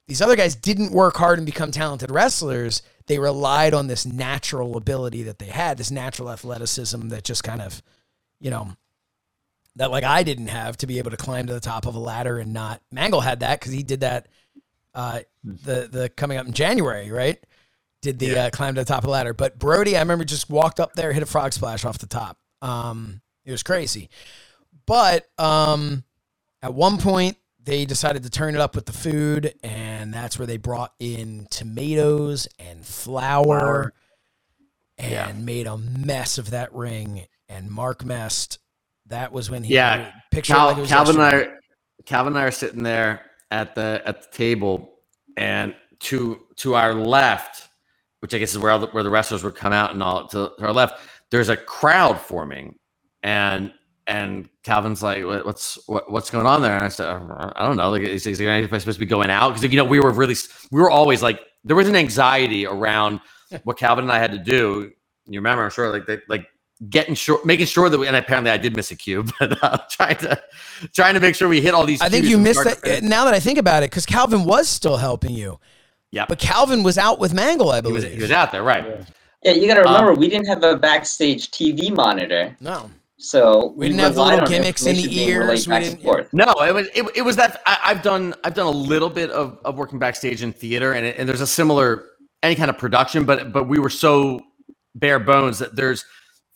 These 0.06 0.22
other 0.22 0.36
guys 0.36 0.54
didn't 0.54 0.92
work 0.92 1.16
hard 1.16 1.38
and 1.38 1.46
become 1.46 1.70
talented 1.70 2.10
wrestlers. 2.10 2.82
They 3.06 3.18
relied 3.18 3.74
on 3.74 3.86
this 3.86 4.04
natural 4.04 4.76
ability 4.76 5.22
that 5.24 5.38
they 5.38 5.46
had, 5.46 5.78
this 5.78 5.90
natural 5.90 6.30
athleticism 6.30 7.08
that 7.08 7.24
just 7.24 7.44
kind 7.44 7.62
of, 7.62 7.82
you 8.40 8.50
know, 8.50 8.72
that 9.76 9.90
like 9.90 10.04
I 10.04 10.22
didn't 10.22 10.48
have 10.48 10.76
to 10.78 10.86
be 10.86 10.98
able 10.98 11.10
to 11.12 11.16
climb 11.16 11.46
to 11.46 11.52
the 11.52 11.60
top 11.60 11.86
of 11.86 11.94
a 11.94 11.98
ladder 11.98 12.38
and 12.38 12.52
not. 12.52 12.82
Mangol 12.94 13.22
had 13.22 13.40
that 13.40 13.60
because 13.60 13.72
he 13.72 13.82
did 13.82 14.00
that. 14.00 14.28
Uh, 14.94 15.20
the 15.44 15.88
the 15.90 16.08
coming 16.08 16.36
up 16.38 16.46
in 16.46 16.52
January, 16.52 17.10
right? 17.10 17.38
Did 18.02 18.18
the 18.18 18.38
uh, 18.38 18.50
climb 18.50 18.74
to 18.74 18.80
the 18.80 18.84
top 18.84 18.98
of 18.98 19.04
the 19.04 19.10
ladder, 19.10 19.34
but 19.34 19.58
Brody, 19.58 19.96
I 19.96 20.00
remember 20.00 20.24
just 20.24 20.50
walked 20.50 20.80
up 20.80 20.94
there, 20.94 21.12
hit 21.12 21.22
a 21.22 21.26
frog 21.26 21.52
splash 21.52 21.84
off 21.84 21.98
the 21.98 22.06
top. 22.06 22.38
Um, 22.62 23.20
it 23.44 23.52
was 23.52 23.62
crazy, 23.62 24.08
but 24.86 25.28
um, 25.38 26.02
at 26.62 26.74
one 26.74 26.98
point 26.98 27.36
they 27.62 27.84
decided 27.84 28.22
to 28.24 28.30
turn 28.30 28.54
it 28.54 28.60
up 28.60 28.74
with 28.74 28.86
the 28.86 28.92
food, 28.92 29.54
and 29.62 30.12
that's 30.14 30.38
where 30.38 30.46
they 30.46 30.56
brought 30.56 30.94
in 30.98 31.46
tomatoes 31.50 32.48
and 32.58 32.84
flour, 32.84 33.92
and 34.98 35.10
Yeah. 35.12 35.32
made 35.32 35.66
a 35.66 35.76
mess 35.76 36.38
of 36.38 36.50
that 36.50 36.74
ring. 36.74 37.26
And 37.48 37.70
Mark 37.70 38.04
Mest. 38.04 38.58
That 39.10 39.32
was 39.32 39.50
when 39.50 39.64
he 39.64 39.74
Yeah, 39.74 40.12
picture 40.30 40.54
Cal, 40.54 40.66
like 40.66 40.78
it 40.78 40.80
was 40.82 40.90
Calvin 40.90 41.16
and 41.16 41.24
I, 41.24 41.34
are, 41.34 41.60
Calvin 42.06 42.32
and 42.32 42.38
I 42.38 42.44
are 42.44 42.52
sitting 42.52 42.82
there 42.82 43.22
at 43.50 43.74
the 43.74 44.00
at 44.06 44.22
the 44.22 44.36
table, 44.36 44.94
and 45.36 45.74
to 46.00 46.40
to 46.56 46.74
our 46.74 46.94
left, 46.94 47.68
which 48.20 48.34
I 48.34 48.38
guess 48.38 48.52
is 48.52 48.58
where 48.58 48.70
all 48.70 48.78
the, 48.78 48.86
where 48.88 49.02
the 49.02 49.10
wrestlers 49.10 49.42
would 49.42 49.56
come 49.56 49.72
out 49.72 49.92
and 49.92 50.02
all 50.02 50.28
to, 50.28 50.52
to 50.56 50.64
our 50.64 50.72
left, 50.72 51.00
there's 51.30 51.48
a 51.48 51.56
crowd 51.56 52.20
forming, 52.20 52.78
and 53.24 53.72
and 54.06 54.48
Calvin's 54.62 55.02
like, 55.02 55.24
"What's 55.24 55.78
what, 55.88 56.10
what's 56.10 56.30
going 56.30 56.46
on 56.46 56.62
there?" 56.62 56.76
And 56.76 56.84
I 56.84 56.88
said, 56.88 57.08
"I 57.08 57.66
don't 57.66 57.76
know. 57.76 57.90
Like, 57.90 58.02
is, 58.02 58.26
is 58.26 58.38
there 58.38 58.48
anything 58.48 58.78
supposed 58.78 58.96
to 58.96 59.04
be 59.04 59.06
going 59.06 59.30
out?" 59.30 59.50
Because 59.50 59.70
you 59.70 59.76
know, 59.76 59.84
we 59.84 59.98
were 59.98 60.12
really 60.12 60.36
we 60.70 60.80
were 60.80 60.90
always 60.90 61.20
like 61.20 61.40
there 61.64 61.76
was 61.76 61.88
an 61.88 61.96
anxiety 61.96 62.64
around 62.64 63.20
what 63.64 63.76
Calvin 63.76 64.04
and 64.04 64.12
I 64.12 64.20
had 64.20 64.30
to 64.32 64.38
do. 64.38 64.92
You 65.26 65.40
remember, 65.40 65.64
I'm 65.64 65.70
sure, 65.70 65.90
like 65.92 66.06
they, 66.06 66.18
like 66.28 66.46
getting 66.88 67.14
sure, 67.14 67.40
making 67.44 67.66
sure 67.66 67.88
that 67.90 67.98
we, 67.98 68.06
and 68.06 68.16
apparently 68.16 68.50
I 68.50 68.56
did 68.56 68.74
miss 68.74 68.90
a 68.90 68.96
cue, 68.96 69.24
but 69.38 69.62
uh, 69.62 69.78
trying 69.90 70.16
to 70.18 70.42
trying 70.94 71.14
to 71.14 71.20
make 71.20 71.34
sure 71.34 71.48
we 71.48 71.60
hit 71.60 71.74
all 71.74 71.84
these. 71.84 72.00
I 72.00 72.08
think 72.08 72.24
you 72.26 72.38
missed 72.38 72.64
that. 72.64 72.78
finish. 72.80 73.02
Now 73.08 73.24
that 73.26 73.34
I 73.34 73.40
think 73.40 73.58
about 73.58 73.82
it, 73.82 73.90
because 73.90 74.06
Calvin 74.06 74.44
was 74.44 74.68
still 74.68 74.96
helping 74.96 75.32
you, 75.34 75.58
Yeah, 76.10 76.24
but 76.28 76.38
Calvin 76.38 76.82
was 76.82 76.96
out 76.98 77.18
with 77.18 77.32
Mangol, 77.32 77.72
I 77.72 77.80
he 77.86 77.92
was 77.92 78.04
believe. 78.04 78.16
he 78.16 78.22
was 78.22 78.30
out 78.30 78.52
there, 78.52 78.62
right? 78.62 79.04
Yeah, 79.42 79.52
you 79.52 79.66
got 79.66 79.74
to 79.74 79.86
Um, 79.88 79.92
remember 79.94 80.14
we 80.20 80.28
didn't 80.28 80.46
have 80.48 80.62
a 80.62 80.76
backstage 80.76 81.50
TV 81.50 81.90
monitor, 81.94 82.54
no, 82.60 82.90
so 83.18 83.72
We 83.76 83.88
didn't 83.88 84.00
have 84.00 84.16
little 84.16 84.46
gimmicks 84.46 84.86
in 84.86 84.96
the 84.96 85.02
information 85.02 85.10
being 85.26 85.28
ears, 85.28 85.66
we 85.66 85.70
back 85.70 85.82
didn't- 85.82 86.02
forth. 86.02 86.28
No, 86.32 86.52
it 86.62 86.72
was 86.74 86.88
it, 86.94 87.04
it 87.14 87.22
was 87.22 87.36
that 87.36 87.60
I, 87.66 87.78
I've 87.84 88.02
done 88.02 88.34
I've 88.44 88.54
done 88.54 88.66
a 88.66 88.70
little 88.70 89.10
bit 89.10 89.30
of, 89.30 89.58
of 89.64 89.76
working 89.76 89.98
backstage 89.98 90.42
in 90.42 90.52
theater, 90.52 90.92
and 90.94 91.04
it, 91.06 91.16
and 91.18 91.28
there's 91.28 91.40
a 91.42 91.46
similar 91.46 92.06
any 92.42 92.54
kind 92.54 92.70
of 92.70 92.78
production, 92.78 93.24
but 93.24 93.52
but 93.52 93.64
we 93.64 93.78
were 93.78 93.90
so 93.90 94.40
bare 94.94 95.18
bones 95.18 95.58
that 95.58 95.76
there's 95.76 96.04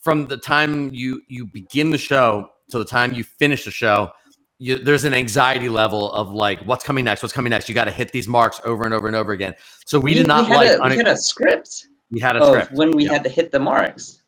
from 0.05 0.27
the 0.27 0.37
time 0.37 0.93
you 0.93 1.23
you 1.29 1.47
begin 1.47 1.91
the 1.91 1.99
show 1.99 2.51
to 2.71 2.79
the 2.79 2.85
time 2.85 3.15
you 3.15 3.25
finish 3.25 3.65
the 3.65 3.71
show. 3.71 4.13
You, 4.59 4.79
there's 4.79 5.05
an 5.05 5.15
anxiety 5.15 5.69
level 5.69 6.13
of 6.13 6.31
like 6.31 6.61
what's 6.61 6.85
coming 6.85 7.05
next, 7.05 7.23
what's 7.23 7.33
coming 7.33 7.51
next. 7.51 7.69
You 7.69 7.75
got 7.75 7.87
to 7.87 7.91
hit 7.91 8.13
these 8.13 8.29
marks 8.29 8.61
over 8.65 8.85
and 8.85 8.95
over 8.95 9.09
and 9.09 9.17
over 9.17 9.33
again. 9.33 9.55
So 9.85 9.99
we, 9.99 10.15
did 10.15 10.29
not 10.29 10.47
had 10.47 10.57
like 10.57 10.79
a, 10.79 10.89
we 10.89 10.97
had 10.97 11.09
a 11.09 11.17
script 11.17 11.89
we 12.11 12.21
had 12.21 12.37
a 12.37 12.41
of 12.41 12.49
script 12.49 12.73
when 12.73 12.93
we 12.93 13.05
Yep. 13.05 13.13
had 13.13 13.25
to 13.25 13.31
hit 13.31 13.51
the 13.51 13.59
marks. 13.59 14.23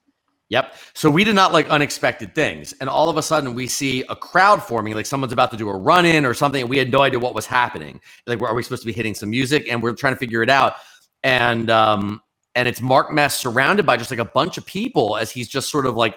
Yep. 0.48 0.74
So 0.94 1.10
we 1.10 1.24
did 1.24 1.34
not 1.34 1.52
like 1.52 1.68
unexpected 1.68 2.34
things. 2.34 2.74
And 2.80 2.88
all 2.88 3.08
of 3.08 3.16
a 3.16 3.22
sudden 3.22 3.54
we 3.54 3.68
see 3.68 4.02
a 4.08 4.16
crowd 4.16 4.62
forming, 4.62 4.94
like 4.94 5.06
someone's 5.06 5.32
about 5.32 5.50
to 5.52 5.56
do 5.56 5.68
a 5.68 5.76
run 5.76 6.04
in 6.04 6.24
or 6.24 6.34
something. 6.34 6.62
And 6.62 6.70
we 6.70 6.78
had 6.78 6.90
no 6.90 7.02
idea 7.02 7.18
what 7.18 7.34
was 7.34 7.46
happening. 7.46 8.00
Like, 8.26 8.42
are 8.42 8.54
we 8.54 8.62
supposed 8.62 8.82
to 8.82 8.86
be 8.86 8.92
hitting 8.92 9.14
some 9.14 9.30
music? 9.30 9.68
And 9.70 9.82
we're 9.82 9.94
trying 9.94 10.14
to 10.14 10.18
figure 10.18 10.42
it 10.42 10.50
out. 10.50 10.74
And, 11.22 11.70
um, 11.70 12.20
and 12.56 12.66
it's 12.66 12.80
Mark 12.80 13.12
Mest 13.12 13.38
surrounded 13.38 13.86
by 13.86 13.96
just 13.96 14.10
like 14.10 14.18
a 14.18 14.24
bunch 14.24 14.58
of 14.58 14.66
people 14.66 15.16
as 15.16 15.30
he's 15.30 15.46
just 15.48 15.70
sort 15.70 15.86
of 15.86 15.94
like 15.94 16.16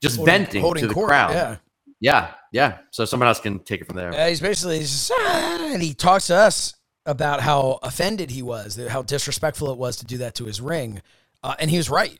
just 0.00 0.24
venting 0.24 0.62
to 0.74 0.86
the 0.86 0.94
court, 0.94 1.08
crowd. 1.08 1.32
Yeah. 1.32 1.56
Yeah. 2.00 2.30
Yeah. 2.52 2.78
So 2.90 3.04
someone 3.04 3.28
else 3.28 3.40
can 3.40 3.58
take 3.58 3.80
it 3.80 3.86
from 3.86 3.96
there. 3.96 4.28
He's 4.28 4.40
basically 4.40 4.78
he's 4.78 4.90
just, 4.90 5.12
"Ah," 5.14 5.70
and 5.72 5.82
he 5.82 5.92
talks 5.94 6.28
to 6.28 6.36
us 6.36 6.74
about 7.06 7.40
how 7.40 7.78
offended 7.82 8.30
he 8.30 8.42
was, 8.42 8.76
how 8.88 9.02
disrespectful 9.02 9.70
it 9.70 9.76
was 9.78 9.96
to 9.98 10.04
do 10.06 10.18
that 10.18 10.34
to 10.36 10.44
his 10.44 10.60
ring, 10.60 11.02
uh, 11.42 11.54
and 11.58 11.70
he 11.70 11.76
was 11.76 11.90
right, 11.90 12.18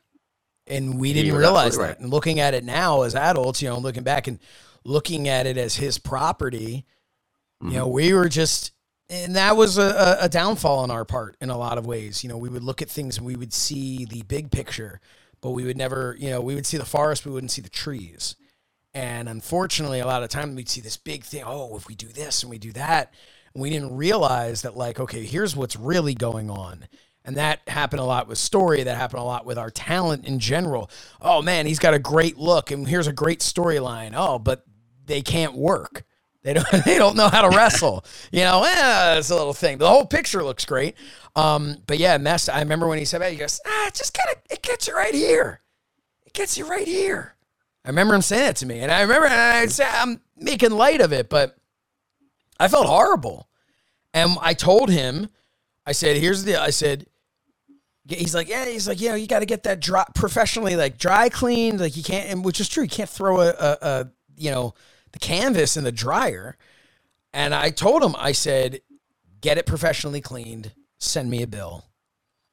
and 0.66 0.98
we 0.98 1.12
didn't 1.12 1.34
realize 1.34 1.76
that. 1.76 1.82
right. 1.82 1.98
And 2.00 2.10
looking 2.10 2.40
at 2.40 2.52
it 2.54 2.64
now 2.64 3.02
as 3.02 3.14
adults, 3.14 3.62
you 3.62 3.68
know, 3.68 3.78
looking 3.78 4.02
back 4.02 4.26
and 4.26 4.38
looking 4.84 5.28
at 5.28 5.46
it 5.46 5.56
as 5.56 5.76
his 5.76 5.98
property, 5.98 6.84
Mhm. 7.62 7.72
you 7.72 7.78
know, 7.78 7.88
we 7.88 8.12
were 8.12 8.28
just. 8.28 8.72
And 9.10 9.36
that 9.36 9.56
was 9.56 9.76
a, 9.78 10.18
a- 10.20 10.28
downfall 10.28 10.78
on 10.78 10.90
our 10.90 11.04
part 11.04 11.36
in 11.40 11.50
a 11.50 11.58
lot 11.58 11.78
of 11.78 11.86
ways. 11.86 12.22
You 12.24 12.30
know, 12.30 12.38
we 12.38 12.48
would 12.48 12.64
look 12.64 12.80
at 12.80 12.88
things 12.88 13.18
and 13.18 13.26
we 13.26 13.36
would 13.36 13.52
see 13.52 14.04
the 14.06 14.22
big 14.22 14.50
picture, 14.50 15.00
but 15.40 15.50
we 15.50 15.64
would 15.64 15.76
never, 15.76 16.16
you 16.18 16.30
know, 16.30 16.40
we 16.40 16.54
would 16.54 16.66
see 16.66 16.78
the 16.78 16.86
forest, 16.86 17.26
we 17.26 17.32
wouldn't 17.32 17.50
see 17.50 17.62
the 17.62 17.68
trees. 17.68 18.36
And 18.94 19.28
unfortunately, 19.28 20.00
a 20.00 20.06
lot 20.06 20.22
of 20.22 20.30
times 20.30 20.54
we'd 20.54 20.68
see 20.68 20.80
this 20.80 20.96
big 20.96 21.24
thing. 21.24 21.42
Oh, 21.44 21.76
if 21.76 21.86
we 21.86 21.94
do 21.94 22.08
this 22.08 22.42
and 22.42 22.50
we 22.50 22.58
do 22.58 22.72
that, 22.72 23.12
and 23.52 23.62
we 23.62 23.70
didn't 23.70 23.96
realize 23.96 24.62
that, 24.62 24.76
like, 24.76 25.00
okay, 25.00 25.24
here's 25.24 25.56
what's 25.56 25.76
really 25.76 26.14
going 26.14 26.48
on. 26.48 26.86
And 27.24 27.36
that 27.36 27.60
happened 27.68 28.00
a 28.00 28.04
lot 28.04 28.28
with 28.28 28.38
story. 28.38 28.82
That 28.82 28.96
happened 28.96 29.20
a 29.20 29.24
lot 29.24 29.46
with 29.46 29.58
our 29.58 29.70
talent 29.70 30.26
in 30.26 30.38
general. 30.38 30.90
Oh 31.20 31.40
man, 31.40 31.66
he's 31.66 31.78
got 31.78 31.94
a 31.94 31.98
great 31.98 32.36
look, 32.36 32.70
and 32.70 32.86
here's 32.86 33.06
a 33.06 33.12
great 33.12 33.40
storyline. 33.40 34.12
Oh, 34.14 34.38
but 34.38 34.64
they 35.06 35.22
can't 35.22 35.54
work. 35.54 36.04
They 36.44 36.52
don't. 36.52 36.66
They 36.84 36.98
don't 36.98 37.16
know 37.16 37.28
how 37.28 37.48
to 37.48 37.56
wrestle. 37.56 38.04
You 38.30 38.42
know, 38.42 38.62
eh, 38.62 39.18
it's 39.18 39.30
a 39.30 39.34
little 39.34 39.54
thing. 39.54 39.78
The 39.78 39.88
whole 39.88 40.06
picture 40.06 40.44
looks 40.44 40.64
great. 40.64 40.94
Um, 41.34 41.78
but 41.86 41.98
yeah, 41.98 42.16
Mest. 42.18 42.48
I 42.48 42.60
remember 42.60 42.86
when 42.86 42.98
he 42.98 43.04
said 43.04 43.22
that. 43.22 43.32
He 43.32 43.38
goes, 43.38 43.60
ah, 43.66 43.90
just 43.92 44.14
kind 44.14 44.36
of 44.36 44.42
it 44.50 44.62
gets 44.62 44.86
you 44.86 44.94
right 44.94 45.14
here. 45.14 45.62
It 46.24 46.32
gets 46.34 46.56
you 46.56 46.68
right 46.68 46.86
here. 46.86 47.34
I 47.84 47.88
remember 47.88 48.14
him 48.14 48.22
saying 48.22 48.42
that 48.44 48.56
to 48.56 48.66
me, 48.66 48.80
and 48.80 48.92
I 48.92 49.02
remember 49.02 49.26
and 49.26 49.34
I 49.34 49.66
say 49.66 49.86
I'm 49.90 50.20
making 50.36 50.70
light 50.70 51.00
of 51.00 51.12
it, 51.12 51.28
but 51.28 51.56
I 52.60 52.68
felt 52.68 52.86
horrible. 52.86 53.48
And 54.12 54.36
I 54.40 54.54
told 54.54 54.90
him, 54.90 55.28
I 55.86 55.92
said, 55.92 56.16
"Here's 56.16 56.44
the," 56.44 56.60
I 56.60 56.70
said, 56.70 57.06
he's 58.06 58.34
like, 58.34 58.48
yeah, 58.48 58.66
he's 58.66 58.86
like, 58.86 59.00
you 59.00 59.08
know, 59.08 59.14
you 59.14 59.26
got 59.26 59.40
to 59.40 59.46
get 59.46 59.64
that 59.64 59.80
dry 59.80 60.04
professionally, 60.14 60.76
like 60.76 60.98
dry 60.98 61.28
cleaned, 61.28 61.80
like 61.80 61.96
you 61.96 62.02
can't, 62.02 62.30
and 62.30 62.44
which 62.44 62.60
is 62.60 62.68
true, 62.68 62.84
you 62.84 62.88
can't 62.88 63.08
throw 63.08 63.40
a, 63.40 63.48
a, 63.48 63.78
a 63.80 64.10
you 64.36 64.50
know, 64.50 64.74
the 65.14 65.20
canvas 65.20 65.76
in 65.76 65.84
the 65.84 65.92
dryer. 65.92 66.58
And 67.32 67.54
I 67.54 67.70
told 67.70 68.02
him, 68.02 68.14
I 68.18 68.32
said, 68.32 68.80
get 69.40 69.58
it 69.58 69.64
professionally 69.64 70.20
cleaned, 70.20 70.72
send 70.98 71.30
me 71.30 71.42
a 71.42 71.46
bill, 71.46 71.84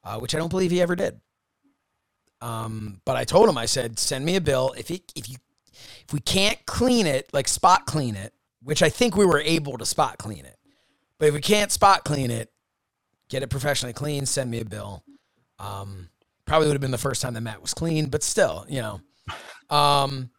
uh, 0.04 0.18
which 0.18 0.34
I 0.34 0.38
don't 0.38 0.48
believe 0.48 0.70
he 0.70 0.80
ever 0.80 0.96
did. 0.96 1.20
Um, 2.40 3.00
but 3.04 3.16
I 3.16 3.24
told 3.24 3.48
him, 3.48 3.58
I 3.58 3.66
said, 3.66 3.98
send 3.98 4.24
me 4.24 4.36
a 4.36 4.40
bill. 4.40 4.74
If 4.78 4.88
he, 4.88 5.02
if 5.14 5.28
you, 5.28 5.36
if 6.06 6.12
we 6.12 6.20
can't 6.20 6.64
clean 6.66 7.06
it, 7.06 7.28
like 7.32 7.48
spot 7.48 7.84
clean 7.86 8.14
it, 8.14 8.32
which 8.62 8.82
I 8.82 8.88
think 8.88 9.16
we 9.16 9.26
were 9.26 9.40
able 9.40 9.76
to 9.78 9.86
spot 9.86 10.18
clean 10.18 10.44
it, 10.44 10.56
but 11.18 11.28
if 11.28 11.34
we 11.34 11.40
can't 11.40 11.70
spot 11.70 12.04
clean 12.04 12.30
it, 12.30 12.52
get 13.28 13.42
it 13.42 13.50
professionally 13.50 13.92
cleaned, 13.92 14.28
send 14.28 14.50
me 14.50 14.60
a 14.60 14.64
bill. 14.64 15.02
Um, 15.58 16.10
probably 16.46 16.68
would 16.68 16.74
have 16.74 16.80
been 16.80 16.90
the 16.90 16.98
first 16.98 17.22
time 17.22 17.34
the 17.34 17.40
mat 17.40 17.60
was 17.60 17.74
clean, 17.74 18.06
but 18.06 18.22
still, 18.22 18.66
you 18.68 18.82
know. 18.82 19.00
Um, 19.70 20.30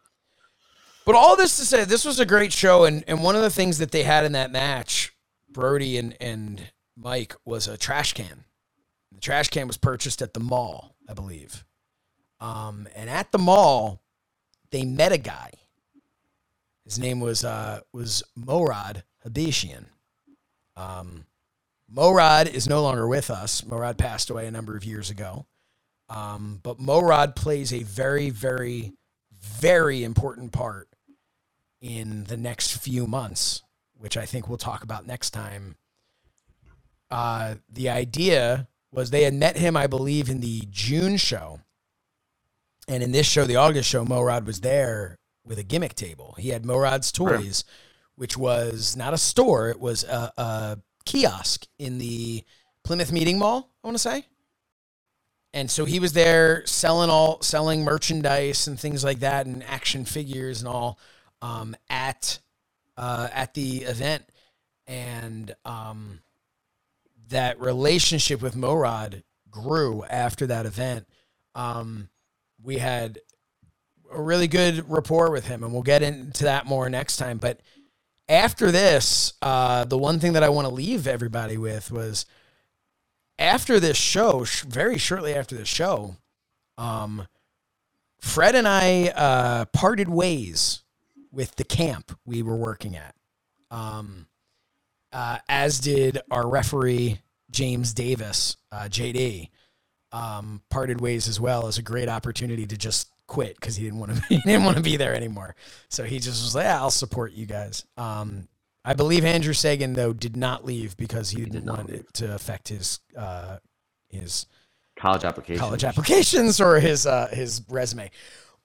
but 1.04 1.14
all 1.14 1.36
this 1.36 1.56
to 1.58 1.64
say, 1.64 1.84
this 1.84 2.04
was 2.04 2.18
a 2.18 2.26
great 2.26 2.52
show, 2.52 2.84
and 2.84 3.04
and 3.06 3.22
one 3.22 3.36
of 3.36 3.42
the 3.42 3.50
things 3.50 3.78
that 3.78 3.90
they 3.90 4.02
had 4.02 4.24
in 4.24 4.32
that 4.32 4.50
match, 4.50 5.14
Brody 5.48 5.98
and 5.98 6.16
and 6.20 6.72
Mike, 6.96 7.34
was 7.44 7.68
a 7.68 7.76
trash 7.76 8.12
can. 8.12 8.44
The 9.12 9.20
trash 9.20 9.48
can 9.48 9.66
was 9.66 9.76
purchased 9.76 10.22
at 10.22 10.34
the 10.34 10.40
mall, 10.40 10.96
I 11.08 11.14
believe. 11.14 11.64
Um, 12.40 12.88
and 12.94 13.08
at 13.08 13.32
the 13.32 13.38
mall, 13.38 14.02
they 14.70 14.84
met 14.84 15.12
a 15.12 15.18
guy. 15.18 15.50
His 16.84 16.98
name 16.98 17.20
was 17.20 17.44
uh, 17.44 17.80
was 17.92 18.22
Morad 18.34 19.04
Habeshian. 19.26 19.86
Um, 20.76 21.26
Morad 21.88 22.48
is 22.48 22.68
no 22.68 22.82
longer 22.82 23.06
with 23.06 23.30
us. 23.30 23.64
Morad 23.64 23.98
passed 23.98 24.30
away 24.30 24.46
a 24.46 24.50
number 24.50 24.76
of 24.76 24.84
years 24.84 25.10
ago. 25.10 25.46
Um, 26.08 26.60
but 26.62 26.80
Morad 26.80 27.36
plays 27.36 27.72
a 27.72 27.82
very, 27.82 28.30
very, 28.30 28.92
very 29.40 30.04
important 30.04 30.52
part 30.52 30.88
in 31.84 32.24
the 32.24 32.36
next 32.38 32.80
few 32.80 33.06
months, 33.06 33.62
which 33.98 34.16
I 34.16 34.24
think 34.24 34.48
we'll 34.48 34.56
talk 34.56 34.82
about 34.82 35.06
next 35.06 35.30
time. 35.30 35.76
Uh, 37.10 37.56
the 37.70 37.90
idea 37.90 38.68
was 38.90 39.10
they 39.10 39.24
had 39.24 39.34
met 39.34 39.58
him, 39.58 39.76
I 39.76 39.86
believe, 39.86 40.30
in 40.30 40.40
the 40.40 40.62
June 40.70 41.18
show. 41.18 41.60
And 42.88 43.02
in 43.02 43.12
this 43.12 43.26
show, 43.26 43.44
the 43.44 43.56
August 43.56 43.88
show, 43.88 44.02
Morad 44.02 44.46
was 44.46 44.62
there 44.62 45.18
with 45.44 45.58
a 45.58 45.62
gimmick 45.62 45.94
table. 45.94 46.34
He 46.38 46.48
had 46.48 46.64
Morad's 46.64 47.12
Toys, 47.12 47.64
which 48.16 48.34
was 48.34 48.96
not 48.96 49.12
a 49.12 49.18
store, 49.18 49.68
it 49.68 49.78
was 49.78 50.04
a, 50.04 50.32
a 50.38 50.78
kiosk 51.04 51.66
in 51.78 51.98
the 51.98 52.44
Plymouth 52.82 53.12
Meeting 53.12 53.38
Mall, 53.38 53.70
I 53.82 53.86
want 53.86 53.96
to 53.96 54.02
say. 54.02 54.24
And 55.52 55.70
so 55.70 55.84
he 55.84 56.00
was 56.00 56.14
there 56.14 56.64
selling 56.64 57.10
all 57.10 57.42
selling 57.42 57.84
merchandise 57.84 58.66
and 58.66 58.80
things 58.80 59.04
like 59.04 59.20
that 59.20 59.44
and 59.44 59.62
action 59.64 60.06
figures 60.06 60.60
and 60.60 60.68
all 60.68 60.98
um, 61.44 61.76
at 61.90 62.38
uh, 62.96 63.28
at 63.32 63.54
the 63.54 63.82
event. 63.82 64.24
And 64.86 65.54
um, 65.64 66.20
that 67.28 67.60
relationship 67.60 68.40
with 68.40 68.56
Morad 68.56 69.22
grew 69.50 70.04
after 70.04 70.46
that 70.46 70.66
event. 70.66 71.06
Um, 71.54 72.08
we 72.62 72.78
had 72.78 73.18
a 74.10 74.20
really 74.20 74.48
good 74.48 74.88
rapport 74.90 75.30
with 75.30 75.46
him, 75.46 75.62
and 75.62 75.72
we'll 75.72 75.82
get 75.82 76.02
into 76.02 76.44
that 76.44 76.66
more 76.66 76.88
next 76.88 77.16
time. 77.18 77.38
But 77.38 77.60
after 78.28 78.70
this, 78.70 79.34
uh, 79.42 79.84
the 79.84 79.98
one 79.98 80.18
thing 80.18 80.32
that 80.32 80.42
I 80.42 80.48
want 80.48 80.66
to 80.66 80.74
leave 80.74 81.06
everybody 81.06 81.58
with 81.58 81.90
was 81.90 82.24
after 83.38 83.78
this 83.80 83.96
show, 83.96 84.44
sh- 84.44 84.62
very 84.62 84.96
shortly 84.98 85.34
after 85.34 85.56
the 85.56 85.64
show, 85.64 86.16
um, 86.78 87.26
Fred 88.20 88.54
and 88.54 88.66
I 88.66 89.08
uh, 89.08 89.64
parted 89.66 90.08
ways 90.08 90.83
with 91.34 91.56
the 91.56 91.64
camp 91.64 92.16
we 92.24 92.42
were 92.42 92.56
working 92.56 92.96
at, 92.96 93.14
um, 93.70 94.26
uh, 95.12 95.38
as 95.48 95.78
did 95.80 96.20
our 96.30 96.48
referee 96.48 97.20
James 97.50 97.92
Davis, 97.94 98.56
uh, 98.72 98.88
JD. 98.88 99.50
Um, 100.12 100.62
parted 100.70 101.00
ways 101.00 101.26
as 101.26 101.40
well 101.40 101.66
as 101.66 101.76
a 101.76 101.82
great 101.82 102.08
opportunity 102.08 102.66
to 102.66 102.76
just 102.76 103.08
quit 103.26 103.56
because 103.56 103.74
he 103.74 103.82
didn't 103.82 103.98
want 103.98 104.14
to 104.14 104.22
he 104.28 104.38
didn't 104.44 104.64
want 104.64 104.76
to 104.76 104.82
be 104.82 104.96
there 104.96 105.14
anymore. 105.14 105.56
So 105.88 106.04
he 106.04 106.18
just 106.18 106.42
was 106.42 106.54
like, 106.54 106.64
yeah, 106.64 106.78
I'll 106.78 106.90
support 106.90 107.32
you 107.32 107.46
guys. 107.46 107.84
Um, 107.96 108.46
I 108.84 108.94
believe 108.94 109.24
Andrew 109.24 109.54
Sagan 109.54 109.94
though 109.94 110.12
did 110.12 110.36
not 110.36 110.64
leave 110.64 110.96
because 110.96 111.30
he, 111.30 111.44
didn't 111.44 111.64
want 111.64 111.90
it 111.90 112.12
to 112.14 112.34
affect 112.34 112.68
his 112.68 113.00
uh, 113.16 113.58
his 114.08 114.46
College 114.96 115.24
application. 115.24 115.58
college 115.58 115.84
applications 115.84 116.60
or 116.60 116.78
his 116.78 117.06
uh, 117.06 117.28
his 117.32 117.62
resume. 117.68 118.10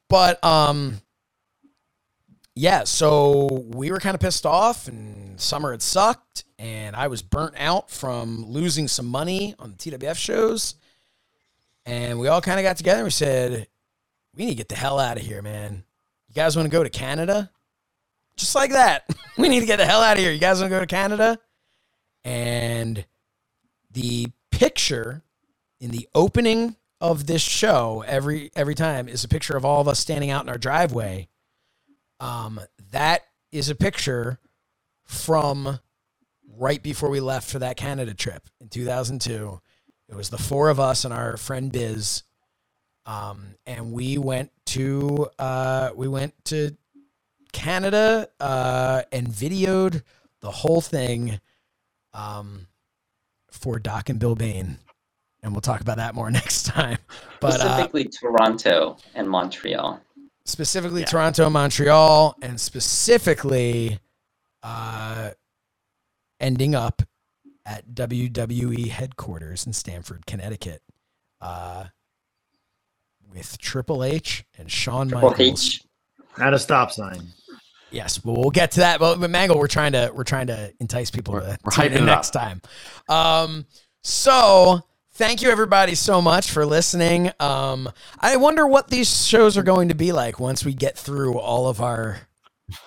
But 0.10 0.44
um, 0.44 1.02
yeah, 2.60 2.84
so 2.84 3.64
we 3.74 3.90
were 3.90 4.00
kind 4.00 4.16
of 4.16 4.20
pissed 4.20 4.46
off, 4.46 4.90
and 4.90 5.40
summer 5.40 5.72
had 5.72 5.82
sucked, 5.82 6.44
and 6.58 6.94
I 6.94 7.08
was 7.08 7.22
burnt 7.22 7.56
out 7.58 7.90
from 7.90 8.44
losing 8.46 8.90
some 8.90 9.06
money 9.06 9.56
on 9.60 9.72
the 9.72 9.78
TWF 9.78 10.18
shows. 10.18 10.76
And 11.86 12.20
we 12.20 12.28
all 12.28 12.42
kind 12.42 12.60
of 12.60 12.64
got 12.64 12.76
together 12.76 13.00
and 13.00 13.06
we 13.06 13.12
said, 13.12 13.66
we 14.36 14.44
need 14.44 14.52
to 14.52 14.58
get 14.58 14.68
the 14.68 14.76
hell 14.76 15.00
out 15.00 15.16
of 15.16 15.24
here, 15.24 15.42
man. 15.42 15.86
You 16.28 16.36
guys 16.36 16.58
want 16.58 16.66
to 16.66 16.72
go 16.72 16.84
to 16.84 16.90
Canada? 16.90 17.50
Just 18.36 18.56
like 18.56 18.72
that. 18.72 19.10
we 19.38 19.48
need 19.48 19.62
to 19.62 19.66
get 19.66 19.78
the 19.78 19.86
hell 19.86 20.02
out 20.02 20.18
of 20.18 20.24
here. 20.24 20.32
You 20.32 20.38
guys 20.38 20.60
want 20.60 20.70
to 20.70 20.76
go 20.76 20.82
to 20.82 20.86
Canada? 20.86 21.40
And 22.26 23.06
the 23.90 24.28
picture 24.52 25.24
in 25.80 25.92
the 25.92 26.10
opening 26.14 26.76
of 27.00 27.26
this 27.26 27.42
show 27.42 28.04
every 28.06 28.52
every 28.54 28.76
time 28.76 29.08
is 29.08 29.24
a 29.24 29.30
picture 29.30 29.56
of 29.56 29.64
all 29.64 29.80
of 29.80 29.88
us 29.88 30.00
standing 30.00 30.30
out 30.30 30.44
in 30.44 30.50
our 30.50 30.58
driveway. 30.58 31.30
Um, 32.20 32.60
that 32.92 33.24
is 33.52 33.70
a 33.70 33.76
picture 33.76 34.40
from 35.06 35.80
right 36.58 36.82
before 36.82 37.10
we 37.10 37.20
left 37.20 37.50
for 37.50 37.60
that 37.60 37.78
Canada 37.78 38.14
trip 38.14 38.48
in 38.60 38.68
2002. 38.70 39.60
It 40.08 40.16
was 40.16 40.30
the 40.30 40.38
four 40.38 40.70
of 40.70 40.80
us 40.80 41.06
and 41.06 41.14
our 41.14 41.38
friend 41.38 41.72
Biz, 41.72 42.24
um, 43.06 43.56
and 43.66 43.92
we 43.92 44.18
went 44.18 44.52
to 44.68 45.28
uh, 45.38 45.92
we 45.96 46.08
went 46.08 46.34
to 46.46 46.76
Canada 47.52 48.28
uh, 48.40 49.04
and 49.12 49.28
videoed 49.28 50.04
the 50.42 50.52
whole 50.52 50.82
thing 50.82 51.40
um, 52.14 52.68
for 53.52 53.80
Doc 53.80 54.10
and 54.10 54.20
Bill 54.20 54.36
Bain, 54.36 54.80
and 55.44 55.52
we'll 55.52 55.62
talk 55.62 55.82
about 55.82 55.98
that 55.98 56.16
more 56.16 56.32
next 56.32 56.64
time. 56.64 56.98
But 57.40 57.62
uh, 57.62 57.66
Specifically, 57.66 58.06
Toronto 58.06 58.98
and 59.14 59.30
Montreal. 59.30 60.02
Specifically 60.50 61.04
Toronto, 61.06 61.50
Montreal, 61.50 62.36
and 62.42 62.60
specifically 62.60 64.00
uh, 64.64 65.30
ending 66.40 66.74
up 66.76 67.04
at 67.66 67.88
WWE 67.94 68.88
headquarters 68.88 69.68
in 69.68 69.74
Stamford, 69.74 70.26
Connecticut, 70.26 70.82
uh, 71.40 71.86
with 73.32 73.60
Triple 73.60 74.04
H 74.04 74.44
and 74.58 74.72
Shawn 74.72 75.10
Triple 75.10 75.30
Michaels. 75.30 75.76
H. 75.76 75.84
At 76.40 76.54
a 76.54 76.60
stop 76.60 76.92
sign. 76.92 77.28
Yes, 77.92 78.24
well, 78.26 78.36
we'll 78.36 78.50
get 78.52 78.72
to 78.72 78.80
that. 78.82 79.00
But, 79.00 79.20
but 79.20 79.30
Mangol, 79.30 79.58
we're 79.58 79.68
trying 79.68 79.92
to 79.94 80.12
we're 80.14 80.24
trying 80.24 80.48
to 80.48 80.74
entice 80.80 81.12
people 81.12 81.36
We're- 81.36 81.46
to 81.46 81.58
we're 81.64 81.72
tune 81.72 81.86
hyping 81.92 81.98
in 81.98 82.06
next 82.06 82.36
up. 82.36 82.42
time. 82.42 82.62
Um, 83.08 83.66
so 84.04 84.82
thank 85.20 85.42
you 85.42 85.50
everybody 85.50 85.96
so 85.96 86.22
much 86.22 86.50
for 86.50 86.66
listening. 86.66 87.30
Um, 87.42 87.92
I 88.22 88.38
wonder 88.38 88.66
what 88.66 88.88
these 88.88 89.28
shows 89.28 89.58
are 89.58 89.64
going 89.64 89.90
to 89.90 89.94
be 89.94 90.14
like 90.14 90.40
once 90.40 90.64
we 90.64 90.74
get 90.74 90.98
through 90.98 91.38
all 91.38 91.68
of 91.68 91.82
our 91.82 92.22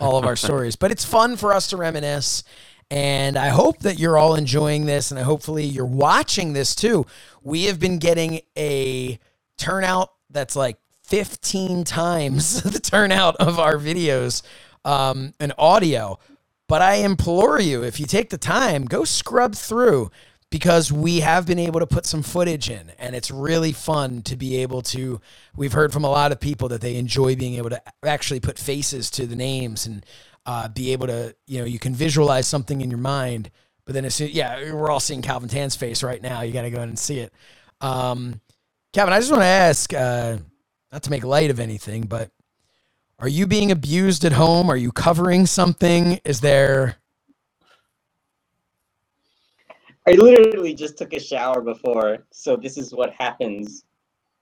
all 0.01 0.17
of 0.17 0.25
our 0.25 0.35
stories. 0.47 0.75
But 0.75 0.91
it's 0.91 1.05
fun 1.05 1.37
for 1.37 1.53
us 1.53 1.67
to 1.69 1.77
reminisce. 1.77 2.43
And 2.91 3.37
I 3.37 3.49
hope 3.49 3.81
that 3.81 3.99
you're 3.99 4.17
all 4.17 4.35
enjoying 4.35 4.87
this, 4.87 5.11
and 5.11 5.21
hopefully 5.21 5.67
you're 5.67 5.85
watching 5.85 6.55
this 6.55 6.75
too. 6.75 7.05
We 7.43 7.65
have 7.65 7.79
been 7.79 7.99
getting 7.99 8.41
a 8.57 9.19
turnout 9.59 10.09
that's 10.31 10.57
like 10.57 10.79
15 11.03 11.85
times 11.85 12.63
the 12.73 12.81
turnout 12.81 13.37
of 13.37 13.59
our 13.59 13.77
videos 13.77 14.41
um, 14.87 15.35
and 15.39 15.53
audio. 15.59 16.19
But 16.67 16.81
I 16.81 16.95
implore 16.95 17.61
you, 17.61 17.85
if 17.85 18.01
you 18.01 18.07
take 18.07 18.31
the 18.31 18.39
time, 18.39 18.87
go 18.87 19.05
scrub 19.05 19.55
through 19.55 20.11
because 20.53 20.93
we 20.93 21.21
have 21.21 21.47
been 21.47 21.59
able 21.59 21.81
to 21.81 21.87
put 21.89 22.07
some 22.07 22.23
footage 22.23 22.71
in 22.71 22.93
and 22.99 23.17
it's 23.17 23.33
really 23.33 23.73
fun 23.73 24.23
to 24.23 24.37
be 24.37 24.59
able 24.59 24.83
to 24.83 25.21
we've 25.57 25.73
heard 25.73 25.93
from 25.93 26.05
a 26.05 26.11
lot 26.11 26.31
of 26.31 26.39
people 26.39 26.69
that 26.69 26.81
they 26.81 26.97
enjoy 26.97 27.35
being 27.35 27.57
able 27.57 27.71
to 27.71 27.83
actually 28.05 28.39
put 28.41 28.59
faces 28.59 29.11
to 29.11 29.27
the 29.27 29.37
names 29.37 29.87
and 29.87 30.07
uh, 30.47 30.69
be 30.69 30.93
able 30.93 31.09
to 31.09 31.35
you 31.49 31.59
know 31.59 31.65
you 31.65 31.81
can 31.81 31.95
visualize 31.95 32.47
something 32.47 32.81
in 32.81 32.91
your 32.91 33.01
mind 33.01 33.51
but 33.85 33.95
then 33.95 34.05
as 34.05 34.15
soon 34.15 34.31
yeah 34.33 34.73
we're 34.73 34.91
all 34.91 35.01
seeing 35.01 35.23
calvin 35.23 35.49
tan's 35.49 35.75
face 35.77 36.05
right 36.05 36.23
now 36.23 36.43
you 36.43 36.53
got 36.53 36.63
to 36.63 36.71
go 36.71 36.83
in 36.83 36.91
and 36.91 36.99
see 36.99 37.19
it 37.19 37.33
um, 37.81 38.41
Kevin, 38.93 39.13
I 39.15 39.19
just 39.19 39.31
want 39.31 39.43
to 39.43 39.47
ask, 39.47 39.93
uh, 39.95 40.37
not 40.93 41.03
to 41.05 41.11
make 41.11 41.25
light 41.25 41.51
of 41.51 41.59
anything, 41.59 42.03
but 42.05 42.31
Are 43.19 43.29
you 43.29 43.47
being 43.47 43.71
abused 43.71 44.25
at 44.25 44.33
home? 44.33 44.69
Are 44.71 44.77
you 44.77 44.93
covering 44.93 45.47
something? 45.47 46.21
Is 46.25 46.41
there 46.41 46.97
I 50.07 50.13
literally 50.13 50.75
just 50.75 50.99
took 50.99 51.13
a 51.13 51.21
shower 51.21 51.61
before, 51.61 52.27
so 52.31 52.57
this 52.57 52.77
is 52.77 52.93
what 52.93 53.13
happens 53.13 53.85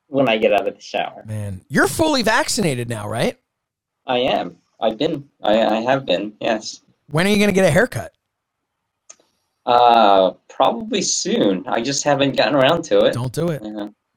when 0.07 0.29
I 0.29 0.39
get 0.39 0.53
out 0.53 0.67
of 0.67 0.75
the 0.75 0.81
shower. 0.81 1.23
man? 1.27 1.61
You're 1.69 1.89
fully 1.89 2.23
vaccinated 2.23 2.89
now, 2.89 3.09
right? 3.09 3.39
I 4.07 4.19
am. 4.19 4.57
I've 4.81 4.99
been. 4.99 5.29
I, 5.43 5.61
I 5.63 5.81
have 5.83 6.07
been. 6.07 6.33
Yes. 6.41 6.83
When 7.11 7.27
are 7.27 7.31
you 7.31 7.37
going 7.37 7.51
to 7.51 7.55
get 7.55 7.67
a 7.67 7.71
haircut? 7.71 8.13
Uh, 9.67 10.33
probably 10.49 11.03
soon. 11.03 11.65
I 11.67 11.83
just 11.83 12.03
haven't 12.03 12.37
gotten 12.37 12.55
around 12.55 12.83
to 12.85 13.05
it. 13.05 13.13
Don't 13.13 13.33
do 13.33 13.49
it. 13.51 13.63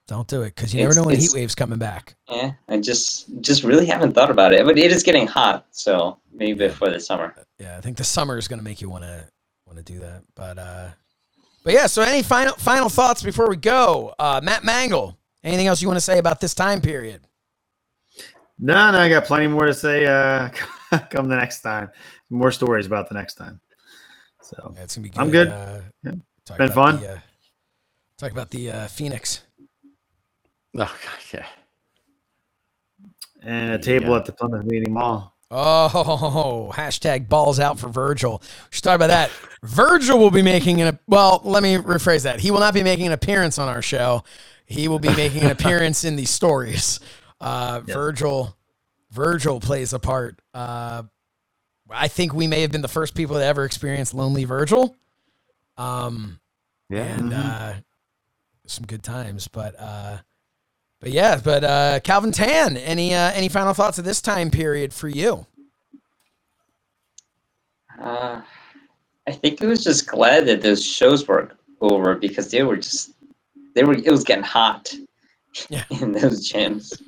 Don't 0.08 0.28
do 0.28 0.42
it 0.42 0.56
because 0.56 0.74
you 0.74 0.82
never 0.82 0.96
know 0.96 1.04
when 1.04 1.20
heat 1.20 1.32
wave's 1.34 1.56
coming 1.56 1.80
back. 1.80 2.16
Yeah. 2.30 2.54
I 2.68 2.80
just 2.80 3.42
just 3.42 3.64
really 3.64 3.86
haven't 3.86 4.14
thought 4.14 4.32
about 4.32 4.54
it. 4.54 4.66
But 4.66 4.78
it 4.78 4.92
is 4.92 5.04
getting 5.04 5.28
hot, 5.28 5.66
so 5.72 6.18
maybe 6.34 6.68
before 6.68 6.90
the 6.90 7.00
summer. 7.00 7.36
Yeah, 7.60 7.78
I 7.78 7.82
think 7.82 7.98
the 7.98 8.04
summer 8.04 8.38
is 8.38 8.48
going 8.48 8.60
to 8.60 8.64
make 8.64 8.82
you 8.82 8.90
want 8.90 9.04
to 9.04 9.28
want 9.66 9.78
to 9.78 9.84
do 9.84 10.00
that. 10.00 10.24
But 10.36 10.58
uh, 10.58 10.90
but 11.64 11.74
yeah. 11.74 11.88
So 11.88 12.02
any 12.02 12.22
final 12.24 12.54
final 12.56 12.90
thoughts 12.90 13.24
before 13.24 13.50
we 13.50 13.56
go? 13.58 14.14
Uh, 14.20 14.42
Matt 14.44 14.64
Mangol. 14.64 15.16
Anything 15.44 15.68
else 15.68 15.82
you 15.82 15.88
want 15.90 15.98
to 15.98 16.02
say 16.02 16.20
about 16.20 16.40
this 16.40 16.54
time 16.54 16.80
period? 16.82 17.28
No, 18.60 18.92
no, 18.92 18.98
I 19.00 19.10
got 19.10 19.26
plenty 19.26 19.48
more 19.48 19.66
to 19.66 19.74
say. 19.74 20.06
Uh, 20.06 20.50
come 21.10 21.28
the 21.28 21.36
next 21.36 21.62
time. 21.62 21.90
More 22.30 22.52
stories 22.52 22.86
about 22.86 23.10
the 23.10 23.16
next 23.16 23.34
time. 23.36 23.60
So 24.42 24.74
Yeah, 24.76 24.84
it's 24.84 24.96
gonna 24.96 25.04
be 25.04 25.10
good. 25.10 25.20
I'm 25.22 25.32
good. 25.32 25.48
Uh, 25.50 25.80
Yeah. 26.04 26.12
talk 26.46 26.58
Been 26.58 26.72
about 26.72 26.76
fun. 26.76 27.00
The, 27.02 27.12
uh, 27.14 27.20
talk 28.18 28.32
about 28.32 28.50
the 28.52 28.72
uh, 28.72 28.88
Phoenix. 28.88 29.42
Oh, 30.76 30.80
God, 30.80 30.98
yeah. 31.34 31.46
and 33.42 33.70
a 33.72 33.74
Yeah. 33.74 33.78
table 34.00 34.16
at 34.16 34.26
the 34.26 34.32
Plymouth 34.32 34.66
Meeting 34.66 34.94
Mall. 34.94 35.33
Oh, 35.56 36.72
hashtag 36.76 37.30
balls 37.30 37.60
out 37.60 37.78
for 37.80 37.88
Virgil. 37.90 38.42
We 38.42 38.48
should 38.72 38.84
talk 38.84 38.96
about 38.96 39.08
that. 39.08 39.30
Virgil 39.62 40.18
will 40.18 40.32
be 40.32 40.42
making 40.42 40.82
an 40.82 40.98
well. 41.08 41.42
Let 41.44 41.62
me 41.64 41.76
rephrase 41.76 42.24
that. 42.24 42.40
He 42.40 42.50
will 42.52 42.60
not 42.60 42.74
be 42.74 42.84
making 42.84 43.06
an 43.08 43.14
appearance 43.14 43.60
on 43.60 43.68
our 43.70 43.82
show. 43.82 44.24
He 44.66 44.88
will 44.88 45.00
be 45.00 45.14
making 45.16 45.44
an 45.44 45.52
appearance 45.58 46.04
in 46.04 46.16
these 46.16 46.30
stories. 46.32 47.00
Uh, 47.40 47.82
Yep. 47.86 47.94
Virgil, 47.94 48.58
Virgil 49.12 49.60
plays 49.60 49.94
a 49.94 50.00
part. 50.00 50.40
Uh, 50.54 51.04
I 51.90 52.08
think 52.08 52.34
we 52.34 52.48
may 52.48 52.62
have 52.62 52.72
been 52.72 52.82
the 52.82 52.88
first 52.88 53.14
people 53.14 53.36
to 53.36 53.44
ever 53.46 53.64
experience 53.66 54.14
Lonely 54.14 54.46
Virgil. 54.46 54.96
Um, 55.78 56.40
Yeah. 56.90 57.04
and 57.04 57.32
Mhm. 57.32 57.46
uh, 57.46 57.74
some 58.66 58.86
good 58.86 59.04
times. 59.04 59.48
But 59.50 59.76
uh, 59.80 60.18
but 61.04 61.12
yeah, 61.12 61.38
but 61.44 61.66
uh, 61.66 62.00
Calvin 62.00 62.32
Tan, 62.32 62.78
any 62.78 63.14
uh, 63.14 63.32
any 63.34 63.50
final 63.50 63.74
thoughts 63.74 63.98
of 63.98 64.06
this 64.06 64.22
time 64.22 64.50
period 64.50 64.94
for 64.94 65.10
you? 65.10 65.46
Uh, 68.00 68.42
I 69.28 69.32
think 69.34 69.62
I 69.62 69.66
was 69.66 69.84
just 69.84 70.08
glad 70.08 70.46
that 70.48 70.62
those 70.62 70.84
shows 70.84 71.28
were 71.28 71.52
over 71.82 72.16
because 72.16 72.50
they 72.52 72.64
were 72.64 72.78
just 72.78 73.12
they 73.76 73.84
were 73.84 73.96
it 73.96 74.10
was 74.10 74.24
getting 74.24 74.46
hot 74.46 74.94
Yeah. 75.68 75.84
in 76.02 76.14
those 76.14 76.50
gyms. 76.50 77.02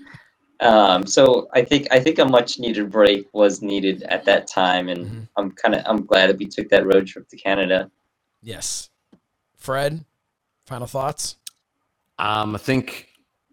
Um, 0.59 1.05
so 1.07 1.47
I 1.53 1.63
think 1.63 1.88
I 1.89 2.01
think 2.01 2.19
a 2.19 2.26
much 2.26 2.59
needed 2.59 2.91
break 2.91 3.30
was 3.34 3.61
needed 3.61 4.03
at 4.03 4.26
that 4.26 4.45
time, 4.47 4.89
and 4.89 5.05
Mhm. 5.05 5.27
I'm 5.38 5.51
kind 5.51 5.73
of 5.73 5.84
I'm 5.85 6.05
glad 6.05 6.27
that 6.30 6.38
we 6.38 6.47
took 6.47 6.67
that 6.67 6.85
road 6.85 7.07
trip 7.07 7.30
to 7.30 7.38
Canada. 7.38 7.89
Yes, 8.43 8.89
Fred. 9.57 10.03
Final 10.65 10.88
thoughts. 10.88 11.38
Um, 12.19 12.55
I 12.55 12.57
think 12.57 13.07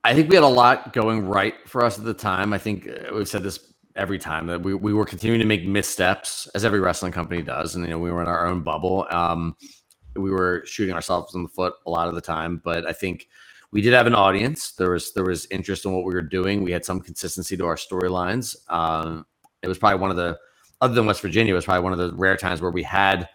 I 0.04 0.14
think 0.14 0.28
we 0.28 0.34
had 0.34 0.44
a 0.44 0.48
lot 0.48 0.92
going 0.92 1.26
right 1.26 1.54
for 1.68 1.84
us 1.84 1.98
at 1.98 2.04
the 2.04 2.14
time. 2.14 2.52
I 2.52 2.58
think 2.58 2.88
uh, 2.88 3.14
we've 3.14 3.28
said 3.28 3.42
this 3.42 3.72
every 3.94 4.18
time 4.18 4.46
that 4.48 4.60
we, 4.60 4.74
we 4.74 4.92
were 4.92 5.04
continuing 5.04 5.40
to 5.40 5.46
make 5.46 5.64
missteps 5.64 6.48
as 6.54 6.64
every 6.64 6.80
wrestling 6.80 7.12
company 7.12 7.42
does, 7.42 7.74
and 7.74 7.84
you 7.84 7.90
know 7.90 7.98
we 7.98 8.10
were 8.10 8.22
in 8.22 8.28
our 8.28 8.46
own 8.46 8.62
bubble. 8.62 9.06
Um, 9.10 9.56
we 10.16 10.30
were 10.30 10.62
shooting 10.66 10.94
ourselves 10.94 11.34
in 11.34 11.42
the 11.42 11.48
foot 11.48 11.74
a 11.86 11.90
lot 11.90 12.08
of 12.08 12.14
the 12.14 12.20
time, 12.20 12.60
but 12.64 12.86
I 12.86 12.92
think 12.92 13.28
we 13.70 13.80
did 13.80 13.92
have 13.92 14.06
an 14.06 14.14
audience. 14.14 14.72
There 14.72 14.90
was 14.90 15.12
there 15.12 15.24
was 15.24 15.46
interest 15.50 15.84
in 15.84 15.92
what 15.92 16.04
we 16.04 16.14
were 16.14 16.22
doing. 16.22 16.62
We 16.62 16.72
had 16.72 16.84
some 16.84 17.00
consistency 17.00 17.56
to 17.56 17.66
our 17.66 17.76
storylines. 17.76 18.56
Um, 18.70 19.24
it 19.62 19.68
was 19.68 19.78
probably 19.78 20.00
one 20.00 20.10
of 20.10 20.16
the 20.16 20.38
other 20.82 20.94
than 20.94 21.06
West 21.06 21.22
Virginia, 21.22 21.52
it 21.52 21.56
was 21.56 21.64
probably 21.64 21.84
one 21.84 21.92
of 21.92 21.98
the 22.00 22.12
rare 22.16 22.36
times 22.36 22.60
where 22.60 22.72
we 22.72 22.82
had 22.82 23.28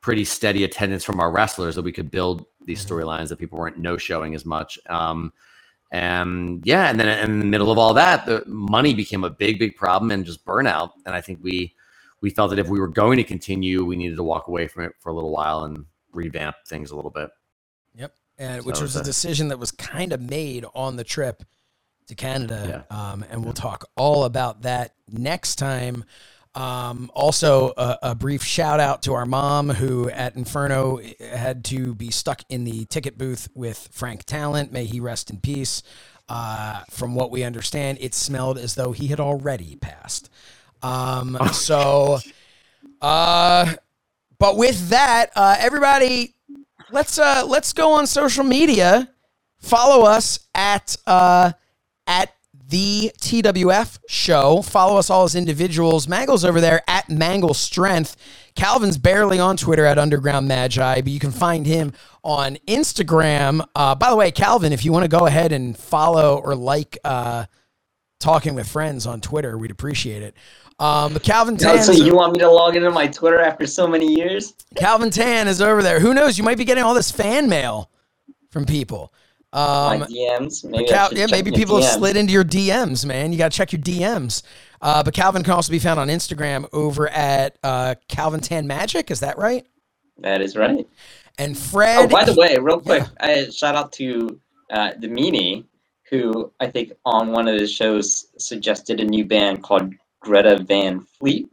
pretty 0.00 0.24
steady 0.24 0.62
attendance 0.62 1.02
from 1.02 1.18
our 1.18 1.32
wrestlers 1.32 1.74
that 1.74 1.82
we 1.82 1.90
could 1.90 2.12
build 2.12 2.46
these 2.64 2.84
storylines 2.84 3.28
that 3.28 3.40
people 3.40 3.58
weren't 3.58 3.78
no 3.78 3.96
showing 3.96 4.36
as 4.36 4.46
much. 4.46 4.78
Um, 4.88 5.32
and 5.92 6.62
yeah, 6.64 6.88
and 6.88 6.98
then 6.98 7.06
in 7.22 7.38
the 7.38 7.44
middle 7.44 7.70
of 7.70 7.76
all 7.76 7.92
that, 7.94 8.24
the 8.24 8.42
money 8.46 8.94
became 8.94 9.24
a 9.24 9.30
big, 9.30 9.58
big 9.58 9.76
problem 9.76 10.10
and 10.10 10.24
just 10.24 10.44
burnout. 10.44 10.92
And 11.04 11.14
I 11.14 11.20
think 11.20 11.40
we 11.42 11.74
we 12.22 12.30
felt 12.30 12.48
that 12.50 12.58
if 12.58 12.68
we 12.68 12.80
were 12.80 12.88
going 12.88 13.18
to 13.18 13.24
continue, 13.24 13.84
we 13.84 13.96
needed 13.96 14.16
to 14.16 14.22
walk 14.22 14.48
away 14.48 14.68
from 14.68 14.84
it 14.84 14.94
for 15.00 15.10
a 15.10 15.14
little 15.14 15.30
while 15.30 15.64
and 15.64 15.84
revamp 16.12 16.56
things 16.66 16.92
a 16.92 16.96
little 16.96 17.10
bit. 17.10 17.28
Yep. 17.94 18.14
And 18.38 18.64
which 18.64 18.80
was 18.80 18.96
a 18.96 19.00
the- 19.00 19.04
decision 19.04 19.48
that 19.48 19.58
was 19.58 19.70
kind 19.70 20.14
of 20.14 20.20
made 20.22 20.64
on 20.74 20.96
the 20.96 21.04
trip 21.04 21.42
to 22.06 22.14
Canada. 22.14 22.86
Yeah. 22.90 23.12
Um, 23.12 23.24
and 23.30 23.44
we'll 23.44 23.52
talk 23.52 23.84
all 23.94 24.24
about 24.24 24.62
that 24.62 24.94
next 25.10 25.56
time. 25.56 26.04
Um, 26.54 27.10
also, 27.14 27.72
a, 27.76 27.98
a 28.02 28.14
brief 28.14 28.42
shout 28.42 28.78
out 28.78 29.02
to 29.04 29.14
our 29.14 29.24
mom 29.24 29.70
who 29.70 30.10
at 30.10 30.36
Inferno 30.36 31.00
had 31.20 31.64
to 31.66 31.94
be 31.94 32.10
stuck 32.10 32.42
in 32.48 32.64
the 32.64 32.84
ticket 32.86 33.16
booth 33.16 33.48
with 33.54 33.88
Frank 33.90 34.24
Talent. 34.24 34.72
May 34.72 34.84
he 34.84 35.00
rest 35.00 35.30
in 35.30 35.38
peace. 35.38 35.82
Uh, 36.28 36.82
from 36.90 37.14
what 37.14 37.30
we 37.30 37.42
understand, 37.42 37.98
it 38.00 38.14
smelled 38.14 38.58
as 38.58 38.74
though 38.74 38.92
he 38.92 39.08
had 39.08 39.20
already 39.20 39.76
passed. 39.76 40.30
Um, 40.82 41.38
so, 41.52 42.18
uh, 43.00 43.72
but 44.38 44.56
with 44.56 44.88
that, 44.90 45.30
uh, 45.34 45.56
everybody, 45.58 46.34
let's 46.90 47.18
uh, 47.18 47.44
let's 47.46 47.72
go 47.72 47.92
on 47.92 48.06
social 48.06 48.44
media. 48.44 49.08
Follow 49.58 50.04
us 50.04 50.40
at 50.54 50.96
uh, 51.06 51.52
at 52.06 52.34
the 52.72 53.12
TWF 53.18 53.98
show. 54.08 54.62
Follow 54.62 54.98
us 54.98 55.10
all 55.10 55.24
as 55.24 55.34
individuals. 55.34 56.06
Mangol's 56.06 56.42
over 56.42 56.58
there 56.58 56.80
at 56.88 57.06
Mangol 57.08 57.54
Strength. 57.54 58.16
Calvin's 58.54 58.96
barely 58.96 59.38
on 59.38 59.58
Twitter 59.58 59.84
at 59.84 59.98
Underground 59.98 60.48
Magi, 60.48 61.02
but 61.02 61.12
you 61.12 61.20
can 61.20 61.32
find 61.32 61.66
him 61.66 61.92
on 62.24 62.56
Instagram. 62.66 63.62
Uh, 63.76 63.94
by 63.94 64.08
the 64.08 64.16
way, 64.16 64.30
Calvin, 64.30 64.72
if 64.72 64.86
you 64.86 64.92
want 64.92 65.04
to 65.04 65.08
go 65.08 65.26
ahead 65.26 65.52
and 65.52 65.76
follow 65.76 66.38
or 66.38 66.54
like 66.54 66.96
uh, 67.04 67.44
Talking 68.20 68.54
with 68.54 68.66
Friends 68.66 69.06
on 69.06 69.20
Twitter, 69.20 69.58
we'd 69.58 69.70
appreciate 69.70 70.22
it. 70.22 70.34
Um, 70.78 71.18
Calvin 71.18 71.58
Tan. 71.58 71.82
so 71.82 71.92
you 71.92 72.16
want 72.16 72.32
me 72.32 72.38
to 72.38 72.50
log 72.50 72.74
into 72.74 72.90
my 72.90 73.06
Twitter 73.06 73.38
after 73.38 73.66
so 73.66 73.86
many 73.86 74.14
years? 74.14 74.54
Calvin 74.76 75.10
Tan 75.10 75.46
is 75.46 75.60
over 75.60 75.82
there. 75.82 76.00
Who 76.00 76.14
knows? 76.14 76.38
You 76.38 76.44
might 76.44 76.56
be 76.56 76.64
getting 76.64 76.84
all 76.84 76.94
this 76.94 77.10
fan 77.10 77.50
mail 77.50 77.90
from 78.50 78.64
people. 78.64 79.12
My 79.52 79.96
Um, 79.96 80.02
DMs? 80.02 80.64
Maybe 80.64 80.86
Cal- 80.86 81.12
yeah, 81.12 81.26
maybe 81.30 81.50
people 81.50 81.80
have 81.80 81.90
slid 81.92 82.16
into 82.16 82.32
your 82.32 82.44
DMs, 82.44 83.04
man. 83.04 83.32
You 83.32 83.38
got 83.38 83.52
to 83.52 83.56
check 83.56 83.72
your 83.72 83.82
DMs. 83.82 84.42
Uh, 84.80 85.02
but 85.02 85.14
Calvin 85.14 85.42
can 85.42 85.52
also 85.52 85.70
be 85.70 85.78
found 85.78 86.00
on 86.00 86.08
Instagram 86.08 86.66
over 86.72 87.08
at 87.08 87.58
uh, 87.62 87.94
Calvin 88.08 88.40
Tan 88.40 88.66
Magic. 88.66 89.10
Is 89.10 89.20
that 89.20 89.38
right? 89.38 89.66
That 90.18 90.40
is 90.40 90.56
right. 90.56 90.86
And 91.38 91.56
Fred. 91.56 91.98
Oh, 92.04 92.08
by 92.08 92.24
the 92.24 92.34
way, 92.34 92.56
real 92.58 92.80
quick, 92.80 93.04
I 93.20 93.48
shout 93.50 93.74
out 93.74 93.92
to 93.92 94.40
uh, 94.70 94.92
the 94.98 95.08
Meanie, 95.08 95.64
who 96.10 96.52
I 96.60 96.66
think 96.66 96.92
on 97.04 97.32
one 97.32 97.48
of 97.48 97.58
the 97.58 97.66
shows 97.66 98.26
suggested 98.38 99.00
a 99.00 99.04
new 99.04 99.24
band 99.24 99.62
called 99.62 99.92
Greta 100.20 100.62
Van 100.62 101.00
Fleet, 101.00 101.48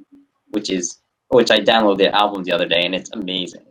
which 0.49 0.69
is 0.69 0.99
which 1.29 1.51
I 1.51 1.59
downloaded 1.59 1.99
their 1.99 2.15
album 2.15 2.43
the 2.43 2.51
other 2.51 2.67
day, 2.67 2.83
and 2.85 2.95
it's 2.95 3.11
amazing. 3.11 3.61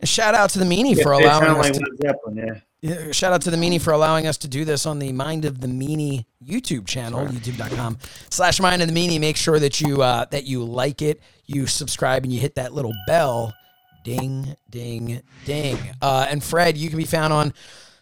And 0.00 0.08
shout 0.08 0.34
out 0.34 0.50
to 0.50 0.58
the 0.58 0.64
Meanie 0.64 1.00
for 1.00 1.16
They 1.16 1.24
allowing 1.24 1.44
sound 1.44 1.58
us 1.58 1.64
like 1.64 1.72
to. 1.74 1.80
Led 1.80 1.98
Zeppelin, 2.00 2.36
yeah. 2.36 2.60
Yeah, 2.82 3.12
shout 3.12 3.34
out 3.34 3.42
to 3.42 3.50
the 3.50 3.58
Meanie 3.58 3.80
for 3.80 3.92
allowing 3.92 4.26
us 4.26 4.38
to 4.38 4.48
do 4.48 4.64
this 4.64 4.86
on 4.86 4.98
the 4.98 5.12
Mind 5.12 5.44
of 5.44 5.60
the 5.60 5.66
Meanie 5.66 6.24
YouTube 6.42 6.86
channel, 6.86 7.26
youtube.com 7.26 7.98
slash 8.30 8.58
Mind 8.58 8.80
of 8.80 8.88
the 8.88 8.94
Meanie. 8.94 9.20
Make 9.20 9.36
sure 9.36 9.58
that 9.58 9.82
you 9.82 10.00
uh, 10.00 10.24
that 10.30 10.44
you 10.44 10.64
like 10.64 11.02
it, 11.02 11.20
you 11.44 11.66
subscribe, 11.66 12.24
and 12.24 12.32
you 12.32 12.40
hit 12.40 12.54
that 12.54 12.72
little 12.72 12.94
bell. 13.06 13.52
Ding, 14.02 14.56
ding, 14.70 15.20
ding. 15.44 15.76
Uh, 16.00 16.26
and 16.30 16.42
Fred, 16.42 16.78
you 16.78 16.88
can 16.88 16.96
be 16.96 17.04
found 17.04 17.34
on 17.34 17.52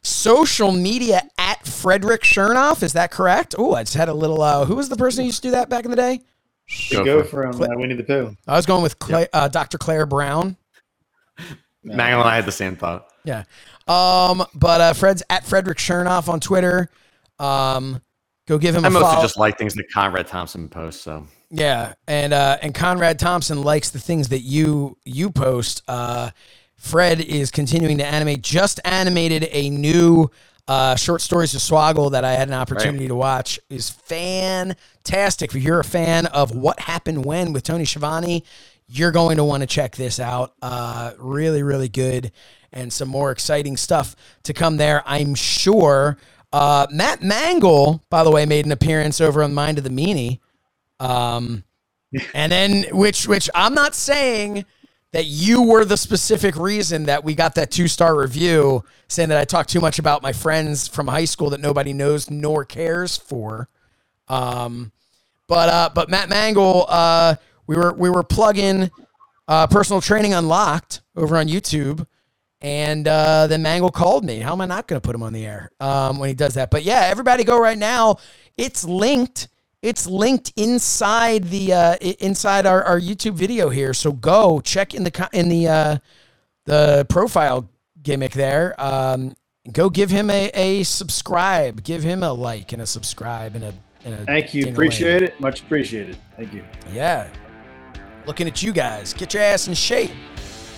social 0.03 0.71
media 0.71 1.23
at 1.39 1.67
Frederick 1.67 2.23
Shernoff. 2.23 2.85
Is 2.85 2.93
that 2.93 3.11
correct? 3.11 3.57
Oh, 3.59 3.75
I 3.75 3.83
just 3.83 3.97
had 3.97 4.09
a 4.09 4.15
little. 4.15 4.41
Uh, 4.41 4.65
who 4.65 4.77
was 4.77 4.89
the 4.89 4.97
person 4.97 5.23
who 5.23 5.27
used 5.27 5.43
to 5.43 5.49
do 5.49 5.53
that 5.53 5.69
back 5.69 5.85
in 5.85 5.91
the 5.91 5.97
day? 5.97 6.21
The 6.91 6.99
Go 6.99 7.05
go 7.05 7.25
for 7.25 7.51
from 7.53 7.63
uh, 7.63 7.67
Winnie 7.77 7.95
the 7.95 8.05
Pooh. 8.05 8.37
I 8.47 8.55
was 8.55 8.67
going 8.67 8.85
with 8.85 9.01
Cla- 9.01 9.27
uh, 9.33 9.49
Dr. 9.49 9.77
Claire 9.79 10.07
Brown. 10.07 10.57
Mangol 11.85 12.21
and 12.21 12.29
I 12.29 12.37
had 12.37 12.47
the 12.47 12.53
same 12.53 12.77
thought. 12.77 13.09
Yeah. 13.25 13.45
Um, 13.87 14.45
but 14.55 14.81
uh, 14.81 14.93
Fred's 14.93 15.23
at 15.31 15.45
Frederick 15.45 15.79
Shernoff 15.79 16.29
on 16.29 16.41
Twitter. 16.41 16.91
Um, 17.39 18.01
go 18.47 18.59
give 18.59 18.75
him 18.75 18.85
I 18.85 18.89
a 18.89 18.91
mostly 18.91 19.09
follow. 19.09 19.23
just 19.23 19.39
like 19.39 19.59
things 19.59 19.75
that 19.75 19.91
Conrad 19.93 20.27
Thompson 20.27 20.69
posts. 20.69 21.03
So 21.03 21.27
Yeah, 21.51 21.95
and 22.07 22.33
uh, 22.33 22.59
and 22.63 22.75
Conrad 22.75 23.19
Thompson 23.19 23.63
likes 23.63 23.91
the 23.91 23.99
things 24.01 24.29
that 24.29 24.41
you 24.41 24.99
you 25.05 25.31
post. 25.31 25.83
Uh, 25.89 26.31
Fred 26.77 27.21
is 27.21 27.51
continuing 27.51 27.99
to 27.99 28.07
animate. 28.07 28.43
Just 28.43 28.81
animated 28.85 29.49
a 29.51 29.69
new 29.71 30.31
uh, 30.69 30.95
Short 30.97 31.21
Stories 31.23 31.55
of 31.55 31.61
Swoggle 31.61 32.13
that 32.13 32.25
I 32.25 32.35
had 32.35 32.49
an 32.49 32.55
opportunity 32.55 33.09
to 33.09 33.15
watch 33.15 33.59
is 33.71 33.91
fantastic. 33.91 35.55
If 35.55 35.63
you're 35.63 35.81
a 35.81 35.85
fan 35.85 36.27
of 36.27 36.55
What 36.55 36.81
Happened 36.81 37.25
When 37.25 37.53
with 37.53 37.65
Tony 37.65 37.85
Schiavone, 37.85 38.45
you're 38.89 39.13
going 39.13 39.37
to 39.37 39.45
want 39.45 39.61
to 39.63 39.67
check 39.67 39.95
this 39.97 40.19
out. 40.19 40.55
Uh, 40.63 41.13
really, 41.19 41.63
really 41.63 41.89
good, 41.89 42.33
and 42.73 42.93
some 42.93 43.09
more 43.09 43.31
exciting 43.31 43.77
stuff 43.77 44.17
to 44.45 44.53
come 44.53 44.77
there, 44.77 45.03
I'm 45.07 45.35
sure. 45.35 46.19
Uh, 46.53 46.87
Matt 46.91 47.21
Mangol, 47.21 48.01
by 48.11 48.25
the 48.25 48.31
way, 48.31 48.47
made 48.47 48.67
an 48.67 48.73
appearance 48.73 49.21
over 49.21 49.43
on 49.43 49.55
Mind 49.55 49.79
of 49.79 49.85
the 49.85 49.91
Meanie. 49.91 50.41
Um, 50.99 51.65
and 52.35 52.51
then, 52.51 52.85
which, 52.91 53.29
which 53.29 53.51
I'm 53.55 53.75
not 53.75 53.95
saying 53.95 54.65
that 55.13 55.25
you 55.25 55.63
were 55.63 55.85
the 55.85 55.97
specific 55.97 56.57
reason 56.57 57.05
that 57.05 57.25
we 57.25 57.35
got 57.35 57.55
that 57.55 57.71
two 57.71 57.89
star 57.89 58.17
review 58.19 58.85
saying 59.09 59.31
that 59.31 59.39
I 59.39 59.45
talk 59.45 59.67
too 59.67 59.81
much 59.81 59.99
about 59.99 60.23
my 60.23 60.33
friends 60.33 60.87
from 60.87 61.07
high 61.07 61.25
school 61.25 61.51
that 61.51 61.61
nobody 61.61 61.93
knows 61.93 62.31
nor 62.31 62.65
cares 62.65 63.17
for. 63.17 63.69
Um, 64.29 64.93
but 65.47 65.69
uh, 65.71 65.91
but 65.95 66.11
Matt 66.11 66.29
Mangol, 66.29 66.85
uh, 66.89 67.37
we 67.69 67.77
were 67.77 67.93
we 67.93 68.11
were 68.11 68.25
plugging 68.25 68.91
uh, 69.47 69.69
personal 69.69 70.01
training 70.01 70.35
unlocked 70.35 71.03
over 71.15 71.37
on 71.37 71.47
YouTube, 71.47 72.05
and 72.61 73.07
uh, 73.07 73.47
then 73.47 73.63
Mangol 73.63 73.93
called 73.93 74.25
me. 74.25 74.41
How 74.41 74.53
am 74.53 74.61
I 74.61 74.67
not 74.67 74.89
going 74.89 75.01
to 75.01 75.07
put 75.07 75.15
him 75.15 75.23
on 75.23 75.33
the 75.33 75.47
air 75.47 75.71
um, 75.79 76.19
when 76.19 76.29
he 76.29 76.35
does 76.35 76.55
that? 76.55 76.71
But 76.71 76.83
yeah, 76.83 77.03
everybody 77.05 77.45
go 77.45 77.61
right 77.61 77.79
now. 77.79 78.17
It's 78.57 78.85
linked. 78.85 79.49
It's 79.81 80.09
linked 80.09 80.53
inside 80.57 81.45
the 81.45 81.73
uh, 81.73 81.97
inside 81.97 82.67
our, 82.67 82.83
our 82.83 82.99
YouTube 82.99 83.35
video 83.35 83.69
here. 83.69 83.95
So 83.95 84.11
go 84.11 84.61
check 84.61 84.95
in 84.95 85.05
the 85.05 85.29
in 85.33 85.49
the 85.49 85.69
uh, 85.69 85.99
the 86.65 87.07
profile 87.09 87.71
gimmick 88.03 88.33
there. 88.33 88.75
Um, 88.79 89.35
go 89.71 89.91
give 89.91 90.11
him 90.11 90.31
a, 90.31 90.51
a 90.55 90.83
subscribe. 90.83 91.85
Give 91.85 92.03
him 92.03 92.23
a 92.23 92.33
like 92.33 92.73
and 92.73 92.83
a 92.83 92.87
subscribe 92.87 93.55
and 93.55 93.65
a 93.65 93.75
and 94.05 94.15
a 94.15 94.25
Thank 94.25 94.55
you. 94.55 94.69
Appreciate 94.69 95.23
it. 95.23 95.39
Much 95.39 95.61
appreciated. 95.61 96.17
Thank 96.37 96.55
you. 96.55 96.65
Yeah. 96.93 97.29
Looking 98.29 98.47
at 98.47 98.63
you 98.63 98.75
guys. 98.75 99.15
Get 99.15 99.33
your 99.33 99.43
ass 99.43 99.69
in 99.69 99.75
shape. 99.75 100.11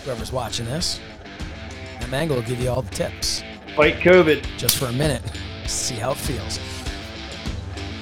Whoever's 0.05 0.31
watching 0.31 0.67
this. 0.67 1.01
Mangol 2.03 2.37
will 2.37 2.43
give 2.43 2.61
you 2.61 2.71
all 2.71 2.83
the 2.83 2.91
tips 2.91 3.43
Fight 3.77 3.97
COVID. 3.97 4.45
just 4.57 4.79
for 4.79 4.87
a 4.87 4.93
minute. 4.93 5.23
See 5.67 5.97
how 5.97 6.13
it 6.13 6.17
feels. 6.17 6.59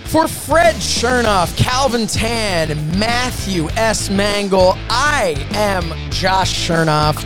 For 0.05 0.29
Fred 0.29 0.75
Shernoff, 0.77 1.57
Calvin 1.57 2.07
Tan, 2.07 2.99
Matthew 2.99 3.69
S. 3.71 4.11
Mangol, 4.11 4.77
I 4.91 5.35
am 5.53 6.11
Josh 6.11 6.69
Shernoff. 6.69 7.25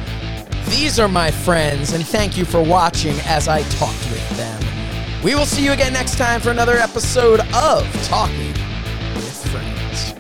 These 0.67 0.99
are 1.01 1.09
my 1.09 1.31
friends, 1.31 1.93
and 1.93 2.07
thank 2.07 2.37
you 2.37 2.45
for 2.45 2.63
watching 2.63 3.17
as 3.25 3.47
I 3.49 3.63
talked 3.63 4.11
with 4.11 4.37
them. 4.37 4.63
We 5.25 5.35
will 5.35 5.47
see 5.47 5.65
you 5.65 5.73
again 5.73 5.93
next 5.93 6.19
time 6.19 6.41
for 6.41 6.51
another 6.51 6.77
episode 6.77 7.41
of 7.55 8.05
Talking 8.07 8.53
with 9.15 9.47
Friends. 9.53 10.15